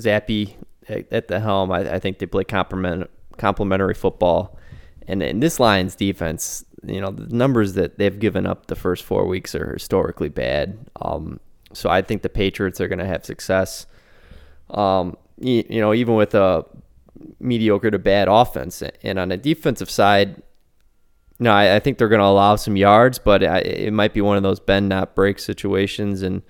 Zappe 0.00 0.54
at, 0.88 1.12
at 1.12 1.28
the 1.28 1.38
helm, 1.38 1.70
I, 1.70 1.94
I 1.94 1.98
think 2.00 2.18
they 2.18 2.26
play 2.26 2.44
complement, 2.44 3.08
complementary 3.36 3.94
football. 3.94 4.58
And 5.06 5.22
in 5.22 5.38
this 5.38 5.60
Lions 5.60 5.94
defense, 5.94 6.64
you 6.84 7.00
know, 7.00 7.10
the 7.10 7.32
numbers 7.32 7.74
that 7.74 7.98
they've 7.98 8.18
given 8.18 8.46
up 8.46 8.66
the 8.66 8.74
first 8.74 9.04
four 9.04 9.26
weeks 9.26 9.54
are 9.54 9.74
historically 9.74 10.28
bad. 10.28 10.76
Um, 11.00 11.38
so 11.72 11.88
I 11.88 12.02
think 12.02 12.22
the 12.22 12.28
Patriots 12.28 12.80
are 12.80 12.88
going 12.88 12.98
to 12.98 13.06
have 13.06 13.24
success. 13.24 13.86
Um, 14.70 15.16
you, 15.38 15.64
you 15.68 15.80
know, 15.80 15.94
even 15.94 16.14
with 16.14 16.34
a 16.34 16.64
mediocre 17.40 17.90
to 17.90 17.98
bad 17.98 18.28
offense. 18.28 18.82
And 19.02 19.18
on 19.18 19.28
the 19.28 19.36
defensive 19.36 19.90
side, 19.90 20.42
no, 21.38 21.52
I, 21.52 21.76
I 21.76 21.80
think 21.80 21.98
they're 21.98 22.08
going 22.08 22.20
to 22.20 22.26
allow 22.26 22.56
some 22.56 22.76
yards, 22.76 23.18
but 23.18 23.44
I, 23.44 23.58
it 23.58 23.92
might 23.92 24.14
be 24.14 24.20
one 24.20 24.36
of 24.36 24.42
those 24.42 24.60
bend 24.60 24.88
not 24.88 25.14
break 25.14 25.38
situations, 25.38 26.22
and 26.22 26.42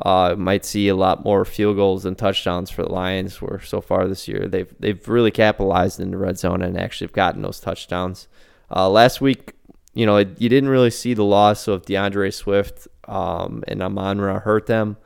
uh, 0.00 0.36
might 0.38 0.64
see 0.64 0.88
a 0.88 0.94
lot 0.94 1.24
more 1.24 1.44
field 1.44 1.76
goals 1.76 2.04
and 2.04 2.16
touchdowns 2.16 2.70
for 2.70 2.84
the 2.84 2.92
Lions. 2.92 3.42
Where 3.42 3.60
so 3.60 3.80
far 3.80 4.06
this 4.06 4.28
year 4.28 4.46
they've 4.46 4.72
they've 4.78 5.08
really 5.08 5.32
capitalized 5.32 5.98
in 5.98 6.12
the 6.12 6.16
red 6.16 6.38
zone 6.38 6.62
and 6.62 6.78
actually 6.78 7.06
have 7.06 7.14
gotten 7.14 7.42
those 7.42 7.58
touchdowns. 7.58 8.28
Uh, 8.70 8.88
last 8.88 9.20
week, 9.20 9.54
you 9.94 10.06
know, 10.06 10.18
you 10.18 10.48
didn't 10.48 10.68
really 10.68 10.90
see 10.90 11.14
the 11.14 11.24
loss 11.24 11.66
of 11.66 11.82
DeAndre 11.82 12.32
Swift 12.32 12.86
um, 13.08 13.64
and 13.66 13.82
Amon 13.82 14.20
Ra 14.20 14.38
hurt 14.38 14.66
them. 14.66 14.98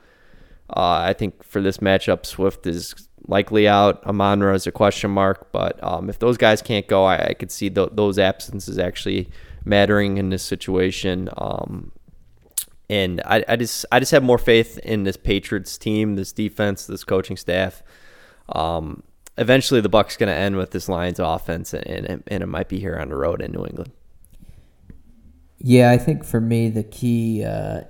Uh, 0.75 1.05
I 1.07 1.13
think 1.13 1.43
for 1.43 1.61
this 1.61 1.79
matchup, 1.79 2.25
Swift 2.25 2.67
is 2.67 2.95
likely 3.27 3.69
out. 3.69 4.05
Amon 4.05 4.43
Ra 4.43 4.55
is 4.55 4.67
a 4.67 4.73
question 4.73 5.11
mark, 5.11 5.53
but 5.53 5.83
um, 5.83 6.09
if 6.09 6.19
those 6.19 6.37
guys 6.37 6.63
can't 6.63 6.87
go, 6.87 7.05
I, 7.05 7.29
I 7.29 7.35
could 7.35 7.51
see 7.51 7.71
th- 7.71 7.91
those 7.93 8.19
absences 8.19 8.79
actually 8.79 9.31
mattering 9.65 10.19
in 10.19 10.31
this 10.31 10.43
situation. 10.43 11.29
Um, 11.37 11.93
and 12.89 13.21
I, 13.25 13.45
I 13.49 13.57
just 13.57 13.87
I 13.93 14.01
just 14.01 14.13
have 14.13 14.23
more 14.23 14.39
faith 14.39 14.79
in 14.79 15.05
this 15.05 15.17
Patriots 15.17 15.79
team, 15.79 16.17
this 16.17 16.33
defense, 16.33 16.87
this 16.87 17.05
coaching 17.05 17.37
staff. 17.37 17.83
Um, 18.49 19.03
eventually, 19.39 19.81
the 19.81 19.89
Bucks 19.89 20.17
going 20.17 20.29
to 20.29 20.35
end 20.35 20.57
with 20.57 20.73
this 20.73 20.89
Lions 20.89 21.19
offense, 21.19 21.73
and, 21.73 21.87
and 21.87 22.23
and 22.27 22.43
it 22.43 22.49
might 22.49 22.69
be 22.69 22.81
here 22.81 22.97
on 22.97 23.09
the 23.09 23.17
road 23.17 23.41
in 23.41 23.53
New 23.53 23.65
England. 23.65 23.93
Yeah, 25.59 25.91
I 25.91 25.99
think 25.99 26.25
for 26.25 26.41
me 26.41 26.69
the 26.71 26.83
key 26.83 27.45
uh, 27.45 27.83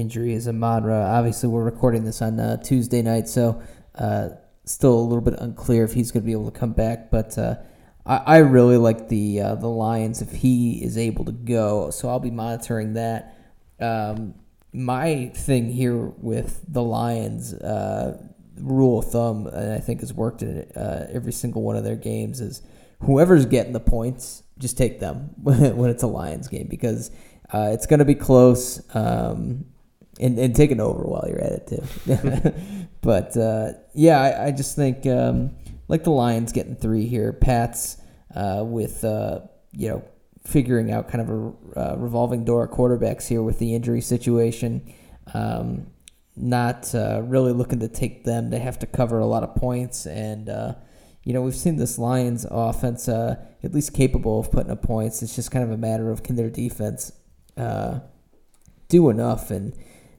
injury 0.00 0.32
is 0.32 0.46
Amon 0.48 0.84
Ra. 0.84 1.18
Obviously, 1.18 1.48
we're 1.48 1.64
recording 1.64 2.04
this 2.04 2.22
on 2.22 2.38
uh, 2.38 2.56
Tuesday 2.58 3.02
night, 3.02 3.28
so 3.28 3.62
uh, 3.94 4.30
still 4.64 4.94
a 4.94 5.00
little 5.00 5.20
bit 5.20 5.34
unclear 5.38 5.84
if 5.84 5.92
he's 5.92 6.10
going 6.10 6.22
to 6.22 6.26
be 6.26 6.32
able 6.32 6.50
to 6.50 6.58
come 6.58 6.72
back. 6.72 7.10
But 7.10 7.36
uh, 7.38 7.56
I, 8.04 8.16
I 8.16 8.36
really 8.38 8.76
like 8.76 9.08
the 9.08 9.40
uh, 9.40 9.54
the 9.56 9.68
Lions 9.68 10.22
if 10.22 10.32
he 10.32 10.82
is 10.82 10.98
able 10.98 11.24
to 11.24 11.32
go. 11.32 11.90
So 11.90 12.08
I'll 12.08 12.20
be 12.20 12.30
monitoring 12.30 12.94
that. 12.94 13.36
Um, 13.80 14.34
my 14.72 15.32
thing 15.34 15.70
here 15.70 15.96
with 15.96 16.62
the 16.68 16.82
Lions, 16.82 17.54
uh, 17.54 18.22
rule 18.58 18.98
of 18.98 19.10
thumb, 19.10 19.46
and 19.46 19.72
I 19.72 19.78
think 19.78 20.00
has 20.00 20.12
worked 20.12 20.42
in 20.42 20.70
uh, 20.72 21.08
every 21.10 21.32
single 21.32 21.62
one 21.62 21.76
of 21.76 21.84
their 21.84 21.96
games, 21.96 22.40
is 22.40 22.62
whoever's 23.00 23.46
getting 23.46 23.72
the 23.72 23.80
points, 23.80 24.42
just 24.58 24.76
take 24.76 25.00
them 25.00 25.30
when 25.42 25.90
it's 25.90 26.02
a 26.02 26.06
Lions 26.06 26.48
game 26.48 26.66
because 26.68 27.10
uh, 27.52 27.70
it's 27.72 27.86
going 27.86 27.98
to 27.98 28.04
be 28.04 28.14
close. 28.14 28.82
Um, 28.94 29.66
and, 30.20 30.38
and 30.38 30.54
take 30.54 30.70
it 30.70 30.80
over 30.80 31.02
while 31.02 31.24
you're 31.28 31.42
at 31.42 31.52
it 31.52 31.66
too. 31.66 32.52
but 33.00 33.36
uh, 33.36 33.72
yeah, 33.94 34.20
I, 34.20 34.46
I 34.46 34.50
just 34.50 34.76
think 34.76 35.06
um, 35.06 35.56
like 35.88 36.04
the 36.04 36.10
Lions 36.10 36.52
getting 36.52 36.76
three 36.76 37.06
here, 37.06 37.32
Pats 37.32 37.98
uh, 38.34 38.62
with 38.64 39.04
uh, 39.04 39.40
you 39.72 39.88
know 39.88 40.04
figuring 40.44 40.92
out 40.92 41.08
kind 41.08 41.28
of 41.28 41.30
a 41.30 41.80
uh, 41.80 41.96
revolving 41.96 42.44
door 42.44 42.68
quarterbacks 42.68 43.26
here 43.26 43.42
with 43.42 43.58
the 43.58 43.74
injury 43.74 44.00
situation. 44.00 44.92
Um, 45.34 45.88
not 46.38 46.94
uh, 46.94 47.22
really 47.24 47.52
looking 47.52 47.80
to 47.80 47.88
take 47.88 48.24
them. 48.24 48.50
They 48.50 48.58
have 48.58 48.78
to 48.80 48.86
cover 48.86 49.18
a 49.18 49.26
lot 49.26 49.42
of 49.42 49.54
points, 49.54 50.06
and 50.06 50.48
uh, 50.48 50.74
you 51.24 51.32
know 51.32 51.42
we've 51.42 51.56
seen 51.56 51.76
this 51.76 51.98
Lions 51.98 52.46
offense 52.50 53.08
at 53.08 53.72
least 53.72 53.94
capable 53.94 54.40
of 54.40 54.50
putting 54.50 54.70
up 54.70 54.82
points. 54.82 55.22
It's 55.22 55.34
just 55.34 55.50
kind 55.50 55.64
of 55.64 55.70
a 55.70 55.76
matter 55.76 56.10
of 56.10 56.22
can 56.22 56.36
their 56.36 56.50
defense 56.50 57.12
do 58.88 59.10
enough 59.10 59.50
and 59.50 59.76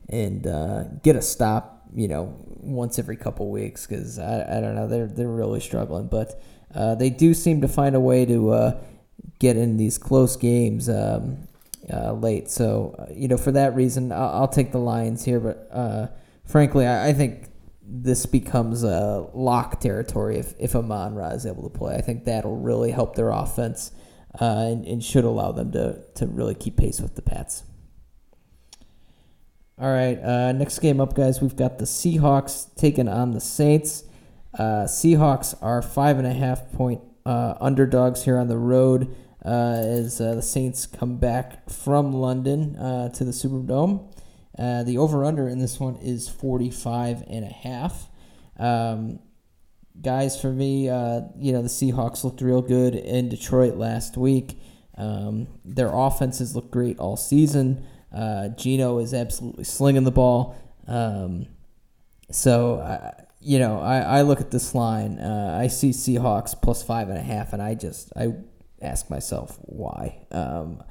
and 0.10 0.48
uh, 0.48 0.84
get 1.04 1.16
a 1.16 1.22
stop, 1.22 1.86
you 1.94 2.08
know, 2.08 2.34
once 2.48 3.00
every 3.00 3.16
couple 3.16 3.50
weeks 3.50 3.86
because 3.86 4.20
I, 4.20 4.58
I 4.58 4.62
don't 4.62 4.76
know 4.76 4.88
they're 4.88 5.08
they're 5.08 5.28
really 5.28 5.60
struggling, 5.60 6.08
but 6.08 6.42
uh, 6.74 6.96
they 6.96 7.10
do 7.10 7.34
seem 7.34 7.62
to 7.62 7.68
find 7.68 7.96
a 7.96 8.00
way 8.00 8.26
to 8.26 8.50
uh, 8.50 8.82
get 9.40 9.58
in 9.58 9.78
these 9.78 9.98
close 9.98 10.36
games 10.36 10.90
um, 10.90 11.48
uh, 11.92 12.14
late. 12.14 12.50
So 12.50 12.96
uh, 13.00 13.14
you 13.14 13.28
know, 13.28 13.38
for 13.38 13.52
that 13.52 13.76
reason, 13.76 14.12
I'll, 14.12 14.30
I'll 14.30 14.48
take 14.48 14.72
the 14.72 14.80
Lions 14.80 15.24
here. 15.24 15.40
But 15.40 15.68
uh, 15.72 16.08
frankly, 16.46 16.86
I, 16.86 17.10
I 17.10 17.14
think 17.14 17.50
this 17.82 18.26
becomes 18.26 18.84
a 18.84 19.30
lock 19.34 19.80
territory 19.80 20.38
if 20.38 20.54
if 20.60 20.76
Amon 20.76 21.16
Ra 21.16 21.30
is 21.30 21.46
able 21.46 21.70
to 21.70 21.78
play. 21.78 21.96
I 21.96 22.02
think 22.02 22.26
that'll 22.26 22.58
really 22.58 22.92
help 22.92 23.16
their 23.16 23.30
offense 23.30 23.92
and, 24.40 24.86
and 24.86 25.04
should 25.04 25.24
allow 25.24 25.52
them 25.52 25.72
to 25.72 26.04
to 26.16 26.28
really 26.28 26.56
keep 26.56 26.78
pace 26.78 27.00
with 27.00 27.16
the 27.16 27.22
Pats. 27.22 27.64
All 29.80 29.92
right, 29.92 30.18
uh, 30.18 30.54
next 30.54 30.80
game 30.80 31.00
up, 31.00 31.14
guys. 31.14 31.40
We've 31.40 31.56
got 31.56 31.78
the 31.78 31.86
Seahawks 31.86 32.74
taking 32.74 33.08
on 33.08 33.34
the 33.34 33.40
Saints. 33.40 34.06
Uh, 34.58 34.86
Seahawks 34.86 35.54
are 35.62 35.84
five 35.84 36.18
and 36.18 36.26
a 36.26 36.34
half 36.34 36.72
point 36.72 37.02
uh, 37.28 37.54
underdogs 37.62 38.24
here 38.24 38.40
on 38.40 38.48
the 38.48 38.58
road 38.58 39.16
uh, 39.46 39.50
as 39.50 40.20
uh, 40.20 40.34
the 40.34 40.42
Saints 40.42 40.88
come 40.88 41.18
back 41.18 41.70
from 41.70 42.12
London 42.12 42.76
uh, 42.76 43.10
to 43.10 43.24
the 43.24 43.30
Superdome. 43.30 44.12
the 44.58 44.98
over 44.98 45.24
under 45.24 45.48
in 45.48 45.60
this 45.60 45.80
one 45.80 45.96
is 45.98 46.28
45 46.28 47.24
and 47.28 47.46
a 47.46 47.54
half. 47.54 48.10
Um, 48.58 49.20
guys, 50.02 50.42
for 50.42 50.52
me, 50.52 50.86
you 50.86 51.54
know, 51.54 51.62
the 51.62 51.70
Seahawks 51.70 52.24
looked 52.24 52.42
real 52.42 52.64
good 52.64 52.96
in 52.96 53.30
Detroit 53.30 53.76
last 53.76 54.18
week. 54.18 54.60
Um, 54.98 55.48
their 55.64 55.92
offenses 55.94 56.56
look 56.56 56.72
great 56.72 56.98
all 56.98 57.16
season. 57.16 57.86
Uh, 58.14 58.50
Geno 58.50 59.00
is 59.00 59.14
absolutely 59.14 59.64
slinging 59.64 60.04
the 60.04 60.12
ball. 60.12 60.56
Um, 60.88 61.48
so, 62.32 62.76
uh, 62.76 63.12
you 63.40 63.60
know, 63.60 63.80
I, 63.80 64.00
I 64.00 64.22
look 64.22 64.42
at 64.42 64.52
this 64.52 64.74
line. 64.74 65.20
Uh, 65.20 65.58
I 65.60 65.68
see 65.68 65.92
Seahawks 65.92 66.60
plus 66.60 66.84
five 66.84 67.10
and 67.10 67.18
a 67.18 67.22
half, 67.22 67.54
and 67.54 67.62
I 67.62 67.76
just 67.76 68.12
I 68.16 68.34
ask 68.82 69.10
myself 69.10 69.58
why. 69.62 70.26
Um, 70.32 70.84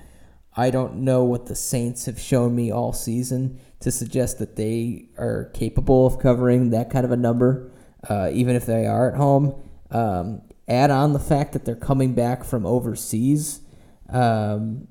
I 0.57 0.71
don't 0.71 0.97
know 0.97 1.25
what 1.25 1.47
the 1.47 1.55
Saints 1.55 2.07
have 2.07 2.19
shown 2.19 2.55
me 2.55 2.71
all 2.71 2.93
season 2.93 3.61
to 3.81 3.91
suggest 3.91 4.39
that 4.39 4.57
they 4.57 5.11
are 5.19 5.51
capable 5.53 6.07
of 6.07 6.19
covering 6.19 6.71
that 6.71 6.89
kind 6.91 7.05
of 7.05 7.11
a 7.13 7.17
number, 7.17 7.71
uh, 8.09 8.31
even 8.33 8.57
if 8.57 8.65
they 8.65 8.87
are 8.87 9.11
at 9.11 9.17
home. 9.17 9.55
Um, 9.91 10.43
add 10.67 10.91
on 10.91 11.13
the 11.13 11.19
fact 11.19 11.53
that 11.53 11.65
they're 11.65 11.77
coming 11.77 12.15
back 12.15 12.43
from 12.43 12.65
overseas. 12.65 13.61
Um, 14.09 14.89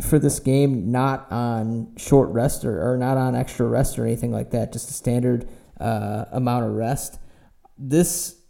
for 0.00 0.18
this 0.18 0.40
game, 0.40 0.90
not 0.90 1.30
on 1.30 1.94
short 1.96 2.30
rest 2.30 2.64
or, 2.64 2.92
or 2.92 2.96
not 2.96 3.16
on 3.16 3.34
extra 3.34 3.66
rest 3.66 3.98
or 3.98 4.04
anything 4.04 4.32
like 4.32 4.50
that, 4.50 4.72
just 4.72 4.90
a 4.90 4.92
standard 4.92 5.48
uh, 5.80 6.24
amount 6.32 6.64
of 6.64 6.72
rest. 6.72 7.18
This 7.78 8.40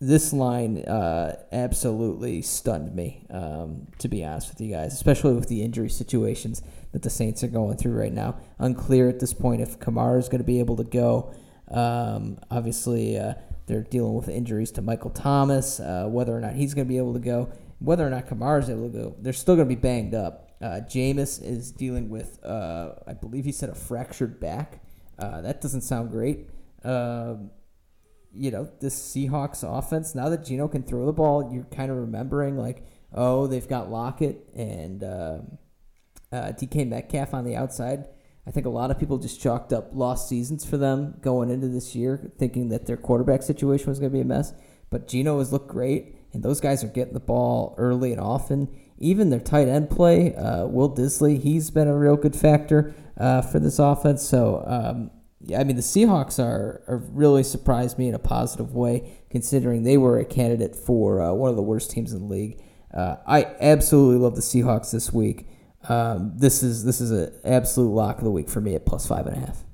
this 0.00 0.32
line 0.32 0.78
uh, 0.84 1.34
absolutely 1.50 2.40
stunned 2.40 2.94
me, 2.94 3.26
um, 3.30 3.88
to 3.98 4.06
be 4.06 4.24
honest 4.24 4.48
with 4.48 4.60
you 4.60 4.72
guys, 4.72 4.92
especially 4.92 5.34
with 5.34 5.48
the 5.48 5.62
injury 5.62 5.90
situations 5.90 6.62
that 6.92 7.02
the 7.02 7.10
Saints 7.10 7.42
are 7.42 7.48
going 7.48 7.76
through 7.76 7.98
right 7.98 8.12
now. 8.12 8.36
Unclear 8.60 9.08
at 9.08 9.18
this 9.18 9.34
point 9.34 9.60
if 9.60 9.80
Kamara 9.80 10.18
is 10.18 10.28
going 10.28 10.38
to 10.38 10.44
be 10.44 10.60
able 10.60 10.76
to 10.76 10.84
go. 10.84 11.34
Um, 11.68 12.38
obviously, 12.48 13.18
uh, 13.18 13.34
they're 13.66 13.82
dealing 13.82 14.14
with 14.14 14.28
injuries 14.28 14.70
to 14.72 14.82
Michael 14.82 15.10
Thomas, 15.10 15.80
uh, 15.80 16.06
whether 16.08 16.34
or 16.34 16.40
not 16.40 16.54
he's 16.54 16.74
going 16.74 16.86
to 16.86 16.88
be 16.88 16.98
able 16.98 17.14
to 17.14 17.18
go, 17.18 17.50
whether 17.80 18.06
or 18.06 18.10
not 18.10 18.28
Kamara 18.28 18.62
is 18.62 18.70
able 18.70 18.90
to 18.90 18.98
go. 18.98 19.16
They're 19.18 19.32
still 19.32 19.56
going 19.56 19.68
to 19.68 19.74
be 19.74 19.80
banged 19.80 20.14
up. 20.14 20.47
Uh, 20.60 20.80
Jameis 20.88 21.42
is 21.42 21.70
dealing 21.70 22.08
with, 22.08 22.44
uh, 22.44 22.94
I 23.06 23.14
believe 23.14 23.44
he 23.44 23.52
said 23.52 23.68
a 23.68 23.74
fractured 23.74 24.40
back. 24.40 24.82
Uh, 25.18 25.40
that 25.42 25.60
doesn't 25.60 25.82
sound 25.82 26.10
great. 26.10 26.48
Um, 26.84 27.50
you 28.32 28.50
know, 28.50 28.68
this 28.80 28.94
Seahawks 28.94 29.62
offense, 29.62 30.14
now 30.14 30.28
that 30.28 30.44
Geno 30.44 30.68
can 30.68 30.82
throw 30.82 31.06
the 31.06 31.12
ball, 31.12 31.50
you're 31.52 31.64
kind 31.64 31.90
of 31.90 31.96
remembering, 31.96 32.56
like, 32.56 32.84
oh, 33.12 33.46
they've 33.46 33.68
got 33.68 33.90
Lockett 33.90 34.48
and 34.54 35.02
um, 35.02 35.58
uh, 36.32 36.52
DK 36.52 36.86
Metcalf 36.86 37.34
on 37.34 37.44
the 37.44 37.56
outside. 37.56 38.06
I 38.46 38.50
think 38.50 38.66
a 38.66 38.70
lot 38.70 38.90
of 38.90 38.98
people 38.98 39.18
just 39.18 39.40
chalked 39.40 39.72
up 39.72 39.90
lost 39.92 40.28
seasons 40.28 40.64
for 40.64 40.76
them 40.78 41.16
going 41.20 41.50
into 41.50 41.68
this 41.68 41.94
year, 41.94 42.32
thinking 42.38 42.70
that 42.70 42.86
their 42.86 42.96
quarterback 42.96 43.42
situation 43.42 43.88
was 43.88 43.98
going 43.98 44.10
to 44.10 44.16
be 44.16 44.22
a 44.22 44.24
mess. 44.24 44.54
But 44.90 45.06
Geno 45.06 45.38
has 45.38 45.52
looked 45.52 45.68
great, 45.68 46.16
and 46.32 46.42
those 46.42 46.60
guys 46.60 46.82
are 46.82 46.88
getting 46.88 47.12
the 47.12 47.20
ball 47.20 47.74
early 47.76 48.10
and 48.12 48.20
often. 48.20 48.68
Even 49.00 49.30
their 49.30 49.40
tight 49.40 49.68
end 49.68 49.90
play, 49.90 50.34
uh, 50.34 50.66
Will 50.66 50.90
Dissly, 50.90 51.40
he's 51.40 51.70
been 51.70 51.88
a 51.88 51.96
real 51.96 52.16
good 52.16 52.34
factor 52.34 52.94
uh, 53.16 53.42
for 53.42 53.58
this 53.58 53.78
offense. 53.78 54.22
So, 54.22 54.64
um, 54.66 55.10
yeah, 55.40 55.60
I 55.60 55.64
mean, 55.64 55.76
the 55.76 55.82
Seahawks 55.82 56.42
are, 56.42 56.82
are 56.88 57.02
really 57.12 57.42
surprised 57.42 57.98
me 57.98 58.08
in 58.08 58.14
a 58.14 58.18
positive 58.18 58.74
way, 58.74 59.12
considering 59.30 59.84
they 59.84 59.96
were 59.96 60.18
a 60.18 60.24
candidate 60.24 60.74
for 60.74 61.20
uh, 61.22 61.32
one 61.32 61.50
of 61.50 61.56
the 61.56 61.62
worst 61.62 61.90
teams 61.90 62.12
in 62.12 62.20
the 62.20 62.26
league. 62.26 62.60
Uh, 62.92 63.16
I 63.26 63.44
absolutely 63.60 64.18
love 64.18 64.34
the 64.34 64.40
Seahawks 64.40 64.90
this 64.90 65.12
week. 65.12 65.46
Um, 65.88 66.32
this 66.34 66.62
is 66.62 66.84
this 66.84 67.00
is 67.00 67.10
an 67.12 67.32
absolute 67.44 67.90
lock 67.90 68.18
of 68.18 68.24
the 68.24 68.30
week 68.30 68.48
for 68.48 68.60
me 68.60 68.74
at 68.74 68.84
plus 68.84 69.06
five 69.06 69.26
and 69.26 69.36
a 69.36 69.40
half. 69.40 69.64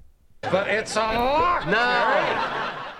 But 0.42 0.68
it's 0.68 0.96
a 0.96 1.00
lock 1.00 1.66
now. 1.66 2.94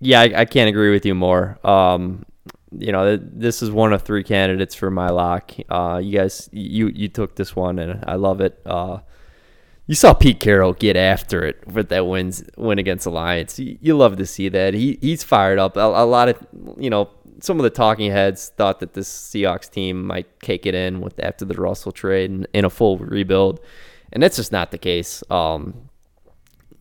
Yeah, 0.00 0.20
I, 0.20 0.40
I 0.40 0.44
can't 0.44 0.68
agree 0.68 0.90
with 0.90 1.06
you 1.06 1.14
more. 1.14 1.58
Um, 1.66 2.24
you 2.70 2.92
know, 2.92 3.16
this 3.16 3.62
is 3.62 3.70
one 3.70 3.92
of 3.92 4.02
three 4.02 4.22
candidates 4.22 4.74
for 4.74 4.90
my 4.90 5.08
lock. 5.08 5.52
Uh, 5.68 6.00
you 6.02 6.18
guys, 6.18 6.48
you 6.52 6.88
you 6.88 7.08
took 7.08 7.36
this 7.36 7.56
one, 7.56 7.78
and 7.78 8.04
I 8.06 8.16
love 8.16 8.40
it. 8.40 8.60
Uh, 8.66 8.98
you 9.86 9.94
saw 9.94 10.12
Pete 10.12 10.38
Carroll 10.38 10.74
get 10.74 10.96
after 10.96 11.44
it 11.46 11.66
with 11.66 11.88
that 11.88 12.06
wins 12.06 12.44
win 12.56 12.78
against 12.78 13.06
Lions. 13.06 13.58
You, 13.58 13.78
you 13.80 13.96
love 13.96 14.16
to 14.18 14.26
see 14.26 14.48
that. 14.50 14.74
He 14.74 14.98
he's 15.00 15.24
fired 15.24 15.58
up. 15.58 15.76
A, 15.76 15.80
a 15.80 16.04
lot 16.04 16.28
of 16.28 16.46
you 16.78 16.90
know 16.90 17.10
some 17.40 17.58
of 17.58 17.62
the 17.62 17.70
talking 17.70 18.10
heads 18.10 18.52
thought 18.56 18.80
that 18.80 18.94
this 18.94 19.08
Seahawks 19.08 19.70
team 19.70 20.06
might 20.06 20.40
cake 20.40 20.66
it 20.66 20.74
in 20.74 21.00
with 21.00 21.18
after 21.20 21.44
the 21.44 21.54
Russell 21.54 21.92
trade 21.92 22.30
and 22.30 22.46
in 22.52 22.64
a 22.64 22.70
full 22.70 22.98
rebuild, 22.98 23.60
and 24.12 24.22
that's 24.22 24.36
just 24.36 24.52
not 24.52 24.72
the 24.72 24.78
case. 24.78 25.22
Um, 25.30 25.88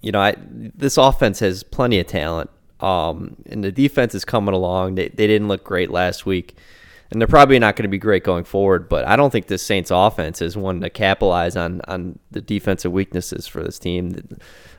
you 0.02 0.12
know, 0.12 0.20
I, 0.20 0.36
this 0.38 0.98
offense 0.98 1.40
has 1.40 1.64
plenty 1.64 2.00
of 2.00 2.08
talent, 2.08 2.50
um, 2.80 3.38
and 3.48 3.64
the 3.64 3.72
defense 3.72 4.14
is 4.16 4.26
coming 4.26 4.54
along. 4.54 4.96
They 4.96 5.10
they 5.10 5.28
didn't 5.28 5.48
look 5.48 5.64
great 5.64 5.90
last 5.90 6.26
week, 6.26 6.56
and 7.10 7.20
they're 7.22 7.28
probably 7.28 7.60
not 7.60 7.76
going 7.76 7.84
to 7.84 7.90
be 7.90 7.98
great 7.98 8.24
going 8.24 8.44
forward. 8.44 8.88
But 8.90 9.08
I 9.08 9.16
don't 9.16 9.32
think 9.32 9.48
this 9.48 9.64
Saints 9.64 9.92
offense 9.92 10.42
is 10.42 10.56
one 10.56 10.82
to 10.82 10.90
capitalize 10.90 11.56
on 11.56 11.82
on 11.88 12.20
the 12.32 12.42
defensive 12.42 12.92
weaknesses 12.92 13.48
for 13.48 13.64
this 13.64 13.80
team. 13.80 14.16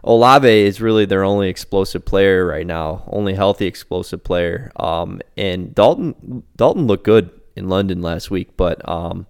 Olave 0.04 0.48
is 0.48 0.80
really 0.80 1.04
their 1.04 1.24
only 1.24 1.48
explosive 1.48 2.04
player 2.04 2.46
right 2.46 2.66
now, 2.66 3.04
only 3.08 3.34
healthy 3.34 3.66
explosive 3.66 4.22
player. 4.22 4.70
Um, 4.76 5.20
and 5.36 5.74
Dalton 5.74 6.44
Dalton 6.56 6.86
looked 6.86 7.04
good 7.04 7.30
in 7.56 7.68
London 7.68 8.00
last 8.00 8.30
week, 8.30 8.56
but 8.56 8.88
um, 8.88 9.26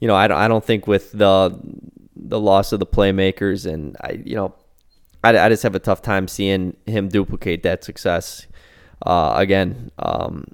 you 0.00 0.08
know, 0.08 0.16
I 0.16 0.26
don't, 0.28 0.38
I 0.38 0.48
don't 0.48 0.64
think 0.64 0.86
with 0.86 1.12
the 1.12 1.58
the 2.16 2.40
loss 2.40 2.72
of 2.72 2.80
the 2.80 2.86
playmakers 2.86 3.70
and 3.70 3.96
I, 4.00 4.22
you 4.24 4.34
know, 4.34 4.54
I, 5.24 5.46
I 5.46 5.48
just 5.48 5.62
have 5.62 5.74
a 5.74 5.80
tough 5.80 6.02
time 6.02 6.28
seeing 6.28 6.76
him 6.86 7.08
duplicate 7.08 7.62
that 7.62 7.82
success 7.82 8.46
uh, 9.06 9.34
again 9.36 9.90
um, 9.98 10.44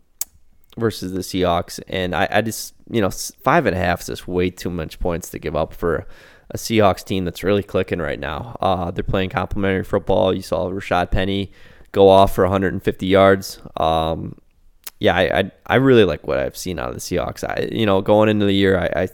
versus 0.78 1.12
the 1.12 1.20
Seahawks. 1.20 1.80
And 1.88 2.14
I, 2.14 2.28
I 2.30 2.40
just, 2.40 2.74
you 2.90 3.00
know, 3.00 3.10
five 3.10 3.66
and 3.66 3.76
a 3.76 3.78
half 3.78 4.00
is 4.00 4.06
just 4.06 4.28
way 4.28 4.50
too 4.50 4.70
much 4.70 4.98
points 5.00 5.30
to 5.30 5.38
give 5.38 5.56
up 5.56 5.74
for 5.74 6.06
a 6.50 6.56
Seahawks 6.56 7.04
team 7.04 7.24
that's 7.24 7.42
really 7.42 7.62
clicking 7.62 7.98
right 7.98 8.18
now. 8.18 8.56
Uh, 8.60 8.90
they're 8.90 9.04
playing 9.04 9.30
complementary 9.30 9.84
football. 9.84 10.34
You 10.34 10.42
saw 10.42 10.68
Rashaad 10.70 11.10
Penny 11.10 11.52
go 11.92 12.08
off 12.08 12.34
for 12.34 12.44
150 12.44 13.06
yards. 13.06 13.60
Um, 13.76 14.36
yeah, 14.98 15.16
I, 15.16 15.38
I, 15.38 15.50
I 15.66 15.74
really 15.76 16.04
like 16.04 16.26
what 16.26 16.38
I've 16.38 16.56
seen 16.56 16.78
out 16.78 16.90
of 16.90 16.94
the 16.94 17.00
Seahawks. 17.00 17.42
I 17.42 17.68
you 17.72 17.86
know 17.86 18.02
going 18.02 18.28
into 18.28 18.46
the 18.46 18.52
year, 18.52 18.78
I, 18.78 19.02
I 19.04 19.08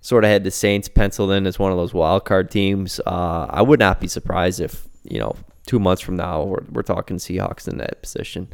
sort 0.00 0.24
of 0.24 0.30
had 0.30 0.44
the 0.44 0.50
Saints 0.50 0.88
penciled 0.88 1.32
in 1.32 1.46
as 1.46 1.58
one 1.58 1.72
of 1.72 1.78
those 1.78 1.92
wild 1.92 2.24
card 2.24 2.50
teams. 2.50 3.00
Uh, 3.04 3.46
I 3.50 3.62
would 3.62 3.80
not 3.80 4.00
be 4.00 4.06
surprised 4.06 4.60
if 4.60 4.86
you 5.04 5.18
know 5.18 5.36
two 5.66 5.78
months 5.78 6.02
from 6.02 6.16
now 6.16 6.42
we're, 6.42 6.62
we're 6.70 6.82
talking 6.82 7.16
Seahawks 7.16 7.68
in 7.68 7.78
that 7.78 8.02
position, 8.02 8.48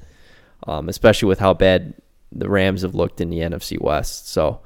um, 0.67 0.89
especially 0.89 1.29
with 1.29 1.39
how 1.39 1.55
bad 1.55 1.95
the 2.33 2.49
Rams 2.49 2.83
have 2.83 2.95
looked 2.95 3.21
in 3.21 3.31
the 3.31 3.39
NFC 3.39 3.81
West. 3.81 4.29
So 4.29 4.61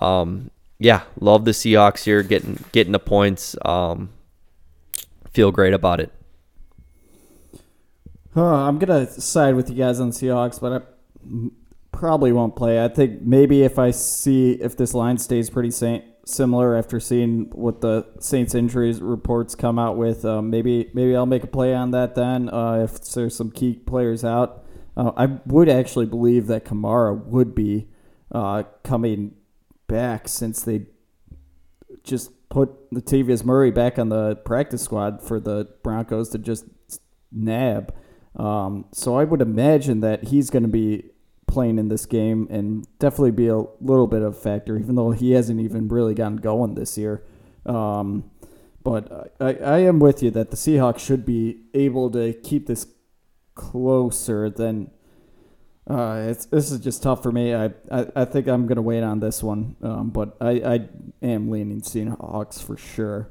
um, 0.00 0.50
yeah, 0.78 1.02
love 1.20 1.44
the 1.44 1.52
Seahawks 1.52 2.04
here 2.04 2.22
getting 2.22 2.64
getting 2.72 2.92
the 2.92 2.98
points. 2.98 3.56
Um, 3.64 4.10
feel 5.30 5.52
great 5.52 5.74
about 5.74 6.00
it. 6.00 6.12
Huh, 8.34 8.66
I'm 8.68 8.78
gonna 8.78 9.10
side 9.10 9.54
with 9.54 9.70
you 9.70 9.76
guys 9.76 9.98
on 9.98 10.10
Seahawks, 10.10 10.60
but 10.60 10.72
I 10.72 11.50
probably 11.92 12.32
won't 12.32 12.54
play. 12.54 12.84
I 12.84 12.88
think 12.88 13.22
maybe 13.22 13.62
if 13.62 13.78
I 13.78 13.90
see 13.90 14.52
if 14.52 14.76
this 14.76 14.92
line 14.92 15.16
stays 15.16 15.48
pretty 15.48 15.70
sa- 15.70 16.00
similar 16.26 16.76
after 16.76 16.98
seeing 16.98 17.48
what 17.52 17.80
the 17.80 18.04
Saints 18.18 18.54
injuries 18.54 19.00
reports 19.00 19.54
come 19.54 19.78
out 19.78 19.96
with, 19.96 20.24
um, 20.24 20.50
maybe 20.50 20.90
maybe 20.92 21.16
I'll 21.16 21.24
make 21.24 21.44
a 21.44 21.48
play 21.48 21.74
on 21.74 21.92
that 21.92 22.14
then. 22.14 22.50
Uh, 22.50 22.84
if 22.84 23.00
there's 23.12 23.34
some 23.34 23.50
key 23.50 23.74
players 23.74 24.24
out, 24.24 24.64
uh, 24.96 25.12
I 25.16 25.26
would 25.46 25.68
actually 25.68 26.06
believe 26.06 26.48
that 26.48 26.64
Kamara 26.64 27.24
would 27.26 27.54
be 27.54 27.88
uh, 28.32 28.64
coming 28.82 29.34
back 29.86 30.28
since 30.28 30.62
they 30.62 30.86
just 32.02 32.48
put 32.48 32.90
Latavius 32.90 33.44
Murray 33.44 33.70
back 33.70 33.98
on 33.98 34.08
the 34.08 34.36
practice 34.36 34.82
squad 34.82 35.22
for 35.22 35.38
the 35.38 35.68
Broncos 35.82 36.30
to 36.30 36.38
just 36.38 36.64
nab. 37.30 37.94
Um, 38.34 38.86
so 38.92 39.16
I 39.16 39.24
would 39.24 39.40
imagine 39.40 40.00
that 40.00 40.24
he's 40.24 40.50
going 40.50 40.62
to 40.64 40.68
be 40.68 41.10
playing 41.46 41.78
in 41.78 41.88
this 41.88 42.06
game 42.06 42.46
and 42.50 42.86
definitely 42.98 43.30
be 43.30 43.48
a 43.48 43.58
little 43.80 44.06
bit 44.06 44.22
of 44.22 44.36
a 44.36 44.38
factor, 44.38 44.76
even 44.78 44.94
though 44.94 45.12
he 45.12 45.32
hasn't 45.32 45.60
even 45.60 45.88
really 45.88 46.14
gotten 46.14 46.36
going 46.36 46.74
this 46.74 46.98
year. 46.98 47.24
Um, 47.64 48.30
but 48.82 49.34
I, 49.40 49.54
I 49.54 49.78
am 49.78 49.98
with 49.98 50.22
you 50.22 50.30
that 50.32 50.50
the 50.50 50.56
Seahawks 50.56 51.00
should 51.00 51.24
be 51.24 51.62
able 51.74 52.10
to 52.10 52.32
keep 52.32 52.66
this 52.66 52.86
closer 53.54 54.50
than 54.50 54.90
uh, 55.88 56.26
it's 56.28 56.46
this 56.46 56.72
is 56.72 56.80
just 56.80 57.02
tough 57.02 57.22
for 57.22 57.30
me. 57.30 57.54
I 57.54 57.66
I, 57.90 58.06
I 58.16 58.24
think 58.24 58.48
I'm 58.48 58.66
gonna 58.66 58.82
wait 58.82 59.02
on 59.02 59.20
this 59.20 59.42
one, 59.42 59.76
um, 59.82 60.10
but 60.10 60.36
I, 60.40 60.50
I 60.50 60.88
am 61.22 61.50
leaning 61.50 61.80
Seahawks 61.80 62.62
for 62.62 62.76
sure. 62.76 63.30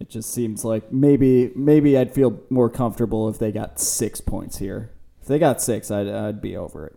It 0.00 0.08
just 0.08 0.32
seems 0.32 0.64
like 0.64 0.90
maybe 0.90 1.52
maybe 1.54 1.96
I'd 1.98 2.14
feel 2.14 2.40
more 2.48 2.70
comfortable 2.70 3.28
if 3.28 3.38
they 3.38 3.52
got 3.52 3.78
six 3.78 4.20
points 4.20 4.58
here. 4.58 4.90
If 5.20 5.28
they 5.28 5.38
got 5.38 5.60
six, 5.60 5.90
I'd 5.90 6.08
I'd 6.08 6.40
be 6.40 6.56
over 6.56 6.86
it. 6.86 6.96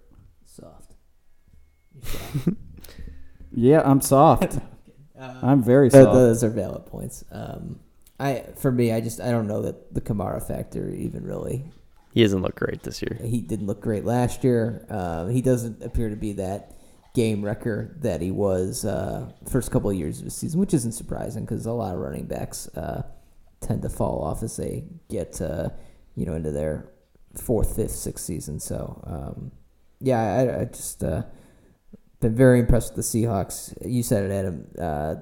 Soft. 2.05 2.47
Yeah, 3.51 3.81
I'm 3.83 4.01
soft. 4.01 4.59
Uh, 5.17 5.33
I'm 5.43 5.63
very 5.63 5.89
soft. 5.89 6.13
those 6.13 6.43
are 6.43 6.49
valid 6.49 6.85
points. 6.87 7.23
Um, 7.31 7.79
I 8.19 8.43
for 8.57 8.69
me, 8.69 8.91
I 8.91 8.99
just 8.99 9.21
I 9.21 9.31
don't 9.31 9.47
know 9.47 9.61
that 9.61 9.93
the 9.93 10.01
Kamara 10.01 10.45
factor 10.45 10.89
even 10.89 11.23
really. 11.23 11.71
He 12.13 12.21
doesn't 12.21 12.41
look 12.41 12.55
great 12.55 12.83
this 12.83 13.01
year. 13.01 13.17
He 13.23 13.39
didn't 13.39 13.65
look 13.65 13.79
great 13.79 14.03
last 14.03 14.43
year. 14.43 14.85
Uh, 14.89 15.27
he 15.27 15.41
doesn't 15.41 15.81
appear 15.81 16.09
to 16.09 16.17
be 16.17 16.33
that 16.33 16.75
game 17.13 17.45
wrecker 17.45 17.95
that 18.01 18.19
he 18.19 18.29
was 18.29 18.83
uh, 18.83 19.31
first 19.49 19.71
couple 19.71 19.89
of 19.89 19.95
years 19.95 20.19
of 20.19 20.25
the 20.25 20.31
season, 20.31 20.59
which 20.59 20.73
isn't 20.73 20.91
surprising 20.91 21.45
because 21.45 21.65
a 21.65 21.71
lot 21.71 21.93
of 21.93 22.01
running 22.01 22.25
backs 22.25 22.67
uh, 22.75 23.03
tend 23.61 23.83
to 23.83 23.89
fall 23.89 24.21
off 24.21 24.43
as 24.43 24.57
they 24.57 24.83
get 25.09 25.39
uh, 25.41 25.69
you 26.15 26.25
know 26.25 26.33
into 26.33 26.51
their 26.51 26.89
fourth, 27.35 27.77
fifth, 27.77 27.91
sixth 27.91 28.25
season. 28.25 28.59
So 28.59 29.01
um, 29.07 29.51
yeah, 30.01 30.19
I, 30.19 30.61
I 30.61 30.65
just 30.65 31.03
uh, 31.05 31.23
been 32.19 32.35
very 32.35 32.59
impressed 32.59 32.95
with 32.95 33.05
the 33.05 33.23
Seahawks. 33.23 33.73
You 33.85 34.03
said 34.03 34.29
it, 34.29 34.31
Adam. 34.33 34.67
Uh, 34.79 35.15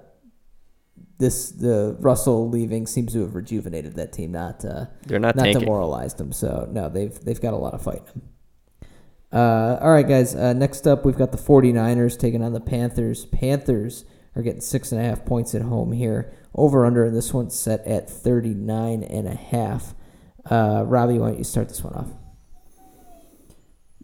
this 1.19 1.51
the 1.51 1.95
Russell 1.99 2.49
leaving 2.49 2.85
seems 2.87 3.13
to 3.13 3.21
have 3.21 3.35
rejuvenated 3.35 3.95
that 3.95 4.11
team, 4.13 4.31
not 4.31 4.63
uh, 4.65 4.85
They're 5.05 5.19
not 5.19 5.35
not 5.35 5.43
tanking. 5.43 5.61
demoralized 5.61 6.17
them. 6.17 6.31
So 6.31 6.67
no, 6.71 6.89
they've 6.89 7.17
they've 7.23 7.39
got 7.39 7.53
a 7.53 7.57
lot 7.57 7.73
of 7.73 7.81
fight 7.81 7.99
in 7.99 8.05
them. 8.05 8.21
Uh, 9.31 9.77
all 9.81 9.91
right, 9.91 10.07
guys. 10.07 10.35
Uh, 10.35 10.53
next 10.53 10.85
up, 10.87 11.05
we've 11.05 11.17
got 11.17 11.31
the 11.31 11.37
49ers 11.37 12.19
taking 12.19 12.43
on 12.43 12.53
the 12.53 12.59
Panthers. 12.59 13.25
Panthers 13.25 14.05
are 14.35 14.41
getting 14.43 14.61
six 14.61 14.91
and 14.91 15.01
a 15.01 15.03
half 15.03 15.25
points 15.25 15.55
at 15.55 15.61
home 15.63 15.91
here. 15.91 16.33
Over 16.55 16.85
under 16.85 17.05
in 17.05 17.13
this 17.15 17.33
one 17.33 17.49
set 17.49 17.85
at 17.87 18.07
39 18.09 19.01
and 19.03 19.27
a 19.27 19.35
half. 19.35 19.95
Uh, 20.49 20.83
Robbie, 20.85 21.17
why 21.17 21.29
don't 21.29 21.37
you 21.39 21.43
start 21.43 21.69
this 21.69 21.83
one 21.83 21.93
off? 21.93 22.09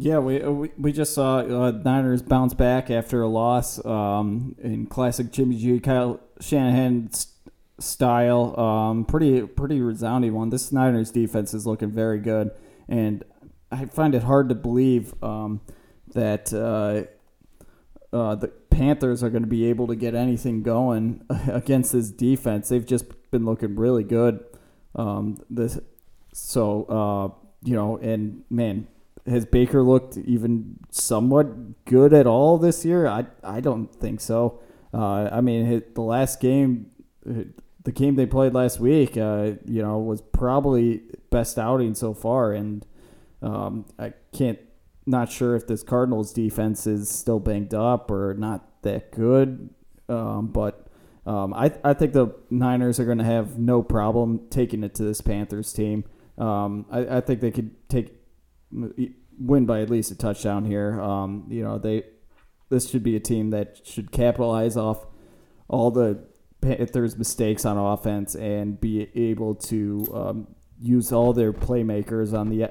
Yeah, 0.01 0.19
we 0.19 0.41
uh, 0.41 0.49
we, 0.49 0.71
we 0.77 0.93
just 0.93 1.13
saw 1.13 1.39
uh, 1.39 1.71
Niners 1.71 2.21
bounce 2.21 2.53
back 2.53 2.89
after 2.89 3.21
a 3.21 3.27
loss 3.27 3.84
um, 3.85 4.55
in 4.57 4.85
classic 4.85 5.30
Jimmy 5.30 5.57
G. 5.57 5.77
Kyle 5.81 6.21
Shanahan 6.39 7.09
s- 7.11 7.34
style. 7.80 8.57
Um, 8.57 9.03
pretty 9.03 9.41
pretty 9.41 9.81
resounding 9.81 10.34
one. 10.34 10.51
This 10.51 10.71
Niners 10.71 11.11
defense 11.11 11.53
is 11.53 11.67
looking 11.67 11.91
very 11.91 12.17
good, 12.19 12.51
and 12.88 13.26
I 13.73 13.88
find 13.88 14.15
it 14.15 14.23
hard 14.23 14.47
to 14.47 14.55
believe 14.55 15.13
um, 15.21 15.59
that 16.13 16.53
uh, 16.53 17.03
uh, 18.15 18.35
the 18.35 18.47
Panthers 18.47 19.21
are 19.21 19.30
going 19.30 19.43
to 19.43 19.49
be 19.49 19.65
able 19.65 19.88
to 19.88 19.97
get 19.97 20.15
anything 20.15 20.63
going 20.63 21.26
against 21.51 21.91
this 21.91 22.09
defense. 22.09 22.69
They've 22.69 22.85
just 22.85 23.31
been 23.31 23.43
looking 23.43 23.76
really 23.76 24.05
good. 24.05 24.45
Um, 24.95 25.39
this 25.49 25.77
so 26.34 26.85
uh, 26.85 27.45
you 27.65 27.76
know, 27.76 27.97
and 27.97 28.45
man, 28.49 28.88
has 29.30 29.45
Baker 29.45 29.81
looked 29.81 30.18
even 30.18 30.77
somewhat 30.89 31.85
good 31.85 32.14
at 32.14 32.27
all 32.27 32.57
this 32.57 32.84
year? 32.85 33.07
I 33.07 33.26
I 33.43 33.60
don't 33.60 33.93
think 33.93 34.22
so. 34.22 34.60
Uh, 34.93 35.30
I 35.31 35.41
mean, 35.41 35.65
his, 35.65 35.84
the 35.93 36.01
last 36.01 36.39
game, 36.39 36.91
the 37.23 37.91
game 37.91 38.15
they 38.15 38.26
played 38.26 38.53
last 38.53 38.80
week, 38.80 39.18
uh, 39.18 39.51
you 39.65 39.81
know, 39.81 39.99
was 39.99 40.22
probably 40.22 41.03
best 41.30 41.60
outing 41.60 41.93
so 41.95 42.14
far, 42.14 42.53
and 42.53 42.85
um, 43.41 43.85
I 43.97 44.14
can't 44.34 44.60
not 45.06 45.31
sure 45.31 45.56
if 45.56 45.68
this 45.68 45.81
Cardinals 45.84 46.34
defense 46.34 46.85
is 46.85 47.10
still 47.10 47.39
banged 47.39 47.73
up 47.73 48.11
or 48.11 48.34
not 48.34 48.81
that 48.84 49.11
good, 49.11 49.69
um, 50.07 50.47
but. 50.47 50.85
Um, 51.26 51.53
I, 51.53 51.72
I 51.84 51.93
think 51.93 52.14
the 52.14 52.34
Niners 52.49 52.99
are 52.99 53.06
going 53.06 53.19
to 53.19 53.23
have 53.23 53.60
no 53.60 53.84
problem 53.84 54.47
taking 54.49 54.84
it 54.84 54.95
to 54.95 55.03
this 55.03 55.22
Panthers 55.22 55.72
team. 55.72 56.03
Um, 56.39 56.88
I, 56.89 57.18
I 57.18 57.22
think 57.22 57.41
they 57.41 57.51
could 57.51 57.88
take 57.88 58.15
win 59.40 59.66
by 59.66 59.82
at 59.82 59.90
least 59.90 60.11
a 60.11 60.16
touchdown 60.16 60.66
here. 60.66 60.99
Um, 61.02 61.45
you 61.49 61.64
know, 61.64 61.78
they 61.78 62.03
this 62.70 62.90
should 62.90 63.03
be 63.03 63.16
a 63.16 63.20
team 63.20 63.49
that 63.49 63.82
should 63.84 64.11
capitalize 64.11 64.78
off 64.78 65.07
all 65.68 65.91
the 65.91 66.24
Panthers' 66.61 67.18
mistakes 67.18 67.66
on 67.66 67.78
offense 67.78 68.36
and 68.36 68.80
be 68.80 69.10
able 69.16 69.56
to 69.56 70.07
um, 70.14 70.48
use 70.80 71.11
all 71.11 71.34
their 71.34 71.53
playmakers 71.53 72.38
on 72.38 72.49
the 72.49 72.70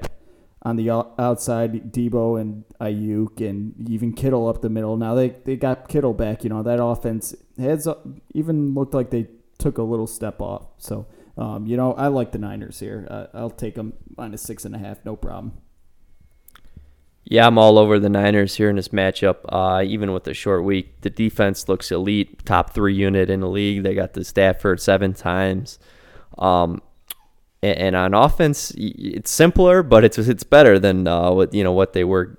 on 0.61 0.75
the 0.75 0.89
outside, 0.91 1.93
Deebo 1.93 2.39
and 2.39 2.65
Aiyuk 2.81 3.39
and 3.47 3.89
even 3.89 4.11
Kittle 4.11 4.47
up 4.47 4.61
the 4.61 4.69
middle. 4.69 4.97
Now 4.97 5.15
they, 5.15 5.29
they 5.45 5.55
got 5.55 5.87
Kittle 5.87 6.13
back. 6.13 6.43
You 6.43 6.49
know 6.49 6.63
that 6.63 6.83
offense 6.83 7.33
has 7.57 7.87
even 8.33 8.73
looked 8.73 8.93
like 8.93 9.09
they 9.09 9.27
took 9.57 9.77
a 9.77 9.83
little 9.83 10.07
step 10.07 10.41
off. 10.41 10.67
So 10.77 11.07
um, 11.37 11.65
you 11.65 11.77
know 11.77 11.93
I 11.93 12.07
like 12.07 12.31
the 12.31 12.39
Niners 12.39 12.79
here. 12.79 13.07
Uh, 13.09 13.27
I'll 13.33 13.49
take 13.49 13.75
them 13.75 13.93
minus 14.17 14.41
six 14.41 14.65
and 14.65 14.75
a 14.75 14.77
half, 14.77 15.03
no 15.05 15.15
problem. 15.15 15.53
Yeah, 17.29 17.45
I'm 17.45 17.59
all 17.59 17.77
over 17.77 17.99
the 17.99 18.09
Niners 18.09 18.55
here 18.55 18.71
in 18.71 18.75
this 18.75 18.87
matchup. 18.87 19.37
Uh, 19.47 19.83
even 19.85 20.13
with 20.13 20.23
the 20.23 20.33
short 20.33 20.63
week, 20.63 21.01
the 21.01 21.11
defense 21.11 21.69
looks 21.69 21.91
elite, 21.91 22.43
top 22.43 22.73
three 22.73 22.95
unit 22.95 23.29
in 23.29 23.39
the 23.39 23.47
league. 23.47 23.83
They 23.83 23.93
got 23.93 24.13
the 24.13 24.25
Stafford 24.25 24.81
seven 24.81 25.13
times. 25.13 25.77
Um, 26.39 26.81
and, 27.61 27.77
and, 27.77 27.95
on 27.95 28.15
offense, 28.15 28.73
it's 28.75 29.29
simpler, 29.29 29.83
but 29.83 30.03
it's 30.03 30.17
it's 30.17 30.43
better 30.43 30.79
than 30.79 31.07
uh, 31.07 31.29
what 31.29 31.53
you 31.53 31.63
know 31.63 31.71
what 31.71 31.93
they 31.93 32.03
were 32.03 32.35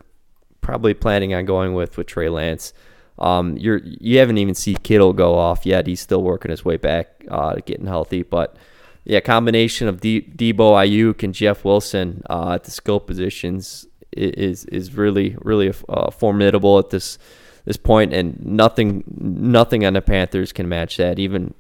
probably 0.61 0.95
planning 0.95 1.35
on 1.35 1.45
going 1.45 1.75
with 1.75 1.97
with 1.97 2.09
Trey 2.09 2.29
Lance. 2.29 2.73
Um, 3.21 3.57
you're 3.59 3.81
you 3.85 4.19
haven't 4.19 4.39
even 4.39 4.57
seen 4.57 4.77
Kittle 4.79 5.13
go 5.13 5.37
off 5.39 5.65
yet. 5.67 5.87
He's 5.87 6.01
still 6.01 6.25
working 6.25 6.51
his 6.51 6.65
way 6.65 6.79
back, 6.79 7.25
uh, 7.29 7.57
getting 7.65 7.87
healthy. 7.87 8.25
But 8.25 8.57
yeah, 9.05 9.21
combination 9.21 9.87
of 9.87 10.01
D- 10.01 10.23
Deebo, 10.23 10.57
Aiyuk, 10.57 11.23
and 11.23 11.33
Jeff 11.33 11.65
Wilson 11.65 12.25
uh, 12.29 12.55
at 12.55 12.65
the 12.65 12.73
skill 12.73 12.99
positions 12.99 13.87
is 14.13 14.65
is 14.67 14.95
really 14.95 15.37
really 15.41 15.73
uh, 15.89 16.11
formidable 16.11 16.79
at 16.79 16.91
this 16.91 17.19
this 17.65 17.77
point, 17.77 18.13
and 18.13 18.45
nothing 18.45 19.05
nothing 19.07 19.85
on 19.85 19.93
the 19.93 20.03
Panthers 20.03 20.53
can 20.53 20.69
match 20.69 20.97
that. 20.97 21.19
Even 21.19 21.55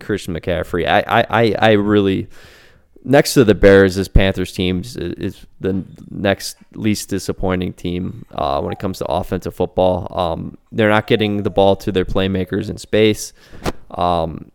Christian 0.00 0.34
McCaffrey, 0.34 0.86
I 0.86 1.24
I 1.28 1.54
I 1.58 1.72
really 1.72 2.28
next 3.04 3.34
to 3.34 3.44
the 3.44 3.54
Bears, 3.54 3.96
this 3.96 4.08
Panthers 4.08 4.52
team 4.52 4.80
is, 4.80 5.46
the 5.60 5.84
next 6.10 6.56
least 6.74 7.08
disappointing 7.08 7.72
team 7.72 8.24
uh, 8.32 8.60
when 8.60 8.72
it 8.72 8.78
comes 8.78 8.98
to 8.98 9.06
offensive 9.06 9.54
football. 9.54 10.06
Um, 10.16 10.58
they're 10.70 10.88
not 10.88 11.06
getting 11.06 11.42
the 11.42 11.50
ball 11.50 11.76
to 11.76 11.92
their 11.92 12.04
playmakers 12.04 12.70
in 12.70 12.78
space. 12.78 13.32
Um, 13.90 14.50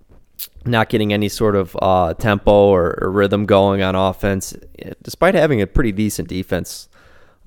not 0.65 0.89
getting 0.89 1.13
any 1.13 1.29
sort 1.29 1.55
of 1.55 1.77
uh, 1.81 2.13
tempo 2.15 2.51
or, 2.51 2.97
or, 3.01 3.09
rhythm 3.09 3.45
going 3.45 3.81
on 3.81 3.95
offense, 3.95 4.53
despite 5.01 5.33
having 5.33 5.61
a 5.61 5.67
pretty 5.67 5.93
decent 5.93 6.27
defense. 6.27 6.89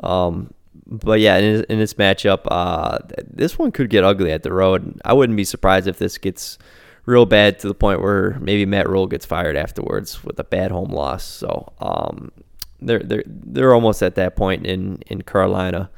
Um, 0.02 0.52
but 0.86 1.20
yeah, 1.20 1.36
in, 1.38 1.64
in 1.68 1.78
this 1.78 1.94
matchup, 1.94 2.40
uh, 2.46 2.98
this 3.26 3.58
one 3.58 3.72
could 3.72 3.90
get 3.90 4.04
ugly 4.04 4.32
at 4.32 4.42
the 4.42 4.52
road. 4.52 5.00
I 5.04 5.12
wouldn't 5.12 5.36
be 5.36 5.44
surprised 5.44 5.86
if 5.86 5.98
this 5.98 6.18
gets 6.18 6.58
real 7.06 7.26
bad 7.26 7.58
to 7.60 7.68
the 7.68 7.74
point 7.74 8.02
where 8.02 8.38
maybe 8.40 8.66
Matt 8.66 8.88
Rhule 8.88 9.06
gets 9.06 9.24
fired 9.24 9.56
afterwards 9.56 10.22
with 10.24 10.38
a 10.38 10.44
bad 10.44 10.70
home 10.70 10.90
loss. 10.90 11.24
So 11.24 11.72
um, 11.80 12.32
they're 12.80 13.00
they're 13.00 13.24
they're 13.26 13.74
almost 13.74 14.02
at 14.02 14.16
that 14.16 14.36
point 14.36 14.66
in 14.66 14.98
in 15.06 15.22
Carolina. 15.22 15.90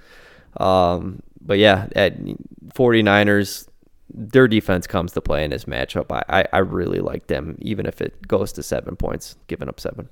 Um, 0.58 1.22
but 1.40 1.58
yeah, 1.58 1.88
at 1.96 2.18
49ers, 2.74 3.68
their 4.12 4.46
defense 4.46 4.86
comes 4.86 5.12
to 5.12 5.20
play 5.20 5.44
in 5.44 5.50
this 5.50 5.64
matchup. 5.64 6.06
I, 6.10 6.40
I, 6.40 6.46
I 6.52 6.58
really 6.58 7.00
like 7.00 7.26
them, 7.26 7.56
even 7.60 7.86
if 7.86 8.00
it 8.00 8.28
goes 8.28 8.52
to 8.52 8.62
seven 8.62 8.96
points, 8.96 9.36
giving 9.48 9.68
up 9.68 9.80
seven. 9.80 10.08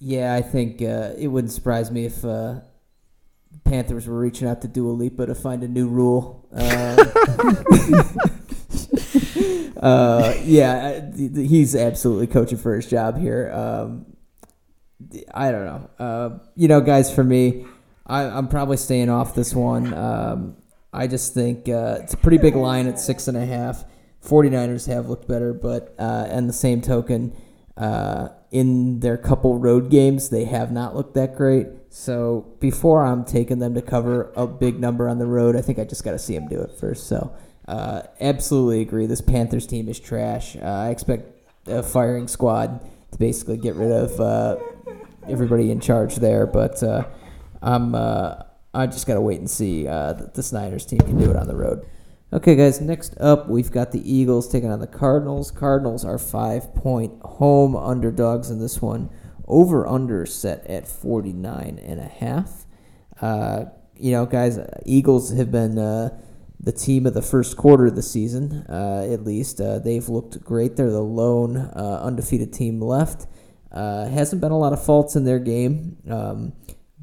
Yeah, 0.00 0.34
I 0.34 0.42
think 0.42 0.80
uh, 0.80 1.12
it 1.18 1.28
wouldn't 1.28 1.52
surprise 1.52 1.90
me 1.90 2.06
if 2.06 2.24
uh, 2.24 2.60
Panthers 3.64 4.06
were 4.06 4.18
reaching 4.18 4.48
out 4.48 4.62
to 4.62 4.68
Dua 4.68 4.92
Lipa 4.92 5.26
to 5.26 5.34
find 5.34 5.62
a 5.62 5.68
new 5.68 5.88
rule. 5.88 6.48
Uh, 6.54 6.96
uh, 9.82 10.34
yeah, 10.42 11.10
he's 11.16 11.76
absolutely 11.76 12.26
coaching 12.26 12.58
for 12.58 12.74
his 12.74 12.86
job 12.86 13.18
here. 13.18 13.52
Um, 13.52 14.06
I 15.34 15.50
don't 15.50 15.64
know. 15.64 15.90
Uh, 15.98 16.38
you 16.56 16.68
know, 16.68 16.80
guys, 16.80 17.14
for 17.14 17.24
me, 17.24 17.66
I, 18.06 18.22
am 18.24 18.48
probably 18.48 18.76
staying 18.76 19.10
off 19.10 19.34
this 19.34 19.54
one. 19.54 19.92
Um, 19.94 20.56
I 20.92 21.06
just 21.06 21.34
think 21.34 21.68
uh, 21.68 21.98
it's 22.02 22.14
a 22.14 22.16
pretty 22.16 22.38
big 22.38 22.56
line 22.56 22.86
at 22.86 22.98
six 22.98 23.28
and 23.28 23.36
a 23.36 23.44
half. 23.44 23.84
49ers 24.24 24.86
have 24.88 25.08
looked 25.08 25.28
better, 25.28 25.52
but 25.52 25.94
uh, 25.98 26.26
and 26.28 26.48
the 26.48 26.52
same 26.54 26.80
token, 26.80 27.36
uh, 27.76 28.28
in 28.50 29.00
their 29.00 29.16
couple 29.16 29.58
road 29.58 29.90
games, 29.90 30.30
they 30.30 30.44
have 30.44 30.72
not 30.72 30.96
looked 30.96 31.14
that 31.14 31.36
great. 31.36 31.66
So 31.90 32.46
before 32.60 33.04
I'm 33.04 33.24
taking 33.24 33.58
them 33.58 33.74
to 33.74 33.82
cover 33.82 34.32
a 34.36 34.46
big 34.46 34.78
number 34.78 35.08
on 35.08 35.18
the 35.18 35.26
road, 35.26 35.56
I 35.56 35.60
think 35.60 35.78
I 35.78 35.84
just 35.84 36.04
got 36.04 36.12
to 36.12 36.18
see 36.18 36.34
them 36.34 36.48
do 36.48 36.60
it 36.60 36.72
first. 36.78 37.06
So 37.06 37.34
uh, 37.66 38.02
absolutely 38.20 38.80
agree. 38.80 39.06
This 39.06 39.20
Panthers 39.20 39.66
team 39.66 39.88
is 39.88 40.00
trash. 40.00 40.56
Uh, 40.56 40.64
I 40.64 40.88
expect 40.90 41.30
a 41.66 41.82
firing 41.82 42.28
squad 42.28 42.80
to 43.12 43.18
basically 43.18 43.58
get 43.58 43.74
rid 43.74 43.90
of 43.90 44.20
uh, 44.20 44.56
everybody 45.28 45.70
in 45.70 45.80
charge 45.80 46.16
there, 46.16 46.46
but 46.46 46.82
uh, 46.82 47.06
I'm 47.62 47.94
uh, 47.94 48.42
I 48.72 48.86
just 48.86 49.06
got 49.06 49.14
to 49.14 49.20
wait 49.20 49.38
and 49.38 49.50
see 49.50 49.86
uh, 49.86 50.12
that 50.14 50.34
the 50.34 50.48
Niners 50.52 50.86
team 50.86 51.00
can 51.00 51.18
do 51.18 51.30
it 51.30 51.36
on 51.36 51.46
the 51.46 51.56
road. 51.56 51.86
Okay, 52.30 52.56
guys, 52.56 52.78
next 52.78 53.16
up, 53.18 53.48
we've 53.48 53.70
got 53.70 53.92
the 53.92 54.12
Eagles 54.12 54.52
taking 54.52 54.70
on 54.70 54.80
the 54.80 54.86
Cardinals. 54.86 55.50
Cardinals 55.50 56.04
are 56.04 56.18
five 56.18 56.74
point 56.74 57.22
home 57.22 57.74
underdogs 57.74 58.50
in 58.50 58.58
this 58.58 58.82
one. 58.82 59.08
Over 59.46 59.86
under 59.86 60.26
set 60.26 60.66
at 60.66 60.86
49 60.86 61.80
and 61.82 61.98
a 61.98 62.04
half. 62.04 62.66
Uh, 63.22 63.64
you 63.96 64.12
know, 64.12 64.26
guys, 64.26 64.58
Eagles 64.84 65.32
have 65.32 65.50
been 65.50 65.78
uh, 65.78 66.20
the 66.60 66.70
team 66.70 67.06
of 67.06 67.14
the 67.14 67.22
first 67.22 67.56
quarter 67.56 67.86
of 67.86 67.96
the 67.96 68.02
season, 68.02 68.66
uh, 68.68 69.08
at 69.10 69.24
least. 69.24 69.58
Uh, 69.58 69.78
they've 69.78 70.06
looked 70.06 70.44
great. 70.44 70.76
They're 70.76 70.90
the 70.90 71.00
lone 71.00 71.56
uh, 71.56 72.00
undefeated 72.02 72.52
team 72.52 72.78
left. 72.78 73.26
Uh, 73.72 74.06
hasn't 74.06 74.42
been 74.42 74.52
a 74.52 74.58
lot 74.58 74.74
of 74.74 74.84
faults 74.84 75.16
in 75.16 75.24
their 75.24 75.38
game. 75.38 75.96
Um, 76.10 76.52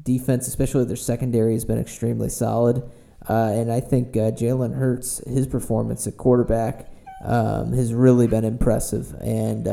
defense, 0.00 0.46
especially 0.46 0.84
their 0.84 0.94
secondary, 0.94 1.54
has 1.54 1.64
been 1.64 1.78
extremely 1.78 2.28
solid. 2.28 2.88
And 3.28 3.72
I 3.72 3.80
think 3.80 4.12
Jalen 4.12 4.76
Hurts, 4.76 5.18
his 5.26 5.46
performance 5.46 6.06
at 6.06 6.16
quarterback, 6.16 6.88
um, 7.24 7.72
has 7.72 7.92
really 7.92 8.26
been 8.26 8.44
impressive. 8.44 9.14
And, 9.20 9.66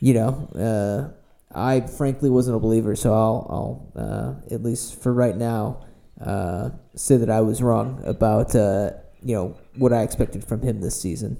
you 0.00 0.14
know, 0.14 1.12
I 1.56 1.80
frankly 1.80 2.28
wasn't 2.28 2.56
a 2.56 2.60
believer, 2.60 2.94
so 2.94 3.14
I'll, 3.14 3.90
I'll 3.96 4.02
uh, 4.02 4.54
at 4.54 4.62
least 4.62 5.00
for 5.02 5.12
right 5.12 5.36
now, 5.36 5.86
uh, 6.20 6.70
say 6.94 7.16
that 7.16 7.30
I 7.30 7.40
was 7.40 7.62
wrong 7.62 8.02
about 8.04 8.54
uh, 8.54 8.90
you 9.22 9.34
know 9.34 9.56
what 9.76 9.92
I 9.92 10.02
expected 10.02 10.44
from 10.44 10.60
him 10.60 10.80
this 10.80 11.00
season. 11.00 11.38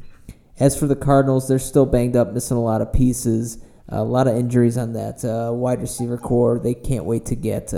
As 0.58 0.78
for 0.78 0.86
the 0.86 0.96
Cardinals, 0.96 1.48
they're 1.48 1.58
still 1.58 1.84
banged 1.84 2.16
up, 2.16 2.32
missing 2.32 2.56
a 2.56 2.62
lot 2.62 2.80
of 2.80 2.92
pieces, 2.94 3.58
a 3.88 4.02
lot 4.02 4.26
of 4.26 4.36
injuries 4.36 4.78
on 4.78 4.94
that 4.94 5.22
uh, 5.22 5.52
wide 5.52 5.82
receiver 5.82 6.16
corps. 6.16 6.58
They 6.58 6.72
can't 6.72 7.04
wait 7.04 7.26
to 7.26 7.34
get 7.34 7.74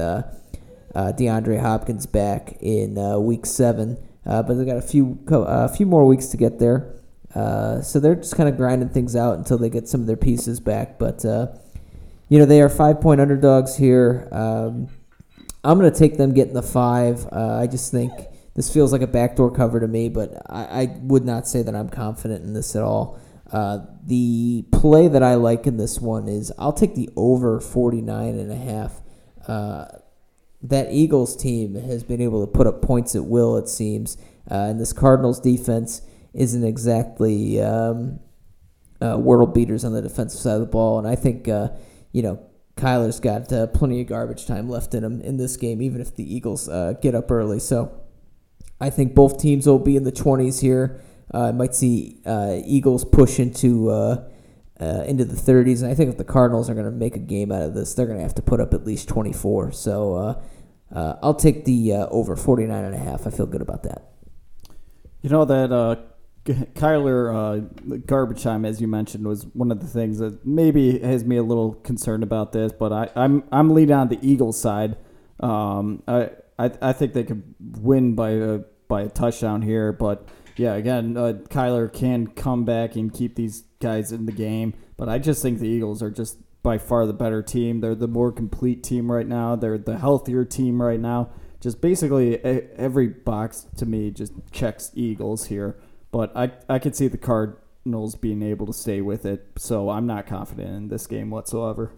uh, 0.94 0.98
uh, 0.98 1.12
DeAndre 1.12 1.60
Hopkins 1.60 2.06
back 2.06 2.56
in 2.60 2.94
Week 3.24 3.46
Seven, 3.46 3.96
but 4.24 4.48
they've 4.54 4.66
got 4.66 4.76
a 4.76 4.82
few 4.82 5.18
a 5.28 5.68
few 5.68 5.86
more 5.86 6.06
weeks 6.06 6.26
to 6.28 6.36
get 6.36 6.58
there. 6.58 6.94
so 7.34 8.00
they're 8.00 8.16
just 8.16 8.36
kind 8.36 8.48
of 8.48 8.56
grinding 8.56 8.88
things 8.88 9.14
out 9.16 9.38
until 9.38 9.58
they 9.58 9.70
get 9.70 9.88
some 9.88 10.00
of 10.00 10.06
their 10.06 10.16
pieces 10.16 10.60
back, 10.60 10.98
but 10.98 11.24
you 12.28 12.38
know, 12.38 12.44
they 12.44 12.60
are 12.60 12.68
five 12.68 13.00
point 13.00 13.20
underdogs 13.20 13.76
here. 13.76 14.28
Um, 14.30 14.88
I'm 15.64 15.78
gonna 15.78 15.90
take 15.90 16.16
them 16.16 16.34
getting 16.34 16.54
the 16.54 16.62
five. 16.62 17.26
Uh, 17.32 17.56
I 17.56 17.66
just 17.66 17.90
think 17.90 18.12
this 18.54 18.72
feels 18.72 18.92
like 18.92 19.02
a 19.02 19.06
backdoor 19.06 19.50
cover 19.50 19.80
to 19.80 19.88
me, 19.88 20.08
but 20.08 20.42
I, 20.46 20.62
I 20.62 20.96
would 21.02 21.24
not 21.24 21.48
say 21.48 21.62
that 21.62 21.74
I'm 21.74 21.88
confident 21.88 22.44
in 22.44 22.52
this 22.52 22.76
at 22.76 22.82
all. 22.82 23.18
Uh, 23.50 23.78
the 24.04 24.64
play 24.72 25.08
that 25.08 25.22
I 25.22 25.34
like 25.34 25.66
in 25.66 25.78
this 25.78 26.00
one 26.00 26.28
is 26.28 26.52
I'll 26.58 26.72
take 26.72 26.94
the 26.94 27.08
over 27.16 27.60
49 27.60 28.38
and 28.38 28.52
a 28.52 28.56
half. 28.56 29.00
Uh, 29.46 29.86
that 30.62 30.92
Eagles 30.92 31.36
team 31.36 31.74
has 31.74 32.02
been 32.02 32.20
able 32.20 32.44
to 32.44 32.50
put 32.50 32.66
up 32.66 32.82
points 32.82 33.14
at 33.14 33.24
will, 33.24 33.56
it 33.56 33.68
seems, 33.68 34.16
uh, 34.50 34.54
and 34.54 34.80
this 34.80 34.92
Cardinals 34.92 35.40
defense 35.40 36.02
isn't 36.34 36.64
exactly 36.64 37.60
um, 37.60 38.20
uh, 39.00 39.16
world 39.18 39.54
beaters 39.54 39.84
on 39.84 39.92
the 39.92 40.02
defensive 40.02 40.40
side 40.40 40.54
of 40.54 40.60
the 40.60 40.66
ball, 40.66 40.98
and 40.98 41.06
I 41.06 41.14
think 41.14 41.48
uh, 41.48 41.68
you 42.12 42.22
know 42.22 42.42
Kyler's 42.76 43.20
got 43.20 43.52
uh, 43.52 43.66
plenty 43.68 44.00
of 44.00 44.08
garbage 44.08 44.46
time 44.46 44.68
left 44.68 44.94
in 44.94 45.04
him 45.04 45.20
in 45.20 45.36
this 45.36 45.56
game, 45.56 45.80
even 45.80 46.00
if 46.00 46.14
the 46.16 46.34
Eagles 46.34 46.68
uh, 46.68 46.94
get 47.00 47.14
up 47.14 47.30
early. 47.30 47.60
So 47.60 48.00
I 48.80 48.90
think 48.90 49.14
both 49.14 49.38
teams 49.38 49.66
will 49.66 49.78
be 49.78 49.96
in 49.96 50.04
the 50.04 50.12
20s 50.12 50.60
here. 50.60 51.00
Uh, 51.32 51.48
I 51.48 51.52
might 51.52 51.74
see 51.74 52.20
Eagles 52.64 53.04
push 53.04 53.38
into 53.38 53.90
uh, 54.80 55.04
into 55.06 55.24
the 55.24 55.34
30s, 55.34 55.82
and 55.82 55.90
I 55.90 55.94
think 55.94 56.10
if 56.10 56.18
the 56.18 56.24
Cardinals 56.24 56.70
are 56.70 56.74
going 56.74 56.86
to 56.86 56.92
make 56.92 57.16
a 57.16 57.20
game 57.20 57.50
out 57.50 57.62
of 57.62 57.74
this, 57.74 57.94
they're 57.94 58.06
going 58.06 58.18
to 58.18 58.22
have 58.22 58.34
to 58.36 58.42
put 58.42 58.60
up 58.60 58.72
at 58.74 58.84
least 58.84 59.08
24. 59.08 59.72
So 59.72 60.14
uh, 60.14 60.42
uh, 60.94 61.16
I'll 61.22 61.34
take 61.34 61.64
the 61.64 61.94
uh, 61.94 62.06
over 62.06 62.36
49 62.36 62.84
and 62.84 62.94
a 62.94 62.98
half. 62.98 63.26
I 63.26 63.30
feel 63.30 63.46
good 63.46 63.62
about 63.62 63.82
that. 63.82 64.12
You 65.22 65.30
know 65.30 65.44
that 65.44 65.72
uh, 65.72 65.96
Kyler 66.44 67.34
uh, 67.34 67.96
garbage 68.06 68.42
time, 68.42 68.64
as 68.64 68.80
you 68.80 68.86
mentioned, 68.86 69.26
was 69.26 69.46
one 69.46 69.70
of 69.70 69.80
the 69.80 69.86
things 69.86 70.18
that 70.18 70.46
maybe 70.46 70.98
has 71.00 71.24
me 71.24 71.36
a 71.36 71.42
little 71.42 71.74
concerned 71.74 72.22
about 72.22 72.52
this. 72.52 72.72
But 72.72 72.92
I, 72.92 73.10
I'm 73.16 73.44
I'm 73.50 73.70
leaning 73.70 73.94
on 73.94 74.08
the 74.08 74.18
Eagles 74.22 74.60
side. 74.60 74.96
Um, 75.40 76.02
I, 76.06 76.30
I 76.58 76.70
I 76.80 76.92
think 76.92 77.12
they 77.14 77.24
could 77.24 77.42
win 77.58 78.14
by 78.14 78.30
a 78.30 78.58
by 78.86 79.02
a 79.02 79.08
touchdown 79.08 79.62
here, 79.62 79.92
but 79.92 80.28
yeah, 80.58 80.74
again, 80.74 81.16
uh, 81.16 81.34
Kyler 81.48 81.90
can 81.92 82.26
come 82.26 82.64
back 82.64 82.96
and 82.96 83.12
keep 83.12 83.36
these 83.36 83.62
guys 83.80 84.10
in 84.10 84.26
the 84.26 84.32
game. 84.32 84.74
But 84.96 85.08
I 85.08 85.18
just 85.18 85.40
think 85.40 85.60
the 85.60 85.68
Eagles 85.68 86.02
are 86.02 86.10
just 86.10 86.38
by 86.62 86.78
far 86.78 87.06
the 87.06 87.12
better 87.12 87.42
team. 87.42 87.80
They're 87.80 87.94
the 87.94 88.08
more 88.08 88.32
complete 88.32 88.82
team 88.82 89.10
right 89.10 89.26
now. 89.26 89.54
They're 89.54 89.78
the 89.78 89.98
healthier 89.98 90.44
team 90.44 90.82
right 90.82 90.98
now. 90.98 91.30
Just 91.60 91.80
basically 91.80 92.44
every 92.44 93.06
box 93.08 93.66
to 93.76 93.86
me 93.86 94.10
just 94.10 94.32
checks 94.50 94.90
Eagles 94.94 95.46
here. 95.46 95.76
But 96.10 96.36
I 96.36 96.52
I 96.68 96.78
could 96.78 96.96
see 96.96 97.06
the 97.06 97.18
Cardinals 97.18 98.16
being 98.16 98.42
able 98.42 98.66
to 98.66 98.72
stay 98.72 99.00
with 99.00 99.24
it. 99.24 99.46
So 99.56 99.90
I'm 99.90 100.06
not 100.06 100.26
confident 100.26 100.70
in 100.70 100.88
this 100.88 101.06
game 101.06 101.30
whatsoever. 101.30 101.92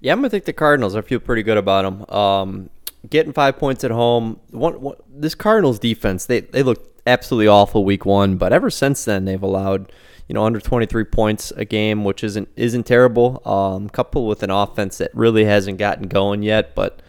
Yeah, 0.00 0.12
I'm 0.12 0.18
gonna 0.18 0.30
take 0.30 0.44
the 0.46 0.52
Cardinals. 0.52 0.96
I 0.96 1.02
feel 1.02 1.20
pretty 1.20 1.44
good 1.44 1.58
about 1.58 1.82
them. 1.82 2.16
Um, 2.16 2.70
getting 3.08 3.32
five 3.32 3.56
points 3.56 3.84
at 3.84 3.92
home. 3.92 4.40
One, 4.50 4.80
one, 4.80 4.96
this 5.08 5.36
Cardinals 5.36 5.78
defense, 5.78 6.26
they 6.26 6.40
they 6.40 6.64
looked 6.64 6.91
absolutely 7.06 7.48
awful 7.48 7.84
week 7.84 8.04
one, 8.04 8.36
but 8.36 8.52
ever 8.52 8.70
since 8.70 9.04
then 9.04 9.24
they've 9.24 9.42
allowed 9.42 9.92
you 10.28 10.34
know 10.34 10.44
under 10.44 10.60
23 10.60 11.04
points 11.04 11.50
a 11.56 11.64
game, 11.64 12.04
which 12.04 12.24
isn't 12.24 12.48
isn't 12.56 12.84
terrible. 12.84 13.42
Um, 13.46 13.88
coupled 13.88 14.28
with 14.28 14.42
an 14.42 14.50
offense 14.50 14.98
that 14.98 15.10
really 15.14 15.44
hasn't 15.44 15.78
gotten 15.78 16.08
going 16.08 16.42
yet, 16.42 16.74
but 16.74 17.02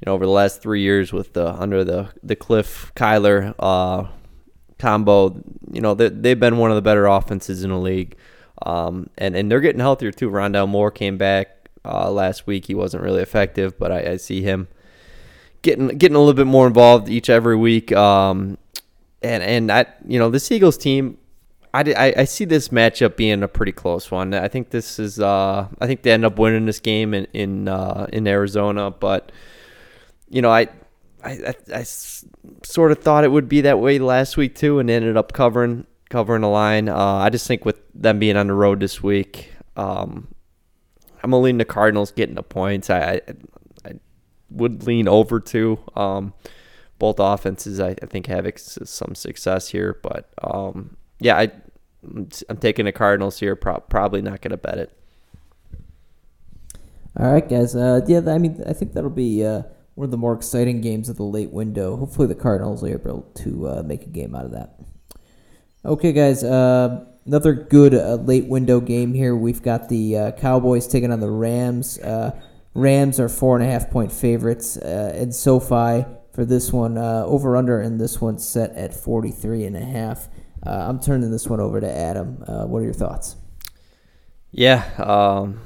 you 0.00 0.06
know 0.06 0.14
over 0.14 0.24
the 0.24 0.32
last 0.32 0.62
three 0.62 0.82
years 0.82 1.12
with 1.12 1.32
the 1.34 1.52
under 1.54 1.84
the 1.84 2.08
the 2.22 2.36
Kliff 2.36 2.92
Kyler 2.94 3.54
uh, 3.58 4.08
combo, 4.78 5.40
you 5.70 5.80
know 5.80 5.94
they, 5.94 6.08
they've 6.08 6.40
been 6.40 6.58
one 6.58 6.70
of 6.70 6.76
the 6.76 6.82
better 6.82 7.06
offenses 7.06 7.62
in 7.62 7.70
the 7.70 7.78
league. 7.78 8.16
Um, 8.62 9.10
and 9.18 9.36
and 9.36 9.50
they're 9.50 9.60
getting 9.60 9.80
healthier 9.80 10.12
too. 10.12 10.30
Rondale 10.30 10.68
Moore 10.68 10.90
came 10.90 11.18
back 11.18 11.68
uh, 11.84 12.10
last 12.10 12.46
week. 12.46 12.66
He 12.66 12.74
wasn't 12.74 13.02
really 13.02 13.22
effective, 13.22 13.78
but 13.78 13.92
I, 13.92 14.12
I 14.12 14.16
see 14.16 14.42
him 14.42 14.68
getting 15.62 15.88
getting 15.88 16.16
a 16.16 16.18
little 16.18 16.34
bit 16.34 16.46
more 16.46 16.66
involved 16.66 17.08
each 17.08 17.28
every 17.28 17.56
week. 17.56 17.92
Um, 17.92 18.56
and 19.22 19.42
and 19.42 19.72
I 19.72 19.86
you 20.06 20.18
know 20.18 20.30
this 20.30 20.50
Eagles 20.50 20.76
team, 20.76 21.18
I, 21.74 21.80
I, 21.96 22.14
I 22.18 22.24
see 22.24 22.44
this 22.44 22.68
matchup 22.68 23.16
being 23.16 23.42
a 23.42 23.48
pretty 23.48 23.72
close 23.72 24.10
one. 24.10 24.34
I 24.34 24.48
think 24.48 24.70
this 24.70 24.98
is 24.98 25.20
uh 25.20 25.68
I 25.80 25.86
think 25.86 26.02
they 26.02 26.12
end 26.12 26.24
up 26.24 26.38
winning 26.38 26.66
this 26.66 26.80
game 26.80 27.14
in 27.14 27.26
in 27.32 27.68
uh, 27.68 28.06
in 28.12 28.26
Arizona, 28.26 28.90
but 28.90 29.32
you 30.28 30.42
know 30.42 30.50
I 30.50 30.68
I 31.24 31.54
I 31.74 31.82
sort 31.82 32.92
of 32.92 32.98
thought 32.98 33.24
it 33.24 33.32
would 33.32 33.48
be 33.48 33.62
that 33.62 33.80
way 33.80 33.98
last 33.98 34.36
week 34.36 34.54
too, 34.54 34.78
and 34.78 34.88
ended 34.88 35.16
up 35.16 35.32
covering 35.32 35.86
covering 36.08 36.42
the 36.42 36.48
line. 36.48 36.88
Uh, 36.88 37.16
I 37.16 37.30
just 37.30 37.46
think 37.46 37.64
with 37.64 37.76
them 37.94 38.18
being 38.18 38.36
on 38.36 38.46
the 38.46 38.54
road 38.54 38.80
this 38.80 39.02
week, 39.02 39.50
um, 39.76 40.28
I'm 41.22 41.30
gonna 41.30 41.42
lean 41.42 41.58
the 41.58 41.64
Cardinals 41.64 42.12
getting 42.12 42.36
the 42.36 42.42
points. 42.42 42.90
I, 42.90 43.00
I, 43.00 43.20
I 43.84 43.92
would 44.50 44.86
lean 44.86 45.08
over 45.08 45.40
to 45.40 45.78
um, 45.96 46.32
both 46.98 47.16
offenses. 47.18 47.80
I, 47.80 47.90
I 48.02 48.06
think 48.06 48.26
have 48.26 48.46
ex- 48.46 48.78
some 48.84 49.14
success 49.14 49.68
here, 49.68 49.98
but 50.02 50.28
um, 50.42 50.96
yeah, 51.20 51.36
I 51.36 51.50
I'm 52.48 52.58
taking 52.58 52.84
the 52.84 52.92
Cardinals 52.92 53.40
here. 53.40 53.56
Pro- 53.56 53.80
probably 53.80 54.22
not 54.22 54.40
gonna 54.40 54.56
bet 54.56 54.78
it. 54.78 54.92
All 57.18 57.32
right, 57.32 57.48
guys. 57.48 57.74
Uh, 57.74 58.00
yeah, 58.06 58.20
I 58.26 58.38
mean, 58.38 58.62
I 58.66 58.72
think 58.72 58.92
that'll 58.92 59.10
be 59.10 59.44
uh, 59.44 59.62
one 59.94 60.04
of 60.04 60.10
the 60.10 60.18
more 60.18 60.34
exciting 60.34 60.80
games 60.82 61.08
of 61.08 61.16
the 61.16 61.24
late 61.24 61.50
window. 61.50 61.96
Hopefully, 61.96 62.28
the 62.28 62.34
Cardinals 62.34 62.84
are 62.84 62.88
able 62.88 63.22
to 63.36 63.68
uh, 63.68 63.82
make 63.82 64.02
a 64.02 64.10
game 64.10 64.34
out 64.34 64.44
of 64.44 64.52
that. 64.52 64.78
Okay, 65.84 66.12
guys. 66.12 66.44
Uh, 66.44 67.06
another 67.24 67.54
good 67.54 67.94
uh, 67.94 68.16
late 68.16 68.46
window 68.46 68.80
game 68.80 69.14
here. 69.14 69.34
We've 69.34 69.62
got 69.62 69.88
the 69.88 70.16
uh, 70.16 70.32
Cowboys 70.32 70.86
taking 70.86 71.10
on 71.10 71.20
the 71.20 71.30
Rams. 71.30 71.98
Rams 72.76 73.18
are 73.18 73.30
four 73.30 73.56
and 73.56 73.66
a 73.66 73.70
half 73.70 73.90
point 73.90 74.12
favorites 74.12 74.76
uh, 74.76 75.14
in 75.16 75.32
SoFi 75.32 76.04
for 76.36 76.44
this 76.44 76.72
one. 76.72 76.98
Uh, 76.98 77.24
over 77.26 77.56
under 77.56 77.80
in 77.80 77.98
this 77.98 78.20
one 78.20 78.38
set 78.38 78.70
at 78.72 78.94
43 78.94 79.64
and 79.64 79.76
a 79.76 79.84
half. 79.84 80.28
Uh, 80.64 80.86
I'm 80.88 81.00
turning 81.00 81.32
this 81.32 81.48
one 81.48 81.60
over 81.60 81.80
to 81.80 81.90
Adam. 81.90 82.44
Uh, 82.46 82.66
what 82.66 82.80
are 82.80 82.84
your 82.84 82.92
thoughts? 82.92 83.36
Yeah, 84.52 84.84
um, 84.98 85.60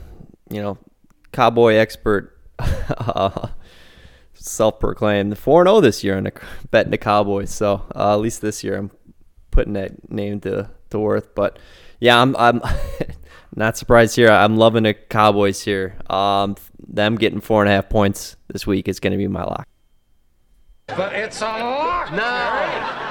you 0.48 0.62
know, 0.62 0.78
cowboy 1.32 1.74
expert, 1.74 2.38
self-proclaimed 4.34 5.36
four 5.36 5.64
zero 5.64 5.80
this 5.80 6.02
year 6.02 6.20
the 6.20 6.32
betting 6.70 6.90
the 6.90 6.98
Cowboys. 6.98 7.50
So 7.50 7.84
uh, 7.94 8.14
at 8.14 8.20
least 8.20 8.40
this 8.40 8.64
year, 8.64 8.76
I'm 8.78 8.90
putting 9.50 9.74
that 9.74 10.10
name 10.10 10.40
to 10.40 10.70
to 10.90 10.98
worth. 10.98 11.34
But 11.34 11.58
yeah, 12.00 12.20
I'm 12.20 12.36
I'm 12.36 12.60
not 13.54 13.76
surprised 13.76 14.16
here. 14.16 14.30
I'm 14.30 14.56
loving 14.56 14.84
the 14.84 14.94
Cowboys 14.94 15.62
here. 15.62 15.96
Um, 16.08 16.56
them 16.86 17.16
getting 17.16 17.40
four 17.40 17.62
and 17.62 17.70
a 17.70 17.74
half 17.74 17.88
points 17.88 18.36
this 18.48 18.66
week 18.66 18.88
is 18.88 18.98
going 18.98 19.12
to 19.12 19.18
be 19.18 19.28
my 19.28 19.44
lock. 19.44 19.69
But 20.96 21.14
it's 21.14 21.40
a 21.40 21.44
lock 21.44 22.12
now. 22.12 23.10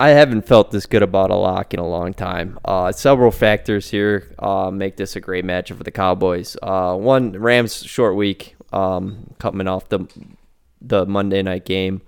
I 0.00 0.08
haven't 0.10 0.42
felt 0.42 0.70
this 0.70 0.86
good 0.86 1.02
about 1.02 1.30
a 1.30 1.36
lock 1.36 1.72
in 1.72 1.80
a 1.80 1.86
long 1.86 2.14
time. 2.14 2.58
Uh, 2.64 2.90
several 2.90 3.30
factors 3.30 3.90
here 3.90 4.34
uh, 4.38 4.70
make 4.70 4.96
this 4.96 5.14
a 5.14 5.20
great 5.20 5.44
matchup 5.44 5.78
for 5.78 5.84
the 5.84 5.92
Cowboys. 5.92 6.56
Uh, 6.62 6.96
one, 6.96 7.32
Rams 7.32 7.84
short 7.84 8.16
week 8.16 8.56
um, 8.72 9.34
coming 9.38 9.68
off 9.68 9.88
the 9.88 10.06
the 10.80 11.06
Monday 11.06 11.42
night 11.42 11.64
game. 11.64 12.02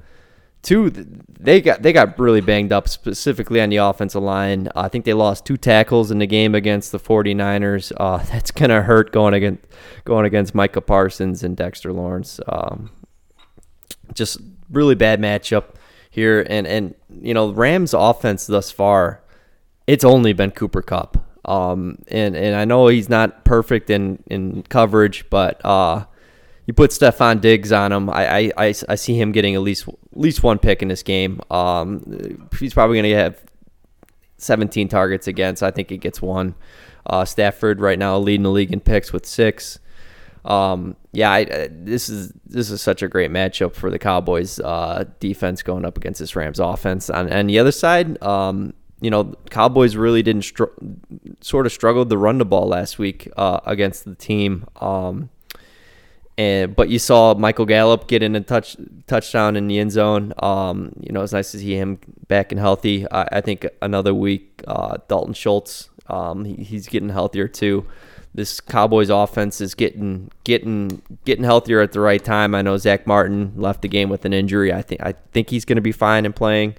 Two, 0.63 0.91
they 0.91 1.61
got 1.61 1.83
they 1.83 1.93
got 1.93 2.19
really 2.19 2.41
banged 2.41 2.73
up 2.73 2.89
specifically 2.89 3.61
on 3.61 3.69
the 3.69 3.77
offensive 3.77 4.23
line. 4.23 4.69
I 4.75 4.89
think 4.89 5.05
they 5.05 5.15
lost 5.15 5.47
two 5.47 5.57
tackles 5.57 6.11
in 6.11 6.19
the 6.19 6.27
game 6.27 6.57
against 6.57 6.91
the 6.91 6.99
49ers. 6.99 7.93
Uh, 7.97 8.19
that's 8.31 8.51
gonna 8.51 8.83
hurt 8.83 9.13
going 9.13 9.33
against 9.33 9.65
going 10.05 10.27
against 10.27 10.57
Micah 10.57 10.81
Parsons 10.81 11.45
and 11.45 11.57
Dexter 11.57 11.93
Lawrence. 11.93 12.41
Um, 12.49 12.91
just 14.13 14.41
really 14.71 14.95
bad 14.95 15.21
matchup 15.21 15.75
here. 16.11 16.47
And 16.49 16.67
and 16.67 16.95
you 17.09 17.35
know 17.35 17.51
Rams 17.51 17.95
offense 17.95 18.47
thus 18.47 18.71
far, 18.71 19.23
it's 19.87 20.05
only 20.05 20.33
been 20.33 20.51
Cooper 20.51 20.83
Kupp. 20.83 21.23
Um, 21.45 21.99
and 22.09 22.37
and 22.37 22.57
I 22.57 22.65
know 22.65 22.89
he's 22.89 23.09
not 23.09 23.45
perfect 23.45 23.91
in 23.91 24.23
in 24.27 24.63
coverage, 24.65 25.29
but 25.31 25.65
uh, 25.65 26.07
you 26.67 26.75
put 26.75 26.93
Stefan 26.93 27.39
Diggs 27.39 27.71
on 27.71 27.93
him, 27.93 28.11
I, 28.11 28.53
I, 28.57 28.75
I, 28.89 28.95
see 28.97 29.19
him 29.19 29.31
getting 29.31 29.55
at 29.55 29.63
least 29.63 29.87
at 29.87 29.95
least 30.15 30.43
one 30.43 30.59
pick 30.59 30.83
in 30.83 30.89
this 30.89 31.05
game. 31.05 31.41
Um, 31.49 32.49
he's 32.59 32.75
probably 32.75 32.97
going 32.97 33.11
to 33.11 33.17
have 33.17 33.41
17 34.39 34.89
targets 34.89 35.29
again, 35.29 35.55
so 35.55 35.67
I 35.67 35.71
think 35.71 35.91
he 35.91 35.97
gets 35.97 36.21
one. 36.21 36.57
Uh, 37.07 37.25
Stafford 37.25 37.81
right 37.81 37.99
now 37.99 38.19
leading 38.19 38.43
the 38.43 38.51
league 38.51 38.73
in 38.73 38.81
picks 38.81 39.13
with 39.13 39.25
six. 39.27 39.79
Um, 40.47 40.97
yeah, 41.13 41.33
I, 41.33 41.69
this 41.71 42.09
is 42.09 42.33
this 42.47 42.71
is 42.71 42.81
such 42.81 43.03
a 43.03 43.09
great 43.09 43.31
matchup 43.31 43.75
for 43.75 43.91
the 43.91 43.99
Cowboys 43.99 44.61
uh, 44.61 45.05
defense 45.19 45.63
going 45.63 45.85
up 45.85 45.97
against 45.97 46.21
this 46.21 46.37
Rams 46.37 46.61
offense. 46.61 47.11
On 47.11 47.47
the 47.47 47.59
other 47.59 47.73
side, 47.73 48.23
um, 48.23 48.73
you 49.01 49.11
know, 49.11 49.35
Cowboys 49.51 49.97
really 49.97 50.23
didn't 50.23 50.43
str- 50.43 50.65
sort 51.41 51.67
of 51.67 51.73
struggled 51.73 52.11
to 52.11 52.17
run 52.17 52.39
the 52.39 52.45
ball 52.45 52.69
last 52.69 52.99
week 52.99 53.29
uh, 53.37 53.61
against 53.67 54.05
the 54.05 54.15
team. 54.15 54.67
Um, 54.77 55.31
and 56.39 56.77
but 56.77 56.91
you 56.91 56.99
saw 56.99 57.35
Michael 57.35 57.67
Gallup 57.67 58.09
get 58.09 58.23
in 58.23 58.37
a 58.37 58.41
touch 58.41 58.77
touchdown 59.07 59.57
in 59.57 59.67
the 59.67 59.79
end 59.79 59.93
zone. 59.93 60.33
Um, 60.39 60.93
you 61.01 61.13
know, 61.13 61.23
it's 61.23 61.33
nice 61.33 61.51
to 61.53 61.59
see 61.59 61.75
him 61.75 61.99
back 62.29 62.53
and 62.53 62.61
healthy. 62.61 63.11
I, 63.11 63.29
I 63.33 63.41
think 63.41 63.67
another 63.83 64.15
week, 64.15 64.63
uh, 64.67 64.99
Dalton 65.09 65.35
Schultz, 65.35 65.89
um, 66.09 66.45
he, 66.45 66.55
he's 66.63 66.87
getting 66.89 67.09
healthier 67.09 67.49
too. 67.49 67.87
This 68.37 68.61
Cowboys 68.61 69.09
offense 69.09 69.63
is 69.63 69.75
getting 69.75 70.31
getting 70.45 71.01
getting 71.25 71.43
healthier 71.43 71.81
at 71.81 71.93
the 71.93 72.01
right 72.01 72.23
time. 72.23 72.55
I 72.55 72.61
know 72.61 72.77
Zack 72.77 73.07
Martin 73.07 73.55
left 73.57 73.81
the 73.81 73.89
game 73.89 74.11
with 74.11 74.27
an 74.27 74.35
injury. 74.35 74.75
I 74.75 74.83
think 74.83 75.01
I 75.01 75.15
think 75.33 75.49
he's 75.49 75.65
going 75.65 75.77
to 75.77 75.83
be 75.83 75.91
fine 75.91 76.27
and 76.27 76.37
playing. 76.37 76.75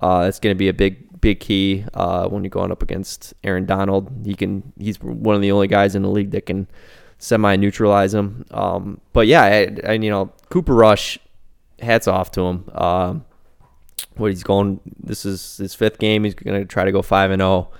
Uh, 0.00 0.24
that's 0.24 0.40
going 0.40 0.54
to 0.54 0.58
be 0.58 0.68
a 0.68 0.72
big 0.72 1.20
big 1.20 1.38
key 1.38 1.84
uh, 1.92 2.28
when 2.28 2.44
you're 2.44 2.48
going 2.48 2.72
up 2.72 2.82
against 2.82 3.34
Aaron 3.44 3.66
Donald. 3.66 4.10
He 4.24 4.34
can 4.34 4.72
he's 4.78 4.98
one 5.02 5.36
of 5.36 5.42
the 5.42 5.52
only 5.52 5.68
guys 5.68 5.94
in 5.94 6.00
the 6.00 6.08
league 6.08 6.30
that 6.30 6.46
can 6.46 6.66
semi 7.18 7.56
neutralize 7.56 8.14
him. 8.14 8.46
Um, 8.50 8.98
but 9.12 9.26
yeah, 9.26 9.44
and 9.84 10.02
you 10.02 10.08
know 10.08 10.32
Cooper 10.48 10.74
Rush, 10.74 11.18
hats 11.78 12.08
off 12.08 12.30
to 12.32 12.40
him. 12.40 12.70
Um, 12.72 13.26
what 14.16 14.30
he's 14.30 14.42
going, 14.42 14.80
this 14.98 15.26
is 15.26 15.58
his 15.58 15.74
fifth 15.74 15.98
game. 15.98 16.24
He's 16.24 16.34
going 16.34 16.58
to 16.58 16.66
try 16.66 16.84
to 16.84 16.92
go 16.92 17.02
five 17.02 17.30
and 17.30 17.40
zero. 17.40 17.70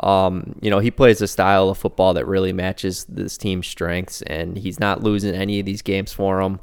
Um, 0.00 0.56
you 0.60 0.70
know, 0.70 0.80
he 0.80 0.90
plays 0.90 1.22
a 1.22 1.28
style 1.28 1.68
of 1.68 1.78
football 1.78 2.14
that 2.14 2.26
really 2.26 2.52
matches 2.52 3.04
this 3.04 3.38
team's 3.38 3.66
strengths, 3.66 4.22
and 4.22 4.56
he's 4.56 4.80
not 4.80 5.02
losing 5.02 5.34
any 5.34 5.60
of 5.60 5.66
these 5.66 5.82
games 5.82 6.12
for 6.12 6.42
them. 6.42 6.60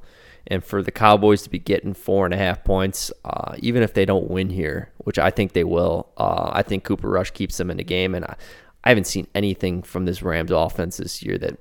And 0.47 0.63
for 0.63 0.81
the 0.81 0.91
Cowboys 0.91 1.43
to 1.43 1.49
be 1.49 1.59
getting 1.59 1.93
four 1.93 2.25
and 2.25 2.33
a 2.33 2.37
half 2.37 2.63
points, 2.63 3.11
uh, 3.23 3.55
even 3.59 3.83
if 3.83 3.93
they 3.93 4.05
don't 4.05 4.29
win 4.29 4.49
here, 4.49 4.91
which 4.97 5.19
I 5.19 5.29
think 5.29 5.53
they 5.53 5.63
will, 5.63 6.09
uh, 6.17 6.49
I 6.51 6.63
think 6.63 6.83
Cooper 6.83 7.09
Rush 7.09 7.31
keeps 7.31 7.57
them 7.57 7.69
in 7.69 7.77
the 7.77 7.83
game. 7.83 8.15
And 8.15 8.25
I, 8.25 8.35
I 8.83 8.89
haven't 8.89 9.05
seen 9.05 9.27
anything 9.35 9.83
from 9.83 10.05
this 10.05 10.23
Rams 10.23 10.51
offense 10.51 10.97
this 10.97 11.21
year 11.21 11.37
that 11.37 11.59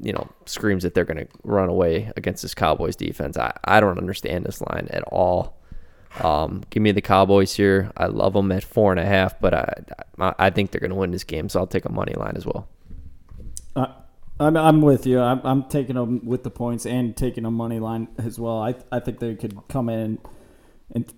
you 0.00 0.12
know 0.12 0.28
screams 0.44 0.82
that 0.82 0.94
they're 0.94 1.04
going 1.04 1.26
to 1.26 1.28
run 1.42 1.68
away 1.68 2.12
against 2.16 2.42
this 2.42 2.54
Cowboys 2.54 2.96
defense. 2.96 3.36
I, 3.36 3.56
I 3.64 3.80
don't 3.80 3.98
understand 3.98 4.44
this 4.44 4.60
line 4.60 4.88
at 4.90 5.02
all. 5.04 5.55
Um, 6.22 6.64
give 6.70 6.82
me 6.82 6.92
the 6.92 7.02
Cowboys 7.02 7.54
here. 7.54 7.90
I 7.96 8.06
love 8.06 8.32
them 8.32 8.50
at 8.52 8.64
four 8.64 8.92
and 8.92 9.00
a 9.00 9.04
half, 9.04 9.38
but 9.40 9.54
I 9.54 10.34
I 10.38 10.50
think 10.50 10.70
they're 10.70 10.80
going 10.80 10.90
to 10.90 10.96
win 10.96 11.10
this 11.10 11.24
game, 11.24 11.48
so 11.48 11.60
I'll 11.60 11.66
take 11.66 11.84
a 11.84 11.92
money 11.92 12.14
line 12.14 12.34
as 12.36 12.46
well. 12.46 12.68
Uh, 13.74 13.88
I'm 14.40 14.56
I'm 14.56 14.80
with 14.82 15.06
you. 15.06 15.20
I'm, 15.20 15.40
I'm 15.44 15.64
taking 15.64 15.96
them 15.96 16.24
with 16.24 16.42
the 16.42 16.50
points 16.50 16.86
and 16.86 17.16
taking 17.16 17.44
a 17.44 17.50
money 17.50 17.78
line 17.78 18.08
as 18.18 18.38
well. 18.38 18.58
I 18.58 18.74
I 18.90 19.00
think 19.00 19.18
they 19.18 19.34
could 19.34 19.58
come 19.68 19.88
in 19.88 20.18
and 20.94 21.12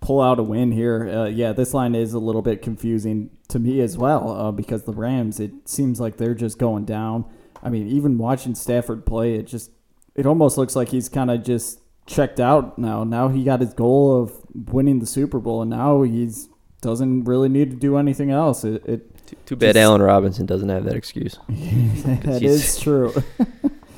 pull 0.00 0.20
out 0.20 0.38
a 0.38 0.42
win 0.42 0.72
here. 0.72 1.08
Uh, 1.08 1.24
yeah, 1.26 1.52
this 1.52 1.74
line 1.74 1.94
is 1.94 2.12
a 2.12 2.18
little 2.18 2.42
bit 2.42 2.62
confusing 2.62 3.30
to 3.48 3.58
me 3.58 3.80
as 3.80 3.98
well 3.98 4.30
uh, 4.30 4.52
because 4.52 4.84
the 4.84 4.92
Rams. 4.92 5.40
It 5.40 5.68
seems 5.68 6.00
like 6.00 6.16
they're 6.16 6.34
just 6.34 6.58
going 6.58 6.84
down. 6.84 7.24
I 7.62 7.70
mean, 7.70 7.88
even 7.88 8.18
watching 8.18 8.54
Stafford 8.54 9.04
play, 9.04 9.34
it 9.34 9.46
just 9.46 9.70
it 10.14 10.26
almost 10.26 10.58
looks 10.58 10.76
like 10.76 10.88
he's 10.88 11.08
kind 11.08 11.30
of 11.30 11.42
just 11.42 11.80
checked 12.08 12.40
out 12.40 12.78
now. 12.78 13.04
Now 13.04 13.28
he 13.28 13.44
got 13.44 13.60
his 13.60 13.74
goal 13.74 14.20
of 14.20 14.32
winning 14.54 14.98
the 14.98 15.06
Super 15.06 15.38
Bowl, 15.38 15.62
and 15.62 15.70
now 15.70 16.02
he's 16.02 16.48
doesn't 16.80 17.24
really 17.24 17.48
need 17.48 17.70
to 17.70 17.76
do 17.76 17.96
anything 17.96 18.30
else. 18.30 18.64
It, 18.64 18.84
it 18.86 19.26
too, 19.26 19.36
too 19.46 19.56
bad 19.56 19.76
Allen 19.76 20.00
Robinson 20.00 20.46
doesn't 20.46 20.68
have 20.68 20.84
that 20.84 20.94
excuse. 20.94 21.38
that 21.48 22.40
is 22.42 22.78
true. 22.78 23.12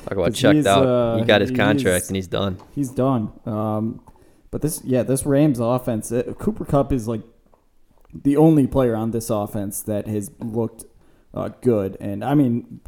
talk 0.03 0.11
about 0.11 0.33
checked 0.33 0.65
out. 0.65 0.85
Uh, 0.85 1.17
he 1.17 1.25
got 1.25 1.41
his 1.41 1.51
contract 1.51 2.07
and 2.07 2.15
he's 2.15 2.27
done. 2.27 2.59
He's 2.73 2.89
done. 2.89 3.31
Um, 3.45 4.01
but 4.49 4.61
this, 4.61 4.81
yeah, 4.83 5.03
this 5.03 5.25
Rams 5.25 5.59
offense, 5.59 6.11
it, 6.11 6.37
Cooper 6.39 6.65
Kupp 6.65 6.91
is 6.91 7.07
like 7.07 7.21
the 8.13 8.35
only 8.35 8.67
player 8.67 8.95
on 8.95 9.11
this 9.11 9.29
offense 9.29 9.81
that 9.83 10.07
has 10.07 10.31
looked 10.39 10.85
uh, 11.33 11.49
good, 11.61 11.97
and 12.01 12.25
I 12.25 12.33
mean, 12.33 12.81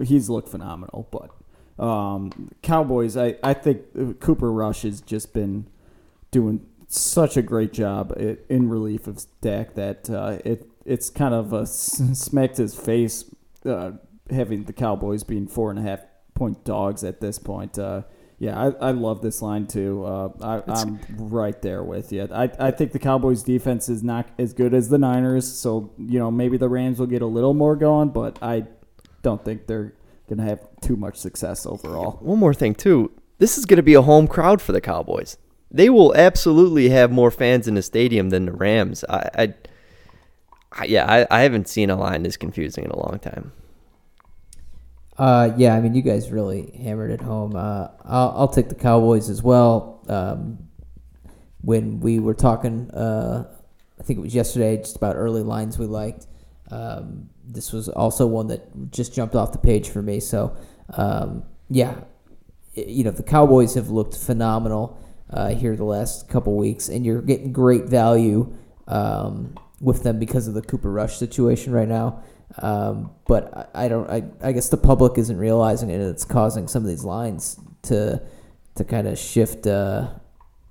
he's 0.00 0.28
looked 0.28 0.48
phenomenal. 0.50 1.08
But 1.10 1.30
um, 1.78 2.50
Cowboys, 2.62 3.16
I, 3.16 3.36
I 3.42 3.54
think 3.54 4.20
Cooper 4.20 4.50
Rush 4.52 4.82
has 4.82 5.00
just 5.00 5.32
been 5.32 5.66
doing 6.30 6.66
such 6.88 7.36
a 7.36 7.42
great 7.42 7.72
job 7.72 8.12
in 8.48 8.68
relief 8.68 9.06
of 9.06 9.24
Dak 9.40 9.74
that 9.74 10.08
uh, 10.10 10.38
it 10.44 10.66
it's 10.84 11.10
kind 11.10 11.34
of 11.34 11.52
a 11.52 11.66
smacked 11.66 12.56
his 12.56 12.74
face 12.74 13.26
uh, 13.64 13.92
having 14.30 14.64
the 14.64 14.72
Cowboys 14.72 15.22
being 15.22 15.46
four 15.46 15.70
and 15.70 15.78
a 15.78 15.82
half 15.82 16.00
point 16.34 16.64
dogs 16.64 17.04
at 17.04 17.20
this 17.20 17.38
point. 17.38 17.78
Uh, 17.78 18.02
yeah, 18.38 18.58
I, 18.58 18.88
I 18.88 18.90
love 18.92 19.20
this 19.20 19.42
line 19.42 19.66
too. 19.66 20.04
Uh, 20.04 20.62
I, 20.66 20.80
am 20.80 21.00
right 21.18 21.60
there 21.60 21.82
with 21.82 22.12
you. 22.12 22.28
I, 22.32 22.50
I 22.58 22.70
think 22.70 22.92
the 22.92 23.00
Cowboys 23.00 23.42
defense 23.42 23.88
is 23.88 24.02
not 24.02 24.28
as 24.38 24.52
good 24.52 24.74
as 24.74 24.88
the 24.88 24.98
Niners, 24.98 25.46
so 25.52 25.92
you 25.98 26.18
know 26.18 26.30
maybe 26.30 26.56
the 26.56 26.68
Rams 26.68 26.98
will 26.98 27.06
get 27.06 27.20
a 27.20 27.26
little 27.26 27.54
more 27.54 27.76
going, 27.76 28.10
but 28.10 28.38
I 28.40 28.64
don't 29.22 29.44
think 29.44 29.66
they're 29.66 29.92
going 30.28 30.38
to 30.38 30.44
have 30.44 30.60
too 30.80 30.96
much 30.96 31.16
success 31.16 31.66
overall. 31.66 32.18
One 32.20 32.38
more 32.38 32.54
thing, 32.54 32.74
too. 32.74 33.10
This 33.38 33.58
is 33.58 33.66
going 33.66 33.78
to 33.78 33.82
be 33.82 33.94
a 33.94 34.02
home 34.02 34.28
crowd 34.28 34.60
for 34.60 34.72
the 34.72 34.80
Cowboys. 34.80 35.36
They 35.70 35.90
will 35.90 36.14
absolutely 36.14 36.88
have 36.90 37.10
more 37.10 37.30
fans 37.30 37.68
in 37.68 37.74
the 37.74 37.82
stadium 37.82 38.30
than 38.30 38.46
the 38.46 38.52
Rams. 38.52 39.04
I, 39.08 39.30
I, 39.34 39.54
I 40.72 40.84
yeah, 40.84 41.06
I, 41.06 41.26
I 41.30 41.40
haven't 41.42 41.68
seen 41.68 41.90
a 41.90 41.96
line 41.96 42.22
this 42.22 42.36
confusing 42.36 42.84
in 42.84 42.90
a 42.90 42.98
long 42.98 43.18
time. 43.18 43.52
Uh, 45.18 45.52
yeah, 45.56 45.74
I 45.74 45.80
mean, 45.80 45.94
you 45.94 46.02
guys 46.02 46.30
really 46.30 46.70
hammered 46.82 47.10
it 47.10 47.20
home. 47.20 47.56
Uh, 47.56 47.88
I'll, 48.04 48.34
I'll 48.36 48.48
take 48.48 48.68
the 48.68 48.76
Cowboys 48.76 49.28
as 49.28 49.42
well. 49.42 50.04
Um, 50.08 50.58
when 51.60 52.00
we 52.00 52.20
were 52.20 52.34
talking, 52.34 52.90
uh, 52.92 53.44
I 53.98 54.02
think 54.04 54.20
it 54.20 54.22
was 54.22 54.34
yesterday, 54.34 54.76
just 54.76 54.96
about 54.96 55.16
early 55.16 55.42
lines 55.42 55.76
we 55.78 55.86
liked. 55.86 56.26
Um, 56.70 57.30
this 57.44 57.72
was 57.72 57.88
also 57.88 58.26
one 58.26 58.48
that 58.48 58.90
just 58.90 59.14
jumped 59.14 59.34
off 59.34 59.52
the 59.52 59.58
page 59.58 59.88
for 59.88 60.02
me. 60.02 60.20
So, 60.20 60.56
um, 60.94 61.44
yeah, 61.68 61.94
you 62.74 63.04
know, 63.04 63.10
the 63.10 63.22
Cowboys 63.22 63.74
have 63.74 63.88
looked 63.88 64.16
phenomenal 64.16 64.98
uh, 65.30 65.48
here 65.48 65.76
the 65.76 65.84
last 65.84 66.28
couple 66.28 66.56
weeks, 66.56 66.88
and 66.88 67.04
you're 67.04 67.22
getting 67.22 67.52
great 67.52 67.84
value 67.84 68.54
um, 68.86 69.54
with 69.80 70.02
them 70.02 70.18
because 70.18 70.48
of 70.48 70.54
the 70.54 70.62
Cooper 70.62 70.90
Rush 70.90 71.16
situation 71.16 71.72
right 71.72 71.88
now. 71.88 72.22
Um, 72.60 73.10
but 73.26 73.70
I, 73.74 73.84
I, 73.84 73.88
don't. 73.88 74.08
I, 74.10 74.24
I 74.42 74.52
guess 74.52 74.68
the 74.68 74.76
public 74.76 75.18
isn't 75.18 75.36
realizing 75.36 75.90
it. 75.90 75.94
And 75.94 76.10
it's 76.10 76.24
causing 76.24 76.68
some 76.68 76.82
of 76.82 76.88
these 76.88 77.04
lines 77.04 77.60
to 77.82 78.22
to 78.76 78.84
kind 78.84 79.06
of 79.06 79.18
shift 79.18 79.66
uh, 79.66 80.08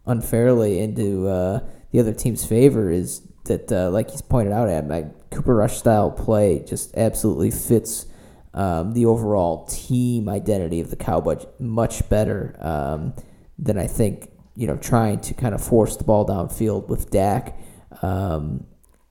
unfairly 0.05 0.79
into 0.79 1.27
uh, 1.27 1.59
the 1.91 1.99
other 1.99 2.13
team's 2.13 2.45
favor. 2.45 2.89
Is 2.89 3.26
that 3.47 3.71
uh, 3.71 3.89
like 3.89 4.11
he's 4.11 4.21
pointed 4.21 4.53
out, 4.53 4.69
at 4.69 4.87
my 4.87 5.05
Cooper 5.31 5.55
Rush 5.55 5.77
style 5.77 6.11
play 6.11 6.63
just 6.65 6.95
absolutely 6.95 7.51
fits 7.51 8.05
um, 8.53 8.93
the 8.93 9.05
overall 9.05 9.65
team 9.65 10.29
identity 10.29 10.79
of 10.79 10.89
the 10.89 10.95
Cowboys 10.95 11.45
much 11.59 12.07
better 12.09 12.55
um, 12.59 13.13
than 13.59 13.77
I 13.77 13.87
think 13.87 14.31
you 14.55 14.67
know 14.67 14.77
trying 14.77 15.19
to 15.21 15.33
kind 15.33 15.53
of 15.53 15.63
force 15.63 15.95
the 15.97 16.03
ball 16.03 16.25
downfield 16.25 16.87
with 16.87 17.09
Dak. 17.11 17.57
Um, 18.01 18.65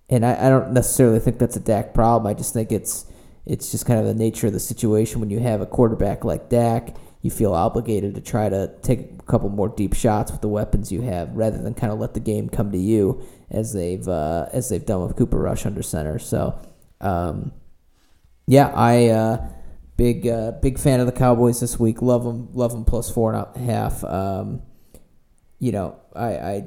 and 0.09 0.25
I, 0.25 0.47
I 0.47 0.49
don't 0.49 0.73
necessarily 0.73 1.19
think 1.19 1.39
that's 1.39 1.57
a 1.57 1.61
Dak 1.61 1.95
problem. 1.95 2.27
I 2.31 2.35
just 2.35 2.53
think 2.53 2.73
it's 2.73 3.07
it's 3.45 3.71
just 3.71 3.87
kind 3.87 4.01
of 4.01 4.07
the 4.07 4.15
nature 4.15 4.49
of 4.49 4.53
the 4.53 4.61
situation 4.61 5.21
when 5.21 5.31
you 5.31 5.39
have 5.39 5.61
a 5.61 5.67
quarterback 5.67 6.25
like 6.25 6.49
Dak 6.49 6.97
you 7.27 7.31
feel 7.31 7.53
obligated 7.53 8.15
to 8.15 8.21
try 8.23 8.49
to 8.49 8.73
take 8.81 9.01
a 9.19 9.23
couple 9.25 9.51
more 9.51 9.69
deep 9.69 9.95
shots 9.95 10.33
with 10.33 10.41
the 10.41 10.49
weapons 10.49 10.91
you 10.91 11.03
have, 11.03 11.37
rather 11.37 11.59
than 11.59 11.75
kind 11.75 11.93
of 11.93 11.99
let 11.99 12.15
the 12.15 12.21
game 12.21 12.49
come 12.49 12.73
to 12.73 12.79
you 12.79 13.23
as 13.51 13.73
they've 13.75 14.09
uh, 14.09 14.47
as 14.53 14.71
they've 14.71 14.87
done 14.87 15.03
with 15.03 15.17
Cooper 15.17 15.39
Rush 15.39 15.67
under 15.67 15.83
center. 15.83 16.19
So, 16.19 16.59
um, 17.01 17.53
yeah, 18.47 18.73
I 18.75 19.09
uh, 19.09 19.49
big 19.97 20.27
uh, 20.27 20.53
big 20.63 20.79
fan 20.79 21.01
of 21.01 21.07
the 21.07 21.13
Cowboys 21.13 21.61
this 21.61 21.79
week. 21.79 22.01
Love 22.01 22.25
them, 22.25 22.49
love 22.55 22.73
them 22.73 22.85
plus 22.85 23.11
four 23.11 23.35
and 23.35 23.47
a 23.55 23.59
half. 23.59 24.03
Um, 24.05 24.63
you 25.59 25.73
know, 25.73 25.99
I, 26.15 26.29
I 26.37 26.67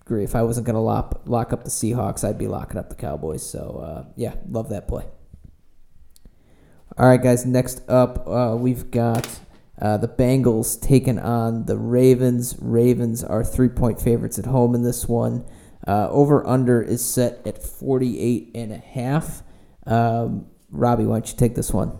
agree. 0.00 0.24
If 0.24 0.34
I 0.34 0.42
wasn't 0.42 0.66
gonna 0.66 0.82
lock 0.82 1.22
lock 1.26 1.52
up 1.52 1.64
the 1.64 1.70
Seahawks, 1.70 2.28
I'd 2.28 2.38
be 2.38 2.48
locking 2.48 2.78
up 2.78 2.88
the 2.88 2.96
Cowboys. 2.96 3.48
So 3.48 3.60
uh, 3.82 4.12
yeah, 4.16 4.34
love 4.48 4.68
that 4.70 4.88
play. 4.88 5.06
All 6.96 7.06
right, 7.06 7.22
guys. 7.22 7.46
Next 7.46 7.88
up, 7.88 8.26
uh, 8.26 8.56
we've 8.58 8.90
got 8.90 9.40
uh, 9.80 9.96
the 9.96 10.08
Bengals 10.08 10.80
taking 10.80 11.18
on 11.18 11.66
the 11.66 11.76
Ravens. 11.76 12.56
Ravens 12.60 13.22
are 13.22 13.44
three 13.44 13.68
point 13.68 14.00
favorites 14.00 14.38
at 14.38 14.46
home 14.46 14.74
in 14.74 14.82
this 14.82 15.08
one. 15.08 15.44
Uh, 15.86 16.08
over 16.10 16.46
under 16.46 16.82
is 16.82 17.04
set 17.04 17.46
at 17.46 17.62
48 17.62 18.50
and 18.54 18.72
a 18.72 18.78
half. 18.78 19.42
Um, 19.86 20.46
Robbie, 20.70 21.04
why 21.04 21.16
don't 21.16 21.30
you 21.30 21.36
take 21.36 21.54
this 21.54 21.72
one? 21.72 21.96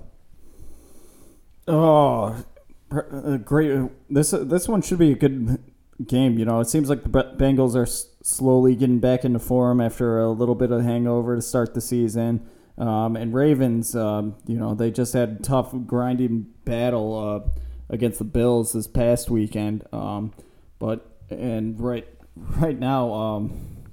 Oh, 1.67 2.45
uh, 2.91 3.37
great! 3.37 3.91
This 4.11 4.31
this 4.31 4.69
one 4.69 4.83
should 4.83 4.99
be 4.99 5.13
a 5.13 5.17
good 5.17 5.59
game. 6.07 6.39
You 6.39 6.45
know, 6.45 6.61
it 6.61 6.69
seems 6.69 6.89
like 6.89 7.05
the 7.05 7.09
Bengals 7.11 7.75
are 7.75 7.87
slowly 8.23 8.75
getting 8.75 8.99
back 8.99 9.25
into 9.25 9.39
form 9.39 9.81
after 9.81 10.19
a 10.19 10.31
little 10.31 10.55
bit 10.55 10.71
of 10.71 10.83
hangover 10.83 11.37
to 11.37 11.43
start 11.43 11.75
the 11.75 11.81
season. 11.81 12.47
Um, 12.79 13.17
and 13.17 13.35
Ravens, 13.35 13.97
um, 13.97 14.37
you 14.47 14.57
know, 14.57 14.75
they 14.75 14.91
just 14.91 15.13
had 15.13 15.39
a 15.41 15.43
tough, 15.43 15.75
grinding 15.87 16.47
battle 16.65 17.19
uh, 17.19 17.61
against 17.89 18.19
the 18.19 18.25
Bills 18.25 18.73
this 18.73 18.87
past 18.87 19.31
weekend. 19.31 19.85
Um, 19.93 20.33
but 20.79 21.19
and 21.31 21.81
right 21.81 22.07
right 22.37 22.79
now, 22.79 23.13
um, 23.13 23.85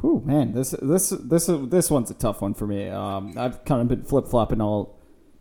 whew, 0.00 0.22
man, 0.24 0.52
this 0.52 0.74
this 0.82 1.10
this 1.10 1.46
this 1.48 1.90
one's 1.90 2.10
a 2.10 2.14
tough 2.14 2.40
one 2.40 2.54
for 2.54 2.66
me. 2.66 2.88
Um, 2.88 3.34
I've 3.36 3.64
kind 3.64 3.80
of 3.80 3.88
been 3.88 4.04
flip 4.04 4.26
flopping 4.26 4.60
all 4.60 4.98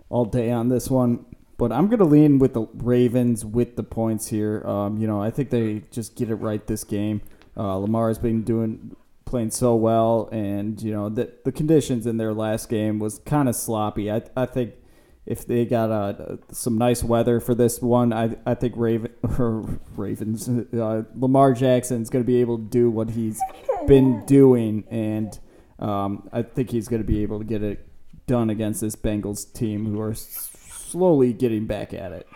all 0.09 0.25
day 0.25 0.51
on 0.51 0.69
this 0.69 0.89
one, 0.89 1.25
but 1.57 1.71
I'm 1.71 1.87
gonna 1.87 2.05
lean 2.05 2.39
with 2.39 2.53
the 2.53 2.67
Ravens 2.73 3.45
with 3.45 3.75
the 3.75 3.83
points 3.83 4.27
here. 4.27 4.63
Um, 4.65 4.97
you 4.97 5.07
know, 5.07 5.21
I 5.21 5.29
think 5.29 5.49
they 5.49 5.83
just 5.91 6.15
get 6.15 6.29
it 6.29 6.35
right 6.35 6.65
this 6.65 6.83
game. 6.83 7.21
Uh, 7.57 7.75
Lamar 7.77 8.07
has 8.07 8.17
been 8.17 8.43
doing 8.43 8.95
playing 9.25 9.51
so 9.51 9.75
well, 9.75 10.27
and 10.31 10.81
you 10.81 10.91
know 10.91 11.07
the 11.09 11.31
the 11.45 11.51
conditions 11.51 12.05
in 12.05 12.17
their 12.17 12.33
last 12.33 12.67
game 12.69 12.99
was 12.99 13.19
kind 13.19 13.47
of 13.47 13.55
sloppy. 13.55 14.11
I 14.11 14.23
I 14.35 14.45
think 14.45 14.73
if 15.29 15.45
they 15.45 15.63
got 15.63 15.91
uh, 15.91 16.37
some 16.51 16.79
nice 16.79 17.03
weather 17.03 17.39
for 17.39 17.53
this 17.53 17.81
one, 17.81 18.11
I 18.11 18.35
I 18.47 18.55
think 18.55 18.73
Raven 18.75 19.13
Ravens 19.95 20.49
uh, 20.49 21.03
Lamar 21.15 21.53
Jackson 21.53 22.01
is 22.01 22.09
going 22.09 22.23
to 22.23 22.27
be 22.27 22.41
able 22.41 22.57
to 22.57 22.63
do 22.63 22.89
what 22.89 23.11
he's 23.11 23.39
been 23.87 24.25
doing, 24.25 24.83
and 24.89 25.39
um, 25.77 26.27
I 26.33 26.41
think 26.41 26.71
he's 26.71 26.87
going 26.87 27.03
to 27.03 27.07
be 27.07 27.21
able 27.21 27.37
to 27.37 27.45
get 27.45 27.61
it 27.61 27.87
done 28.25 28.49
against 28.49 28.81
this 28.81 28.95
Bengals 28.95 29.53
team 29.53 29.85
who 29.85 30.01
are 30.01 30.15
slowly 30.15 31.31
getting 31.31 31.67
back 31.67 31.93
at 31.93 32.11
it. 32.11 32.27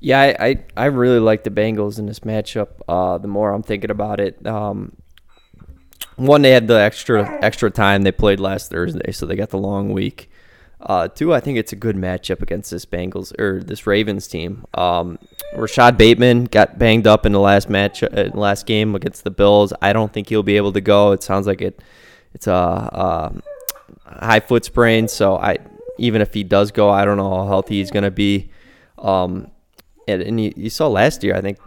Yeah, 0.00 0.20
I, 0.20 0.46
I, 0.46 0.64
I 0.76 0.84
really 0.86 1.20
like 1.20 1.44
the 1.44 1.50
Bengals 1.50 1.98
in 2.00 2.06
this 2.06 2.20
matchup. 2.20 2.68
Uh, 2.88 3.18
the 3.18 3.28
more 3.28 3.52
I'm 3.52 3.62
thinking 3.62 3.90
about 3.90 4.18
it, 4.18 4.44
um, 4.46 4.96
one 6.16 6.42
they 6.42 6.50
had 6.50 6.66
the 6.66 6.80
extra 6.80 7.38
extra 7.40 7.70
time 7.70 8.02
they 8.02 8.12
played 8.12 8.40
last 8.40 8.70
Thursday, 8.70 9.12
so 9.12 9.26
they 9.26 9.36
got 9.36 9.50
the 9.50 9.58
long 9.58 9.92
week. 9.92 10.28
Uh, 10.84 11.08
two, 11.08 11.32
I 11.32 11.40
think 11.40 11.56
it's 11.56 11.72
a 11.72 11.76
good 11.76 11.96
matchup 11.96 12.42
against 12.42 12.70
this 12.70 12.84
Bengals 12.84 13.32
or 13.40 13.62
this 13.62 13.86
Ravens 13.86 14.26
team. 14.26 14.66
Um, 14.74 15.18
Rashod 15.56 15.96
Bateman 15.96 16.44
got 16.44 16.78
banged 16.78 17.06
up 17.06 17.24
in 17.24 17.32
the 17.32 17.40
last 17.40 17.70
match, 17.70 18.02
uh, 18.02 18.30
last 18.34 18.66
game 18.66 18.94
against 18.94 19.24
the 19.24 19.30
Bills. 19.30 19.72
I 19.80 19.94
don't 19.94 20.12
think 20.12 20.28
he'll 20.28 20.42
be 20.42 20.58
able 20.58 20.72
to 20.72 20.82
go. 20.82 21.12
It 21.12 21.22
sounds 21.22 21.46
like 21.46 21.62
it, 21.62 21.80
it's 22.34 22.46
a, 22.46 22.52
a 22.52 23.32
high 24.04 24.40
foot 24.40 24.66
sprain. 24.66 25.08
So 25.08 25.36
I, 25.36 25.58
even 25.98 26.20
if 26.20 26.34
he 26.34 26.44
does 26.44 26.70
go, 26.70 26.90
I 26.90 27.06
don't 27.06 27.16
know 27.16 27.30
how 27.30 27.46
healthy 27.46 27.76
he's 27.78 27.90
going 27.90 28.04
to 28.04 28.10
be. 28.10 28.50
Um, 28.98 29.50
and, 30.06 30.20
and 30.20 30.38
you, 30.38 30.52
you 30.54 30.68
saw 30.68 30.88
last 30.88 31.24
year, 31.24 31.34
I 31.34 31.40
think 31.40 31.58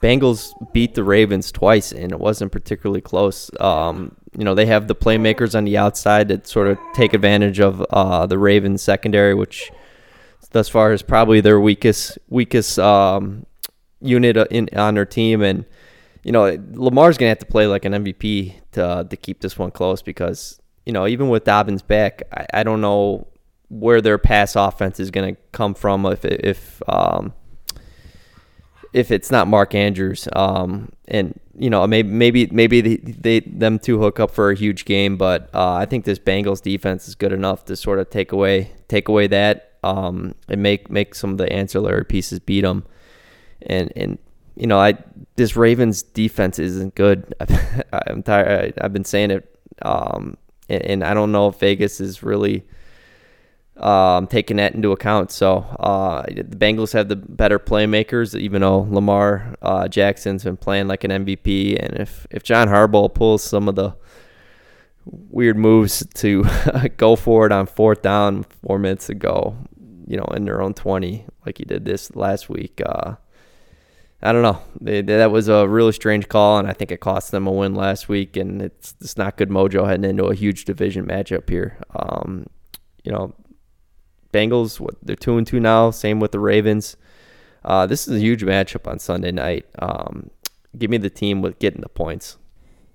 Bengals 0.00 0.52
beat 0.72 0.94
the 0.94 1.02
Ravens 1.02 1.50
twice, 1.50 1.92
and 1.92 2.12
it 2.12 2.20
wasn't 2.20 2.52
particularly 2.52 3.00
close. 3.00 3.50
Um, 3.58 4.16
you 4.36 4.44
know, 4.44 4.54
they 4.54 4.66
have 4.66 4.86
the 4.86 4.94
playmakers 4.94 5.56
on 5.56 5.64
the 5.64 5.76
outside 5.76 6.28
that 6.28 6.46
sort 6.46 6.68
of 6.68 6.78
take 6.94 7.14
advantage 7.14 7.58
of 7.58 7.84
uh, 7.90 8.26
the 8.26 8.38
Ravens 8.38 8.82
secondary, 8.82 9.34
which 9.34 9.72
thus 10.52 10.68
far 10.68 10.92
is 10.92 11.02
probably 11.02 11.40
their 11.40 11.58
weakest 11.58 12.18
weakest 12.28 12.78
um, 12.78 13.46
unit 14.00 14.36
in 14.50 14.68
on 14.76 14.94
their 14.94 15.06
team. 15.06 15.42
And 15.42 15.64
you 16.22 16.32
know, 16.32 16.56
Lamar's 16.72 17.18
gonna 17.18 17.30
have 17.30 17.38
to 17.40 17.46
play 17.46 17.66
like 17.66 17.84
an 17.84 17.92
MVP 17.92 18.54
to 18.72 19.06
to 19.08 19.16
keep 19.16 19.40
this 19.40 19.58
one 19.58 19.70
close 19.70 20.02
because 20.02 20.60
you 20.86 20.92
know, 20.92 21.06
even 21.06 21.28
with 21.28 21.44
Dobbins 21.44 21.82
back, 21.82 22.22
I, 22.32 22.46
I 22.54 22.62
don't 22.62 22.80
know 22.80 23.26
where 23.68 24.00
their 24.00 24.16
pass 24.16 24.56
offense 24.56 25.00
is 25.00 25.10
gonna 25.10 25.36
come 25.52 25.74
from 25.74 26.06
if 26.06 26.24
if 26.24 26.82
um, 26.88 27.32
if 28.92 29.10
it's 29.10 29.30
not 29.30 29.48
Mark 29.48 29.74
Andrews. 29.74 30.28
Um, 30.34 30.92
and 31.06 31.38
you 31.58 31.70
know, 31.70 31.86
maybe 31.86 32.08
maybe 32.08 32.46
maybe 32.46 32.80
they, 32.80 32.96
they 32.96 33.40
them 33.40 33.78
two 33.78 34.00
hook 34.00 34.20
up 34.20 34.30
for 34.30 34.50
a 34.50 34.54
huge 34.54 34.84
game, 34.84 35.16
but 35.16 35.50
uh, 35.54 35.74
I 35.74 35.86
think 35.86 36.04
this 36.04 36.18
Bengals 36.18 36.62
defense 36.62 37.08
is 37.08 37.14
good 37.14 37.32
enough 37.32 37.64
to 37.66 37.76
sort 37.76 37.98
of 37.98 38.10
take 38.10 38.32
away 38.32 38.72
take 38.88 39.08
away 39.08 39.26
that 39.26 39.72
um, 39.82 40.34
and 40.48 40.62
make 40.62 40.90
make 40.90 41.14
some 41.14 41.30
of 41.30 41.38
the 41.38 41.52
ancillary 41.52 42.04
pieces 42.04 42.38
beat 42.38 42.62
them. 42.62 42.84
And 43.62 43.92
and 43.96 44.18
you 44.56 44.66
know, 44.66 44.78
I 44.78 44.98
this 45.36 45.56
Ravens 45.56 46.02
defense 46.02 46.58
isn't 46.58 46.94
good. 46.94 47.34
I'm 47.92 48.22
tired. 48.22 48.74
I've 48.80 48.92
been 48.92 49.04
saying 49.04 49.30
it, 49.30 49.58
um, 49.82 50.36
and, 50.68 50.82
and 50.82 51.04
I 51.04 51.14
don't 51.14 51.32
know 51.32 51.48
if 51.48 51.58
Vegas 51.58 52.00
is 52.00 52.22
really 52.22 52.64
um, 53.78 54.26
taking 54.26 54.56
that 54.58 54.74
into 54.74 54.92
account. 54.92 55.30
So 55.30 55.58
uh, 55.80 56.22
the 56.22 56.56
Bengals 56.56 56.92
have 56.92 57.08
the 57.08 57.16
better 57.16 57.58
playmakers, 57.58 58.38
even 58.38 58.62
though 58.62 58.86
Lamar 58.90 59.54
uh, 59.62 59.88
Jackson's 59.88 60.44
been 60.44 60.56
playing 60.56 60.88
like 60.88 61.04
an 61.04 61.10
MVP. 61.10 61.78
And 61.82 61.98
if, 61.98 62.26
if 62.30 62.42
John 62.42 62.68
Harbaugh 62.68 63.12
pulls 63.12 63.42
some 63.42 63.68
of 63.68 63.74
the 63.74 63.94
weird 65.04 65.56
moves 65.56 66.04
to 66.14 66.44
go 66.96 67.16
for 67.16 67.46
it 67.46 67.52
on 67.52 67.66
fourth 67.66 68.02
down 68.02 68.44
four 68.66 68.78
minutes 68.78 69.08
ago, 69.08 69.56
you 70.06 70.16
know, 70.16 70.26
in 70.34 70.44
their 70.44 70.60
own 70.60 70.74
20, 70.74 71.24
like 71.46 71.58
he 71.58 71.64
did 71.64 71.84
this 71.84 72.14
last 72.16 72.48
week, 72.48 72.80
uh, 72.84 73.14
I 74.20 74.32
don't 74.32 74.42
know. 74.42 74.60
They, 74.80 75.00
that 75.02 75.30
was 75.30 75.46
a 75.48 75.68
really 75.68 75.92
strange 75.92 76.28
call, 76.28 76.58
and 76.58 76.66
I 76.66 76.72
think 76.72 76.90
it 76.90 76.98
cost 76.98 77.30
them 77.30 77.46
a 77.46 77.52
win 77.52 77.74
last 77.76 78.08
week. 78.08 78.36
And 78.36 78.60
it's 78.60 78.96
it's 79.00 79.16
not 79.16 79.36
good 79.36 79.48
mojo 79.48 79.86
heading 79.86 80.10
into 80.10 80.24
a 80.24 80.34
huge 80.34 80.64
division 80.64 81.06
matchup 81.06 81.48
here. 81.48 81.78
Um, 81.94 82.46
you 83.04 83.12
know, 83.12 83.32
Bengals, 84.32 84.80
what 84.80 84.96
they're 85.02 85.16
two 85.16 85.36
and 85.38 85.46
two 85.46 85.60
now. 85.60 85.90
Same 85.90 86.20
with 86.20 86.32
the 86.32 86.40
Ravens. 86.40 86.96
Uh, 87.64 87.86
this 87.86 88.06
is 88.06 88.16
a 88.16 88.20
huge 88.20 88.42
matchup 88.42 88.88
on 88.88 88.98
Sunday 88.98 89.32
night. 89.32 89.66
Um, 89.78 90.30
give 90.76 90.90
me 90.90 90.96
the 90.96 91.10
team 91.10 91.42
with 91.42 91.58
getting 91.58 91.80
the 91.80 91.88
points. 91.88 92.36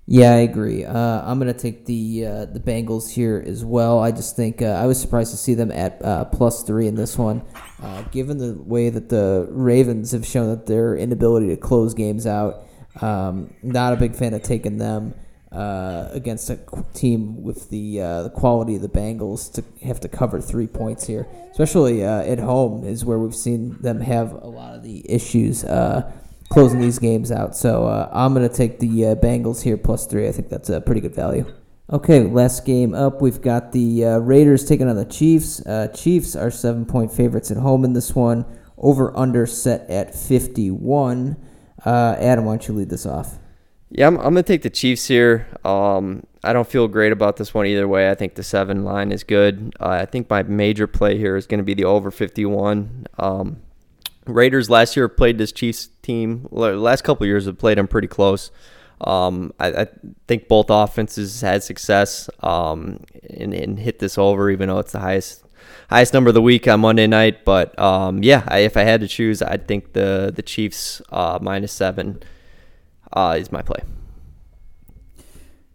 Yeah, 0.06 0.34
I 0.34 0.40
agree. 0.40 0.84
Uh, 0.84 1.22
I'm 1.24 1.40
gonna 1.40 1.54
take 1.54 1.86
the 1.86 2.26
uh, 2.26 2.46
the 2.46 2.60
Bengals 2.60 3.10
here 3.10 3.42
as 3.46 3.64
well. 3.64 4.00
I 4.00 4.12
just 4.12 4.36
think 4.36 4.62
uh, 4.62 4.66
I 4.66 4.86
was 4.86 5.00
surprised 5.00 5.32
to 5.32 5.38
see 5.38 5.54
them 5.54 5.72
at 5.72 6.04
uh, 6.04 6.26
plus 6.26 6.64
three 6.64 6.88
in 6.88 6.96
this 6.96 7.18
one, 7.18 7.42
uh, 7.82 8.02
given 8.12 8.38
the 8.38 8.54
way 8.62 8.90
that 8.90 9.08
the 9.08 9.48
Ravens 9.50 10.12
have 10.12 10.26
shown 10.26 10.50
that 10.50 10.66
their 10.66 10.98
inability 10.98 11.48
to 11.48 11.58
close 11.58 11.94
games 11.94 12.28
out. 12.28 12.68
Um, 13.02 13.54
not 13.64 13.94
a 13.94 13.96
big 13.96 14.14
fan 14.16 14.34
of 14.34 14.44
taking 14.44 14.78
them 14.78 15.16
uh, 15.54 16.10
against 16.12 16.50
a 16.50 16.60
team 16.94 17.44
with 17.44 17.70
the 17.70 17.98
the 17.98 18.32
quality 18.34 18.76
of 18.76 18.82
the 18.82 18.90
Bengals 18.90 19.52
to 19.54 19.64
have 19.86 20.00
to 20.02 20.08
cover 20.08 20.42
three 20.42 20.68
points 20.68 21.08
here, 21.08 21.28
especially 21.52 22.04
at 22.04 22.40
home, 22.40 22.84
is 22.84 23.06
where 23.06 23.20
we've 23.20 23.36
seen 23.36 23.80
them 23.82 24.02
have 24.02 24.32
a 24.32 24.48
lot 24.48 24.76
of 24.76 24.84
the 24.84 25.10
issues 25.10 25.64
closing 26.54 26.80
these 26.80 27.00
games 27.00 27.32
out. 27.32 27.56
So 27.56 27.86
uh, 27.86 28.10
I'm 28.14 28.34
going 28.34 28.48
to 28.48 28.56
take 28.56 28.80
the 28.80 29.08
uh, 29.08 29.16
Bengals 29.16 29.64
here 29.64 29.76
plus 29.76 30.06
three. 30.06 30.28
I 30.28 30.32
think 30.32 30.50
that's 30.50 30.70
a 30.70 30.80
pretty 30.80 31.02
good 31.02 31.16
value. 31.16 31.52
Okay, 31.92 32.22
last 32.24 32.66
game 32.66 32.94
up. 32.94 33.22
We've 33.22 33.42
got 33.42 33.72
the 33.72 34.06
uh, 34.06 34.18
Raiders 34.20 34.66
taking 34.66 34.88
on 34.88 34.96
the 34.96 35.06
Chiefs. 35.06 35.66
Uh, 35.66 35.88
Chiefs 35.94 36.36
are 36.36 36.52
seven 36.52 36.86
point 36.86 37.12
favorites 37.12 37.52
at 37.52 37.58
home 37.58 37.84
in 37.84 37.94
this 37.94 38.16
one. 38.16 38.46
Over 38.78 39.16
under 39.18 39.46
set 39.46 39.90
at 39.90 40.16
51. 40.16 41.38
Uh, 41.86 42.16
Adam, 42.20 42.46
why 42.46 42.54
don't 42.54 42.68
you 42.68 42.74
lead 42.74 42.90
this 42.90 43.06
off? 43.06 43.38
Yeah, 43.96 44.08
I'm, 44.08 44.18
I'm 44.18 44.34
going 44.34 44.38
to 44.38 44.44
take 44.44 44.64
the 44.64 44.72
Chiefs 44.72 45.08
here. 45.08 45.48
Um, 45.64 46.24
I 46.44 46.52
don't 46.52 46.68
feel 46.68 46.88
great 46.88 47.12
about 47.12 47.38
this 47.38 47.54
one 47.54 47.68
either 47.68 47.88
way. 47.88 48.10
I 48.10 48.16
think 48.16 48.34
the 48.34 48.42
seven 48.42 48.84
line 48.84 49.12
is 49.12 49.24
good. 49.24 49.76
Uh, 49.80 49.90
I 49.90 50.06
think 50.06 50.32
my 50.32 50.42
major 50.42 50.88
play 50.88 51.16
here 51.16 51.36
is 51.36 51.46
going 51.46 51.60
to 51.60 51.64
be 51.64 51.76
the 51.76 51.86
over 51.86 52.10
51. 52.10 53.06
Um, 53.20 53.62
Raiders 54.26 54.68
last 54.68 54.98
year 54.98 55.08
played 55.08 55.38
this 55.38 55.52
Chiefs 55.52 55.90
team. 56.02 56.48
Last 56.50 57.04
couple 57.04 57.28
years 57.28 57.46
have 57.46 57.60
played 57.60 57.78
them 57.78 57.88
pretty 57.88 58.08
close. 58.08 58.50
Um, 59.02 59.54
I, 59.60 59.68
I, 59.68 59.88
think 60.28 60.48
both 60.48 60.68
offenses 60.70 61.42
had 61.42 61.62
success 61.62 62.30
um, 62.42 63.02
and, 63.30 63.54
and, 63.54 63.78
hit 63.78 64.00
this 64.00 64.18
over, 64.18 64.50
even 64.50 64.70
though 64.70 64.80
it's 64.80 64.94
the 64.94 65.00
highest 65.00 65.44
highest 65.90 66.14
number 66.14 66.30
of 66.30 66.36
the 66.36 66.42
week 66.42 66.70
on 66.70 66.80
Monday 66.80 67.06
night. 67.06 67.44
But 67.44 67.78
um, 67.78 68.24
yeah, 68.24 68.44
I, 68.48 68.60
if 68.60 68.78
I 68.78 68.84
had 68.84 69.02
to 69.02 69.08
choose, 69.10 69.42
I'd 69.42 69.68
think 69.68 69.92
the 69.92 70.32
the 70.34 70.42
Chiefs 70.42 71.02
uh, 71.12 71.40
minus 71.42 71.74
seven 71.74 72.24
uh, 73.14 73.38
is 73.40 73.52
my 73.52 73.62
play. 73.62 73.82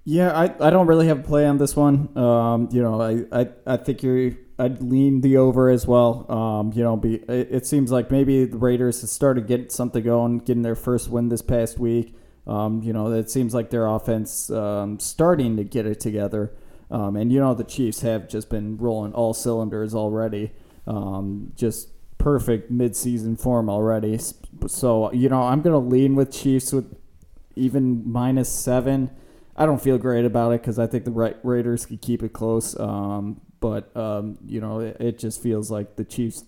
Yeah, 0.05 0.33
I, 0.33 0.69
I 0.69 0.71
don't 0.71 0.87
really 0.87 1.07
have 1.09 1.21
a 1.21 1.23
play 1.23 1.47
on 1.47 1.59
this 1.59 1.77
one. 1.77 2.17
Um, 2.17 2.69
you 2.73 2.81
know, 2.83 3.01
I, 3.01 3.41
I, 3.41 3.49
I 3.67 3.77
think 3.77 4.03
you're 4.03 4.33
I'd 4.59 4.83
lean 4.83 5.21
the 5.21 5.37
over 5.37 5.71
as 5.71 5.87
well. 5.87 6.31
Um, 6.31 6.73
you 6.75 6.83
know, 6.83 6.97
be 6.97 7.17
it, 7.17 7.49
it, 7.51 7.67
seems 7.67 7.93
like 7.93 8.11
maybe 8.11 8.45
the 8.45 8.57
Raiders 8.57 9.03
have 9.03 9.11
started 9.11 9.47
getting 9.47 9.71
something 9.71 10.03
going, 10.03 10.39
getting 10.39 10.63
their 10.63 10.75
first 10.75 11.09
win 11.09 11.29
this 11.29 11.43
past 11.43 11.79
week. 11.79 12.17
Um, 12.47 12.83
you 12.83 12.93
know, 12.93 13.13
it 13.13 13.31
seems 13.31 13.55
like 13.55 13.71
their 13.71 13.87
offense 13.87 14.51
um, 14.51 14.99
starting 14.99 15.57
to 15.59 15.65
get 15.65 15.87
it 15.87 16.01
together. 16.01 16.53
Um, 16.91 17.15
and 17.15 17.33
you 17.33 17.39
know, 17.39 17.55
the 17.55 17.65
Chiefs 17.65 18.01
have 18.01 18.29
just 18.29 18.49
been 18.49 18.79
rolling 18.79 19.13
all 19.13 19.33
cylinders 19.33 19.95
already. 19.95 20.53
Um, 20.87 21.53
just 21.55 21.91
perfect 22.19 22.73
midseason 22.73 23.39
form 23.39 23.71
already. 23.71 24.19
So 24.67 25.13
you 25.13 25.29
know, 25.29 25.43
I'm 25.43 25.63
gonna 25.63 25.79
lean 25.79 26.17
with 26.17 26.33
Chiefs 26.33 26.73
with 26.73 26.97
even 27.59 28.11
minus 28.11 28.49
seven. 28.49 29.11
I 29.57 29.67
don't 29.67 29.83
feel 29.83 29.99
great 29.99 30.25
about 30.25 30.53
it 30.53 30.63
because 30.63 30.79
I 30.79 30.87
think 30.87 31.05
the 31.05 31.11
Ra- 31.11 31.33
Raiders 31.43 31.85
could 31.85 32.01
keep 32.01 32.23
it 32.23 32.33
close. 32.33 32.79
Um, 32.79 33.41
but 33.61 33.95
um, 33.97 34.39
you 34.47 34.61
know, 34.61 34.81
it, 34.81 34.97
it, 35.01 35.19
just 35.19 35.43
feels 35.43 35.71
like 35.71 35.97
the 35.97 36.05
Chiefs' 36.05 36.45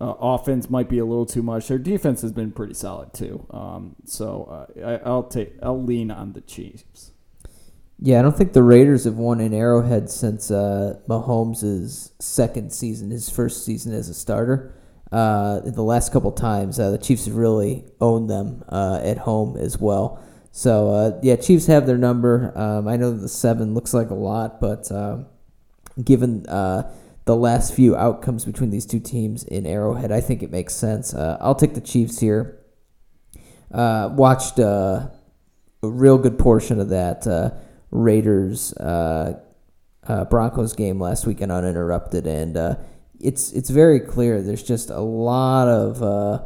uh, 0.00 0.14
offense 0.20 0.70
might 0.70 0.88
be 0.88 0.98
a 0.98 1.04
little 1.04 1.26
too 1.26 1.42
much. 1.42 1.68
Their 1.68 1.78
defense 1.78 2.22
has 2.22 2.32
been 2.32 2.52
pretty 2.52 2.74
solid 2.74 3.12
too. 3.12 3.46
Um, 3.50 3.96
so 4.04 4.68
uh, 4.80 5.00
I, 5.04 5.08
will 5.08 5.24
take 5.24 5.54
I'll 5.62 5.82
lean 5.82 6.10
on 6.10 6.32
the 6.32 6.40
Chiefs. 6.40 7.10
Yeah, 7.98 8.18
I 8.18 8.22
don't 8.22 8.36
think 8.36 8.52
the 8.52 8.62
Raiders 8.64 9.04
have 9.04 9.16
won 9.16 9.40
in 9.40 9.54
Arrowhead 9.54 10.10
since 10.10 10.50
uh, 10.50 10.98
Mahomes' 11.08 12.10
second 12.20 12.72
season, 12.72 13.10
his 13.10 13.30
first 13.30 13.64
season 13.64 13.92
as 13.92 14.08
a 14.08 14.14
starter. 14.14 14.74
Uh, 15.12 15.60
the 15.60 15.82
last 15.82 16.10
couple 16.10 16.32
times, 16.32 16.80
uh, 16.80 16.90
the 16.90 16.96
Chiefs 16.96 17.26
have 17.26 17.36
really 17.36 17.84
owned 18.00 18.30
them 18.30 18.64
uh, 18.70 18.98
at 19.04 19.18
home 19.18 19.58
as 19.58 19.78
well. 19.78 20.24
So 20.52 20.88
uh, 20.88 21.20
yeah, 21.22 21.36
Chiefs 21.36 21.66
have 21.66 21.86
their 21.86 21.98
number. 21.98 22.50
Um, 22.56 22.88
I 22.88 22.96
know 22.96 23.12
the 23.12 23.28
seven 23.28 23.74
looks 23.74 23.92
like 23.92 24.08
a 24.08 24.14
lot, 24.14 24.58
but 24.58 24.90
um, 24.90 25.26
given 26.02 26.46
uh, 26.46 26.90
the 27.26 27.36
last 27.36 27.74
few 27.74 27.94
outcomes 27.94 28.46
between 28.46 28.70
these 28.70 28.86
two 28.86 29.00
teams 29.00 29.44
in 29.44 29.66
Arrowhead, 29.66 30.10
I 30.10 30.22
think 30.22 30.42
it 30.42 30.50
makes 30.50 30.74
sense. 30.74 31.12
Uh, 31.12 31.36
I'll 31.40 31.54
take 31.54 31.74
the 31.74 31.82
Chiefs 31.82 32.20
here. 32.20 32.58
Watched 33.70 34.58
a 34.58 35.12
real 35.82 36.16
good 36.16 36.38
portion 36.38 36.80
of 36.80 36.88
that 36.88 37.26
Raiders 37.90 38.72
Broncos 38.78 40.72
game 40.72 41.00
last 41.00 41.26
weekend 41.26 41.52
uninterrupted, 41.52 42.26
and 42.26 42.56
it's 43.22 43.52
it's 43.52 43.70
very 43.70 44.00
clear. 44.00 44.42
There's 44.42 44.62
just 44.62 44.90
a 44.90 45.00
lot 45.00 45.68
of 45.68 46.02
uh, 46.02 46.42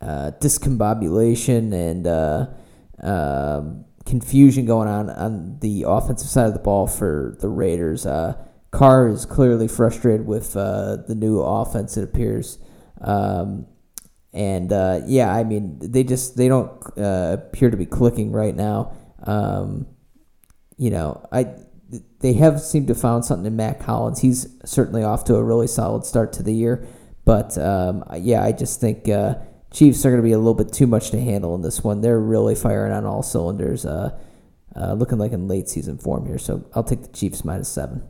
uh, 0.00 0.30
discombobulation 0.40 1.72
and 1.72 2.06
uh, 2.06 2.46
um 3.02 3.84
confusion 4.06 4.64
going 4.64 4.88
on 4.88 5.10
on 5.10 5.58
the 5.60 5.84
offensive 5.86 6.28
side 6.28 6.46
of 6.46 6.54
the 6.54 6.60
ball 6.60 6.86
for 6.86 7.36
the 7.40 7.48
Raiders. 7.48 8.06
Uh, 8.06 8.34
Carr 8.70 9.08
is 9.08 9.26
clearly 9.26 9.68
frustrated 9.68 10.26
with 10.26 10.56
uh, 10.56 10.96
the 11.08 11.14
new 11.14 11.40
offense. 11.40 11.96
It 11.96 12.04
appears. 12.04 12.58
Um, 13.00 13.66
and 14.32 14.72
uh, 14.72 15.00
yeah, 15.06 15.34
I 15.34 15.44
mean, 15.44 15.78
they 15.80 16.04
just 16.04 16.36
they 16.36 16.48
don't 16.48 16.70
uh, 16.96 17.38
appear 17.38 17.70
to 17.70 17.76
be 17.76 17.86
clicking 17.86 18.32
right 18.32 18.54
now. 18.54 18.92
Um, 19.24 19.86
you 20.76 20.90
know, 20.90 21.26
I 21.32 21.54
they 22.20 22.34
have 22.34 22.60
seemed 22.60 22.88
to 22.88 22.94
found 22.94 23.24
something 23.24 23.46
in 23.46 23.56
Mack 23.56 23.82
Hollins. 23.82 24.20
He's 24.20 24.46
certainly 24.64 25.02
off 25.02 25.24
to 25.24 25.36
a 25.36 25.42
really 25.42 25.66
solid 25.66 26.04
start 26.04 26.32
to 26.34 26.42
the 26.42 26.54
year, 26.54 26.86
but 27.24 27.56
um, 27.58 28.04
yeah, 28.16 28.42
I 28.42 28.52
just 28.52 28.80
think 28.80 29.08
uh, 29.08 29.36
Chiefs 29.72 30.04
are 30.06 30.10
going 30.10 30.22
to 30.22 30.26
be 30.26 30.32
a 30.32 30.38
little 30.38 30.54
bit 30.54 30.72
too 30.72 30.86
much 30.86 31.10
to 31.10 31.20
handle 31.20 31.54
in 31.54 31.62
this 31.62 31.84
one. 31.84 32.00
They're 32.00 32.20
really 32.20 32.54
firing 32.54 32.92
on 32.92 33.04
all 33.04 33.22
cylinders, 33.22 33.84
uh, 33.84 34.18
uh, 34.74 34.94
looking 34.94 35.18
like 35.18 35.32
in 35.32 35.48
late 35.48 35.68
season 35.68 35.98
form 35.98 36.26
here. 36.26 36.38
So 36.38 36.64
I'll 36.74 36.84
take 36.84 37.02
the 37.02 37.08
Chiefs 37.08 37.44
minus 37.44 37.68
seven. 37.68 38.02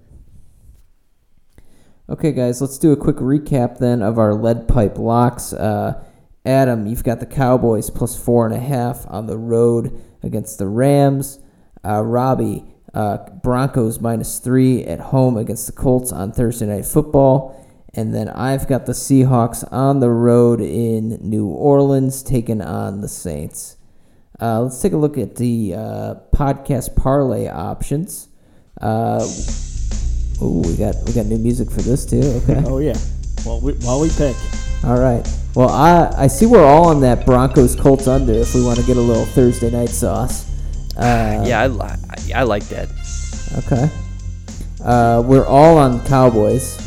Okay, 2.09 2.31
guys, 2.31 2.61
let's 2.61 2.79
do 2.79 2.93
a 2.93 2.97
quick 2.97 3.17
recap 3.17 3.79
then 3.79 4.01
of 4.01 4.17
our 4.17 4.33
lead 4.33 4.69
pipe 4.69 4.97
locks. 4.97 5.53
Uh, 5.53 6.05
Adam, 6.45 6.87
you've 6.87 7.03
got 7.03 7.19
the 7.19 7.27
Cowboys 7.27 7.91
plus 7.91 8.17
four 8.17 8.47
and 8.47 8.55
a 8.55 8.61
half 8.61 9.05
on 9.09 9.27
the 9.27 9.37
road 9.37 10.01
against 10.23 10.59
the 10.59 10.69
Rams. 10.69 11.41
Uh, 11.85 12.03
Robbie, 12.03 12.65
uh, 12.97 13.19
Broncos 13.43 14.01
minus 14.01 14.39
three 14.39 14.83
at 14.85 14.99
home 14.99 15.37
against 15.37 15.67
the 15.67 15.73
Colts 15.73 16.13
on 16.13 16.33
Thursday 16.33 16.67
Night 16.67 16.87
Football. 16.87 17.63
And 17.93 18.15
then 18.15 18.29
I've 18.31 18.67
got 18.67 18.87
the 18.87 18.93
Seahawks 18.93 19.71
on 19.71 20.01
the 20.01 20.11
road 20.11 20.61
in 20.63 21.19
New 21.21 21.47
Orleans 21.47 22.23
taking 22.23 22.63
on 22.63 23.03
the 23.03 23.09
Saints. 23.09 23.77
Uh, 24.41 24.63
let's 24.63 24.81
take 24.81 24.95
a 24.95 24.97
look 24.97 25.19
at 25.19 25.37
the 25.37 25.75
uh, 25.75 26.15
podcast 26.35 26.97
parlay 26.97 27.49
options. 27.49 28.29
Uh, 28.81 29.21
oh, 30.41 30.63
we 30.67 30.77
got 30.77 30.95
we 31.07 31.13
got 31.13 31.27
new 31.27 31.39
music 31.39 31.71
for 31.71 31.83
this 31.83 32.05
too. 32.07 32.21
Okay. 32.21 32.63
Oh 32.67 32.79
yeah. 32.79 32.97
Well, 33.45 33.61
we, 33.61 33.73
while 33.75 34.01
we 34.01 34.11
pick, 34.11 34.37
All 34.85 34.99
right. 34.99 35.27
Well, 35.55 35.71
I 35.71 36.25
I 36.25 36.27
see 36.27 36.45
we're 36.47 36.65
all 36.65 36.89
on 36.89 37.01
that 37.03 37.25
Broncos 37.25 37.77
Colts 37.77 38.07
under. 38.09 38.33
If 38.33 38.55
we 38.55 38.63
want 38.63 38.79
to 38.79 38.87
get 38.87 38.97
a 38.97 39.01
little 39.01 39.25
Thursday 39.27 39.71
night 39.71 39.91
sauce. 39.91 40.47
Uh, 40.97 41.45
yeah, 41.47 41.63
I, 41.63 41.97
li- 42.27 42.33
I 42.35 42.43
like 42.43 42.65
that. 42.69 42.89
Okay. 43.59 43.91
Uh, 44.85 45.23
we're 45.25 45.47
all 45.47 45.79
on 45.79 46.05
Cowboys. 46.07 46.79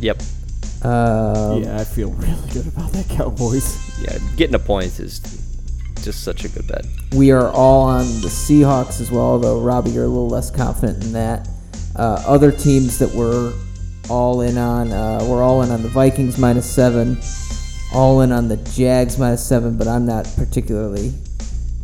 Yep. 0.00 0.20
Um, 0.82 1.62
yeah, 1.62 1.78
I 1.80 1.84
feel 1.84 2.10
really 2.12 2.50
good 2.52 2.66
about 2.66 2.92
that 2.92 3.08
Cowboys. 3.08 3.76
Yeah, 4.02 4.18
getting 4.36 4.54
a 4.54 4.58
point 4.58 4.98
is 5.00 5.20
just 6.02 6.22
such 6.22 6.44
a 6.44 6.48
good 6.48 6.66
bet. 6.68 6.86
We 7.16 7.30
are 7.32 7.50
all 7.50 7.82
on 7.82 8.04
the 8.20 8.28
Seahawks 8.28 9.00
as 9.00 9.10
well, 9.10 9.38
though 9.38 9.60
Robbie, 9.60 9.90
you're 9.90 10.04
a 10.04 10.08
little 10.08 10.28
less 10.28 10.50
confident 10.50 11.02
in 11.02 11.12
that. 11.12 11.48
Uh, 11.96 12.22
other 12.26 12.52
teams 12.52 12.98
that 12.98 13.10
we're 13.12 13.52
all 14.10 14.42
in 14.42 14.58
on, 14.58 14.92
uh, 14.92 15.24
we're 15.28 15.42
all 15.42 15.62
in 15.62 15.70
on 15.70 15.82
the 15.82 15.88
Vikings 15.88 16.38
minus 16.38 16.70
seven, 16.70 17.18
all 17.92 18.20
in 18.20 18.30
on 18.30 18.48
the 18.48 18.58
Jags 18.58 19.18
minus 19.18 19.44
seven, 19.44 19.76
but 19.76 19.88
I'm 19.88 20.04
not 20.06 20.30
particularly 20.36 21.12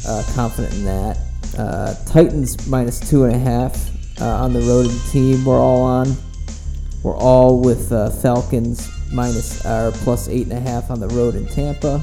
uh, 0.07 0.23
confident 0.35 0.75
in 0.75 0.85
that. 0.85 1.19
Uh, 1.57 1.95
Titans 2.07 2.67
minus 2.69 2.99
two 3.01 3.25
and 3.25 3.35
a 3.35 3.39
half 3.39 3.91
uh, 4.21 4.27
on 4.27 4.53
the 4.53 4.61
road 4.61 4.87
of 4.87 4.93
the 4.93 5.11
team. 5.11 5.45
We're 5.45 5.61
all 5.61 5.83
on. 5.83 6.17
We're 7.03 7.17
all 7.17 7.61
with 7.61 7.93
uh, 7.93 8.11
Falcons 8.11 8.91
minus 9.13 9.65
or 9.67 9.93
plus 9.93 10.29
eight 10.29 10.45
and 10.45 10.53
a 10.53 10.61
half 10.61 10.91
on 10.91 11.01
the 11.01 11.09
road 11.09 11.35
in 11.35 11.47
Tampa. 11.47 12.03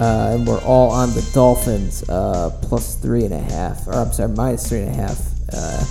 Uh, 0.00 0.30
and 0.32 0.46
we're 0.46 0.62
all 0.62 0.90
on 0.90 1.12
the 1.14 1.28
Dolphins 1.34 2.08
uh, 2.08 2.50
plus 2.62 2.94
three 2.94 3.24
and 3.24 3.34
a 3.34 3.40
half, 3.40 3.86
or 3.88 3.94
I'm 3.94 4.12
sorry, 4.12 4.28
minus 4.30 4.68
three 4.68 4.82
and 4.82 4.90
a 4.90 4.94
half 4.94 5.20
uh, 5.52 5.84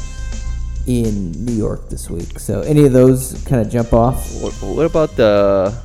in 0.88 1.34
New 1.46 1.54
York 1.54 1.90
this 1.90 2.10
week. 2.10 2.40
So 2.40 2.62
any 2.62 2.86
of 2.86 2.94
those 2.94 3.44
kind 3.46 3.62
of 3.62 3.70
jump 3.70 3.92
off? 3.92 4.42
What, 4.42 4.54
what 4.54 4.86
about 4.86 5.16
the? 5.18 5.78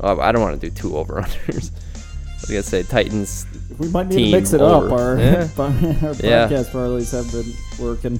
Oh, 0.00 0.20
I 0.20 0.32
don't 0.32 0.42
want 0.42 0.60
to 0.60 0.70
do 0.70 0.74
two 0.74 0.96
over 0.96 1.22
unders. 1.22 1.70
I 2.26 2.40
was 2.40 2.50
gonna 2.50 2.62
say 2.62 2.82
Titans. 2.82 3.46
We 3.78 3.88
might 3.88 4.08
need 4.08 4.26
to 4.26 4.36
mix 4.36 4.52
it 4.52 4.60
over. 4.60 4.86
up. 4.86 4.92
Our, 4.92 5.18
Yeah. 5.18 5.48
our 5.58 5.70
Yeah. 6.22 6.48
podcast 6.48 6.70
parlays 6.72 7.12
have 7.12 7.30
been 7.32 7.52
working. 7.84 8.18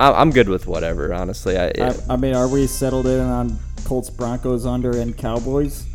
I, 0.00 0.12
I'm 0.12 0.30
good 0.30 0.48
with 0.48 0.66
whatever. 0.66 1.12
Honestly, 1.14 1.56
I, 1.58 1.66
I, 1.80 1.94
I 2.10 2.16
mean, 2.16 2.34
are 2.34 2.48
we 2.48 2.66
settled 2.66 3.06
in 3.06 3.20
on 3.20 3.58
Colts, 3.84 4.10
Broncos 4.10 4.66
under, 4.66 4.96
and 4.98 5.16
Cowboys? 5.16 5.86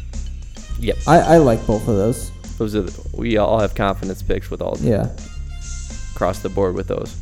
yep. 0.80 0.98
I, 1.08 1.20
I 1.20 1.38
like 1.38 1.66
both 1.68 1.82
of 1.88 1.96
those. 1.98 2.32
Those 2.58 2.76
are 2.76 2.82
the, 2.84 3.08
we 3.18 3.38
all 3.38 3.60
have 3.60 3.76
confidence 3.76 4.22
picks 4.22 4.50
with 4.50 4.62
all 4.62 4.78
Yeah. 4.80 5.10
across 6.16 6.40
the 6.40 6.50
board 6.50 6.76
with 6.76 6.88
those. 6.88 7.16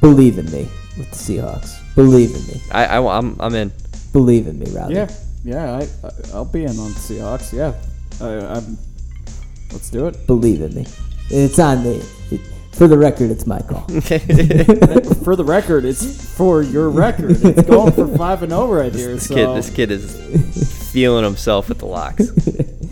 Believe 0.00 0.38
in 0.38 0.46
me 0.50 0.68
with 0.98 1.10
the 1.10 1.16
Seahawks. 1.16 1.78
Believe 1.94 2.30
in 2.34 2.46
me. 2.46 2.60
I, 2.72 2.86
I 2.98 3.18
am 3.18 3.36
I'm 3.40 3.54
in. 3.54 3.72
Believe 4.12 4.46
in 4.48 4.58
me, 4.58 4.66
Robbie. 4.70 4.94
Yeah, 4.94 5.10
yeah. 5.44 5.72
I, 5.78 5.82
I 6.06 6.10
I'll 6.34 6.44
be 6.44 6.62
in 6.64 6.70
on 6.70 6.92
the 6.92 6.98
Seahawks. 6.98 7.52
Yeah, 7.52 7.74
I, 8.20 8.56
I'm. 8.56 8.78
Let's 9.72 9.90
do 9.90 10.06
it. 10.06 10.26
Believe 10.26 10.60
in 10.60 10.74
me. 10.74 10.86
It's 11.30 11.58
on 11.58 11.82
me. 11.82 12.02
It, 12.30 12.40
for 12.72 12.88
the 12.88 12.96
record, 12.96 13.30
it's 13.30 13.46
my 13.46 13.60
call. 13.60 13.82
for 15.24 15.36
the 15.36 15.44
record, 15.46 15.84
it's 15.84 16.34
for 16.34 16.62
your 16.62 16.88
record. 16.88 17.32
It's 17.32 17.62
going 17.62 17.92
for 17.92 18.08
five 18.16 18.42
and 18.42 18.50
zero 18.50 18.66
right 18.66 18.94
here. 18.94 19.14
This 19.14 19.28
so 19.28 19.34
kid, 19.34 19.46
this 19.56 19.70
kid 19.70 19.90
is 19.90 20.90
feeling 20.90 21.24
himself 21.24 21.68
with 21.68 21.78
the 21.78 21.86
locks. 21.86 22.30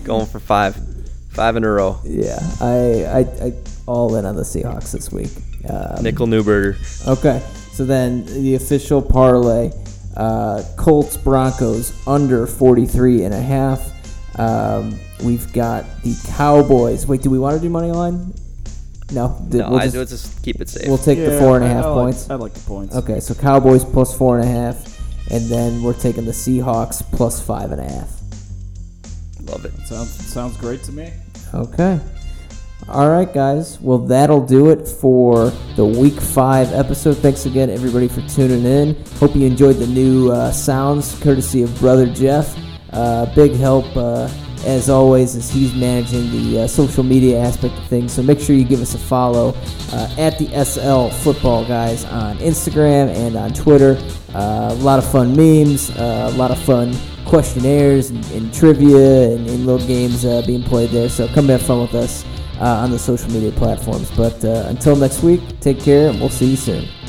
Going 0.05 0.27
for 0.27 0.39
five, 0.39 0.77
five 1.31 1.57
in 1.57 1.65
a 1.65 1.71
row. 1.71 1.99
yeah, 2.05 2.39
I, 2.61 3.05
I, 3.05 3.47
I 3.47 3.53
all 3.87 4.15
in 4.17 4.27
on 4.27 4.37
the 4.37 4.43
Seahawks 4.43 4.93
this 4.93 5.11
week. 5.11 5.31
Um, 5.69 6.03
Nickel 6.03 6.27
Newberger. 6.27 6.77
Okay, 7.09 7.43
so 7.73 7.85
then 7.85 8.27
the 8.27 8.55
official 8.55 9.01
parlay: 9.01 9.71
uh, 10.17 10.63
Colts 10.77 11.17
Broncos 11.17 11.93
under 12.07 12.47
43 12.47 13.25
and 13.25 13.35
a 13.35 13.41
half. 13.41 14.39
Um, 14.39 14.99
we've 15.23 15.53
got 15.53 15.85
the 16.03 16.15
Cowboys. 16.37 17.07
Wait, 17.07 17.23
do 17.23 17.31
we 17.31 17.39
want 17.39 17.57
to 17.57 17.63
do 17.63 17.69
money 17.71 17.91
line? 17.93 18.33
No, 19.13 19.45
d- 19.51 19.59
No, 19.59 19.71
we'll 19.71 19.79
I 19.81 19.85
just, 19.85 19.97
would 19.97 20.09
just 20.09 20.43
keep 20.43 20.61
it 20.61 20.69
safe. 20.69 20.87
we'll 20.89 20.97
take 20.99 21.19
the 21.19 21.33
Yeah, 21.33 21.39
four 21.41 21.57
and 21.57 21.65
a 21.65 21.69
I- 21.69 21.71
half 21.71 21.85
I 21.85 21.89
like- 21.89 21.97
points. 22.05 22.31
I 22.31 22.35
like 22.37 22.55
the 22.55 22.61
points. 22.61 22.95
Okay, 22.97 23.21
so 23.21 23.35
Cowboys 23.35 23.85
plus 23.85 24.15
four 24.17 24.39
and 24.39 24.49
a 24.49 24.51
half, 24.53 24.77
and 25.31 25.47
then 25.49 25.83
we're 25.83 25.95
taking 25.95 26.25
the 26.27 26.33
Seahawks 26.33 27.03
plus 27.13 27.41
five 27.41 27.73
and 27.73 27.81
a 27.81 27.85
half. 27.85 28.09
Love 29.47 29.65
it. 29.65 29.73
Sounds 29.87 30.11
sounds 30.11 30.57
great 30.57 30.83
to 30.85 30.93
me. 30.93 31.11
Okay. 31.53 31.99
All 32.89 33.09
right, 33.11 33.33
guys. 33.33 33.81
Well, 33.81 33.99
that'll 33.99 34.45
do 34.45 34.71
it 34.71 34.87
for 34.89 35.51
the 35.77 35.85
week 35.85 36.15
five 36.21 36.73
episode. 36.73 37.19
Thanks 37.19 37.47
again, 37.47 37.69
everybody, 37.71 38.09
for 38.09 38.21
tuning 38.23 38.65
in. 38.65 38.97
Hope 39.19 39.35
you 39.37 39.47
enjoyed 39.47 39.77
the 39.77 39.87
new 39.87 40.31
uh, 40.31 40.51
sounds 40.53 41.19
courtesy 41.21 41.63
of 41.63 41.77
Brother 41.79 42.07
Jeff. 42.07 42.57
Uh, 42.93 43.27
big 43.35 43.53
help, 43.55 43.85
uh, 43.97 44.29
as 44.65 44.89
always, 44.89 45.37
as 45.37 45.51
he's 45.51 45.75
managing 45.75 46.31
the 46.31 46.63
uh, 46.63 46.67
social 46.67 47.03
media 47.03 47.41
aspect 47.41 47.77
of 47.77 47.87
things. 47.87 48.13
So 48.13 48.23
make 48.23 48.41
sure 48.41 48.55
you 48.57 48.65
give 48.65 48.81
us 48.81 48.95
a 48.95 48.99
follow 48.99 49.55
uh, 49.93 50.15
at 50.19 50.39
the 50.39 50.47
SL 50.65 51.15
Football 51.23 51.65
Guys 51.67 52.05
on 52.05 52.39
Instagram 52.39 53.09
and 53.15 53.37
on 53.37 53.53
Twitter. 53.53 53.97
Uh, 54.35 54.69
a 54.71 54.75
lot 54.75 54.99
of 54.99 55.11
fun 55.11 55.35
memes, 55.37 55.91
uh, 55.91 56.31
a 56.33 56.37
lot 56.37 56.51
of 56.51 56.59
fun 56.59 56.95
questionnaires 57.25 58.11
and, 58.11 58.25
and 58.33 58.53
trivia 58.53 59.31
and, 59.31 59.49
and 59.49 59.67
little 59.67 59.87
games 59.87 60.25
uh, 60.25 60.43
being 60.47 60.63
played 60.63 60.91
there. 60.91 61.09
So 61.09 61.29
come 61.29 61.49
have 61.49 61.63
fun 61.63 61.81
with 61.81 61.95
us 61.95 62.25
uh, 62.61 62.65
on 62.65 62.91
the 62.91 62.99
social 62.99 63.31
media 63.31 63.53
platforms. 63.53 64.11
But 64.17 64.43
until 64.45 64.97
next 64.97 65.23
week, 65.23 65.41
take 65.61 65.81
care 65.81 66.11
and 66.11 66.21
we'll 66.21 66.31
see 66.31 66.51
you 66.51 66.57
soon. 66.57 67.00